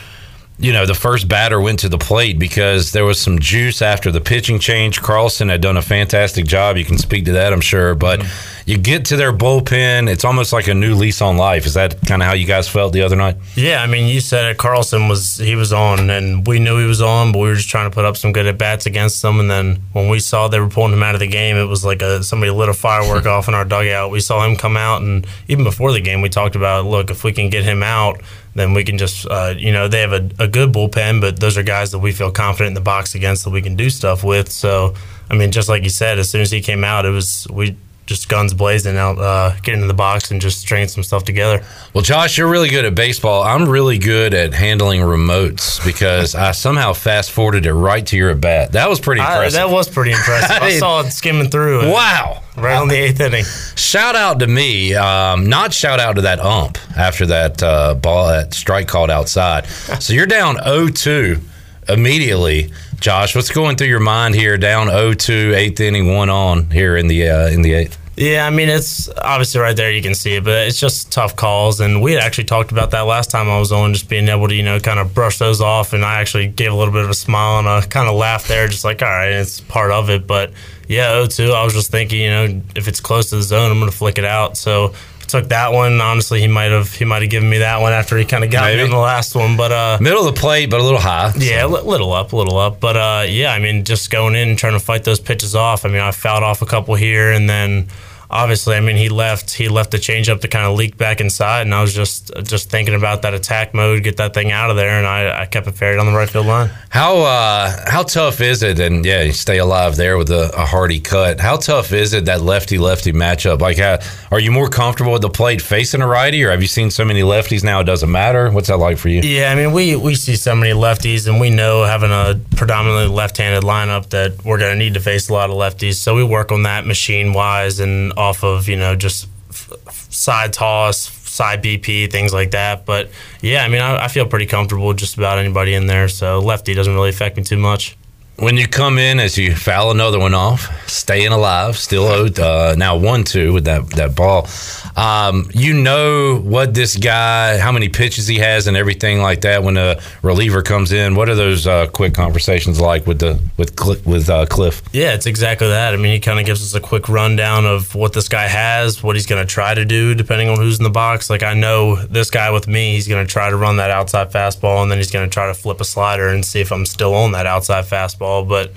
You 0.59 0.73
know, 0.73 0.87
the 0.87 0.95
first 0.95 1.27
batter 1.27 1.61
went 1.61 1.79
to 1.79 1.89
the 1.89 1.99
plate 1.99 2.39
because 2.39 2.91
there 2.91 3.05
was 3.05 3.19
some 3.19 3.37
juice 3.37 3.81
after 3.81 4.11
the 4.11 4.21
pitching 4.21 4.57
change. 4.57 5.01
Carlson 5.01 5.49
had 5.49 5.61
done 5.61 5.77
a 5.77 5.83
fantastic 5.83 6.45
job. 6.45 6.77
You 6.77 6.85
can 6.85 6.97
speak 6.97 7.25
to 7.25 7.33
that, 7.33 7.53
I'm 7.53 7.61
sure. 7.61 7.93
But 7.93 8.21
mm-hmm. 8.21 8.56
You 8.67 8.77
get 8.77 9.05
to 9.05 9.15
their 9.15 9.31
bullpen, 9.31 10.09
it's 10.09 10.25
almost 10.25 10.51
like 10.51 10.67
a 10.67 10.73
new 10.73 10.93
lease 10.93 11.21
on 11.21 11.37
life. 11.37 11.65
Is 11.65 11.75
that 11.75 12.01
kind 12.05 12.21
of 12.21 12.27
how 12.27 12.33
you 12.33 12.45
guys 12.45 12.67
felt 12.67 12.91
the 12.91 13.01
other 13.01 13.15
night? 13.15 13.37
Yeah, 13.55 13.81
I 13.81 13.87
mean, 13.87 14.09
you 14.09 14.19
said 14.19 14.51
it. 14.51 14.57
Carlson 14.57 15.07
was 15.07 15.37
he 15.37 15.55
was 15.55 15.71
on, 15.71 16.09
and 16.09 16.45
we 16.45 16.59
knew 16.59 16.77
he 16.77 16.85
was 16.85 17.01
on, 17.01 17.31
but 17.31 17.39
we 17.39 17.47
were 17.47 17.55
just 17.55 17.69
trying 17.69 17.89
to 17.89 17.95
put 17.95 18.03
up 18.03 18.17
some 18.17 18.33
good 18.33 18.45
at 18.45 18.57
bats 18.57 18.85
against 18.85 19.21
them. 19.21 19.39
And 19.39 19.49
then 19.49 19.77
when 19.93 20.09
we 20.09 20.19
saw 20.19 20.49
they 20.49 20.59
were 20.59 20.67
pulling 20.67 20.91
him 20.91 21.01
out 21.01 21.15
of 21.15 21.21
the 21.21 21.27
game, 21.27 21.55
it 21.55 21.63
was 21.63 21.85
like 21.85 22.01
a, 22.01 22.21
somebody 22.21 22.51
lit 22.51 22.67
a 22.67 22.73
firework 22.73 23.25
off 23.37 23.47
in 23.47 23.53
our 23.53 23.63
dugout. 23.63 24.11
We 24.11 24.19
saw 24.19 24.45
him 24.45 24.57
come 24.57 24.75
out, 24.75 25.01
and 25.01 25.25
even 25.47 25.63
before 25.63 25.93
the 25.93 26.01
game, 26.01 26.19
we 26.19 26.27
talked 26.27 26.57
about 26.57 26.85
look 26.85 27.09
if 27.09 27.23
we 27.23 27.31
can 27.31 27.49
get 27.49 27.63
him 27.63 27.83
out. 27.83 28.19
Then 28.53 28.73
we 28.73 28.83
can 28.83 28.97
just, 28.97 29.25
uh, 29.27 29.53
you 29.55 29.71
know, 29.71 29.87
they 29.87 30.01
have 30.01 30.11
a, 30.11 30.29
a 30.39 30.47
good 30.47 30.73
bullpen, 30.73 31.21
but 31.21 31.39
those 31.39 31.57
are 31.57 31.63
guys 31.63 31.91
that 31.91 31.99
we 31.99 32.11
feel 32.11 32.31
confident 32.31 32.69
in 32.69 32.73
the 32.73 32.81
box 32.81 33.15
against 33.15 33.45
that 33.45 33.51
we 33.51 33.61
can 33.61 33.77
do 33.77 33.89
stuff 33.89 34.25
with. 34.25 34.51
So, 34.51 34.95
I 35.29 35.35
mean, 35.35 35.51
just 35.51 35.69
like 35.69 35.83
you 35.83 35.89
said, 35.89 36.17
as 36.19 36.31
soon 36.31 36.41
as 36.41 36.51
he 36.51 36.59
came 36.59 36.83
out, 36.83 37.05
it 37.05 37.11
was 37.11 37.47
we 37.49 37.77
just 38.07 38.29
guns 38.29 38.53
blazing 38.53 38.97
out, 38.97 39.19
uh, 39.19 39.53
getting 39.61 39.81
in 39.81 39.87
the 39.87 39.93
box 39.93 40.31
and 40.31 40.41
just 40.41 40.59
stringing 40.61 40.87
some 40.87 41.03
stuff 41.03 41.25
together. 41.25 41.63
Well, 41.93 42.01
Josh, 42.01 42.37
you're 42.37 42.49
really 42.49 42.69
good 42.69 42.85
at 42.85 42.95
baseball. 42.95 43.43
I'm 43.43 43.67
really 43.67 43.97
good 43.99 44.33
at 44.33 44.53
handling 44.53 45.01
remotes 45.01 45.85
because 45.85 46.33
I 46.33 46.53
somehow 46.53 46.93
fast 46.93 47.31
forwarded 47.31 47.65
it 47.65 47.73
right 47.73 48.05
to 48.07 48.17
your 48.17 48.31
at 48.31 48.41
bat. 48.41 48.71
That 48.71 48.89
was 48.89 48.99
pretty 48.99 49.21
I, 49.21 49.33
impressive. 49.33 49.59
that 49.59 49.69
was 49.69 49.89
pretty 49.89 50.11
impressive. 50.11 50.49
I, 50.61 50.67
I 50.67 50.79
saw 50.79 51.01
it 51.01 51.11
skimming 51.11 51.49
through. 51.49 51.91
wow. 51.91 52.41
Right 52.55 52.75
on 52.75 52.87
the 52.87 52.95
eighth 52.95 53.19
inning. 53.19 53.43
Shout 53.75 54.15
out 54.15 54.39
to 54.39 54.47
me, 54.47 54.95
um, 54.95 55.47
not 55.47 55.73
shout 55.75 55.99
out 55.99 56.13
to 56.15 56.21
that 56.23 56.39
ump 56.39 56.79
after 56.97 57.27
that 57.27 57.61
uh, 57.61 57.93
ball, 57.93 58.29
that 58.29 58.55
strike 58.55 58.87
called 58.87 59.11
outside. 59.11 59.67
So 59.99 60.13
you're 60.13 60.25
down 60.25 60.55
0-2 60.57 61.41
immediately. 61.89 62.71
Josh, 62.99 63.35
what's 63.35 63.51
going 63.51 63.75
through 63.75 63.87
your 63.87 63.99
mind 63.99 64.33
here? 64.33 64.57
Down 64.57 64.87
0-2, 64.87 65.53
eighth 65.55 65.79
inning, 65.79 66.13
one 66.15 66.29
on 66.29 66.69
here 66.71 66.97
in 66.97 67.07
the 67.07 67.29
uh, 67.29 67.47
in 67.47 67.61
the 67.61 67.73
eighth. 67.73 67.97
Yeah, 68.17 68.47
I 68.47 68.49
mean 68.49 68.67
it's 68.67 69.09
obviously 69.09 69.61
right 69.61 69.75
there 69.75 69.91
you 69.91 70.01
can 70.01 70.15
see 70.15 70.37
it, 70.37 70.43
but 70.43 70.67
it's 70.67 70.79
just 70.79 71.11
tough 71.11 71.35
calls. 71.35 71.79
And 71.79 72.01
we 72.01 72.13
had 72.13 72.23
actually 72.23 72.45
talked 72.45 72.71
about 72.71 72.89
that 72.91 73.01
last 73.01 73.29
time 73.29 73.47
I 73.47 73.59
was 73.59 73.71
on, 73.71 73.93
just 73.93 74.09
being 74.09 74.27
able 74.27 74.47
to 74.47 74.55
you 74.55 74.63
know 74.63 74.79
kind 74.79 74.97
of 74.97 75.13
brush 75.13 75.37
those 75.37 75.61
off. 75.61 75.93
And 75.93 76.03
I 76.03 76.19
actually 76.19 76.47
gave 76.47 76.71
a 76.71 76.75
little 76.75 76.91
bit 76.91 77.03
of 77.03 77.11
a 77.11 77.13
smile 77.13 77.59
and 77.59 77.67
a 77.67 77.87
kind 77.87 78.09
of 78.09 78.15
laugh 78.15 78.47
there, 78.47 78.67
just 78.67 78.83
like 78.83 79.03
all 79.03 79.07
right, 79.07 79.31
it's 79.31 79.61
part 79.61 79.91
of 79.91 80.09
it. 80.09 80.25
But 80.25 80.51
yeah, 80.87 81.11
0-2, 81.11 81.53
I 81.53 81.63
was 81.63 81.73
just 81.73 81.91
thinking, 81.91 82.21
you 82.21 82.29
know, 82.29 82.61
if 82.75 82.87
it's 82.87 82.99
close 82.99 83.29
to 83.29 83.35
the 83.35 83.43
zone, 83.43 83.69
I'm 83.69 83.79
going 83.79 83.91
to 83.91 83.95
flick 83.97 84.17
it 84.17 84.25
out. 84.25 84.57
So 84.57 84.95
took 85.27 85.49
that 85.49 85.73
one. 85.73 85.99
Honestly, 86.01 86.39
he 86.41 86.47
might 86.47 86.71
have 86.71 86.93
he 86.93 87.05
might 87.05 87.21
have 87.21 87.31
given 87.31 87.49
me 87.49 87.59
that 87.59 87.79
one 87.81 87.93
after 87.93 88.17
he 88.17 88.25
kind 88.25 88.43
of 88.43 88.51
got 88.51 88.65
Maybe. 88.65 88.77
me 88.77 88.83
on 88.85 88.89
the 88.89 88.97
last 88.97 89.35
one. 89.35 89.57
But 89.57 89.71
uh, 89.71 89.97
Middle 90.01 90.27
of 90.27 90.33
the 90.35 90.39
plate, 90.39 90.69
but 90.69 90.79
a 90.79 90.83
little 90.83 90.99
high. 90.99 91.31
yeah, 91.37 91.65
a 91.65 91.67
little 91.67 92.13
up, 92.13 92.33
a 92.33 92.35
little 92.35 92.57
up. 92.57 92.79
But 92.79 92.97
uh, 92.97 93.25
yeah, 93.27 93.51
I 93.53 93.59
mean, 93.59 93.83
just 93.83 94.09
going 94.09 94.35
in 94.35 94.49
and 94.49 94.57
trying 94.57 94.73
to 94.73 94.79
fight 94.79 95.03
those 95.03 95.19
pitches 95.19 95.55
off. 95.55 95.85
I 95.85 95.89
mean, 95.89 96.01
I 96.01 96.11
fouled 96.11 96.43
off 96.43 96.61
a 96.61 96.65
couple 96.65 96.95
here, 96.95 97.31
and 97.31 97.49
then 97.49 97.87
obviously, 98.29 98.75
I 98.75 98.79
mean, 98.81 98.95
he 98.95 99.09
left 99.09 99.53
he 99.53 99.69
left 99.69 99.91
the 99.91 99.97
changeup 99.97 100.41
to 100.41 100.47
kind 100.47 100.65
of 100.65 100.77
leak 100.77 100.97
back 100.97 101.21
inside, 101.21 101.61
and 101.61 101.73
I 101.73 101.81
was 101.81 101.93
just 101.93 102.31
just 102.43 102.69
thinking 102.69 102.95
about 102.95 103.21
that 103.21 103.33
attack 103.33 103.73
mode, 103.73 104.03
get 104.03 104.17
that 104.17 104.33
thing 104.33 104.51
out 104.51 104.69
of 104.69 104.75
there, 104.75 104.97
and 104.97 105.07
I, 105.07 105.41
I 105.41 105.45
kept 105.45 105.67
it 105.67 105.79
buried 105.79 105.99
on 105.99 106.05
the 106.05 106.11
right 106.11 106.29
field 106.29 106.47
line. 106.47 106.69
How 106.89 107.17
uh, 107.19 107.89
how 107.89 108.03
tough 108.03 108.41
is 108.41 108.63
it? 108.63 108.79
And 108.79 109.05
yeah, 109.05 109.23
you 109.23 109.33
stay 109.33 109.57
alive 109.57 109.95
there 109.95 110.17
with 110.17 110.31
a, 110.31 110.51
a 110.55 110.65
hardy 110.65 110.99
cut. 110.99 111.39
How 111.39 111.57
tough 111.57 111.93
is 111.93 112.13
it 112.13 112.25
that 112.25 112.41
lefty 112.41 112.77
lefty 112.77 113.13
matchup? 113.13 113.59
Like, 113.59 113.77
how, 113.77 113.99
are 114.31 114.39
you 114.39 114.51
more 114.51 114.69
comfortable 114.69 115.13
with 115.13 115.21
the 115.21 115.29
plate 115.29 115.61
facing 115.61 116.01
a 116.01 116.07
righty, 116.07 116.43
or 116.43 116.51
have 116.51 116.61
you 116.61 116.67
seen 116.67 116.91
so 116.91 117.05
many 117.05 117.21
lefties 117.21 117.63
now 117.63 117.81
it 117.81 117.85
doesn't 117.85 118.11
matter? 118.11 118.49
What's 118.51 118.67
that 118.67 118.77
like 118.77 118.97
for 118.97 119.09
you? 119.09 119.21
Yeah, 119.21 119.51
I 119.51 119.55
mean, 119.55 119.71
we 119.73 119.95
we 119.95 120.15
see 120.15 120.35
so 120.35 120.55
many 120.55 120.73
lefties, 120.73 121.27
and 121.27 121.39
we 121.39 121.49
know 121.49 121.83
having 121.83 122.11
a 122.11 122.39
predominantly 122.55 123.13
left-handed 123.13 123.63
lineup 123.63 124.09
that 124.09 124.43
we're 124.43 124.57
going 124.57 124.77
to 124.77 124.79
need 124.79 124.95
to 124.95 124.99
face 124.99 125.29
a 125.29 125.33
lot 125.33 125.49
of 125.49 125.55
lefties. 125.55 125.95
So 125.95 126.15
we 126.15 126.23
work 126.23 126.51
on 126.51 126.63
that 126.63 126.85
machine-wise 126.85 127.79
and 127.79 128.13
off 128.17 128.43
of 128.43 128.67
you 128.67 128.75
know 128.75 128.95
just 128.95 129.27
f- 129.49 129.71
side 130.09 130.53
toss, 130.53 130.97
side 131.29 131.63
BP, 131.63 132.11
things 132.11 132.33
like 132.33 132.51
that. 132.51 132.85
But 132.85 133.09
yeah, 133.41 133.63
I 133.63 133.67
mean, 133.67 133.81
I, 133.81 134.05
I 134.05 134.07
feel 134.07 134.25
pretty 134.25 134.45
comfortable 134.47 134.93
just 134.93 135.17
about 135.17 135.37
anybody 135.37 135.73
in 135.73 135.87
there. 135.87 136.07
So 136.07 136.39
lefty 136.39 136.73
doesn't 136.73 136.93
really 136.93 137.09
affect 137.09 137.37
me 137.37 137.43
too 137.43 137.57
much. 137.57 137.97
When 138.39 138.55
you 138.55 138.67
come 138.67 138.99
in, 138.99 139.19
as 139.19 139.35
you 139.35 139.55
foul 139.55 139.89
another 139.89 140.19
one 140.19 140.35
off, 140.35 140.69
staying 140.87 141.31
alive, 141.31 141.75
still 141.75 142.03
owed 142.03 142.37
uh, 142.39 142.75
now 142.75 142.95
one 142.95 143.23
two 143.23 143.51
with 143.51 143.65
that 143.65 143.89
that 143.91 144.15
ball. 144.15 144.47
Um, 144.95 145.49
you 145.55 145.73
know 145.73 146.37
what 146.37 146.75
this 146.75 146.95
guy, 146.97 147.57
how 147.57 147.71
many 147.71 147.89
pitches 147.89 148.27
he 148.27 148.37
has, 148.37 148.67
and 148.67 148.77
everything 148.77 149.21
like 149.23 149.41
that. 149.41 149.63
When 149.63 149.75
a 149.75 149.99
reliever 150.21 150.61
comes 150.61 150.91
in, 150.91 151.15
what 151.15 151.29
are 151.29 151.35
those 151.35 151.65
uh, 151.65 151.87
quick 151.87 152.13
conversations 152.13 152.79
like 152.79 153.07
with 153.07 153.17
the 153.17 153.41
with 153.57 153.79
Cl- 153.79 154.01
with 154.05 154.29
uh, 154.29 154.45
Cliff? 154.45 154.83
Yeah, 154.93 155.15
it's 155.15 155.25
exactly 155.25 155.69
that. 155.69 155.95
I 155.95 155.97
mean, 155.97 156.13
he 156.13 156.19
kind 156.19 156.39
of 156.39 156.45
gives 156.45 156.61
us 156.61 156.75
a 156.75 156.79
quick 156.79 157.09
rundown 157.09 157.65
of 157.65 157.95
what 157.95 158.13
this 158.13 158.29
guy 158.29 158.47
has, 158.47 159.01
what 159.01 159.15
he's 159.15 159.25
going 159.25 159.43
to 159.43 159.51
try 159.51 159.73
to 159.73 159.83
do, 159.83 160.13
depending 160.13 160.47
on 160.49 160.57
who's 160.57 160.77
in 160.77 160.83
the 160.83 160.91
box. 160.91 161.31
Like, 161.31 161.41
I 161.41 161.55
know 161.55 161.95
this 161.95 162.29
guy 162.29 162.51
with 162.51 162.67
me, 162.67 162.93
he's 162.93 163.07
going 163.07 163.25
to 163.25 163.31
try 163.31 163.49
to 163.49 163.57
run 163.57 163.77
that 163.77 163.89
outside 163.89 164.31
fastball, 164.31 164.83
and 164.83 164.91
then 164.91 164.99
he's 164.99 165.09
going 165.09 165.27
to 165.27 165.33
try 165.33 165.47
to 165.47 165.55
flip 165.55 165.81
a 165.81 165.85
slider 165.85 166.27
and 166.27 166.45
see 166.45 166.61
if 166.61 166.71
I'm 166.71 166.85
still 166.85 167.15
on 167.15 167.31
that 167.31 167.47
outside 167.47 167.85
fastball. 167.85 168.26
But 168.45 168.71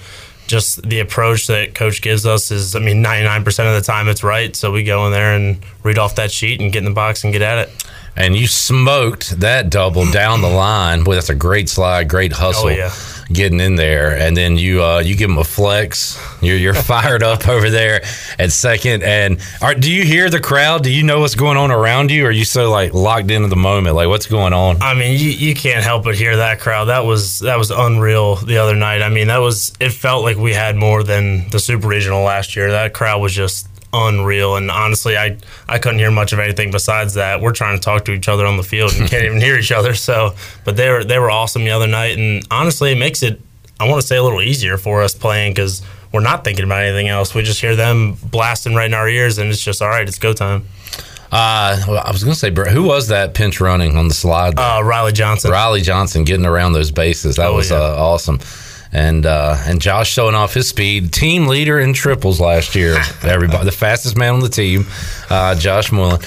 just 0.47 0.83
the 0.83 1.01
approach 1.01 1.47
that 1.47 1.75
coach 1.75 2.03
gives 2.03 2.27
us 2.27 2.51
is, 2.51 2.75
I 2.75 2.81
mean, 2.81 3.05
99% 3.05 3.47
of 3.47 3.81
the 3.81 3.87
time 3.87 4.09
it's 4.09 4.25
right. 4.25 4.55
So 4.57 4.73
we 4.73 4.83
go 4.83 5.07
in 5.07 5.13
there 5.13 5.35
and 5.35 5.59
read 5.85 5.99
off 5.99 6.17
that 6.17 6.33
sheet 6.33 6.61
and 6.61 6.73
get 6.73 6.81
in 6.81 6.85
the 6.87 6.91
box 6.91 7.23
and 7.23 7.33
get 7.33 7.43
at 7.43 7.69
it. 7.69 7.87
And 8.17 8.37
you 8.37 8.49
smoked 8.49 9.41
that 9.41 9.71
double 9.71 10.11
down 10.11 10.43
the 10.43 10.49
line. 10.49 11.05
Boy, 11.05 11.15
that's 11.15 11.31
a 11.31 11.35
great 11.35 11.69
slide, 11.69 12.09
great 12.09 12.33
oh, 12.33 12.37
hustle. 12.37 12.67
Oh, 12.67 12.69
yeah. 12.69 12.93
Getting 13.33 13.61
in 13.61 13.77
there, 13.77 14.17
and 14.19 14.37
then 14.37 14.57
you 14.57 14.83
uh, 14.83 14.99
you 14.99 15.15
give 15.15 15.29
them 15.29 15.39
a 15.39 15.45
flex. 15.45 16.19
You're 16.43 16.57
you're 16.57 16.75
fired 16.91 17.23
up 17.23 17.47
over 17.47 17.71
there 17.71 18.03
at 18.41 18.51
second. 18.51 19.05
And 19.05 19.41
are, 19.63 19.73
do 19.73 19.93
you 19.93 20.03
hear 20.05 20.29
the 20.31 20.41
crowd? 20.41 20.83
Do 20.83 20.91
you 20.91 21.05
know 21.05 21.21
what's 21.21 21.37
going 21.37 21.57
on 21.57 21.71
around 21.71 22.11
you? 22.11 22.25
Or 22.25 22.29
are 22.29 22.33
you 22.33 22.45
so 22.45 22.71
like 22.71 22.93
locked 22.93 23.31
into 23.31 23.47
the 23.47 23.55
moment? 23.55 23.95
Like 23.95 24.09
what's 24.09 24.27
going 24.27 24.53
on? 24.53 24.83
I 24.83 24.95
mean, 24.95 25.13
you, 25.13 25.31
you 25.31 25.55
can't 25.55 25.85
help 25.85 26.03
but 26.03 26.17
hear 26.17 26.39
that 26.39 26.59
crowd. 26.59 26.87
That 26.87 27.05
was 27.05 27.39
that 27.41 27.57
was 27.57 27.71
unreal 27.71 28.35
the 28.35 28.59
other 28.59 28.75
night. 28.75 29.01
I 29.01 29.09
mean, 29.09 29.29
that 29.29 29.39
was 29.39 29.73
it 29.79 29.91
felt 29.91 30.25
like 30.25 30.37
we 30.37 30.53
had 30.53 30.75
more 30.75 31.05
than 31.05 31.49
the 31.51 31.61
Super 31.61 31.87
Regional 31.87 32.25
last 32.25 32.57
year. 32.57 32.73
That 32.73 32.95
crowd 32.95 33.21
was 33.21 33.33
just 33.33 33.69
unreal. 33.93 34.57
And 34.57 34.71
honestly, 34.71 35.17
I 35.17 35.37
I 35.69 35.79
couldn't 35.79 35.99
hear 35.99 36.11
much 36.11 36.33
of 36.33 36.39
anything 36.39 36.71
besides 36.71 37.15
that. 37.15 37.41
We're 37.41 37.53
trying 37.53 37.79
to 37.79 37.83
talk 37.85 38.05
to 38.07 38.13
each 38.13 38.29
other 38.29 38.47
on 38.47 38.57
the 38.57 38.63
field 38.63 38.93
and 38.99 39.09
can't 39.09 39.25
even 39.27 39.41
hear 39.41 39.57
each 39.57 39.73
other. 39.73 39.95
So, 39.95 40.35
but 40.65 40.77
they 40.77 40.89
were 40.91 41.05
they 41.05 41.19
were 41.19 41.31
awesome 41.31 41.65
the 41.65 41.71
other 41.71 41.87
night. 41.87 42.19
And 42.19 42.47
honestly, 42.51 42.93
it 42.93 42.99
makes 42.99 43.23
it 43.23 43.41
I 43.79 43.89
want 43.89 44.01
to 44.01 44.07
say 44.07 44.17
a 44.17 44.23
little 44.23 44.43
easier 44.43 44.77
for 44.77 45.03
us 45.03 45.15
playing 45.15 45.53
because 45.53 45.83
we're 46.13 46.21
not 46.21 46.45
thinking 46.45 46.65
about 46.65 46.83
anything 46.83 47.09
else. 47.09 47.35
We 47.35 47.43
just 47.43 47.61
hear 47.61 47.77
them 47.77 48.15
blasting 48.15 48.75
right 48.75 48.87
in 48.87 48.95
our 48.95 49.09
ears, 49.09 49.39
and 49.39 49.49
it's 49.49 49.63
just 49.65 49.81
all 49.81 49.89
right. 49.89 50.07
It's 50.07 50.19
go 50.19 50.33
time. 50.33 50.65
Uh, 51.33 51.81
well, 51.87 52.03
I 52.05 52.11
was 52.11 52.25
going 52.25 52.35
to 52.35 52.39
say, 52.39 52.51
who 52.73 52.83
was 52.83 53.07
that 53.09 53.35
pinch 53.35 53.61
running 53.61 53.97
on 53.97 54.09
the 54.09 54.15
slide? 54.15 54.57
there? 54.57 54.65
Uh, 54.65 54.83
Riley 54.83 55.13
Johnson. 55.13 55.53
Riley 55.53 55.81
Johnson 55.81 56.25
getting 56.25 56.45
around 56.45 56.73
those 56.73 56.91
bases. 56.91 57.37
That 57.37 57.47
Oh, 57.51 57.55
was 57.55 57.71
yeah. 57.71 57.77
uh, 57.77 57.95
awesome. 57.97 58.41
And 58.93 59.25
uh, 59.25 59.57
and 59.67 59.81
Josh 59.81 60.11
showing 60.11 60.35
off 60.35 60.53
his 60.53 60.69
speed, 60.69 61.13
team 61.13 61.47
leader 61.47 61.79
in 61.79 61.93
triples 61.93 62.41
last 62.41 62.75
year. 62.75 62.97
Everybody, 63.23 63.65
the 63.65 63.73
fastest 63.73 64.17
man 64.17 64.35
on 64.35 64.41
the 64.41 64.49
team, 64.49 64.87
uh, 65.29 65.55
Josh 65.55 65.93
Mullen. 65.93 66.21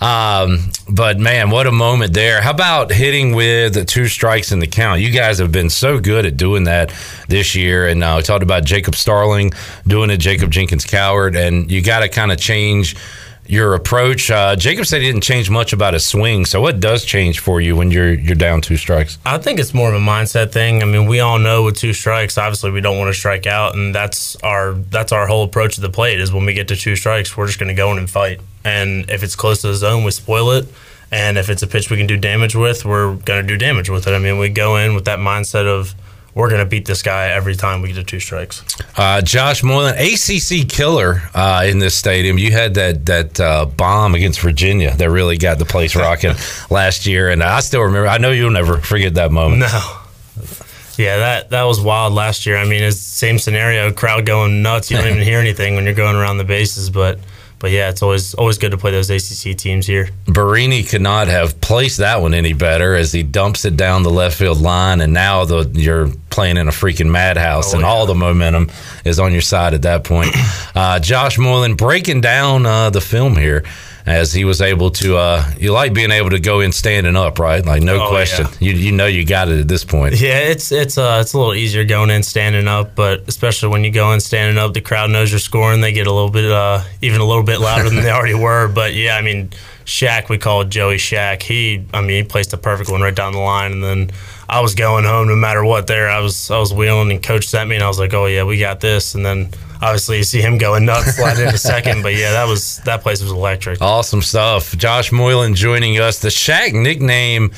Um, 0.00 0.70
but 0.88 1.18
man, 1.18 1.50
what 1.50 1.66
a 1.66 1.72
moment 1.72 2.14
there! 2.14 2.40
How 2.40 2.52
about 2.52 2.90
hitting 2.92 3.34
with 3.34 3.74
the 3.74 3.84
two 3.84 4.06
strikes 4.06 4.52
in 4.52 4.58
the 4.58 4.66
count? 4.66 5.00
You 5.00 5.10
guys 5.10 5.38
have 5.38 5.52
been 5.52 5.68
so 5.68 5.98
good 6.00 6.24
at 6.24 6.36
doing 6.36 6.64
that 6.64 6.94
this 7.28 7.54
year, 7.54 7.86
and 7.88 8.02
uh, 8.02 8.14
we 8.16 8.22
talked 8.22 8.44
about 8.44 8.64
Jacob 8.64 8.94
Starling 8.94 9.52
doing 9.86 10.08
it, 10.08 10.18
Jacob 10.18 10.50
Jenkins 10.50 10.86
Cowart, 10.86 11.36
and 11.36 11.70
you 11.70 11.82
got 11.82 12.00
to 12.00 12.08
kind 12.08 12.32
of 12.32 12.38
change 12.38 12.96
your 13.48 13.74
approach. 13.74 14.30
Uh, 14.30 14.54
Jacob 14.54 14.86
said 14.86 15.00
he 15.00 15.08
didn't 15.08 15.22
change 15.22 15.48
much 15.48 15.72
about 15.72 15.94
his 15.94 16.04
swing. 16.04 16.44
So 16.44 16.60
what 16.60 16.80
does 16.80 17.04
change 17.04 17.40
for 17.40 17.60
you 17.60 17.74
when 17.74 17.90
you're 17.90 18.12
you're 18.12 18.36
down 18.36 18.60
two 18.60 18.76
strikes? 18.76 19.18
I 19.24 19.38
think 19.38 19.58
it's 19.58 19.72
more 19.72 19.88
of 19.88 19.94
a 19.94 20.04
mindset 20.04 20.52
thing. 20.52 20.82
I 20.82 20.84
mean, 20.84 21.06
we 21.06 21.20
all 21.20 21.38
know 21.38 21.64
with 21.64 21.76
two 21.76 21.94
strikes, 21.94 22.36
obviously 22.36 22.70
we 22.70 22.80
don't 22.80 22.98
want 22.98 23.08
to 23.08 23.18
strike 23.18 23.46
out, 23.46 23.74
and 23.74 23.94
that's 23.94 24.36
our 24.36 24.74
that's 24.74 25.12
our 25.12 25.26
whole 25.26 25.44
approach 25.44 25.76
to 25.76 25.80
the 25.80 25.90
plate. 25.90 26.20
Is 26.20 26.32
when 26.32 26.44
we 26.44 26.52
get 26.52 26.68
to 26.68 26.76
two 26.76 26.94
strikes, 26.94 27.36
we're 27.36 27.46
just 27.46 27.58
going 27.58 27.68
to 27.68 27.74
go 27.74 27.90
in 27.90 27.98
and 27.98 28.08
fight. 28.08 28.40
And 28.64 29.10
if 29.10 29.22
it's 29.22 29.34
close 29.34 29.62
to 29.62 29.68
the 29.68 29.74
zone, 29.74 30.04
we 30.04 30.10
spoil 30.10 30.50
it. 30.52 30.68
And 31.10 31.38
if 31.38 31.48
it's 31.48 31.62
a 31.62 31.66
pitch 31.66 31.90
we 31.90 31.96
can 31.96 32.06
do 32.06 32.18
damage 32.18 32.54
with, 32.54 32.84
we're 32.84 33.14
going 33.14 33.40
to 33.40 33.46
do 33.46 33.56
damage 33.56 33.88
with 33.88 34.06
it. 34.06 34.12
I 34.12 34.18
mean, 34.18 34.38
we 34.38 34.50
go 34.50 34.76
in 34.76 34.94
with 34.94 35.06
that 35.06 35.18
mindset 35.18 35.66
of 35.66 35.94
we're 36.34 36.48
going 36.48 36.60
to 36.64 36.68
beat 36.68 36.86
this 36.86 37.02
guy 37.02 37.28
every 37.28 37.56
time 37.56 37.82
we 37.82 37.88
get 37.88 37.94
to 37.94 38.04
two 38.04 38.20
strikes. 38.20 38.64
Uh, 38.96 39.20
Josh 39.20 39.62
Moylan, 39.62 39.94
ACC 39.96 40.68
killer 40.68 41.22
uh, 41.34 41.64
in 41.66 41.78
this 41.78 41.94
stadium. 41.94 42.38
You 42.38 42.52
had 42.52 42.74
that 42.74 43.06
that 43.06 43.40
uh, 43.40 43.66
bomb 43.66 44.14
against 44.14 44.40
Virginia 44.40 44.94
that 44.96 45.10
really 45.10 45.36
got 45.36 45.58
the 45.58 45.64
place 45.64 45.96
rocking 45.96 46.34
last 46.70 47.06
year, 47.06 47.30
and 47.30 47.42
I 47.42 47.60
still 47.60 47.82
remember. 47.82 48.08
I 48.08 48.18
know 48.18 48.30
you'll 48.30 48.50
never 48.50 48.78
forget 48.78 49.14
that 49.14 49.32
moment. 49.32 49.60
No. 49.60 49.94
Yeah, 50.96 51.18
that 51.18 51.50
that 51.50 51.62
was 51.62 51.80
wild 51.80 52.12
last 52.12 52.44
year. 52.44 52.56
I 52.56 52.64
mean, 52.64 52.82
it's 52.82 52.96
the 52.96 53.02
same 53.02 53.38
scenario, 53.38 53.92
crowd 53.92 54.26
going 54.26 54.62
nuts. 54.62 54.90
You 54.90 54.96
don't 54.96 55.06
even 55.10 55.22
hear 55.22 55.38
anything 55.38 55.76
when 55.76 55.84
you're 55.84 55.94
going 55.94 56.16
around 56.16 56.38
the 56.38 56.44
bases, 56.44 56.90
but 56.90 57.20
but 57.58 57.70
yeah, 57.70 57.88
it's 57.90 58.02
always 58.02 58.34
always 58.34 58.58
good 58.58 58.70
to 58.70 58.78
play 58.78 58.90
those 58.90 59.10
ACC 59.10 59.56
teams 59.56 59.86
here. 59.86 60.10
Barini 60.26 60.88
could 60.88 61.02
not 61.02 61.28
have 61.28 61.60
placed 61.60 61.98
that 61.98 62.20
one 62.20 62.34
any 62.34 62.52
better 62.52 62.94
as 62.94 63.12
he 63.12 63.22
dumps 63.22 63.64
it 63.64 63.76
down 63.76 64.02
the 64.02 64.10
left 64.10 64.36
field 64.36 64.60
line, 64.60 65.00
and 65.00 65.12
now 65.12 65.44
the 65.44 65.68
you're 65.72 66.08
playing 66.30 66.56
in 66.56 66.68
a 66.68 66.72
freaking 66.72 67.10
madhouse, 67.10 67.74
and 67.74 67.84
all 67.84 68.06
the 68.06 68.14
momentum 68.14 68.70
is 69.04 69.18
on 69.18 69.32
your 69.32 69.40
side 69.40 69.74
at 69.74 69.82
that 69.82 70.04
point. 70.04 70.34
Uh, 70.74 71.00
Josh 71.00 71.38
Moylan 71.38 71.74
breaking 71.74 72.20
down 72.20 72.64
uh, 72.64 72.88
the 72.90 73.00
film 73.00 73.34
here. 73.34 73.64
As 74.08 74.32
he 74.32 74.44
was 74.46 74.62
able 74.62 74.90
to, 74.92 75.16
uh, 75.18 75.44
you 75.58 75.70
like 75.72 75.92
being 75.92 76.10
able 76.10 76.30
to 76.30 76.40
go 76.40 76.60
in 76.60 76.72
standing 76.72 77.14
up, 77.14 77.38
right? 77.38 77.64
Like 77.64 77.82
no 77.82 78.04
Oh, 78.04 78.08
question. 78.08 78.46
yeah. 78.58 78.68
You 78.72 78.72
you 78.86 78.92
know 78.92 79.06
you 79.06 79.24
got 79.26 79.48
it 79.48 79.60
at 79.60 79.68
this 79.68 79.84
point. 79.84 80.18
Yeah, 80.20 80.38
it's 80.38 80.72
it's 80.72 80.96
uh 80.96 81.18
it's 81.20 81.34
a 81.34 81.38
little 81.38 81.54
easier 81.54 81.84
going 81.84 82.08
in 82.10 82.22
standing 82.22 82.66
up, 82.68 82.94
but 82.94 83.28
especially 83.28 83.68
when 83.68 83.84
you 83.84 83.90
go 83.90 84.12
in 84.12 84.20
standing 84.20 84.56
up, 84.56 84.72
the 84.72 84.80
crowd 84.80 85.10
knows 85.10 85.30
you're 85.30 85.38
scoring. 85.38 85.80
They 85.82 85.92
get 85.92 86.06
a 86.06 86.12
little 86.12 86.30
bit 86.30 86.50
uh 86.50 86.80
even 87.02 87.20
a 87.20 87.24
little 87.24 87.42
bit 87.42 87.60
louder 87.60 87.90
than 87.90 88.02
they 88.02 88.10
already 88.16 88.34
were. 88.34 88.66
But 88.68 88.94
yeah, 88.94 89.14
I 89.16 89.20
mean, 89.22 89.50
Shaq, 89.84 90.28
we 90.30 90.38
call 90.38 90.62
it 90.62 90.68
Joey 90.70 90.96
Shaq. 90.96 91.42
He, 91.42 91.84
I 91.92 92.00
mean, 92.00 92.10
he 92.10 92.22
placed 92.22 92.52
a 92.52 92.56
perfect 92.58 92.90
one 92.90 93.00
right 93.02 93.14
down 93.14 93.32
the 93.32 93.38
line, 93.40 93.72
and 93.72 93.82
then 93.84 94.10
I 94.48 94.60
was 94.60 94.74
going 94.74 95.04
home 95.04 95.28
no 95.28 95.36
matter 95.36 95.64
what. 95.64 95.86
There, 95.86 96.08
I 96.08 96.20
was 96.20 96.50
I 96.50 96.58
was 96.58 96.72
wheeling, 96.72 97.10
and 97.10 97.22
coach 97.22 97.46
sent 97.46 97.68
me, 97.68 97.74
and 97.76 97.84
I 97.84 97.88
was 97.88 97.98
like, 97.98 98.14
oh 98.14 98.26
yeah, 98.26 98.44
we 98.44 98.58
got 98.58 98.80
this. 98.80 99.14
And 99.14 99.24
then 99.24 99.50
obviously 99.82 100.18
you 100.18 100.24
see 100.24 100.40
him 100.40 100.58
going 100.58 100.84
nuts, 100.84 101.16
slide 101.16 101.38
in 101.38 101.48
a 101.48 101.58
second. 101.72 102.02
But 102.02 102.14
yeah, 102.14 102.32
that 102.32 102.46
was 102.48 102.78
that 102.84 103.02
place 103.02 103.20
was 103.22 103.30
electric. 103.30 103.80
Awesome 103.80 104.22
stuff. 104.22 104.76
Josh 104.76 105.12
Moylan 105.12 105.54
joining 105.54 105.98
us. 106.00 106.18
The 106.20 106.28
Shaq 106.28 106.72
nickname, 106.72 107.52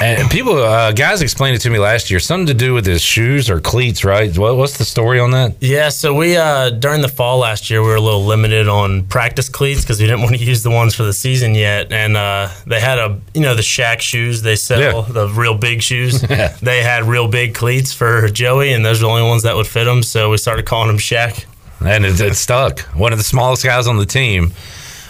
and 0.00 0.28
people, 0.28 0.56
uh, 0.60 0.90
guys 0.90 1.22
explained 1.22 1.54
it 1.54 1.60
to 1.60 1.70
me 1.70 1.78
last 1.78 2.10
year. 2.10 2.18
Something 2.18 2.48
to 2.48 2.54
do 2.54 2.74
with 2.74 2.84
his 2.84 3.00
shoes 3.00 3.48
or 3.48 3.60
cleats, 3.60 4.04
right? 4.04 4.36
What, 4.36 4.56
what's 4.56 4.76
the 4.76 4.84
story 4.84 5.20
on 5.20 5.30
that? 5.30 5.54
Yeah, 5.60 5.90
so 5.90 6.12
we 6.12 6.36
uh, 6.36 6.70
during 6.70 7.00
the 7.00 7.08
fall 7.08 7.38
last 7.38 7.70
year 7.70 7.80
we 7.80 7.86
were 7.88 7.94
a 7.94 8.00
little 8.00 8.24
limited 8.24 8.66
on 8.66 9.04
practice 9.04 9.48
cleats 9.48 9.82
because 9.82 10.00
we 10.00 10.06
didn't 10.06 10.22
want 10.22 10.36
to 10.36 10.42
use 10.44 10.64
the 10.64 10.70
ones 10.70 10.96
for 10.96 11.04
the 11.04 11.12
season 11.12 11.54
yet, 11.54 11.92
and 11.92 12.16
uh, 12.16 12.48
they 12.66 12.80
had 12.80 12.98
a 12.98 13.20
you 13.34 13.40
know 13.42 13.54
the 13.54 13.62
Shaq 13.62 14.00
shoes 14.00 14.42
they 14.42 14.56
sell 14.56 14.80
Yeah. 14.80 15.00
the 15.08 15.28
real 15.28 15.56
big 15.56 15.80
shoes. 15.80 16.20
they 16.60 16.82
had 16.82 17.04
real 17.04 17.28
big 17.28 17.54
cleats 17.54 17.92
for 17.94 18.28
Joey, 18.28 18.72
and 18.72 18.84
those 18.84 18.98
are 18.98 19.06
the 19.06 19.10
only 19.10 19.22
ones 19.28 19.44
that 19.44 19.54
would 19.54 19.68
fit 19.68 19.86
him. 19.86 20.02
So 20.02 20.30
we 20.30 20.38
started 20.38 20.66
calling 20.66 20.90
him 20.90 20.98
Shaq. 20.98 21.44
And 21.84 22.04
it, 22.04 22.20
it 22.20 22.34
stuck. 22.34 22.80
One 22.94 23.12
of 23.12 23.18
the 23.18 23.24
smallest 23.24 23.64
guys 23.64 23.86
on 23.86 23.98
the 23.98 24.06
team, 24.06 24.52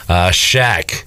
uh, 0.08 0.30
Shaq, 0.30 1.04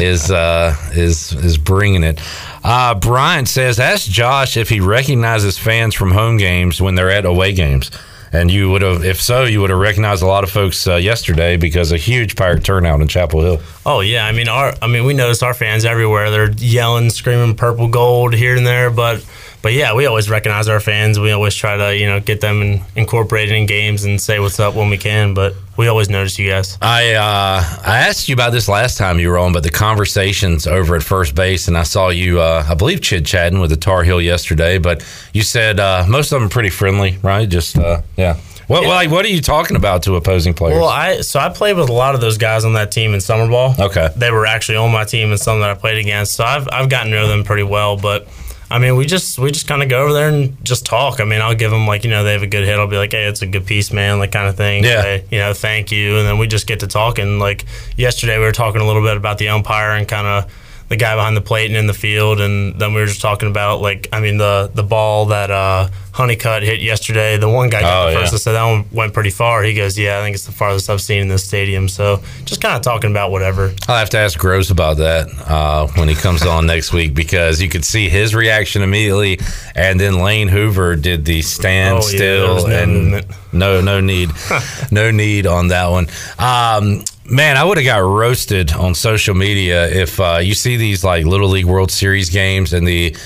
is 0.00 0.30
uh, 0.30 0.74
is 0.92 1.32
is 1.32 1.58
bringing 1.58 2.02
it. 2.02 2.20
Uh, 2.64 2.94
Brian 2.94 3.46
says, 3.46 3.78
ask 3.78 4.10
Josh 4.10 4.56
if 4.56 4.68
he 4.68 4.80
recognizes 4.80 5.56
fans 5.56 5.94
from 5.94 6.10
home 6.10 6.36
games 6.36 6.80
when 6.80 6.96
they're 6.96 7.10
at 7.10 7.24
away 7.24 7.52
games. 7.52 7.90
And 8.32 8.50
you 8.50 8.70
would 8.70 8.82
have, 8.82 9.04
if 9.04 9.22
so, 9.22 9.44
you 9.44 9.60
would 9.60 9.70
have 9.70 9.78
recognized 9.78 10.22
a 10.22 10.26
lot 10.26 10.42
of 10.42 10.50
folks 10.50 10.86
uh, 10.88 10.96
yesterday 10.96 11.56
because 11.56 11.92
a 11.92 11.96
huge 11.96 12.34
pirate 12.34 12.64
turnout 12.64 13.00
in 13.00 13.06
Chapel 13.06 13.40
Hill. 13.40 13.60
Oh 13.86 14.00
yeah, 14.00 14.26
I 14.26 14.32
mean 14.32 14.48
our 14.48 14.74
I 14.82 14.88
mean 14.88 15.04
we 15.04 15.14
notice 15.14 15.42
our 15.42 15.54
fans 15.54 15.84
everywhere. 15.84 16.30
They're 16.30 16.50
yelling, 16.50 17.10
screaming 17.10 17.54
purple 17.54 17.86
gold 17.88 18.34
here 18.34 18.56
and 18.56 18.66
there, 18.66 18.90
but 18.90 19.24
but 19.66 19.72
yeah, 19.72 19.94
we 19.94 20.06
always 20.06 20.30
recognize 20.30 20.68
our 20.68 20.78
fans. 20.78 21.18
We 21.18 21.32
always 21.32 21.52
try 21.52 21.76
to 21.76 21.96
you 21.96 22.06
know 22.06 22.20
get 22.20 22.40
them 22.40 22.62
in, 22.62 22.82
incorporated 22.94 23.52
in 23.56 23.66
games 23.66 24.04
and 24.04 24.20
say 24.20 24.38
what's 24.38 24.60
up 24.60 24.76
when 24.76 24.90
we 24.90 24.96
can. 24.96 25.34
But 25.34 25.54
we 25.76 25.88
always 25.88 26.08
notice 26.08 26.38
you 26.38 26.48
guys. 26.48 26.78
I 26.80 27.14
uh, 27.14 27.64
I 27.84 27.98
asked 28.06 28.28
you 28.28 28.34
about 28.34 28.52
this 28.52 28.68
last 28.68 28.96
time 28.96 29.18
you 29.18 29.28
were 29.28 29.38
on, 29.38 29.52
but 29.52 29.64
the 29.64 29.70
conversations 29.70 30.68
over 30.68 30.94
at 30.94 31.02
first 31.02 31.34
base, 31.34 31.66
and 31.66 31.76
I 31.76 31.82
saw 31.82 32.10
you, 32.10 32.40
uh, 32.40 32.64
I 32.68 32.74
believe, 32.74 33.00
chit 33.00 33.26
chatting 33.26 33.58
with 33.58 33.70
the 33.70 33.76
Tar 33.76 34.04
Heel 34.04 34.20
yesterday. 34.22 34.78
But 34.78 35.04
you 35.32 35.42
said 35.42 35.80
uh, 35.80 36.04
most 36.08 36.30
of 36.30 36.38
them 36.40 36.46
are 36.46 36.52
pretty 36.52 36.70
friendly, 36.70 37.18
right? 37.24 37.48
Just 37.48 37.76
uh, 37.76 38.02
yeah. 38.16 38.36
What 38.68 38.84
Yeah. 38.84 38.88
like 38.90 39.10
what 39.10 39.24
are 39.24 39.28
you 39.30 39.40
talking 39.40 39.76
about 39.76 40.04
to 40.04 40.14
opposing 40.14 40.54
players? 40.54 40.78
Well, 40.78 40.88
I 40.88 41.22
so 41.22 41.40
I 41.40 41.48
played 41.48 41.76
with 41.76 41.88
a 41.88 41.92
lot 41.92 42.14
of 42.14 42.20
those 42.20 42.38
guys 42.38 42.64
on 42.64 42.74
that 42.74 42.92
team 42.92 43.14
in 43.14 43.20
summer 43.20 43.48
ball. 43.48 43.74
Okay. 43.80 44.10
they 44.14 44.30
were 44.30 44.46
actually 44.46 44.76
on 44.78 44.92
my 44.92 45.02
team 45.02 45.30
and 45.32 45.40
some 45.40 45.58
that 45.58 45.70
I 45.70 45.74
played 45.74 45.98
against. 45.98 46.34
So 46.34 46.44
I've 46.44 46.68
I've 46.70 46.88
gotten 46.88 47.10
to 47.10 47.16
know 47.18 47.26
them 47.26 47.42
pretty 47.42 47.64
well. 47.64 47.96
But 47.96 48.28
I 48.70 48.78
mean, 48.78 48.96
we 48.96 49.06
just 49.06 49.38
we 49.38 49.52
just 49.52 49.68
kind 49.68 49.82
of 49.82 49.88
go 49.88 50.02
over 50.02 50.12
there 50.12 50.28
and 50.28 50.62
just 50.64 50.84
talk. 50.84 51.20
I 51.20 51.24
mean, 51.24 51.40
I'll 51.40 51.54
give 51.54 51.70
them 51.70 51.86
like 51.86 52.04
you 52.04 52.10
know 52.10 52.24
they 52.24 52.32
have 52.32 52.42
a 52.42 52.48
good 52.48 52.64
hit. 52.64 52.78
I'll 52.78 52.88
be 52.88 52.96
like, 52.96 53.12
hey, 53.12 53.26
it's 53.26 53.42
a 53.42 53.46
good 53.46 53.66
piece, 53.66 53.92
man, 53.92 54.18
like 54.18 54.32
kind 54.32 54.48
of 54.48 54.56
thing. 54.56 54.82
Yeah. 54.82 55.02
Say, 55.02 55.24
you 55.30 55.38
know, 55.38 55.52
thank 55.52 55.92
you, 55.92 56.18
and 56.18 56.26
then 56.26 56.38
we 56.38 56.46
just 56.48 56.66
get 56.66 56.80
to 56.80 56.86
talking. 56.86 57.38
Like 57.38 57.64
yesterday, 57.96 58.38
we 58.38 58.44
were 58.44 58.52
talking 58.52 58.80
a 58.80 58.86
little 58.86 59.02
bit 59.02 59.16
about 59.16 59.38
the 59.38 59.48
umpire 59.50 59.92
and 59.92 60.08
kind 60.08 60.26
of 60.26 60.52
the 60.88 60.96
guy 60.96 61.14
behind 61.16 61.36
the 61.36 61.40
plate 61.40 61.66
and 61.66 61.76
in 61.76 61.86
the 61.86 61.94
field, 61.94 62.40
and 62.40 62.78
then 62.78 62.94
we 62.94 63.00
were 63.00 63.06
just 63.06 63.20
talking 63.20 63.48
about 63.48 63.80
like 63.80 64.08
I 64.12 64.20
mean 64.20 64.36
the 64.38 64.70
the 64.74 64.82
ball 64.84 65.26
that 65.26 65.50
uh, 65.50 65.88
Honeycutt 66.12 66.62
hit 66.62 66.80
yesterday. 66.80 67.36
The 67.36 67.48
one 67.48 67.68
guy 67.70 67.80
got 67.82 68.06
Oh, 68.08 68.10
the 68.10 68.20
first. 68.20 68.32
yeah. 68.32 68.36
I 68.36 68.38
said 68.38 68.52
that 68.52 68.64
one 68.64 68.84
went 68.92 69.12
pretty 69.12 69.30
far. 69.30 69.62
He 69.62 69.74
goes, 69.74 69.98
yeah, 69.98 70.18
I 70.18 70.22
think 70.22 70.34
it's 70.34 70.46
the 70.46 70.52
farthest 70.52 70.88
I've 70.88 71.00
seen 71.02 71.22
in 71.22 71.28
this 71.28 71.44
stadium. 71.44 71.88
So 71.88 72.20
just 72.44 72.60
kind 72.60 72.76
of 72.76 72.82
talking 72.82 73.10
about 73.10 73.30
whatever. 73.30 73.72
I'll 73.88 73.96
have 73.98 74.10
to 74.10 74.18
ask 74.18 74.38
Gross 74.38 74.70
about 74.70 74.96
that 74.98 75.28
uh, 75.46 75.88
when 75.88 76.08
he 76.08 76.14
comes 76.14 76.42
on 76.46 76.66
next 76.74 76.92
week 76.92 77.14
because 77.14 77.60
you 77.60 77.68
could 77.68 77.84
see 77.84 78.08
his 78.08 78.34
reaction 78.34 78.82
immediately, 78.82 79.40
and 79.74 79.98
then 80.00 80.20
Lane 80.20 80.48
Hoover 80.48 80.94
did 80.96 81.24
the 81.24 81.42
stand 81.42 81.98
Oh, 81.98 82.00
still 82.00 82.66
no 82.68 82.74
and 82.76 82.92
movement. 83.10 83.26
no 83.52 83.80
no 83.80 84.00
need 84.00 84.30
no 84.90 85.10
need 85.10 85.46
on 85.46 85.68
that 85.68 85.88
one. 85.90 86.06
Um, 86.38 87.04
man, 87.30 87.56
I 87.56 87.64
would 87.64 87.78
have 87.78 87.84
got 87.86 87.98
roasted 87.98 88.72
on 88.72 88.94
social 88.94 89.34
media 89.34 89.88
if 89.88 90.20
uh, 90.20 90.38
you 90.42 90.54
see 90.54 90.76
these 90.76 91.04
like 91.04 91.24
Little 91.24 91.48
League 91.48 91.64
World 91.66 91.90
Series 91.90 92.30
games 92.30 92.72
and 92.72 92.86
the 92.86 93.16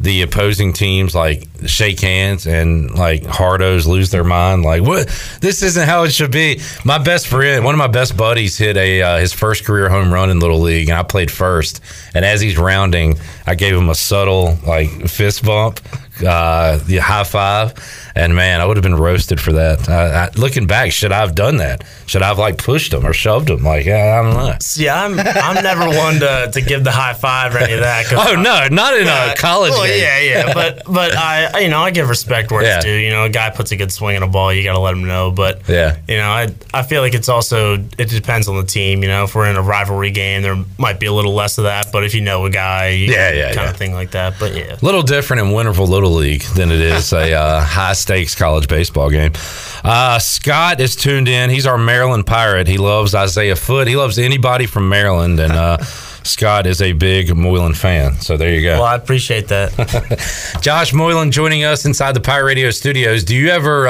the 0.00 0.22
opposing 0.22 0.72
teams 0.72 1.12
like 1.12 1.48
shake 1.66 1.98
hands 1.98 2.46
and 2.46 2.94
like 2.94 3.22
hardos 3.24 3.84
lose 3.84 4.10
their 4.10 4.22
mind 4.22 4.62
like 4.62 4.82
what? 4.82 5.08
This 5.40 5.62
isn't 5.62 5.88
how 5.88 6.04
it 6.04 6.12
should 6.12 6.30
be. 6.30 6.60
My 6.84 6.98
best 6.98 7.26
friend 7.26 7.64
one 7.64 7.74
of 7.74 7.78
my 7.78 7.88
best 7.88 8.16
buddies 8.16 8.56
hit 8.56 8.76
a 8.76 9.02
uh, 9.02 9.18
his 9.18 9.32
first 9.32 9.64
career 9.64 9.88
home 9.88 10.12
run 10.12 10.30
in 10.30 10.38
little 10.38 10.60
league 10.60 10.88
and 10.88 10.96
i 10.96 11.02
played 11.02 11.30
first. 11.30 11.80
And 12.14 12.24
as 12.24 12.40
he's 12.40 12.56
rounding 12.56 13.18
i 13.46 13.56
gave 13.56 13.74
him 13.74 13.88
a 13.88 13.94
subtle 13.94 14.56
like 14.64 14.88
fist 15.08 15.44
bump 15.44 15.80
uh, 16.26 16.78
the 16.86 16.96
high 16.98 17.24
five 17.24 17.74
and 18.14 18.34
man 18.34 18.60
i 18.60 18.64
would 18.66 18.76
have 18.76 18.82
been 18.82 18.94
roasted 18.94 19.40
for 19.40 19.52
that 19.52 19.88
I, 19.88 20.24
I, 20.24 20.30
looking 20.36 20.66
back 20.66 20.92
should 20.92 21.12
i 21.12 21.20
have 21.20 21.34
done 21.34 21.58
that 21.58 21.84
should 22.06 22.22
i 22.22 22.28
have 22.28 22.38
like 22.38 22.58
pushed 22.58 22.92
him 22.92 23.04
or 23.06 23.12
shoved 23.12 23.50
him 23.50 23.62
like 23.62 23.86
i, 23.86 24.18
I 24.18 24.22
don't 24.22 24.34
know 24.34 24.54
See, 24.60 24.88
I'm 24.88 25.18
I'm 25.18 25.62
never 25.62 25.86
one 25.86 26.20
to, 26.20 26.50
to 26.52 26.60
give 26.60 26.82
the 26.84 26.90
high 26.90 27.14
five 27.14 27.54
or 27.54 27.58
any 27.58 27.74
of 27.74 27.80
that. 27.80 28.06
oh 28.12 28.34
no 28.40 28.66
not 28.74 28.96
in 28.96 29.06
Yeah, 29.06 29.32
a 29.32 29.36
college 29.36 29.70
well, 29.70 29.86
game 29.86 30.00
yeah, 30.00 30.20
yeah, 30.20 30.54
but 30.54 30.82
but 30.92 31.16
I 31.16 31.50
I- 31.54 31.58
you 31.60 31.68
know 31.68 31.80
I 31.80 31.90
give 31.90 32.08
respect 32.08 32.50
where 32.50 32.62
Yeah. 32.62 32.76
it's 32.76 32.84
due. 32.84 32.90
You 32.92 33.10
know, 33.10 33.24
a 33.24 33.28
guy 33.28 33.50
puts 33.50 33.70
a 33.72 33.76
good 33.76 33.92
swing 33.92 34.16
on 34.16 34.22
a 34.22 34.28
ball, 34.28 34.52
you 34.52 34.62
got 34.64 34.72
to 34.74 34.78
let 34.80 34.92
him 34.94 35.04
know. 35.06 35.30
But 35.30 35.68
Yeah. 35.68 35.96
you 36.08 36.16
know, 36.16 36.28
I 36.28 36.48
I 36.74 36.82
feel 36.82 37.02
like 37.02 37.14
it's 37.14 37.28
also 37.28 37.74
it 37.76 38.08
depends 38.08 38.48
on 38.48 38.56
the 38.56 38.64
team. 38.66 39.02
You 39.02 39.08
know, 39.08 39.24
if 39.24 39.34
we're 39.34 39.48
in 39.48 39.56
a 39.56 39.62
rivalry 39.62 40.10
game, 40.10 40.42
there 40.42 40.56
might 40.78 40.98
be 41.00 41.06
a 41.06 41.12
little 41.12 41.34
less 41.34 41.58
of 41.58 41.64
that. 41.64 41.86
But 41.92 42.04
if 42.04 42.14
you 42.14 42.20
know 42.20 42.44
a 42.46 42.50
guy, 42.50 42.88
you 42.88 43.12
Yeah, 43.12 43.30
yeah, 43.32 43.44
kind 43.54 43.66
yeah. 43.66 43.70
of 43.70 43.76
thing 43.76 43.92
like 43.94 44.10
that. 44.12 44.34
But 44.38 44.54
yeah, 44.54 44.76
little 44.82 45.02
different 45.02 45.42
in 45.42 45.48
Winterville 45.48 45.88
Little 45.88 46.07
League 46.10 46.42
than 46.54 46.70
it 46.70 46.80
is 46.80 47.12
a 47.12 47.32
uh, 47.32 47.60
high 47.60 47.92
stakes 47.92 48.34
college 48.34 48.68
baseball 48.68 49.10
game. 49.10 49.32
Uh, 49.84 50.18
Scott 50.18 50.80
is 50.80 50.96
tuned 50.96 51.28
in. 51.28 51.50
He's 51.50 51.66
our 51.66 51.78
Maryland 51.78 52.26
Pirate. 52.26 52.66
He 52.66 52.78
loves 52.78 53.14
Isaiah 53.14 53.56
Foot. 53.56 53.88
He 53.88 53.96
loves 53.96 54.18
anybody 54.18 54.66
from 54.66 54.88
Maryland, 54.88 55.38
and 55.40 55.52
uh, 55.52 55.78
Scott 56.24 56.66
is 56.66 56.82
a 56.82 56.92
big 56.92 57.34
Moylan 57.36 57.74
fan. 57.74 58.14
So 58.20 58.36
there 58.36 58.54
you 58.54 58.62
go. 58.62 58.74
well, 58.74 58.84
I 58.84 58.96
appreciate 58.96 59.48
that. 59.48 60.58
Josh 60.62 60.92
Moylan 60.92 61.30
joining 61.30 61.64
us 61.64 61.84
inside 61.84 62.12
the 62.12 62.20
Pirate 62.20 62.44
Radio 62.46 62.70
studios. 62.70 63.24
Do 63.24 63.34
you 63.36 63.48
ever? 63.50 63.88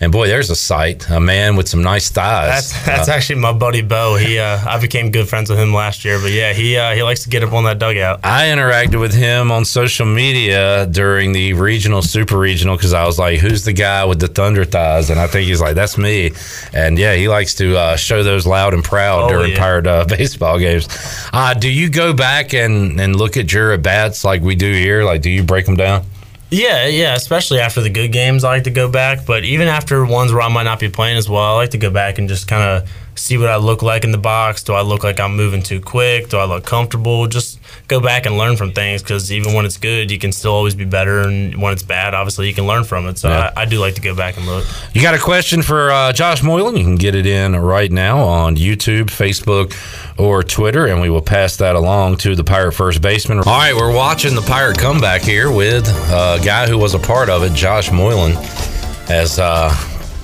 Uh, 0.00 0.04
and 0.04 0.12
boy, 0.12 0.26
there's 0.28 0.50
a 0.50 0.56
sight. 0.56 1.08
A 1.10 1.18
man 1.20 1.56
with 1.56 1.68
some 1.68 1.82
nice 1.82 2.10
thighs. 2.10 2.70
That's 2.72 2.86
that's 2.86 3.08
Uh, 3.08 3.12
actually 3.12 3.40
my 3.40 3.52
buddy 3.52 3.82
Bo. 3.82 4.16
He 4.16 4.38
uh, 4.46 4.58
I 4.66 4.78
became 4.80 5.10
good 5.10 5.28
friends 5.28 5.50
with 5.50 5.58
him 5.58 5.72
last 5.74 6.04
year. 6.04 6.18
But 6.20 6.32
yeah, 6.32 6.52
he 6.52 6.76
uh, 6.76 6.94
he 6.94 7.02
likes 7.02 7.22
to 7.24 7.28
get 7.30 7.42
up 7.42 7.52
on 7.52 7.64
that 7.64 7.78
dugout. 7.78 8.20
I 8.24 8.46
interacted 8.46 9.00
with 9.00 9.14
him 9.14 9.50
on 9.50 9.64
social 9.64 10.06
media 10.06 10.86
during 10.86 11.32
the 11.32 11.52
regional, 11.54 12.02
super 12.02 12.38
regional, 12.38 12.76
because 12.76 12.92
I 12.92 13.04
was 13.06 13.18
like, 13.18 13.40
"Who's 13.40 13.64
the 13.64 13.72
guy 13.72 14.04
with 14.04 14.20
the 14.20 14.28
thunder 14.28 14.64
thighs?" 14.64 15.10
And 15.10 15.18
I 15.18 15.26
think 15.26 15.46
he's 15.48 15.60
like, 15.60 15.74
"That's 15.74 15.96
me." 15.98 16.32
And 16.72 16.98
yeah, 16.98 17.14
he 17.14 17.28
likes 17.28 17.54
to 17.56 17.76
uh, 17.76 17.96
show 17.96 18.22
those 18.22 18.46
loud 18.46 18.74
and 18.74 18.84
proud 18.84 19.24
Oh, 19.24 19.28
during 19.28 19.52
yeah. 19.52 19.58
pirate 19.58 19.86
uh, 19.86 20.04
baseball 20.08 20.58
games. 20.58 20.88
Uh, 21.32 21.54
do 21.54 21.68
you 21.70 21.88
go 21.88 22.12
back 22.12 22.52
and 22.54 23.00
and 23.00 23.16
look 23.16 23.36
at 23.36 23.52
your 23.52 23.72
at 23.72 23.82
bats 23.82 24.24
like 24.24 24.42
we 24.42 24.54
do 24.54 24.70
here? 24.72 25.04
Like, 25.04 25.22
do 25.22 25.30
you 25.30 25.42
break 25.42 25.64
them 25.66 25.76
down? 25.76 26.04
Yeah, 26.50 26.86
yeah, 26.86 27.14
especially 27.14 27.58
after 27.58 27.80
the 27.80 27.90
good 27.90 28.12
games, 28.12 28.44
I 28.44 28.50
like 28.50 28.64
to 28.64 28.70
go 28.70 28.88
back. 28.88 29.26
But 29.26 29.44
even 29.44 29.66
after 29.66 30.04
ones 30.06 30.32
where 30.32 30.42
I 30.42 30.48
might 30.48 30.62
not 30.62 30.78
be 30.78 30.88
playing 30.88 31.16
as 31.16 31.28
well, 31.28 31.42
I 31.42 31.52
like 31.54 31.70
to 31.70 31.78
go 31.78 31.90
back 31.90 32.18
and 32.18 32.28
just 32.28 32.46
kind 32.46 32.62
of 32.62 32.90
see 33.16 33.36
what 33.38 33.48
I 33.48 33.56
look 33.56 33.82
like 33.82 34.04
in 34.04 34.12
the 34.12 34.18
box. 34.18 34.62
Do 34.62 34.74
I 34.74 34.82
look 34.82 35.02
like 35.02 35.18
I'm 35.18 35.34
moving 35.36 35.62
too 35.62 35.80
quick? 35.80 36.28
Do 36.28 36.36
I 36.38 36.44
look 36.44 36.64
comfortable? 36.64 37.26
Just 37.26 37.58
go 37.88 37.98
back 38.00 38.26
and 38.26 38.36
learn 38.38 38.56
from 38.56 38.72
things 38.72 39.02
because 39.02 39.32
even 39.32 39.54
when 39.54 39.64
it's 39.64 39.78
good, 39.78 40.10
you 40.10 40.18
can 40.18 40.32
still 40.32 40.52
always 40.52 40.74
be 40.74 40.84
better. 40.84 41.22
And 41.22 41.60
when 41.60 41.72
it's 41.72 41.82
bad, 41.82 42.14
obviously, 42.14 42.46
you 42.46 42.54
can 42.54 42.66
learn 42.66 42.84
from 42.84 43.06
it. 43.08 43.18
So 43.18 43.28
Yeah. 43.28 43.52
I, 43.56 43.62
I 43.62 43.64
do 43.64 43.78
like 43.80 43.94
to 43.94 44.00
go 44.00 44.14
back 44.14 44.36
and 44.36 44.46
look. 44.46 44.64
You 44.92 45.02
got 45.02 45.14
a 45.14 45.18
question 45.18 45.62
for 45.62 45.90
uh, 45.90 46.12
Josh 46.12 46.42
Moylan? 46.42 46.76
You 46.76 46.84
can 46.84 46.96
get 46.96 47.14
it 47.14 47.26
in 47.26 47.56
right 47.56 47.90
now 47.90 48.18
on 48.18 48.56
YouTube, 48.56 49.06
Facebook, 49.06 49.74
or 50.18 50.42
Twitter, 50.42 50.86
and 50.86 51.00
we 51.00 51.10
will 51.10 51.22
pass 51.22 51.56
that 51.56 51.74
along 51.74 52.18
to 52.18 52.34
the 52.36 52.44
Pirate 52.44 52.72
first 52.72 53.00
baseman. 53.02 53.38
All 53.38 53.44
right, 53.44 53.74
we're 53.74 53.94
watching 53.94 54.34
the 54.34 54.42
Pirate 54.42 54.78
comeback 54.78 55.22
here 55.22 55.50
with 55.50 55.88
a 55.88 56.38
guy 56.44 56.68
who 56.68 56.78
was 56.78 56.94
a 56.94 56.98
part 56.98 57.28
of 57.28 57.42
it, 57.42 57.52
Josh 57.54 57.90
Moylan. 57.90 58.32
As 59.08 59.38
uh, 59.38 59.70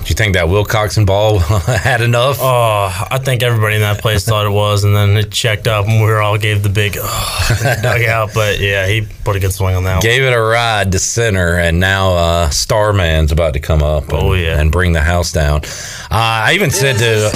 do 0.03 0.09
you 0.09 0.15
think 0.15 0.33
that 0.33 0.47
Wilcoxon 0.47 1.05
ball 1.05 1.39
had 1.39 2.01
enough? 2.01 2.37
Oh, 2.41 3.07
I 3.09 3.19
think 3.19 3.41
everybody 3.41 3.75
in 3.75 3.81
that 3.81 4.01
place 4.01 4.25
thought 4.25 4.45
it 4.45 4.49
was, 4.49 4.83
and 4.83 4.93
then 4.93 5.15
it 5.15 5.31
checked 5.31 5.65
up, 5.67 5.87
and 5.87 6.01
we 6.01 6.07
were 6.07 6.21
all 6.21 6.37
gave 6.37 6.61
the 6.61 6.67
big 6.69 6.97
oh, 6.99 7.57
dugout. 7.81 8.31
But 8.33 8.59
yeah, 8.59 8.85
he 8.85 9.07
put 9.23 9.37
a 9.37 9.39
good 9.39 9.53
swing 9.53 9.75
on 9.75 9.85
that. 9.85 9.93
one. 9.95 10.01
Gave 10.01 10.23
it 10.23 10.33
a 10.33 10.41
ride 10.41 10.91
to 10.91 10.99
center, 10.99 11.57
and 11.57 11.79
now 11.79 12.11
uh, 12.15 12.49
Starman's 12.49 13.31
about 13.31 13.53
to 13.53 13.61
come 13.61 13.81
up 13.81 14.03
and, 14.09 14.13
Oh, 14.23 14.33
yeah. 14.33 14.59
and 14.59 14.71
bring 14.71 14.91
the 14.91 15.01
house 15.01 15.31
down. 15.31 15.61
Uh, 15.63 16.09
I 16.11 16.51
even 16.55 16.69
said 16.69 16.97
to 16.97 17.29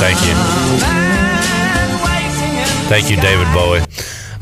thank 0.00 0.18
you, 0.24 0.34
thank 2.88 3.10
you, 3.10 3.16
David 3.20 3.46
Bowie. 3.52 3.80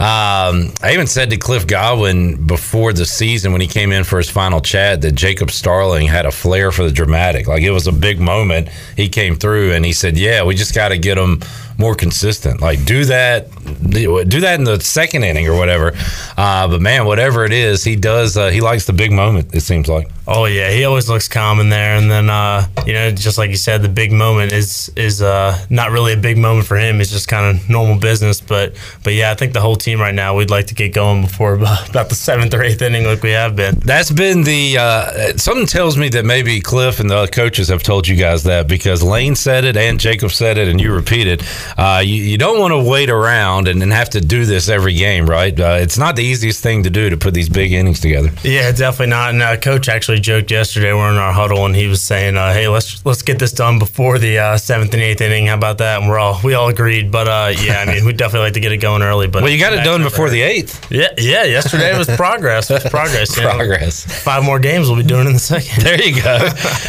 Um, 0.02 0.72
I 0.82 0.94
even 0.94 1.06
said 1.06 1.30
to 1.30 1.36
Cliff 1.36 1.64
Godwin 1.64 2.44
before 2.44 2.92
the 2.92 3.06
season 3.06 3.52
when 3.52 3.60
he 3.60 3.68
came 3.68 3.92
in 3.92 4.02
for 4.02 4.18
his 4.18 4.28
final 4.28 4.60
chat 4.60 5.00
that 5.02 5.12
Jacob 5.12 5.52
Starling 5.52 6.08
had 6.08 6.26
a 6.26 6.32
flair 6.32 6.72
for 6.72 6.82
the 6.82 6.90
dramatic. 6.90 7.46
Like 7.46 7.62
it 7.62 7.70
was 7.70 7.86
a 7.86 7.92
big 7.92 8.18
moment. 8.18 8.68
He 8.96 9.08
came 9.08 9.36
through 9.36 9.74
and 9.74 9.84
he 9.84 9.92
said, 9.92 10.16
"Yeah, 10.16 10.42
we 10.42 10.56
just 10.56 10.74
got 10.74 10.88
to 10.88 10.98
get 10.98 11.16
him 11.16 11.40
more 11.82 11.94
consistent. 11.94 12.60
Like 12.60 12.84
do 12.84 13.04
that, 13.06 13.50
do 13.90 14.40
that 14.40 14.58
in 14.58 14.64
the 14.64 14.80
second 14.80 15.24
inning 15.24 15.48
or 15.48 15.58
whatever." 15.58 15.92
Uh, 16.36 16.68
but 16.68 16.80
man, 16.80 17.04
whatever 17.04 17.44
it 17.44 17.52
is, 17.52 17.84
he 17.84 17.96
does. 17.96 18.36
Uh, 18.36 18.48
he 18.50 18.60
likes 18.60 18.86
the 18.86 18.92
big 18.92 19.12
moment. 19.12 19.54
It 19.54 19.60
seems 19.62 19.88
like. 19.88 20.08
Oh 20.26 20.44
yeah, 20.44 20.70
he 20.70 20.84
always 20.84 21.08
looks 21.08 21.26
calm 21.26 21.58
in 21.58 21.68
there, 21.68 21.96
and 21.96 22.08
then 22.08 22.30
uh, 22.30 22.66
you 22.86 22.92
know, 22.92 23.10
just 23.10 23.38
like 23.38 23.50
you 23.50 23.56
said, 23.56 23.82
the 23.82 23.88
big 23.88 24.12
moment 24.12 24.52
is 24.52 24.90
is 24.96 25.20
uh, 25.20 25.58
not 25.68 25.90
really 25.90 26.12
a 26.12 26.16
big 26.16 26.38
moment 26.38 26.66
for 26.66 26.76
him. 26.76 27.00
It's 27.00 27.10
just 27.10 27.26
kind 27.26 27.56
of 27.56 27.68
normal 27.68 27.98
business. 27.98 28.40
But 28.40 28.76
but 29.02 29.14
yeah, 29.14 29.32
I 29.32 29.34
think 29.34 29.52
the 29.52 29.60
whole 29.60 29.74
team 29.74 30.00
right 30.00 30.14
now 30.14 30.36
we'd 30.36 30.50
like 30.50 30.68
to 30.68 30.74
get 30.74 30.94
going 30.94 31.22
before 31.22 31.54
about, 31.90 32.08
the 32.08 32.14
seventh 32.14 32.54
or 32.54 32.62
eighth 32.62 32.80
inning, 32.82 33.04
like 33.04 33.22
we 33.22 33.30
have 33.32 33.56
been. 33.56 33.74
That's 33.80 34.12
been 34.12 34.44
the 34.44 34.78
uh, 34.78 35.36
something 35.36 35.66
tells 35.66 35.98
me 35.98 36.08
that 36.10 36.24
maybe 36.24 36.60
Cliff 36.60 37.00
and 37.00 37.10
the 37.10 37.26
coaches 37.26 37.68
have 37.68 37.82
told 37.82 38.06
you 38.06 38.14
guys 38.16 38.44
that 38.44 38.68
because 38.68 39.02
Lane 39.02 39.34
said 39.34 39.64
it 39.64 39.76
and 39.76 39.98
Jacob 39.98 40.30
said 40.30 40.56
it 40.56 40.68
and 40.68 40.80
you 40.80 40.92
repeat 40.94 41.26
it. 41.26 41.42
Uh, 41.76 42.02
you, 42.04 42.14
you 42.22 42.38
don't 42.38 42.58
want 42.58 42.72
to 42.72 42.82
wait 42.90 43.10
around 43.10 43.68
and, 43.68 43.82
and 43.82 43.92
have 43.92 44.10
to 44.10 44.20
do 44.20 44.44
this 44.44 44.68
every 44.68 44.94
game, 44.94 45.26
right? 45.26 45.58
Uh, 45.58 45.78
it's 45.80 45.98
not 45.98 46.16
the 46.16 46.22
easiest 46.24 46.62
thing 46.62 46.82
to 46.84 46.90
do 46.90 47.10
to 47.10 47.16
put 47.16 47.34
these 47.34 47.48
big 47.48 47.72
innings 47.72 48.00
together. 48.00 48.30
Yeah, 48.42 48.70
definitely 48.72 49.08
not. 49.08 49.30
And 49.30 49.42
uh, 49.42 49.56
coach 49.56 49.88
actually 49.88 50.20
joked 50.20 50.50
yesterday. 50.50 50.92
We're 50.92 51.10
in 51.10 51.16
our 51.16 51.32
huddle, 51.32 51.64
and 51.66 51.74
he 51.74 51.86
was 51.86 52.02
saying, 52.02 52.36
uh, 52.36 52.52
"Hey, 52.52 52.68
let's 52.68 53.04
let's 53.06 53.22
get 53.22 53.38
this 53.38 53.52
done 53.52 53.78
before 53.78 54.18
the 54.18 54.38
uh, 54.38 54.56
seventh 54.58 54.92
and 54.94 55.02
eighth 55.02 55.20
inning. 55.20 55.46
How 55.46 55.54
about 55.54 55.78
that?" 55.78 56.00
And 56.00 56.08
we're 56.10 56.18
all 56.18 56.40
we 56.44 56.54
all 56.54 56.68
agreed. 56.68 57.10
But 57.10 57.28
uh, 57.28 57.52
yeah, 57.60 57.78
I 57.78 57.84
mean, 57.86 58.04
we'd 58.04 58.16
definitely 58.16 58.46
like 58.46 58.54
to 58.54 58.60
get 58.60 58.72
it 58.72 58.78
going 58.78 59.02
early. 59.02 59.28
But 59.28 59.42
Well, 59.42 59.52
you 59.52 59.58
got 59.58 59.72
it 59.72 59.84
done 59.84 60.02
before 60.02 60.30
the 60.30 60.42
eighth. 60.42 60.90
Yeah, 60.90 61.08
yeah. 61.18 61.44
Yesterday 61.44 61.96
was 61.96 62.08
progress. 62.16 62.70
It 62.70 62.82
was 62.82 62.90
progress. 62.90 63.36
you 63.36 63.42
know. 63.44 63.50
Progress. 63.54 64.04
Five 64.22 64.44
more 64.44 64.58
games 64.58 64.88
we'll 64.88 64.98
be 64.98 65.02
doing 65.04 65.26
in 65.26 65.32
the 65.32 65.38
second. 65.38 65.82
There 65.84 66.00
you 66.02 66.22
go. 66.22 66.48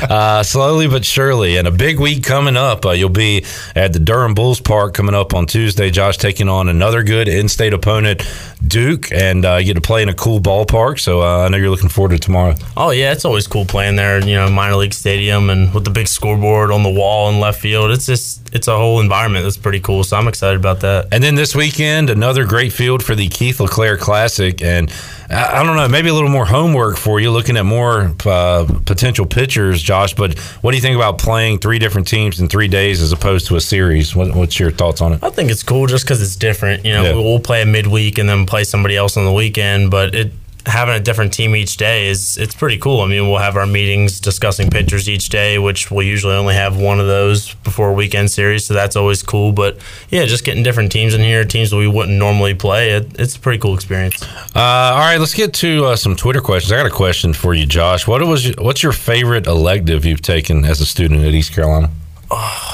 Uh, 0.09 0.43
slowly 0.43 0.87
but 0.87 1.05
surely. 1.05 1.57
And 1.57 1.67
a 1.67 1.71
big 1.71 1.99
week 1.99 2.23
coming 2.23 2.57
up. 2.57 2.85
Uh, 2.85 2.91
you'll 2.91 3.09
be 3.09 3.45
at 3.75 3.93
the 3.93 3.99
Durham 3.99 4.33
Bulls 4.33 4.59
Park 4.63 4.93
coming 4.93 5.15
up 5.15 5.33
on 5.33 5.45
Tuesday. 5.45 5.89
Josh 5.89 6.17
taking 6.17 6.49
on 6.49 6.69
another 6.69 7.03
good 7.03 7.27
in 7.27 7.49
state 7.49 7.73
opponent, 7.73 8.21
Duke, 8.67 9.11
and 9.11 9.45
uh, 9.45 9.55
you 9.57 9.65
get 9.65 9.73
to 9.75 9.81
play 9.81 10.01
in 10.03 10.09
a 10.09 10.13
cool 10.13 10.39
ballpark. 10.39 10.99
So 10.99 11.21
uh, 11.21 11.45
I 11.45 11.49
know 11.49 11.57
you're 11.57 11.69
looking 11.69 11.89
forward 11.89 12.11
to 12.11 12.19
tomorrow. 12.19 12.55
Oh 12.77 12.91
yeah, 12.91 13.11
it's 13.11 13.25
always 13.25 13.45
cool 13.47 13.65
playing 13.65 13.95
there. 13.95 14.19
You 14.25 14.35
know, 14.35 14.49
minor 14.49 14.75
league 14.75 14.93
stadium 14.93 15.49
and 15.49 15.73
with 15.73 15.83
the 15.83 15.89
big 15.91 16.07
scoreboard 16.07 16.71
on 16.71 16.83
the 16.83 16.89
wall 16.89 17.29
in 17.29 17.39
left 17.39 17.59
field. 17.59 17.91
It's 17.91 18.05
just 18.05 18.53
it's 18.55 18.67
a 18.67 18.75
whole 18.77 18.99
environment 19.01 19.43
that's 19.43 19.57
pretty 19.57 19.79
cool. 19.79 20.03
So 20.03 20.15
I'm 20.17 20.27
excited 20.27 20.59
about 20.59 20.79
that. 20.81 21.07
And 21.11 21.23
then 21.23 21.35
this 21.35 21.55
weekend, 21.55 22.09
another 22.09 22.45
great 22.45 22.71
field 22.71 23.03
for 23.03 23.15
the 23.15 23.27
Keith 23.27 23.59
LeClair 23.59 23.97
Classic. 23.97 24.61
And 24.61 24.91
I, 25.29 25.59
I 25.59 25.63
don't 25.63 25.75
know, 25.75 25.87
maybe 25.87 26.09
a 26.09 26.13
little 26.13 26.29
more 26.29 26.45
homework 26.45 26.97
for 26.97 27.19
you, 27.19 27.31
looking 27.31 27.57
at 27.57 27.65
more 27.65 28.13
uh, 28.25 28.65
potential 28.85 29.25
pitchers, 29.25 29.81
Josh. 29.81 30.13
But 30.13 30.37
what 30.61 30.71
do 30.71 30.77
you 30.77 30.81
think 30.81 30.95
about 30.95 31.17
playing 31.17 31.59
three 31.59 31.79
different 31.79 32.07
teams 32.07 32.39
in 32.39 32.47
three 32.47 32.67
days 32.67 33.01
as 33.01 33.11
opposed 33.11 33.47
to 33.47 33.55
a 33.55 33.61
series? 33.61 34.15
What, 34.15 34.35
what's 34.35 34.59
your 34.59 34.71
thoughts 34.71 35.01
on 35.01 35.13
it? 35.13 35.23
I 35.23 35.29
think 35.31 35.49
it's 35.51 35.63
cool 35.63 35.87
just 35.87 36.05
because 36.05 36.21
it's 36.21 36.35
different. 36.35 36.85
You 36.85 36.93
know, 36.93 37.03
Yeah. 37.03 37.13
we'll 37.15 37.39
play 37.39 37.61
a 37.63 37.65
midweek 37.65 38.19
and 38.19 38.29
then 38.29 38.45
play 38.53 38.63
somebody 38.63 38.95
else 38.95 39.17
on 39.17 39.25
the 39.25 39.33
weekend, 39.33 39.89
but 39.89 40.13
it 40.13 40.31
having 40.67 40.93
a 40.93 40.99
different 40.99 41.33
team 41.33 41.55
each 41.55 41.75
day 41.75 42.05
is 42.05 42.37
it's 42.37 42.53
pretty 42.53 42.77
cool. 42.77 43.01
I 43.01 43.07
mean, 43.07 43.27
we'll 43.27 43.39
have 43.39 43.57
our 43.57 43.65
meetings 43.65 44.19
discussing 44.19 44.69
pitchers 44.69 45.09
each 45.09 45.29
day, 45.29 45.57
which 45.57 45.89
we'll 45.89 46.05
usually 46.05 46.35
only 46.35 46.53
have 46.53 46.77
one 46.79 46.99
of 46.99 47.07
those 47.07 47.55
before 47.55 47.89
a 47.89 47.93
weekend 47.93 48.29
series, 48.29 48.67
so 48.67 48.75
that's 48.75 48.95
always 48.95 49.23
cool. 49.23 49.53
But 49.53 49.79
yeah, 50.09 50.25
just 50.25 50.45
getting 50.45 50.61
different 50.61 50.91
teams 50.91 51.15
in 51.15 51.21
here, 51.21 51.43
teams 51.45 51.71
that 51.71 51.77
we 51.77 51.87
wouldn't 51.87 52.15
normally 52.15 52.53
play, 52.53 52.91
it, 52.91 53.19
it's 53.19 53.35
a 53.35 53.39
pretty 53.39 53.57
cool 53.57 53.73
experience. 53.73 54.21
Uh, 54.55 54.59
all 54.93 54.99
right, 54.99 55.17
let's 55.17 55.33
get 55.33 55.51
to 55.55 55.85
uh, 55.85 55.95
some 55.95 56.15
Twitter 56.15 56.39
questions. 56.39 56.71
I 56.71 56.77
got 56.77 56.85
a 56.85 56.91
question 56.91 57.33
for 57.33 57.55
you, 57.55 57.65
Josh. 57.65 58.05
What 58.05 58.21
was 58.21 58.45
your, 58.45 58.53
what's 58.59 58.83
your 58.83 58.93
favorite 58.93 59.47
elective 59.47 60.05
you've 60.05 60.21
taken 60.21 60.63
as 60.63 60.79
a 60.79 60.85
student 60.85 61.21
at 61.21 61.33
East 61.33 61.53
Carolina? 61.53 61.89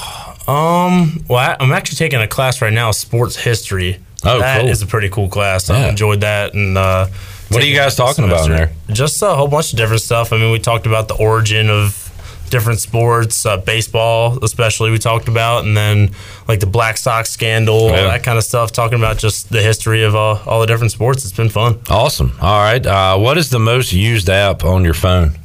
Um, 0.50 1.24
well, 1.28 1.38
I, 1.38 1.58
I'm 1.60 1.72
actually 1.72 1.98
taking 1.98 2.20
a 2.22 2.28
class 2.28 2.60
right 2.60 2.74
now, 2.74 2.90
sports 2.90 3.36
history. 3.36 4.00
Oh, 4.26 4.40
That 4.40 4.62
cool. 4.62 4.70
is 4.70 4.82
a 4.82 4.88
pretty 4.88 5.10
cool 5.10 5.30
class. 5.30 5.70
Yeah. 5.70 5.76
I 5.78 5.90
enjoyed 5.90 6.22
that. 6.22 6.54
And 6.54 6.78
uh, 6.78 7.08
What 7.50 7.64
are 7.64 7.66
you 7.66 7.76
guys 7.76 7.96
talking 7.96 8.26
about 8.26 8.50
in 8.50 8.58
semester. 8.58 8.76
Just 8.94 9.22
a 9.22 9.30
whole 9.36 9.48
bunch 9.48 9.72
of 9.74 9.78
different 9.78 10.02
stuff. 10.02 10.34
I 10.34 10.38
mean, 10.38 10.52
we 10.52 10.60
talked 10.60 10.86
about 10.86 11.08
the 11.08 11.16
origin 11.16 11.70
of 11.70 12.06
different 12.50 12.80
sports, 12.80 13.46
uh, 13.46 13.58
baseball 13.58 14.44
especially. 14.44 14.90
We 14.90 14.98
talked 14.98 15.28
about, 15.28 15.66
and 15.66 15.78
then 15.78 16.12
like 16.48 16.60
the 16.60 16.66
Black 16.66 16.98
Sox 16.98 17.30
scandal, 17.30 17.90
Yeah. 17.92 18.04
that 18.08 18.24
kind 18.24 18.38
of 18.40 18.44
stuff. 18.44 18.72
Talking 18.72 18.98
about 18.98 19.20
just 19.20 19.50
the 19.52 19.62
history 19.62 20.04
of 20.04 20.16
uh, 20.16 20.40
all 20.48 20.60
the 20.60 20.66
different 20.68 20.92
sports. 20.92 21.24
It's 21.24 21.34
been 21.36 21.50
fun. 21.50 21.80
Awesome. 21.90 22.34
All 22.42 22.60
right. 22.62 22.84
Uh, 22.86 23.18
what 23.18 23.38
is 23.38 23.52
the 23.52 23.60
most 23.60 23.94
used 23.94 24.30
app 24.30 24.64
on 24.64 24.84
your 24.84 24.96
phone? 24.96 25.38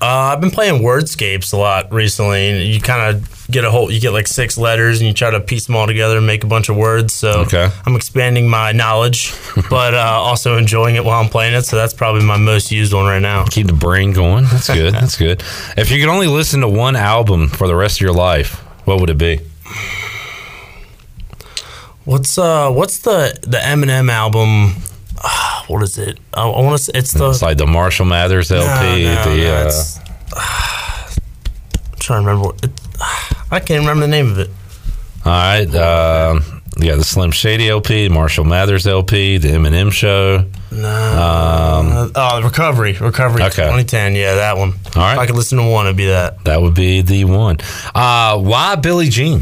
Uh, 0.00 0.04
I've 0.34 0.40
been 0.42 0.50
playing 0.50 0.82
Wordscapes 0.82 1.52
a 1.54 1.56
lot 1.56 1.90
recently. 1.92 2.50
and 2.50 2.62
You 2.68 2.80
kind 2.80 3.16
of 3.16 3.46
get 3.50 3.64
a 3.64 3.70
whole, 3.70 3.90
you 3.90 3.98
get 3.98 4.10
like 4.12 4.26
six 4.26 4.58
letters 4.58 5.00
and 5.00 5.08
you 5.08 5.14
try 5.14 5.30
to 5.30 5.40
piece 5.40 5.66
them 5.66 5.74
all 5.76 5.86
together 5.86 6.18
and 6.18 6.26
make 6.26 6.44
a 6.44 6.46
bunch 6.46 6.68
of 6.68 6.76
words. 6.76 7.14
So 7.14 7.40
Okay. 7.40 7.70
I'm 7.86 7.96
expanding 7.96 8.46
my 8.48 8.72
knowledge, 8.72 9.32
but 9.70 9.94
uh, 9.94 9.98
also 9.98 10.58
enjoying 10.58 10.96
it 10.96 11.04
while 11.04 11.18
I'm 11.22 11.30
playing 11.30 11.54
it. 11.54 11.62
So 11.62 11.76
that's 11.76 11.94
probably 11.94 12.24
my 12.24 12.36
most 12.36 12.70
used 12.70 12.92
one 12.92 13.06
right 13.06 13.22
now. 13.22 13.44
Keep 13.46 13.68
the 13.68 13.72
brain 13.72 14.12
going. 14.12 14.44
That's 14.44 14.66
good. 14.68 14.92
That's 15.00 15.16
good. 15.16 15.42
If 15.78 15.90
you 15.90 15.98
could 15.98 16.10
only 16.10 16.26
listen 16.26 16.60
to 16.60 16.68
one 16.68 16.94
album 16.96 17.48
for 17.48 17.66
the 17.66 17.74
rest 17.74 17.96
of 17.96 18.00
your 18.02 18.12
life, 18.12 18.56
what 18.86 19.00
would 19.00 19.08
it 19.10 19.18
be? 19.18 19.40
What's 22.04 22.36
uh, 22.38 22.70
what's 22.70 22.98
the 22.98 23.36
the 23.42 23.58
Eminem 23.58 24.10
album? 24.10 24.74
Ah, 25.22 25.64
what 25.68 25.82
is 25.82 25.98
it? 25.98 26.18
I, 26.34 26.42
I 26.48 26.60
want 26.62 26.78
to. 26.78 26.84
say 26.84 26.92
It's 26.94 27.12
the. 27.12 27.30
It's 27.30 27.42
like 27.42 27.58
the 27.58 27.66
Marshall 27.66 28.06
Mathers 28.06 28.50
LP. 28.50 29.04
No, 29.04 29.14
no, 29.14 29.24
the, 29.24 29.42
no, 29.42 29.54
uh, 29.56 29.60
it's- 29.60 30.00
I'm 30.36 31.98
trying 31.98 32.22
to 32.24 32.28
remember. 32.28 32.48
What 32.48 32.64
it, 32.64 32.70
I 33.50 33.60
can't 33.60 33.80
remember 33.80 34.02
the 34.02 34.08
name 34.08 34.30
of 34.32 34.38
it. 34.38 34.50
all 35.24 35.32
right. 35.32 36.52
Yeah, 36.78 36.96
the 36.96 37.04
Slim 37.04 37.30
Shady 37.30 37.70
LP, 37.70 38.10
Marshall 38.10 38.44
Mathers 38.44 38.86
LP, 38.86 39.38
the 39.38 39.48
Eminem 39.48 39.90
Show. 39.90 40.44
No. 40.70 40.88
Um, 40.88 42.12
oh, 42.14 42.42
recovery, 42.42 42.92
recovery. 42.92 43.42
Okay. 43.44 43.62
2010. 43.62 44.14
Yeah, 44.14 44.34
that 44.34 44.58
one. 44.58 44.72
All 44.94 45.02
right. 45.02 45.14
If 45.14 45.18
I 45.20 45.26
could 45.26 45.36
listen 45.36 45.56
to 45.56 45.64
one, 45.64 45.86
it'd 45.86 45.96
be 45.96 46.04
that. 46.06 46.44
That 46.44 46.60
would 46.60 46.74
be 46.74 47.00
the 47.00 47.24
one. 47.24 47.56
Uh, 47.94 48.38
why 48.38 48.74
Billie 48.74 49.08
Jean? 49.08 49.40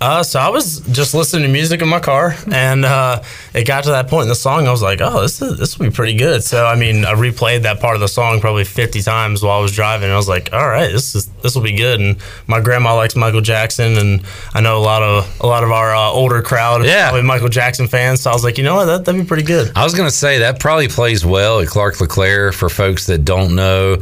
Uh, 0.00 0.22
so 0.22 0.38
I 0.38 0.48
was 0.48 0.80
just 0.92 1.12
listening 1.14 1.42
to 1.42 1.48
music 1.48 1.82
in 1.82 1.88
my 1.88 1.98
car, 1.98 2.34
and 2.52 2.84
uh, 2.84 3.22
it 3.52 3.66
got 3.66 3.84
to 3.84 3.90
that 3.90 4.08
point 4.08 4.22
in 4.24 4.28
the 4.28 4.34
song. 4.34 4.68
I 4.68 4.70
was 4.70 4.82
like, 4.82 5.00
"Oh, 5.00 5.22
this 5.22 5.42
is, 5.42 5.58
this 5.58 5.78
will 5.78 5.86
be 5.86 5.92
pretty 5.92 6.14
good." 6.16 6.44
So 6.44 6.66
I 6.66 6.76
mean, 6.76 7.04
I 7.04 7.14
replayed 7.14 7.62
that 7.62 7.80
part 7.80 7.94
of 7.96 8.00
the 8.00 8.06
song 8.08 8.40
probably 8.40 8.64
fifty 8.64 9.02
times 9.02 9.42
while 9.42 9.58
I 9.58 9.62
was 9.62 9.72
driving. 9.74 10.04
And 10.04 10.12
I 10.12 10.16
was 10.16 10.28
like, 10.28 10.52
"All 10.52 10.68
right, 10.68 10.92
this 10.92 11.14
is 11.14 11.26
this 11.42 11.54
will 11.54 11.62
be 11.62 11.72
good." 11.76 11.98
And 12.00 12.16
my 12.46 12.60
grandma 12.60 12.94
likes 12.94 13.16
Michael 13.16 13.40
Jackson, 13.40 13.98
and 13.98 14.22
I 14.54 14.60
know 14.60 14.78
a 14.78 14.84
lot 14.84 15.02
of 15.02 15.40
a 15.40 15.46
lot 15.46 15.64
of 15.64 15.72
our 15.72 15.94
uh, 15.94 16.10
older 16.10 16.42
crowd, 16.42 16.84
Yeah. 16.84 17.08
probably 17.08 17.26
Michael 17.26 17.48
Jackson 17.48 17.88
fans. 17.88 18.20
So 18.20 18.30
I 18.30 18.34
was 18.34 18.44
like, 18.44 18.56
you 18.58 18.64
know 18.64 18.76
what, 18.76 18.84
that 18.84 19.04
that'd 19.04 19.20
be 19.20 19.26
pretty 19.26 19.42
good. 19.44 19.72
I 19.74 19.82
was 19.84 19.94
going 19.94 20.08
to 20.08 20.14
say 20.14 20.38
that 20.38 20.60
probably 20.60 20.88
plays 20.88 21.24
well 21.26 21.60
at 21.60 21.66
Clark 21.68 22.00
LeClair 22.00 22.52
for 22.52 22.68
folks 22.68 23.06
that 23.06 23.24
don't 23.24 23.54
know 23.56 23.96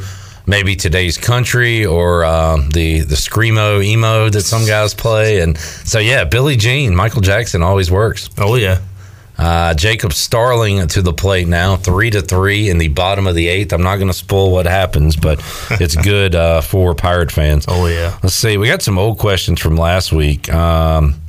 maybe 0.46 0.76
today's 0.76 1.18
country 1.18 1.84
or 1.84 2.24
um, 2.24 2.70
the 2.70 3.00
the 3.00 3.16
screamo 3.16 3.84
emo 3.84 4.28
that 4.28 4.42
some 4.42 4.66
guys 4.66 4.94
play. 4.94 5.40
And 5.40 5.58
so 5.58 5.98
yeah, 5.98 6.24
Billie 6.24 6.56
Jean, 6.56 6.94
Michael 6.94 7.20
Jackson 7.20 7.62
always 7.62 7.90
works. 7.90 8.30
Oh 8.38 8.54
yeah. 8.54 8.80
Uh, 9.38 9.74
Jacob 9.74 10.14
Starling 10.14 10.86
to 10.88 11.02
the 11.02 11.12
plate 11.12 11.46
now, 11.46 11.76
three 11.76 12.08
to 12.08 12.22
three 12.22 12.70
in 12.70 12.78
the 12.78 12.88
bottom 12.88 13.26
of 13.26 13.34
the 13.34 13.48
eighth. 13.48 13.74
I'm 13.74 13.82
not 13.82 13.96
going 13.96 14.08
to 14.08 14.14
spoil 14.14 14.50
what 14.50 14.64
happens, 14.64 15.14
but 15.14 15.42
it's 15.72 15.94
good 15.94 16.34
uh, 16.34 16.62
for 16.62 16.94
Pirate 16.94 17.30
fans. 17.30 17.66
Oh 17.68 17.86
yeah. 17.86 18.18
Let's 18.22 18.34
see. 18.34 18.56
We 18.56 18.68
got 18.68 18.80
some 18.80 18.98
old 18.98 19.18
questions 19.18 19.60
from 19.60 19.76
last 19.76 20.10
week. 20.10 20.52
Um, 20.52 21.20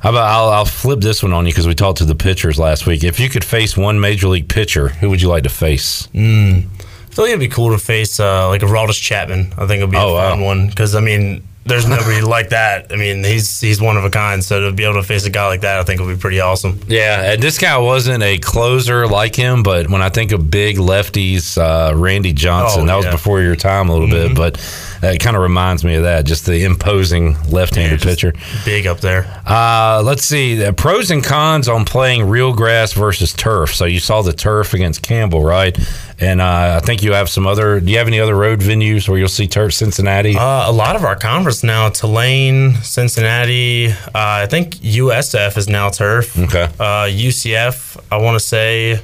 how 0.00 0.10
about 0.10 0.28
I'll, 0.28 0.50
I'll 0.50 0.64
flip 0.64 1.00
this 1.00 1.22
one 1.22 1.32
on 1.32 1.44
you 1.46 1.52
because 1.52 1.66
we 1.66 1.74
talked 1.74 1.98
to 1.98 2.04
the 2.04 2.14
pitchers 2.14 2.58
last 2.58 2.86
week. 2.86 3.02
If 3.02 3.18
you 3.18 3.28
could 3.28 3.44
face 3.44 3.76
one 3.76 3.98
major 3.98 4.28
league 4.28 4.48
pitcher, 4.48 4.88
who 4.88 5.10
would 5.10 5.20
you 5.20 5.28
like 5.28 5.42
to 5.42 5.48
face? 5.48 6.06
Mm. 6.08 6.68
I 7.10 7.14
think 7.14 7.28
it'd 7.28 7.40
be 7.40 7.48
cool 7.48 7.70
to 7.72 7.78
face 7.78 8.20
uh, 8.20 8.48
like 8.48 8.62
a 8.62 8.66
Aroldis 8.66 9.00
Chapman. 9.00 9.52
I 9.58 9.66
think 9.66 9.78
it'd 9.78 9.90
be 9.90 9.96
Oh, 9.96 10.14
a 10.16 10.30
fun 10.30 10.40
wow. 10.40 10.46
one 10.46 10.66
because 10.68 10.94
I 10.94 11.00
mean, 11.00 11.42
there's 11.64 11.86
nobody 11.86 12.20
like 12.36 12.50
that. 12.50 12.92
I 12.92 12.96
mean, 12.96 13.24
he's 13.24 13.60
he's 13.60 13.80
one 13.80 13.96
of 13.96 14.04
a 14.04 14.10
kind. 14.10 14.42
So 14.44 14.60
to 14.60 14.72
be 14.72 14.84
able 14.84 14.94
to 14.94 15.02
face 15.02 15.26
a 15.26 15.30
guy 15.30 15.46
like 15.48 15.62
that, 15.62 15.78
I 15.80 15.82
think 15.84 16.00
would 16.00 16.14
be 16.14 16.20
pretty 16.20 16.40
awesome. 16.40 16.80
Yeah, 16.86 17.32
and 17.32 17.42
this 17.42 17.58
guy 17.58 17.76
wasn't 17.78 18.22
a 18.22 18.38
closer 18.38 19.06
like 19.06 19.34
him, 19.34 19.62
but 19.62 19.90
when 19.90 20.00
I 20.00 20.08
think 20.10 20.32
of 20.32 20.50
big 20.50 20.76
lefties, 20.76 21.58
uh, 21.58 21.94
Randy 21.96 22.32
Johnson, 22.32 22.82
Oh, 22.84 22.86
that 22.86 22.96
was 22.96 23.04
yeah. 23.06 23.10
before 23.10 23.40
your 23.42 23.56
time 23.56 23.88
a 23.88 23.92
little 23.92 24.08
bit, 24.08 24.34
but 24.36 24.56
it 25.02 25.18
kind 25.18 25.36
of 25.36 25.42
reminds 25.42 25.84
me 25.84 25.94
of 25.96 26.02
that, 26.02 26.24
just 26.26 26.46
the 26.46 26.64
imposing 26.64 27.36
left-handed 27.50 28.00
Yeah, 28.04 28.10
pitcher. 28.10 28.32
Big 28.64 28.86
up 28.86 29.00
there. 29.00 29.24
Uh, 29.46 30.02
let's 30.04 30.24
see 30.24 30.54
the 30.54 30.72
pros 30.72 31.10
and 31.10 31.22
cons 31.24 31.68
on 31.68 31.84
playing 31.84 32.28
real 32.28 32.52
grass 32.54 32.92
versus 32.92 33.32
turf. 33.32 33.74
So 33.74 33.84
you 33.84 34.00
saw 34.00 34.22
the 34.22 34.32
turf 34.32 34.74
against 34.74 35.02
Campbell, 35.02 35.42
right? 35.44 35.76
And 36.20 36.40
uh, 36.40 36.80
I 36.82 36.84
think 36.84 37.02
you 37.02 37.12
have 37.12 37.28
some 37.28 37.46
other. 37.46 37.78
Do 37.80 37.90
you 37.92 37.98
have 37.98 38.08
any 38.08 38.18
other 38.18 38.34
road 38.34 38.60
venues 38.60 39.08
where 39.08 39.18
you'll 39.18 39.28
see 39.28 39.46
turf? 39.46 39.72
Cincinnati. 39.72 40.36
Uh, 40.36 40.68
a 40.68 40.72
lot 40.72 40.96
of 40.96 41.04
our 41.04 41.14
conference 41.14 41.62
now, 41.62 41.88
Tulane, 41.90 42.74
Cincinnati. 42.82 43.88
Uh, 43.90 43.94
I 44.14 44.46
think 44.46 44.74
USF 44.76 45.56
is 45.56 45.68
now 45.68 45.90
turf. 45.90 46.36
Okay. 46.38 46.64
Uh, 46.78 47.06
UCF, 47.08 47.96
I 48.10 48.16
want 48.18 48.34
to 48.34 48.40
say, 48.44 49.00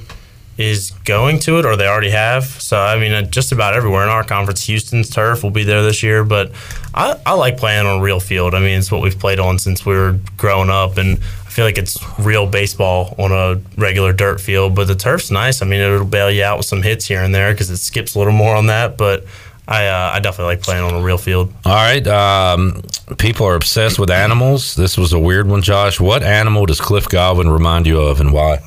is 0.57 0.91
going 1.03 1.39
to 1.39 1.59
it, 1.59 1.65
or 1.65 1.75
they 1.75 1.87
already 1.87 2.11
have. 2.11 2.45
So 2.45 2.79
I 2.79 2.97
mean, 2.97 3.11
uh, 3.11 3.23
just 3.23 3.51
about 3.51 3.73
everywhere 3.73 4.03
in 4.03 4.09
our 4.09 4.23
conference, 4.23 4.65
Houston's 4.65 5.09
turf 5.09 5.43
will 5.43 5.51
be 5.51 5.63
there 5.63 5.83
this 5.83 6.01
year. 6.01 6.23
But 6.23 6.51
I, 6.93 7.19
I 7.25 7.33
like 7.33 7.57
playing 7.57 7.85
on 7.85 7.99
a 7.99 8.01
real 8.01 8.19
field. 8.19 8.53
I 8.53 8.59
mean, 8.59 8.79
it's 8.79 8.91
what 8.91 9.01
we've 9.01 9.17
played 9.17 9.39
on 9.39 9.59
since 9.59 9.85
we 9.85 9.95
were 9.95 10.17
growing 10.37 10.69
up, 10.69 10.97
and 10.97 11.17
I 11.17 11.49
feel 11.49 11.65
like 11.65 11.77
it's 11.77 11.97
real 12.19 12.47
baseball 12.47 13.15
on 13.17 13.31
a 13.31 13.61
regular 13.77 14.13
dirt 14.13 14.39
field. 14.39 14.75
But 14.75 14.87
the 14.87 14.95
turf's 14.95 15.31
nice. 15.31 15.61
I 15.61 15.65
mean, 15.65 15.81
it'll 15.81 16.05
bail 16.05 16.31
you 16.31 16.43
out 16.43 16.57
with 16.57 16.67
some 16.67 16.81
hits 16.81 17.05
here 17.05 17.21
and 17.21 17.35
there 17.35 17.53
because 17.53 17.69
it 17.69 17.77
skips 17.77 18.15
a 18.15 18.19
little 18.19 18.33
more 18.33 18.55
on 18.55 18.67
that. 18.67 18.97
But 18.97 19.25
I, 19.67 19.87
uh, 19.87 20.11
I 20.13 20.19
definitely 20.19 20.55
like 20.55 20.61
playing 20.61 20.83
on 20.83 20.93
a 20.93 21.01
real 21.01 21.17
field. 21.17 21.51
All 21.65 21.73
right. 21.73 22.05
Um, 22.07 22.81
people 23.17 23.47
are 23.47 23.55
obsessed 23.55 23.97
with 23.97 24.11
animals. 24.11 24.75
This 24.75 24.97
was 24.97 25.11
a 25.11 25.19
weird 25.19 25.47
one, 25.47 25.61
Josh. 25.61 25.99
What 25.99 26.23
animal 26.23 26.65
does 26.65 26.79
Cliff 26.79 27.09
Godwin 27.09 27.49
remind 27.49 27.87
you 27.87 27.99
of, 27.99 28.21
and 28.21 28.31
why? 28.31 28.59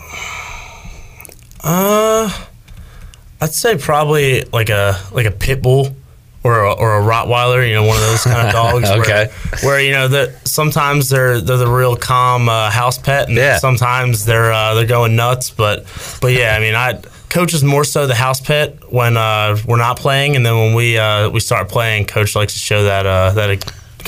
Uh, 1.63 2.31
I'd 3.41 3.53
say 3.53 3.77
probably 3.77 4.43
like 4.53 4.69
a 4.71 4.97
like 5.13 5.27
a 5.27 5.31
pit 5.31 5.63
bull 5.63 5.95
or 6.45 6.65
a, 6.65 6.73
or 6.73 6.99
a 6.99 7.03
Rottweiler. 7.03 7.67
You 7.67 7.75
know, 7.75 7.85
one 7.85 7.97
of 7.97 8.03
those 8.03 8.25
kind 8.25 8.47
of 8.47 8.53
dogs. 8.53 8.89
Okay. 8.91 9.29
Where, 9.63 9.73
where 9.73 9.81
you 9.81 9.93
know 9.93 10.09
that 10.09 10.47
sometimes 10.49 11.09
they're 11.09 11.41
they're 11.41 11.57
the 11.57 11.67
real 11.67 11.97
calm 11.97 12.49
uh, 12.49 12.71
house 12.71 12.99
pet, 12.99 13.29
and 13.29 13.37
Yeah. 13.37 13.59
sometimes 13.59 14.25
they're 14.25 14.53
uh, 14.53 14.75
they're 14.75 14.87
going 14.87 15.17
nuts. 15.17 15.51
But 15.51 15.85
but 16.21 16.33
yeah, 16.33 16.55
I 16.57 16.61
mean, 16.61 16.75
I 16.75 17.01
coach 17.29 17.53
is 17.55 17.63
more 17.63 17.85
so 17.85 18.07
the 18.07 18.15
house 18.15 18.41
pet 18.41 18.91
when 18.93 19.17
uh, 19.17 19.57
we're 19.67 19.77
not 19.77 19.99
playing, 19.99 20.35
and 20.37 20.45
then 20.47 20.57
when 20.57 20.75
we 20.75 20.97
uh, 20.99 21.29
we 21.31 21.41
start 21.41 21.69
playing, 21.69 22.07
coach 22.07 22.35
likes 22.35 22.55
to 22.55 22.59
show 22.59 22.85
that 22.85 23.07
uh, 23.07 23.31
that 23.33 23.51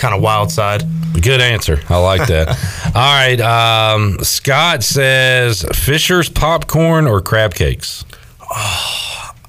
kind 0.00 0.14
of 0.14 0.22
wild 0.22 0.50
side. 0.50 0.82
Good 1.20 1.40
answer. 1.40 1.80
I 1.88 1.98
like 1.98 2.26
that. 2.28 2.48
All 2.86 2.92
right. 2.94 3.40
Um, 3.40 4.18
Scott 4.20 4.82
says 4.82 5.64
Fisher's 5.74 6.28
popcorn 6.28 7.06
or 7.06 7.20
crab 7.20 7.54
cakes. 7.54 8.04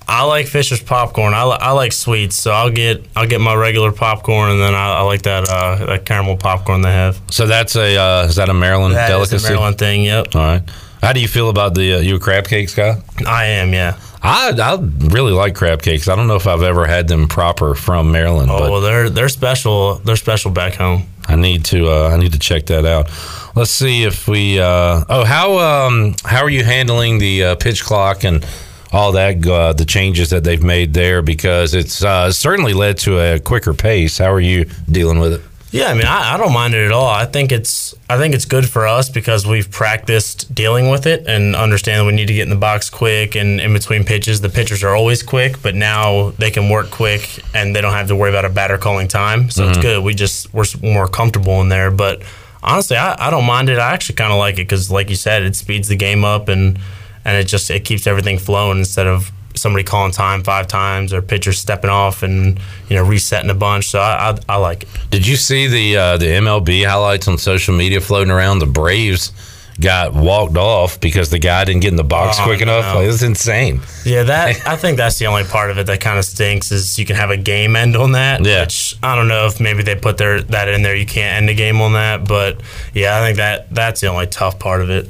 I 0.08 0.24
like 0.26 0.48
Fisher's 0.48 0.82
popcorn. 0.82 1.34
I, 1.34 1.46
li- 1.46 1.58
I 1.60 1.72
like 1.72 1.94
sweets, 1.94 2.36
so 2.36 2.52
I'll 2.52 2.70
get 2.70 3.06
I'll 3.16 3.28
get 3.28 3.40
my 3.40 3.56
regular 3.56 3.92
popcorn, 3.94 4.52
and 4.52 4.60
then 4.62 4.76
I, 4.76 4.96
I 4.96 5.02
like 5.04 5.22
that 5.22 5.48
uh, 5.50 5.86
that 5.86 6.06
caramel 6.06 6.36
popcorn 6.36 6.82
they 6.82 6.92
have. 6.92 7.20
So 7.32 7.48
that's 7.48 7.76
a 7.78 7.96
uh, 7.98 8.26
is 8.26 8.36
that 8.36 8.50
a 8.50 8.54
Maryland 8.54 8.94
That 8.96 9.08
delicacy? 9.08 9.48
Maryland 9.48 9.78
thing. 9.78 10.04
Yep, 10.04 10.36
All 10.36 10.42
right. 10.42 10.62
How 11.02 11.14
do 11.14 11.20
you 11.22 11.28
feel 11.28 11.50
about 11.50 11.74
the 11.76 11.94
uh, 11.96 12.00
you 12.00 12.16
a 12.16 12.20
crab 12.20 12.46
cakes 12.48 12.74
Scott? 12.74 12.98
I 13.26 13.46
am. 13.46 13.74
Yeah. 13.74 13.98
I 14.24 14.52
I 14.52 14.78
really 15.08 15.32
like 15.32 15.56
crab 15.56 15.82
cakes. 15.82 16.08
I 16.08 16.16
don't 16.16 16.28
know 16.28 16.36
if 16.36 16.48
I've 16.48 16.62
ever 16.62 16.86
had 16.86 17.08
them 17.08 17.28
proper 17.28 17.74
from 17.76 18.12
Maryland, 18.12 18.52
Oh 18.52 18.60
but 18.60 18.72
well, 18.72 18.82
they're 18.82 19.10
they're 19.10 19.30
special. 19.30 19.96
They're 19.96 20.16
special 20.16 20.52
back 20.52 20.76
home. 20.76 21.08
I 21.28 21.36
need 21.36 21.66
to 21.66 21.88
uh, 21.90 22.10
I 22.10 22.18
need 22.18 22.34
to 22.34 22.40
check 22.40 22.68
that 22.68 22.86
out. 22.86 23.10
Let's 23.56 23.72
see 23.72 24.04
if 24.04 24.28
we. 24.28 24.60
Uh, 24.60 25.04
oh, 25.10 25.26
how 25.26 25.58
um, 25.60 26.16
how 26.24 26.44
are 26.44 26.50
you 26.50 26.64
handling 26.64 27.18
the 27.18 27.44
uh, 27.44 27.56
pitch 27.56 27.84
clock 27.84 28.24
and 28.24 28.46
all 28.92 29.14
that? 29.14 29.46
Uh, 29.46 29.74
the 29.74 29.86
changes 29.86 30.30
that 30.30 30.44
they've 30.44 30.64
made 30.64 30.94
there 30.94 31.22
because 31.22 31.74
it's 31.74 32.04
uh, 32.04 32.32
certainly 32.32 32.74
led 32.74 32.98
to 33.00 33.20
a 33.20 33.40
quicker 33.40 33.74
pace. 33.74 34.18
How 34.18 34.32
are 34.32 34.40
you 34.40 34.66
dealing 34.90 35.20
with 35.20 35.34
it? 35.34 35.42
Yeah, 35.72 35.88
I 35.88 35.94
mean, 35.94 36.06
I, 36.06 36.34
I 36.34 36.38
don't 36.38 36.52
mind 36.52 36.74
it 36.74 36.86
at 36.86 36.92
all. 36.92 37.08
I 37.08 37.26
think 37.26 37.52
it's 37.52 37.96
I 38.10 38.18
think 38.18 38.36
it's 38.36 38.44
good 38.44 38.70
for 38.70 38.86
us 38.86 39.08
because 39.08 39.48
we've 39.48 39.72
practiced 39.72 40.54
dealing 40.54 40.90
with 40.90 41.08
it 41.08 41.26
and 41.28 41.56
understand 41.56 42.02
that 42.02 42.06
we 42.06 42.12
need 42.12 42.26
to 42.26 42.34
get 42.34 42.44
in 42.44 42.50
the 42.50 42.58
box 42.58 42.90
quick 42.90 43.36
and 43.36 43.62
in 43.62 43.72
between 43.72 44.04
pitches. 44.04 44.42
The 44.42 44.50
pitchers 44.50 44.84
are 44.84 44.94
always 44.94 45.24
quick, 45.24 45.62
but 45.62 45.74
now 45.74 46.32
they 46.32 46.52
can 46.52 46.70
work 46.70 46.92
quick 46.92 47.40
and 47.56 47.74
they 47.74 47.80
don't 47.80 47.94
have 47.94 48.10
to 48.10 48.18
worry 48.18 48.30
about 48.30 48.44
a 48.44 48.50
batter 48.50 48.78
calling 48.78 49.08
time. 49.08 49.50
So 49.50 49.64
it's 49.64 49.78
mm-hmm. 49.78 49.82
good. 49.82 50.04
We 50.04 50.14
just 50.14 50.54
we're 50.54 50.66
more 50.82 51.08
comfortable 51.08 51.62
in 51.62 51.70
there. 51.70 51.90
But 51.90 52.22
honestly, 52.62 52.98
I, 52.98 53.28
I 53.28 53.30
don't 53.30 53.46
mind 53.46 53.70
it. 53.70 53.80
I 53.80 53.94
actually 53.94 54.16
kind 54.16 54.34
of 54.34 54.40
like 54.40 54.56
it 54.56 54.68
because, 54.68 54.92
like 54.92 55.10
you 55.10 55.16
said, 55.16 55.44
it 55.44 55.56
speeds 55.56 55.88
the 55.88 55.96
game 55.96 56.26
up 56.26 56.50
and 56.50 56.80
and 57.24 57.38
it 57.38 57.46
just 57.46 57.70
it 57.72 57.86
keeps 57.86 58.08
everything 58.08 58.40
flowing 58.40 58.80
instead 58.80 59.08
of 59.08 59.32
somebody 59.62 59.84
calling 59.84 60.12
time 60.12 60.44
five 60.44 60.68
times 60.68 61.14
or 61.14 61.22
pitchers 61.22 61.58
stepping 61.60 61.90
off 61.90 62.24
and 62.24 62.60
you 62.90 62.96
know 62.96 63.04
resetting 63.04 63.50
a 63.50 63.56
bunch. 63.56 63.90
So 63.90 64.00
I 64.00 64.32
I, 64.32 64.38
I 64.50 64.56
like 64.58 64.84
it. 64.84 64.90
Did 65.10 65.28
you 65.28 65.36
see 65.36 65.68
the 65.68 65.98
uh, 65.98 66.18
the 66.18 66.26
MLB 66.26 66.86
highlights 66.86 67.28
on 67.28 67.38
social 67.38 67.76
media 67.76 68.02
floating 68.02 68.32
around? 68.32 68.60
The 68.60 68.66
Braves 68.66 69.32
got 69.80 70.14
walked 70.14 70.58
off 70.58 71.00
because 71.00 71.32
the 71.32 71.40
guy 71.40 71.64
didn't 71.66 71.82
get 71.82 71.88
in 71.90 71.96
the 71.96 72.04
box 72.04 72.38
Oh, 72.40 72.44
quick 72.44 72.62
enough. 72.62 72.86
no. 72.94 73.00
Like, 73.02 73.10
it's 73.10 73.24
insane. 73.24 73.80
Yeah, 74.06 74.24
that 74.24 74.68
I 74.68 74.76
think 74.76 74.98
that's 74.98 75.18
the 75.18 75.26
only 75.26 75.44
part 75.44 75.72
of 75.72 75.80
it 75.80 75.88
that 75.88 76.00
kind 76.02 76.20
of 76.20 76.26
stinks 76.26 76.72
is 76.72 77.00
you 77.00 77.06
can 77.06 77.16
have 77.16 77.32
a 77.32 77.38
game 77.38 77.76
end 77.76 77.96
on 77.96 78.12
that. 78.12 78.46
Yeah. 78.46 78.62
Which 78.62 78.96
I 79.02 79.16
don't 79.16 79.28
know 79.28 79.48
if 79.48 79.60
maybe 79.60 79.82
they 79.82 79.96
put 79.96 80.18
their 80.20 80.42
that 80.42 80.68
in 80.68 80.84
there. 80.84 80.96
You 80.96 81.06
can't 81.08 81.38
end 81.38 81.50
a 81.50 81.56
game 81.56 81.82
on 81.82 81.94
that, 81.94 82.28
but 82.28 82.62
yeah, 82.94 83.18
I 83.18 83.22
think 83.26 83.38
that 83.38 83.74
that's 83.74 84.02
the 84.02 84.08
only 84.08 84.28
tough 84.28 84.60
part 84.60 84.82
of 84.82 84.90
it. 84.92 85.10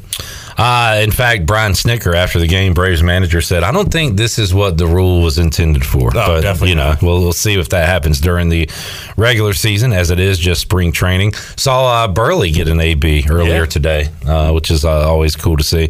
Uh, 0.61 0.99
in 1.01 1.09
fact, 1.09 1.45
Brian 1.47 1.71
Snitker, 1.71 2.13
after 2.13 2.39
the 2.39 2.45
game, 2.47 2.73
Braves 2.75 3.01
manager 3.01 3.41
said, 3.41 3.63
"I 3.63 3.71
don't 3.71 3.91
think 3.91 4.15
this 4.17 4.38
is 4.38 4.53
what 4.53 4.77
the 4.77 4.85
rule 4.85 5.21
was 5.23 5.39
intended 5.39 5.83
for." 5.85 6.11
but 6.11 6.29
Oh, 6.29 6.39
definitely 6.41 6.69
you 6.69 6.75
know, 6.75 6.95
we'll, 7.01 7.19
we'll 7.19 7.33
see 7.33 7.59
if 7.59 7.69
that 7.69 7.88
happens 7.88 8.21
during 8.21 8.49
the 8.49 8.69
regular 9.17 9.53
season, 9.53 9.91
as 9.91 10.11
it 10.11 10.19
is 10.19 10.38
just 10.38 10.61
spring 10.61 10.91
training. 10.91 11.33
Saw 11.57 12.03
uh, 12.03 12.07
Burley 12.07 12.51
get 12.51 12.67
an 12.67 12.79
AB 12.79 13.25
earlier 13.29 13.61
Yeah. 13.61 13.65
today, 13.65 14.09
uh, 14.27 14.51
which 14.51 14.69
is 14.69 14.85
uh, 14.85 15.09
always 15.09 15.35
cool 15.35 15.57
to 15.57 15.63
see. 15.63 15.89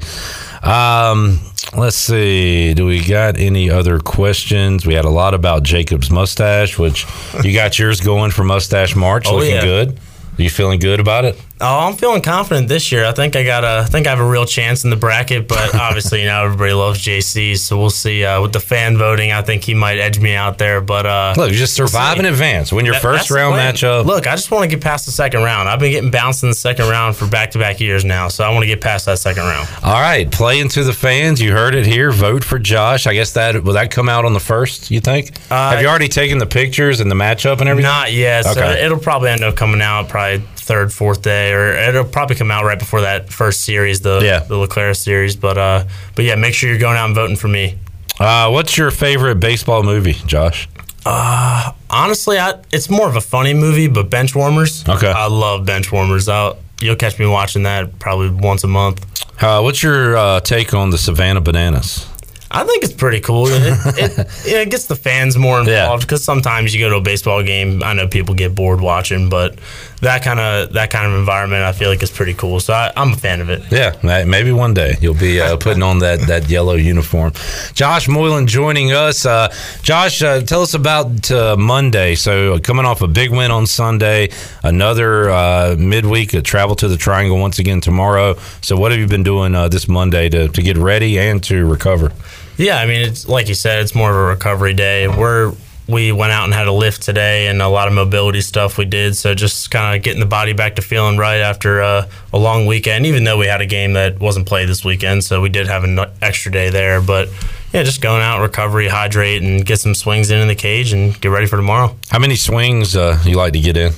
Um, 0.63 1.39
let's 1.75 1.97
see. 1.97 2.73
Do 2.73 2.85
we 2.85 3.03
got 3.03 3.37
any 3.37 3.69
other 3.69 3.99
questions? 3.99 4.85
We 4.85 4.93
had 4.93 5.05
a 5.05 5.09
lot 5.09 5.33
about 5.33 5.63
Jacob's 5.63 6.09
mustache, 6.11 6.77
which 6.79 7.05
you 7.43 7.53
got 7.53 7.77
yours 7.79 7.99
going 7.99 8.31
for 8.31 8.43
Mustache 8.43 8.95
March, 8.95 9.25
Oh, 9.27 9.35
looking 9.35 9.55
yeah. 9.55 9.61
good. 9.61 9.99
Are 10.37 10.41
you 10.41 10.49
feeling 10.49 10.79
good 10.79 10.99
about 10.99 11.25
it? 11.25 11.39
Oh, 11.61 11.87
I'm 11.87 11.95
feeling 11.95 12.21
confident 12.21 12.67
this 12.67 12.91
year. 12.91 13.05
I 13.05 13.11
think 13.11 13.35
I 13.35 13.43
got 13.43 13.63
a, 13.63 13.83
I 13.85 13.89
think 13.89 14.07
I 14.07 14.09
have 14.09 14.19
a 14.19 14.27
real 14.29 14.45
chance 14.45 14.83
in 14.83 14.89
the 14.89 14.95
bracket, 14.95 15.47
but 15.47 15.75
obviously, 15.79 16.21
you 16.21 16.27
know, 16.27 16.43
everybody 16.45 16.73
loves 16.73 16.99
JC, 16.99 17.57
so 17.57 17.77
we'll 17.77 17.89
see. 17.89 18.25
Uh, 18.25 18.41
with 18.41 18.51
the 18.53 18.59
fan 18.59 18.97
voting, 18.97 19.31
I 19.31 19.41
think 19.41 19.63
he 19.63 19.73
might 19.73 19.97
edge 19.99 20.19
me 20.19 20.33
out 20.33 20.57
there. 20.57 20.81
But 20.81 21.05
uh, 21.05 21.33
Look, 21.37 21.51
just 21.51 21.73
survive 21.75 22.19
in 22.19 22.25
advance. 22.25 22.71
Win 22.73 22.85
your 22.85 22.93
That- 22.95 23.01
first 23.01 23.31
round 23.31 23.55
matchup. 23.55 24.05
Look, 24.05 24.27
I 24.27 24.35
just 24.35 24.49
want 24.51 24.63
to 24.63 24.75
get 24.75 24.83
past 24.83 25.05
the 25.05 25.11
second 25.11 25.43
round. 25.43 25.69
I've 25.69 25.79
been 25.79 25.91
getting 25.91 26.11
bounced 26.11 26.43
in 26.43 26.49
the 26.49 26.55
second 26.55 26.89
round 26.89 27.15
for 27.15 27.27
back 27.27 27.51
to 27.51 27.59
back 27.59 27.79
years 27.79 28.03
now, 28.03 28.27
so 28.27 28.43
I 28.43 28.49
want 28.49 28.63
to 28.63 28.67
get 28.67 28.81
past 28.81 29.05
that 29.05 29.19
second 29.19 29.43
round. 29.43 29.67
All 29.83 29.99
right, 30.01 30.29
playing 30.31 30.69
to 30.69 30.83
the 30.83 30.93
fans. 30.93 31.41
You 31.41 31.51
heard 31.51 31.75
it 31.75 31.85
here. 31.85 32.11
Vote 32.11 32.43
for 32.43 32.59
Josh. 32.59 33.07
I 33.07 33.13
guess 33.13 33.33
that 33.33 33.63
will 33.63 33.73
that 33.73 33.91
come 33.91 34.09
out 34.09 34.25
on 34.25 34.33
the 34.33 34.39
first. 34.39 34.89
You 34.91 34.99
think? 34.99 35.31
Uh, 35.51 35.71
Have 35.71 35.81
you 35.81 35.87
already 35.87 36.07
taken 36.07 36.37
the 36.37 36.45
pictures 36.45 36.99
and 36.99 37.09
the 37.11 37.15
matchup 37.15 37.59
and 37.59 37.69
everything? 37.69 37.89
Not 37.91 38.11
yet. 38.13 38.45
So 38.45 38.51
Okay. 38.51 38.83
it'll 38.85 38.97
probably 38.99 39.29
end 39.29 39.43
up 39.43 39.55
coming 39.55 39.81
out 39.81 40.09
probably 40.09 40.43
third, 40.71 40.93
fourth 40.93 41.21
day, 41.21 41.51
or 41.51 41.73
it'll 41.73 42.05
probably 42.05 42.37
come 42.37 42.49
out 42.49 42.63
right 42.63 42.79
before 42.79 43.01
that 43.01 43.29
first 43.29 43.59
series, 43.65 43.99
the 43.99 44.21
Yeah. 44.23 44.39
the 44.39 44.55
LeClair 44.55 44.93
series. 44.93 45.35
But 45.35 45.57
uh, 45.57 45.83
but 46.15 46.23
yeah, 46.23 46.35
make 46.35 46.53
sure 46.53 46.69
you're 46.69 46.79
going 46.79 46.95
out 46.97 47.07
and 47.07 47.15
voting 47.15 47.35
for 47.35 47.49
me. 47.49 47.75
Uh, 48.19 48.49
what's 48.49 48.77
your 48.77 48.89
favorite 48.91 49.35
baseball 49.39 49.83
movie, 49.83 50.13
Josh? 50.25 50.69
Uh, 51.05 51.71
Honestly, 51.89 52.37
I, 52.39 52.53
it's 52.71 52.89
more 52.89 53.09
of 53.09 53.15
a 53.17 53.21
funny 53.21 53.53
movie, 53.53 53.87
but 53.89 54.09
Benchwarmers. 54.09 54.87
Okay. 54.87 55.11
I 55.11 55.27
love 55.27 55.65
bench 55.65 55.91
warmers. 55.91 56.29
I'll, 56.29 56.57
you'll 56.79 56.95
catch 56.95 57.19
me 57.19 57.25
watching 57.25 57.63
that 57.63 57.99
probably 57.99 58.29
once 58.29 58.63
a 58.63 58.67
month. 58.67 58.97
Uh, 59.43 59.59
what's 59.61 59.83
your 59.83 60.15
uh, 60.15 60.39
take 60.39 60.73
on 60.73 60.89
the 60.91 60.97
Savannah 60.97 61.41
Bananas? 61.41 62.07
I 62.53 62.63
think 62.65 62.83
it's 62.83 62.93
pretty 62.93 63.19
cool. 63.21 63.47
It, 63.47 63.61
it, 63.97 64.27
it 64.45 64.69
gets 64.69 64.85
the 64.85 64.95
fans 64.95 65.37
more 65.37 65.59
involved 65.61 66.03
because 66.03 66.23
sometimes 66.23 66.73
you 66.73 66.79
go 66.81 66.89
to 66.89 66.97
a 66.97 67.01
baseball 67.01 67.41
game. 67.43 67.81
I 67.83 67.93
know 67.93 68.07
people 68.07 68.35
get 68.35 68.53
bored 68.55 68.81
watching, 68.81 69.29
but 69.29 69.57
that 70.01 70.23
kind 70.23 70.39
of 70.39 70.73
that 70.73 70.89
kind 70.89 71.11
of 71.11 71.17
environment, 71.17 71.63
I 71.63 71.71
feel 71.71 71.89
like 71.89 72.03
is 72.03 72.11
pretty 72.11 72.33
cool. 72.33 72.59
So 72.59 72.73
I, 72.73 72.91
I'm 72.95 73.13
a 73.13 73.15
fan 73.15 73.39
of 73.39 73.49
it. 73.49 73.63
Yeah, 73.71 73.95
maybe 74.25 74.51
one 74.51 74.73
day 74.73 74.95
you'll 74.99 75.13
be 75.13 75.39
uh, 75.39 75.57
putting 75.57 75.83
on 75.83 75.99
that, 75.99 76.19
that 76.21 76.49
yellow 76.49 76.73
uniform. 76.73 77.33
Josh 77.73 78.07
Moylan 78.07 78.47
joining 78.47 78.91
us. 78.91 79.25
Uh, 79.25 79.53
Josh, 79.83 80.21
uh, 80.21 80.41
tell 80.41 80.61
us 80.61 80.73
about 80.73 81.31
uh, 81.31 81.55
Monday. 81.57 82.15
So, 82.15 82.59
coming 82.59 82.85
off 82.85 83.01
a 83.01 83.07
big 83.07 83.31
win 83.31 83.51
on 83.51 83.67
Sunday, 83.67 84.29
another 84.63 85.29
uh, 85.29 85.75
midweek 85.77 86.33
uh, 86.33 86.41
travel 86.41 86.75
to 86.77 86.87
the 86.87 86.97
Triangle 86.97 87.37
once 87.37 87.59
again 87.59 87.81
tomorrow. 87.81 88.35
So, 88.61 88.75
what 88.75 88.91
have 88.91 88.99
you 88.99 89.07
been 89.07 89.23
doing 89.23 89.53
uh, 89.55 89.67
this 89.67 89.87
Monday 89.87 90.29
to, 90.29 90.47
to 90.47 90.61
get 90.61 90.77
ready 90.77 91.19
and 91.19 91.43
to 91.43 91.65
recover? 91.65 92.11
Yeah, 92.57 92.79
I 92.79 92.85
mean, 92.85 93.01
it's 93.01 93.27
like 93.27 93.47
you 93.47 93.55
said, 93.55 93.81
it's 93.81 93.95
more 93.95 94.09
of 94.09 94.15
a 94.15 94.23
recovery 94.23 94.73
day. 94.73 95.07
We're 95.07 95.53
we 95.91 96.11
went 96.11 96.31
out 96.31 96.45
and 96.45 96.53
had 96.53 96.67
a 96.67 96.71
lift 96.71 97.01
today 97.01 97.47
and 97.47 97.61
a 97.61 97.67
lot 97.67 97.87
of 97.87 97.93
mobility 97.93 98.41
stuff 98.41 98.77
we 98.77 98.85
did. 98.85 99.15
So 99.15 99.35
just 99.35 99.69
kind 99.71 99.95
of 99.95 100.03
getting 100.03 100.19
the 100.19 100.25
body 100.25 100.53
back 100.53 100.75
to 100.77 100.81
feeling 100.81 101.17
right 101.17 101.39
after 101.39 101.81
uh, 101.81 102.09
a 102.33 102.37
long 102.37 102.65
weekend. 102.65 103.05
Even 103.05 103.23
though 103.23 103.37
we 103.37 103.47
had 103.47 103.61
a 103.61 103.65
game 103.65 103.93
that 103.93 104.19
wasn't 104.19 104.47
played 104.47 104.69
this 104.69 104.83
weekend, 104.83 105.23
so 105.23 105.41
we 105.41 105.49
did 105.49 105.67
have 105.67 105.83
an 105.83 105.99
extra 106.21 106.51
day 106.51 106.69
there. 106.69 107.01
But 107.01 107.29
yeah, 107.73 107.83
just 107.83 108.01
going 108.01 108.21
out, 108.21 108.41
recovery, 108.41 108.87
hydrate, 108.87 109.41
and 109.41 109.65
get 109.65 109.79
some 109.79 109.95
swings 109.95 110.31
in 110.31 110.39
in 110.39 110.47
the 110.47 110.55
cage 110.55 110.93
and 110.93 111.19
get 111.21 111.29
ready 111.29 111.45
for 111.45 111.57
tomorrow. 111.57 111.95
How 112.09 112.19
many 112.19 112.35
swings 112.35 112.95
uh, 112.95 113.19
you 113.25 113.35
like 113.35 113.53
to 113.53 113.59
get 113.59 113.77
in? 113.77 113.93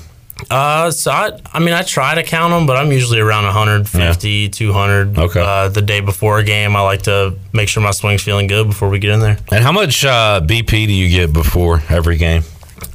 Uh, 0.49 0.91
so 0.91 1.11
I, 1.11 1.39
I 1.53 1.59
mean, 1.59 1.73
I 1.73 1.81
try 1.83 2.15
to 2.15 2.23
count 2.23 2.51
them, 2.53 2.65
but 2.67 2.77
I'm 2.77 2.91
usually 2.91 3.19
around 3.19 3.45
150, 3.45 4.49
200. 4.49 5.17
Okay. 5.17 5.39
Uh, 5.41 5.69
the 5.69 5.81
day 5.81 5.99
before 5.99 6.39
a 6.39 6.43
game, 6.43 6.75
I 6.75 6.81
like 6.81 7.03
to 7.03 7.35
make 7.53 7.69
sure 7.69 7.81
my 7.83 7.91
swing's 7.91 8.21
feeling 8.23 8.47
good 8.47 8.67
before 8.67 8.89
we 8.89 8.99
get 8.99 9.11
in 9.11 9.19
there. 9.19 9.37
And 9.51 9.63
how 9.63 9.71
much 9.71 10.03
uh, 10.05 10.41
BP 10.43 10.87
do 10.87 10.93
you 10.93 11.09
get 11.09 11.33
before 11.33 11.81
every 11.89 12.17
game? 12.17 12.43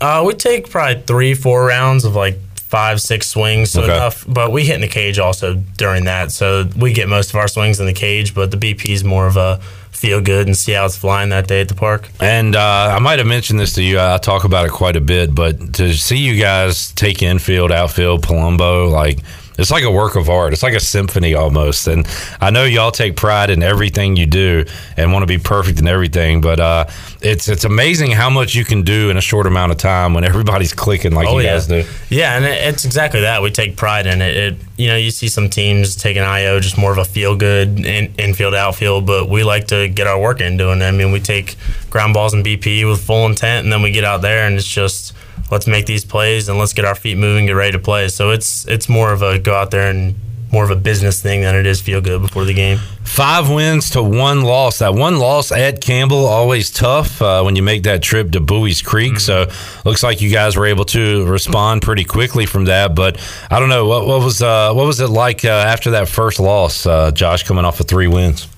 Uh, 0.01 0.23
we 0.27 0.35
take 0.35 0.71
probably 0.71 1.03
three, 1.03 1.35
four 1.35 1.65
rounds 1.67 2.05
of 2.05 2.15
like 2.15 2.39
five, 2.57 3.01
six 3.01 3.27
swings, 3.29 3.71
so 3.71 3.83
Okay. 3.83 3.95
enough. 3.95 4.25
But 4.29 4.53
we 4.53 4.65
hit 4.65 4.75
in 4.75 4.81
the 4.83 4.89
cage 4.89 5.19
also 5.19 5.55
during 5.77 6.05
that, 6.05 6.31
so 6.33 6.69
we 6.77 6.93
get 6.93 7.09
most 7.09 7.31
of 7.31 7.37
our 7.37 7.49
swings 7.49 7.81
in 7.81 7.87
the 7.87 7.95
cage. 7.95 8.35
But 8.35 8.51
the 8.51 8.57
BP 8.59 8.91
is 8.91 9.03
more 9.05 9.27
of 9.27 9.37
a 9.37 9.61
feel 9.99 10.21
good 10.21 10.47
and 10.47 10.57
see 10.57 10.73
how 10.73 10.87
it's 10.87 10.97
flying 10.97 11.31
that 11.31 11.49
day 11.49 11.61
at 11.61 11.69
the 11.69 11.75
park. 11.75 12.09
And 12.21 12.55
uh, 12.55 12.95
I 12.97 12.99
might 13.01 13.19
have 13.19 13.27
mentioned 13.27 13.59
this 13.59 13.75
to 13.75 13.83
you. 13.83 13.99
I 14.01 14.19
talk 14.19 14.45
about 14.45 14.65
it 14.67 14.73
quite 14.73 14.97
a 14.97 15.01
bit, 15.01 15.35
but 15.35 15.75
to 15.75 15.93
see 15.93 16.19
you 16.19 16.41
guys 16.41 16.93
take 16.93 17.23
infield, 17.23 17.73
outfield, 17.73 18.23
Palumbo, 18.23 18.91
like 18.91 19.19
it's 19.59 19.71
like 19.73 19.83
a 19.83 19.91
work 19.91 20.15
of 20.15 20.31
art. 20.31 20.53
It's 20.53 20.63
like 20.63 20.75
a 20.75 20.81
symphony 20.81 21.35
almost. 21.35 21.89
And 21.89 22.07
I 22.41 22.51
know 22.51 22.65
y'all 22.65 22.93
take 22.93 23.17
pride 23.17 23.51
in 23.51 23.63
everything 23.63 24.17
you 24.17 24.27
do 24.27 24.65
and 24.97 25.13
want 25.13 25.25
to 25.25 25.27
be 25.27 25.39
perfect 25.39 25.81
in 25.81 25.89
everything, 25.89 26.41
but 26.41 26.61
uh, 26.61 26.87
it's 27.21 27.49
it's 27.49 27.65
amazing 27.65 28.13
how 28.13 28.31
much 28.31 28.55
you 28.55 28.65
can 28.65 28.83
do 28.83 29.11
in 29.11 29.17
a 29.17 29.21
short 29.21 29.47
amount 29.47 29.73
of 29.73 29.79
time 29.79 30.15
when 30.15 30.23
everybody's 30.25 30.73
clicking 30.73 31.13
like 31.13 31.29
you 31.29 31.41
yeah. 31.41 31.55
guys 31.55 31.67
do. 31.67 31.85
Yeah, 32.09 32.37
and 32.37 32.45
it, 32.45 32.69
it's 32.69 32.85
exactly 32.85 33.23
that. 33.23 33.43
We 33.43 33.51
take 33.51 33.77
pride 33.77 34.07
in 34.07 34.23
it. 34.23 34.37
it. 34.37 34.57
You 34.77 34.87
know, 34.87 34.97
you 34.97 35.11
see 35.11 35.27
some 35.27 35.51
teams 35.51 35.97
taking 35.97 36.23
IO 36.23 36.61
just 36.61 36.79
more 36.79 36.93
of 36.93 36.99
a 36.99 37.05
feel 37.05 37.37
good 37.37 37.85
in, 37.85 38.15
infield, 38.17 38.55
outfield, 38.55 39.07
but 39.07 39.29
we 39.29 39.43
like 39.43 39.67
to 39.69 39.89
get 39.89 40.07
our 40.07 40.21
work 40.21 40.41
in 40.41 40.57
doing 40.57 40.81
it. 40.81 40.85
I 40.85 40.93
mean, 40.93 41.11
we 41.11 41.19
take 41.19 41.57
ground 41.91 42.15
balls 42.15 42.33
and 42.33 42.45
BP 42.45 42.89
with 42.89 43.05
full 43.05 43.27
intent, 43.27 43.65
and 43.65 43.73
then 43.73 43.83
we 43.83 43.91
get 43.91 44.05
out 44.05 44.23
there 44.23 44.47
and 44.47 44.55
it's 44.55 44.65
just 44.65 45.15
let's 45.51 45.67
make 45.67 45.87
these 45.87 46.05
plays 46.05 46.49
and 46.49 46.59
let's 46.59 46.73
get 46.73 46.85
our 46.85 46.95
feet 46.95 47.17
moving, 47.17 47.47
get 47.47 47.53
ready 47.53 47.73
to 47.73 47.79
play. 47.79 48.09
So 48.09 48.31
it's 48.31 48.67
it's 48.69 48.89
more 48.89 49.13
of 49.13 49.23
a 49.23 49.39
go 49.39 49.55
out 49.55 49.71
there 49.71 49.91
and 49.91 50.15
more 50.53 50.65
of 50.65 50.71
a 50.71 50.77
business 50.77 51.21
thing 51.21 51.43
than 51.43 51.55
it 51.55 51.67
is 51.67 51.81
feel 51.81 52.01
good 52.01 52.23
before 52.23 52.45
the 52.45 52.55
game. 52.55 52.79
Five 53.05 53.51
wins 53.51 53.91
to 53.91 54.03
one 54.03 54.43
loss. 54.43 54.79
That 54.79 54.95
one 54.95 55.19
loss 55.19 55.53
at 55.53 55.81
Campbell 55.81 56.27
always 56.27 56.71
tough 56.71 57.21
uh, 57.21 57.43
when 57.43 57.57
you 57.57 57.63
make 57.63 57.83
that 57.83 58.03
trip 58.03 58.31
to 58.33 58.41
Buies 58.41 58.83
Creek. 58.83 59.21
So 59.21 59.47
looks 59.85 60.03
like 60.03 60.21
you 60.21 60.31
guys 60.31 60.57
were 60.57 60.67
able 60.67 60.85
to 60.87 61.27
respond 61.27 61.83
pretty 61.83 62.05
quickly 62.05 62.47
from 62.47 62.67
that. 62.67 62.95
But 62.95 63.21
I 63.51 63.61
don't 63.61 63.69
know 63.69 63.87
what, 63.87 64.07
what 64.07 64.23
was 64.23 64.41
uh, 64.41 64.73
what 64.73 64.87
was 64.87 65.01
it 65.01 65.09
like 65.09 65.45
uh, 65.45 65.49
after 65.49 65.93
that 65.93 66.09
first 66.09 66.41
loss, 66.41 66.87
uh, 66.87 67.11
Josh, 67.11 67.43
coming 67.43 67.65
off 67.65 67.81
of 67.81 67.87
three 67.87 68.09
wins. 68.09 68.49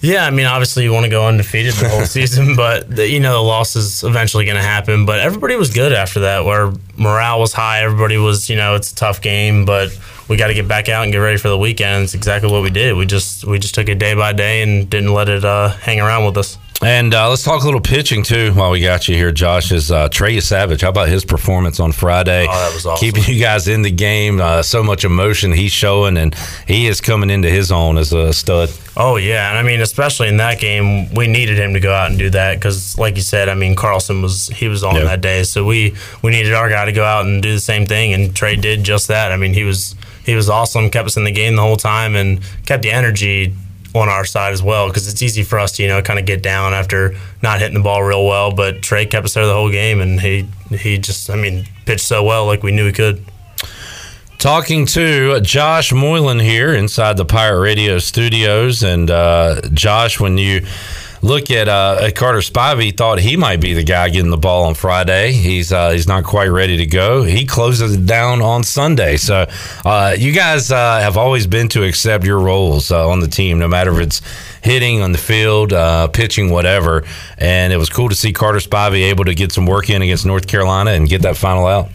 Yeah, 0.00 0.24
I 0.24 0.30
mean, 0.30 0.46
obviously 0.46 0.84
you 0.84 0.92
want 0.92 1.04
to 1.04 1.10
go 1.10 1.26
undefeated 1.26 1.74
the 1.74 1.88
whole 1.88 2.04
season, 2.06 2.54
but 2.54 2.88
the, 2.94 3.08
you 3.08 3.18
know 3.18 3.32
the 3.32 3.42
loss 3.42 3.74
is 3.74 4.04
eventually 4.04 4.44
going 4.44 4.56
to 4.56 4.62
happen. 4.62 5.06
But 5.06 5.20
everybody 5.20 5.56
was 5.56 5.70
good 5.70 5.92
after 5.92 6.20
that, 6.20 6.44
where 6.44 6.72
morale 6.96 7.40
was 7.40 7.52
high. 7.52 7.82
Everybody 7.82 8.16
was, 8.16 8.48
you 8.48 8.56
know, 8.56 8.76
it's 8.76 8.92
a 8.92 8.94
tough 8.94 9.20
game, 9.20 9.64
but 9.64 9.90
we 10.28 10.36
got 10.36 10.48
to 10.48 10.54
get 10.54 10.68
back 10.68 10.88
out 10.88 11.02
and 11.04 11.12
get 11.12 11.18
ready 11.18 11.38
for 11.38 11.48
the 11.48 11.58
weekend. 11.58 12.04
It's 12.04 12.14
exactly 12.14 12.50
what 12.50 12.62
we 12.62 12.70
did. 12.70 12.96
We 12.96 13.06
just 13.06 13.44
we 13.44 13.58
just 13.58 13.74
took 13.74 13.88
it 13.88 13.98
day 13.98 14.14
by 14.14 14.32
day 14.32 14.62
and 14.62 14.88
didn't 14.88 15.12
let 15.12 15.28
it 15.28 15.44
uh, 15.44 15.70
hang 15.70 16.00
around 16.00 16.26
with 16.26 16.36
us. 16.36 16.58
And 16.80 17.12
uh, 17.12 17.28
let's 17.28 17.42
talk 17.42 17.62
a 17.62 17.64
little 17.64 17.80
pitching 17.80 18.22
too 18.22 18.52
while 18.52 18.70
we 18.70 18.80
got 18.80 19.08
you 19.08 19.16
here, 19.16 19.32
Josh. 19.32 19.72
Is 19.72 19.90
uh, 19.90 20.08
Trey 20.10 20.38
Savage? 20.38 20.82
How 20.82 20.90
about 20.90 21.08
his 21.08 21.24
performance 21.24 21.80
on 21.80 21.90
Friday? 21.90 22.46
Oh, 22.48 22.52
that 22.52 22.72
was 22.72 22.86
awesome. 22.86 23.04
Keeping 23.04 23.24
you 23.34 23.40
guys 23.40 23.66
in 23.66 23.82
the 23.82 23.90
game. 23.90 24.40
Uh, 24.40 24.62
so 24.62 24.84
much 24.84 25.04
emotion 25.04 25.50
he's 25.50 25.72
showing, 25.72 26.16
and 26.16 26.36
he 26.68 26.86
is 26.86 27.00
coming 27.00 27.30
into 27.30 27.50
his 27.50 27.72
own 27.72 27.98
as 27.98 28.12
a 28.12 28.32
stud. 28.32 28.70
Oh 28.96 29.16
yeah, 29.16 29.48
and 29.48 29.58
I 29.58 29.62
mean, 29.62 29.80
especially 29.80 30.28
in 30.28 30.36
that 30.36 30.60
game, 30.60 31.12
we 31.14 31.26
needed 31.26 31.58
him 31.58 31.72
to 31.74 31.80
go 31.80 31.92
out 31.92 32.10
and 32.10 32.18
do 32.18 32.30
that 32.30 32.54
because, 32.58 32.96
like 32.96 33.16
you 33.16 33.22
said, 33.22 33.48
I 33.48 33.54
mean, 33.54 33.74
Carlson 33.74 34.22
was 34.22 34.46
he 34.46 34.68
was 34.68 34.84
on 34.84 34.94
Yeah. 34.94 35.02
that 35.04 35.20
day, 35.20 35.42
so 35.42 35.64
we 35.64 35.96
we 36.22 36.30
needed 36.30 36.54
our 36.54 36.68
guy 36.68 36.84
to 36.84 36.92
go 36.92 37.02
out 37.04 37.26
and 37.26 37.42
do 37.42 37.52
the 37.52 37.60
same 37.60 37.86
thing, 37.86 38.12
and 38.12 38.36
Trey 38.36 38.54
did 38.54 38.84
just 38.84 39.08
that. 39.08 39.32
I 39.32 39.36
mean, 39.36 39.52
he 39.52 39.64
was 39.64 39.96
he 40.28 40.34
was 40.34 40.50
awesome, 40.50 40.90
kept 40.90 41.06
us 41.06 41.16
in 41.16 41.24
the 41.24 41.32
game 41.32 41.56
the 41.56 41.62
whole 41.62 41.78
time, 41.78 42.14
and 42.14 42.40
kept 42.66 42.82
the 42.82 42.90
energy 42.90 43.54
on 43.94 44.10
our 44.10 44.26
side 44.26 44.52
as 44.52 44.62
well 44.62 44.88
because 44.88 45.08
it's 45.10 45.22
easy 45.22 45.42
for 45.42 45.58
us 45.58 45.72
to 45.72 45.82
you 45.82 45.88
know 45.88 46.02
kind 46.02 46.18
of 46.18 46.26
get 46.26 46.42
down 46.42 46.74
after 46.74 47.16
not 47.42 47.58
hitting 47.58 47.72
the 47.74 47.80
ball 47.80 48.02
real 48.02 48.26
well, 48.26 48.52
but 48.52 48.82
Trey 48.82 49.06
kept 49.06 49.24
us 49.24 49.32
there 49.32 49.46
the 49.46 49.54
whole 49.54 49.70
game, 49.70 50.02
and 50.02 50.20
he 50.20 50.46
he 50.70 50.98
just 50.98 51.30
I 51.30 51.36
mean 51.36 51.66
pitched 51.86 52.04
so 52.04 52.22
well 52.22 52.44
like 52.44 52.62
we 52.62 52.72
knew 52.72 52.84
he 52.84 52.92
could. 52.92 53.24
Talking 54.36 54.84
to 54.88 55.40
Josh 55.40 55.92
Moylan 55.92 56.38
here 56.38 56.74
inside 56.74 57.16
the 57.16 57.24
Pirate 57.24 57.60
Radio 57.60 57.98
studios. 57.98 58.84
And 58.84 59.10
uh, 59.10 59.62
Josh, 59.72 60.20
when 60.20 60.38
you 60.38 60.64
look 61.22 61.50
at, 61.50 61.68
uh, 61.68 62.10
Carter 62.14 62.38
Spivey, 62.38 62.96
thought 62.96 63.18
he 63.18 63.36
might 63.36 63.60
be 63.60 63.74
the 63.74 63.84
guy 63.84 64.08
getting 64.08 64.30
the 64.30 64.36
ball 64.36 64.64
on 64.64 64.74
Friday. 64.74 65.32
He's 65.32 65.72
uh, 65.72 65.90
he's 65.90 66.06
not 66.06 66.24
quite 66.24 66.48
ready 66.48 66.76
to 66.78 66.86
go. 66.86 67.22
He 67.22 67.46
closes 67.46 67.96
it 67.96 68.06
down 68.06 68.42
on 68.42 68.62
Sunday. 68.62 69.16
So 69.16 69.46
uh, 69.84 70.14
you 70.18 70.32
guys 70.32 70.70
uh, 70.70 71.00
have 71.00 71.16
always 71.16 71.46
been 71.46 71.68
to 71.70 71.84
accept 71.84 72.24
your 72.24 72.38
roles 72.38 72.90
uh, 72.90 73.08
on 73.08 73.20
the 73.20 73.28
team, 73.28 73.58
no 73.58 73.68
matter 73.68 73.92
if 73.92 74.06
it's 74.06 74.22
hitting 74.62 75.02
on 75.02 75.12
the 75.12 75.18
field, 75.18 75.72
uh, 75.72 76.08
pitching, 76.08 76.50
whatever. 76.50 77.04
And 77.36 77.72
it 77.72 77.76
was 77.76 77.88
cool 77.88 78.08
to 78.08 78.14
see 78.14 78.32
Carter 78.32 78.58
Spivey 78.58 79.08
able 79.08 79.24
to 79.24 79.34
get 79.34 79.52
some 79.52 79.66
work 79.66 79.90
in 79.90 80.02
against 80.02 80.26
North 80.26 80.46
Carolina 80.46 80.92
and 80.92 81.08
get 81.08 81.22
that 81.22 81.36
final 81.36 81.66
out. 81.66 81.90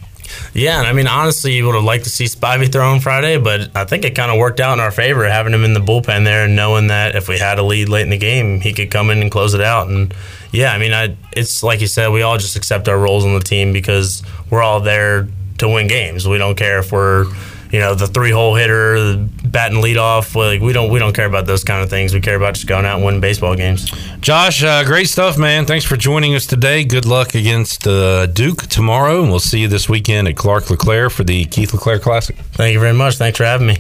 Yeah, 0.54 0.80
and 0.80 0.88
I 0.88 0.94
mean, 0.94 1.08
honestly, 1.08 1.54
you 1.54 1.66
would 1.66 1.76
have 1.76 1.84
liked 1.84 2.04
to 2.04 2.10
see 2.10 2.26
Spivey 2.26 2.72
throw 2.72 2.88
on 2.88 3.00
Friday, 3.00 3.38
but 3.38 3.76
I 3.76 3.86
think 3.86 4.06
it 4.06 4.16
kind 4.16 4.32
of 4.32 4.38
worked 4.38 4.60
out 4.60 4.74
in 4.74 4.80
our 4.80 4.92
favor 4.92 5.28
having 5.28 5.54
him 5.54 5.64
in 5.64 5.74
the 5.74 5.80
bullpen 5.80 6.26
there 6.26 6.46
and 6.46 6.56
knowing 6.56 6.88
that 6.88 7.16
if 7.16 7.28
we 7.28 7.38
had 7.40 7.60
a 7.60 7.64
lead 7.64 7.90
late 7.90 8.04
in 8.04 8.10
the 8.10 8.18
game, 8.18 8.62
he 8.62 8.74
could 8.74 8.92
come 8.92 9.10
in 9.10 9.22
and 9.22 9.32
close 9.32 9.54
it 9.54 9.62
out. 9.62 9.88
And 9.88 10.14
yeah, 10.52 10.72
I 10.72 10.78
mean, 10.78 10.94
I, 10.94 11.16
it's 11.32 11.64
like 11.64 11.82
you 11.82 11.88
said, 11.88 12.10
we 12.10 12.22
all 12.22 12.38
just 12.38 12.56
accept 12.56 12.88
our 12.88 12.98
roles 12.98 13.26
on 13.26 13.34
the 13.34 13.40
team 13.40 13.74
because 13.74 14.24
we're 14.50 14.62
all 14.62 14.80
there 14.80 15.28
to 15.58 15.68
win 15.68 15.88
games. 15.88 16.28
We 16.28 16.38
don't 16.38 16.56
care 16.56 16.80
if 16.80 16.92
we're 16.92 17.26
you 17.72 17.80
know 17.80 17.96
the 17.96 18.08
three 18.08 18.32
hole 18.32 18.56
hitter, 18.56 19.00
the 19.00 19.30
batting 19.54 19.80
lead 19.80 19.96
off. 19.96 20.36
Like 20.36 20.60
we 20.60 20.74
don't 20.74 20.92
we 20.92 21.00
don't 21.00 21.14
care 21.14 21.28
about 21.28 21.46
those 21.46 21.64
kind 21.64 21.82
of 21.82 21.90
things. 21.90 22.14
We 22.14 22.20
care 22.20 22.36
about 22.36 22.56
just 22.56 22.68
going 22.68 22.86
out 22.86 22.98
and 22.98 23.06
winning 23.06 23.22
baseball 23.22 23.56
games. 23.56 23.90
Josh, 24.20 24.62
uh, 24.62 24.84
great 24.84 25.08
stuff, 25.08 25.38
man. 25.38 25.66
Thanks 25.66 25.86
for 25.86 25.96
joining 25.96 26.36
us 26.36 26.46
today. 26.46 26.84
Good 26.84 27.06
luck 27.06 27.36
against 27.36 27.88
uh, 27.88 28.26
Duke 28.26 28.64
tomorrow, 28.64 29.22
and 29.22 29.30
we'll 29.30 29.40
see 29.40 29.60
you 29.60 29.70
this 29.70 29.88
weekend 29.88 30.28
at 30.28 30.36
Clark 30.36 30.70
LeClair 30.70 31.10
for 31.10 31.24
the 31.24 31.46
Keith 31.46 31.74
LeClair 31.74 32.00
Classic. 32.00 32.36
Thank 32.54 32.74
you 32.74 32.82
very 32.82 32.94
much. 32.94 33.16
Thanks 33.16 33.38
for 33.38 33.46
having 33.46 33.68
me. 33.68 33.78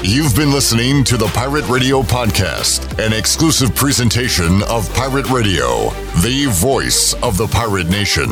You've 0.00 0.36
been 0.36 0.52
listening 0.52 1.02
to 1.04 1.16
the 1.16 1.26
Pirate 1.34 1.68
Radio 1.68 2.02
Podcast, 2.02 3.04
an 3.04 3.12
exclusive 3.12 3.74
presentation 3.74 4.62
of 4.68 4.92
Pirate 4.94 5.28
Radio, 5.28 5.90
the 6.22 6.46
voice 6.50 7.14
of 7.14 7.36
the 7.36 7.48
pirate 7.48 7.88
nation. 7.88 8.30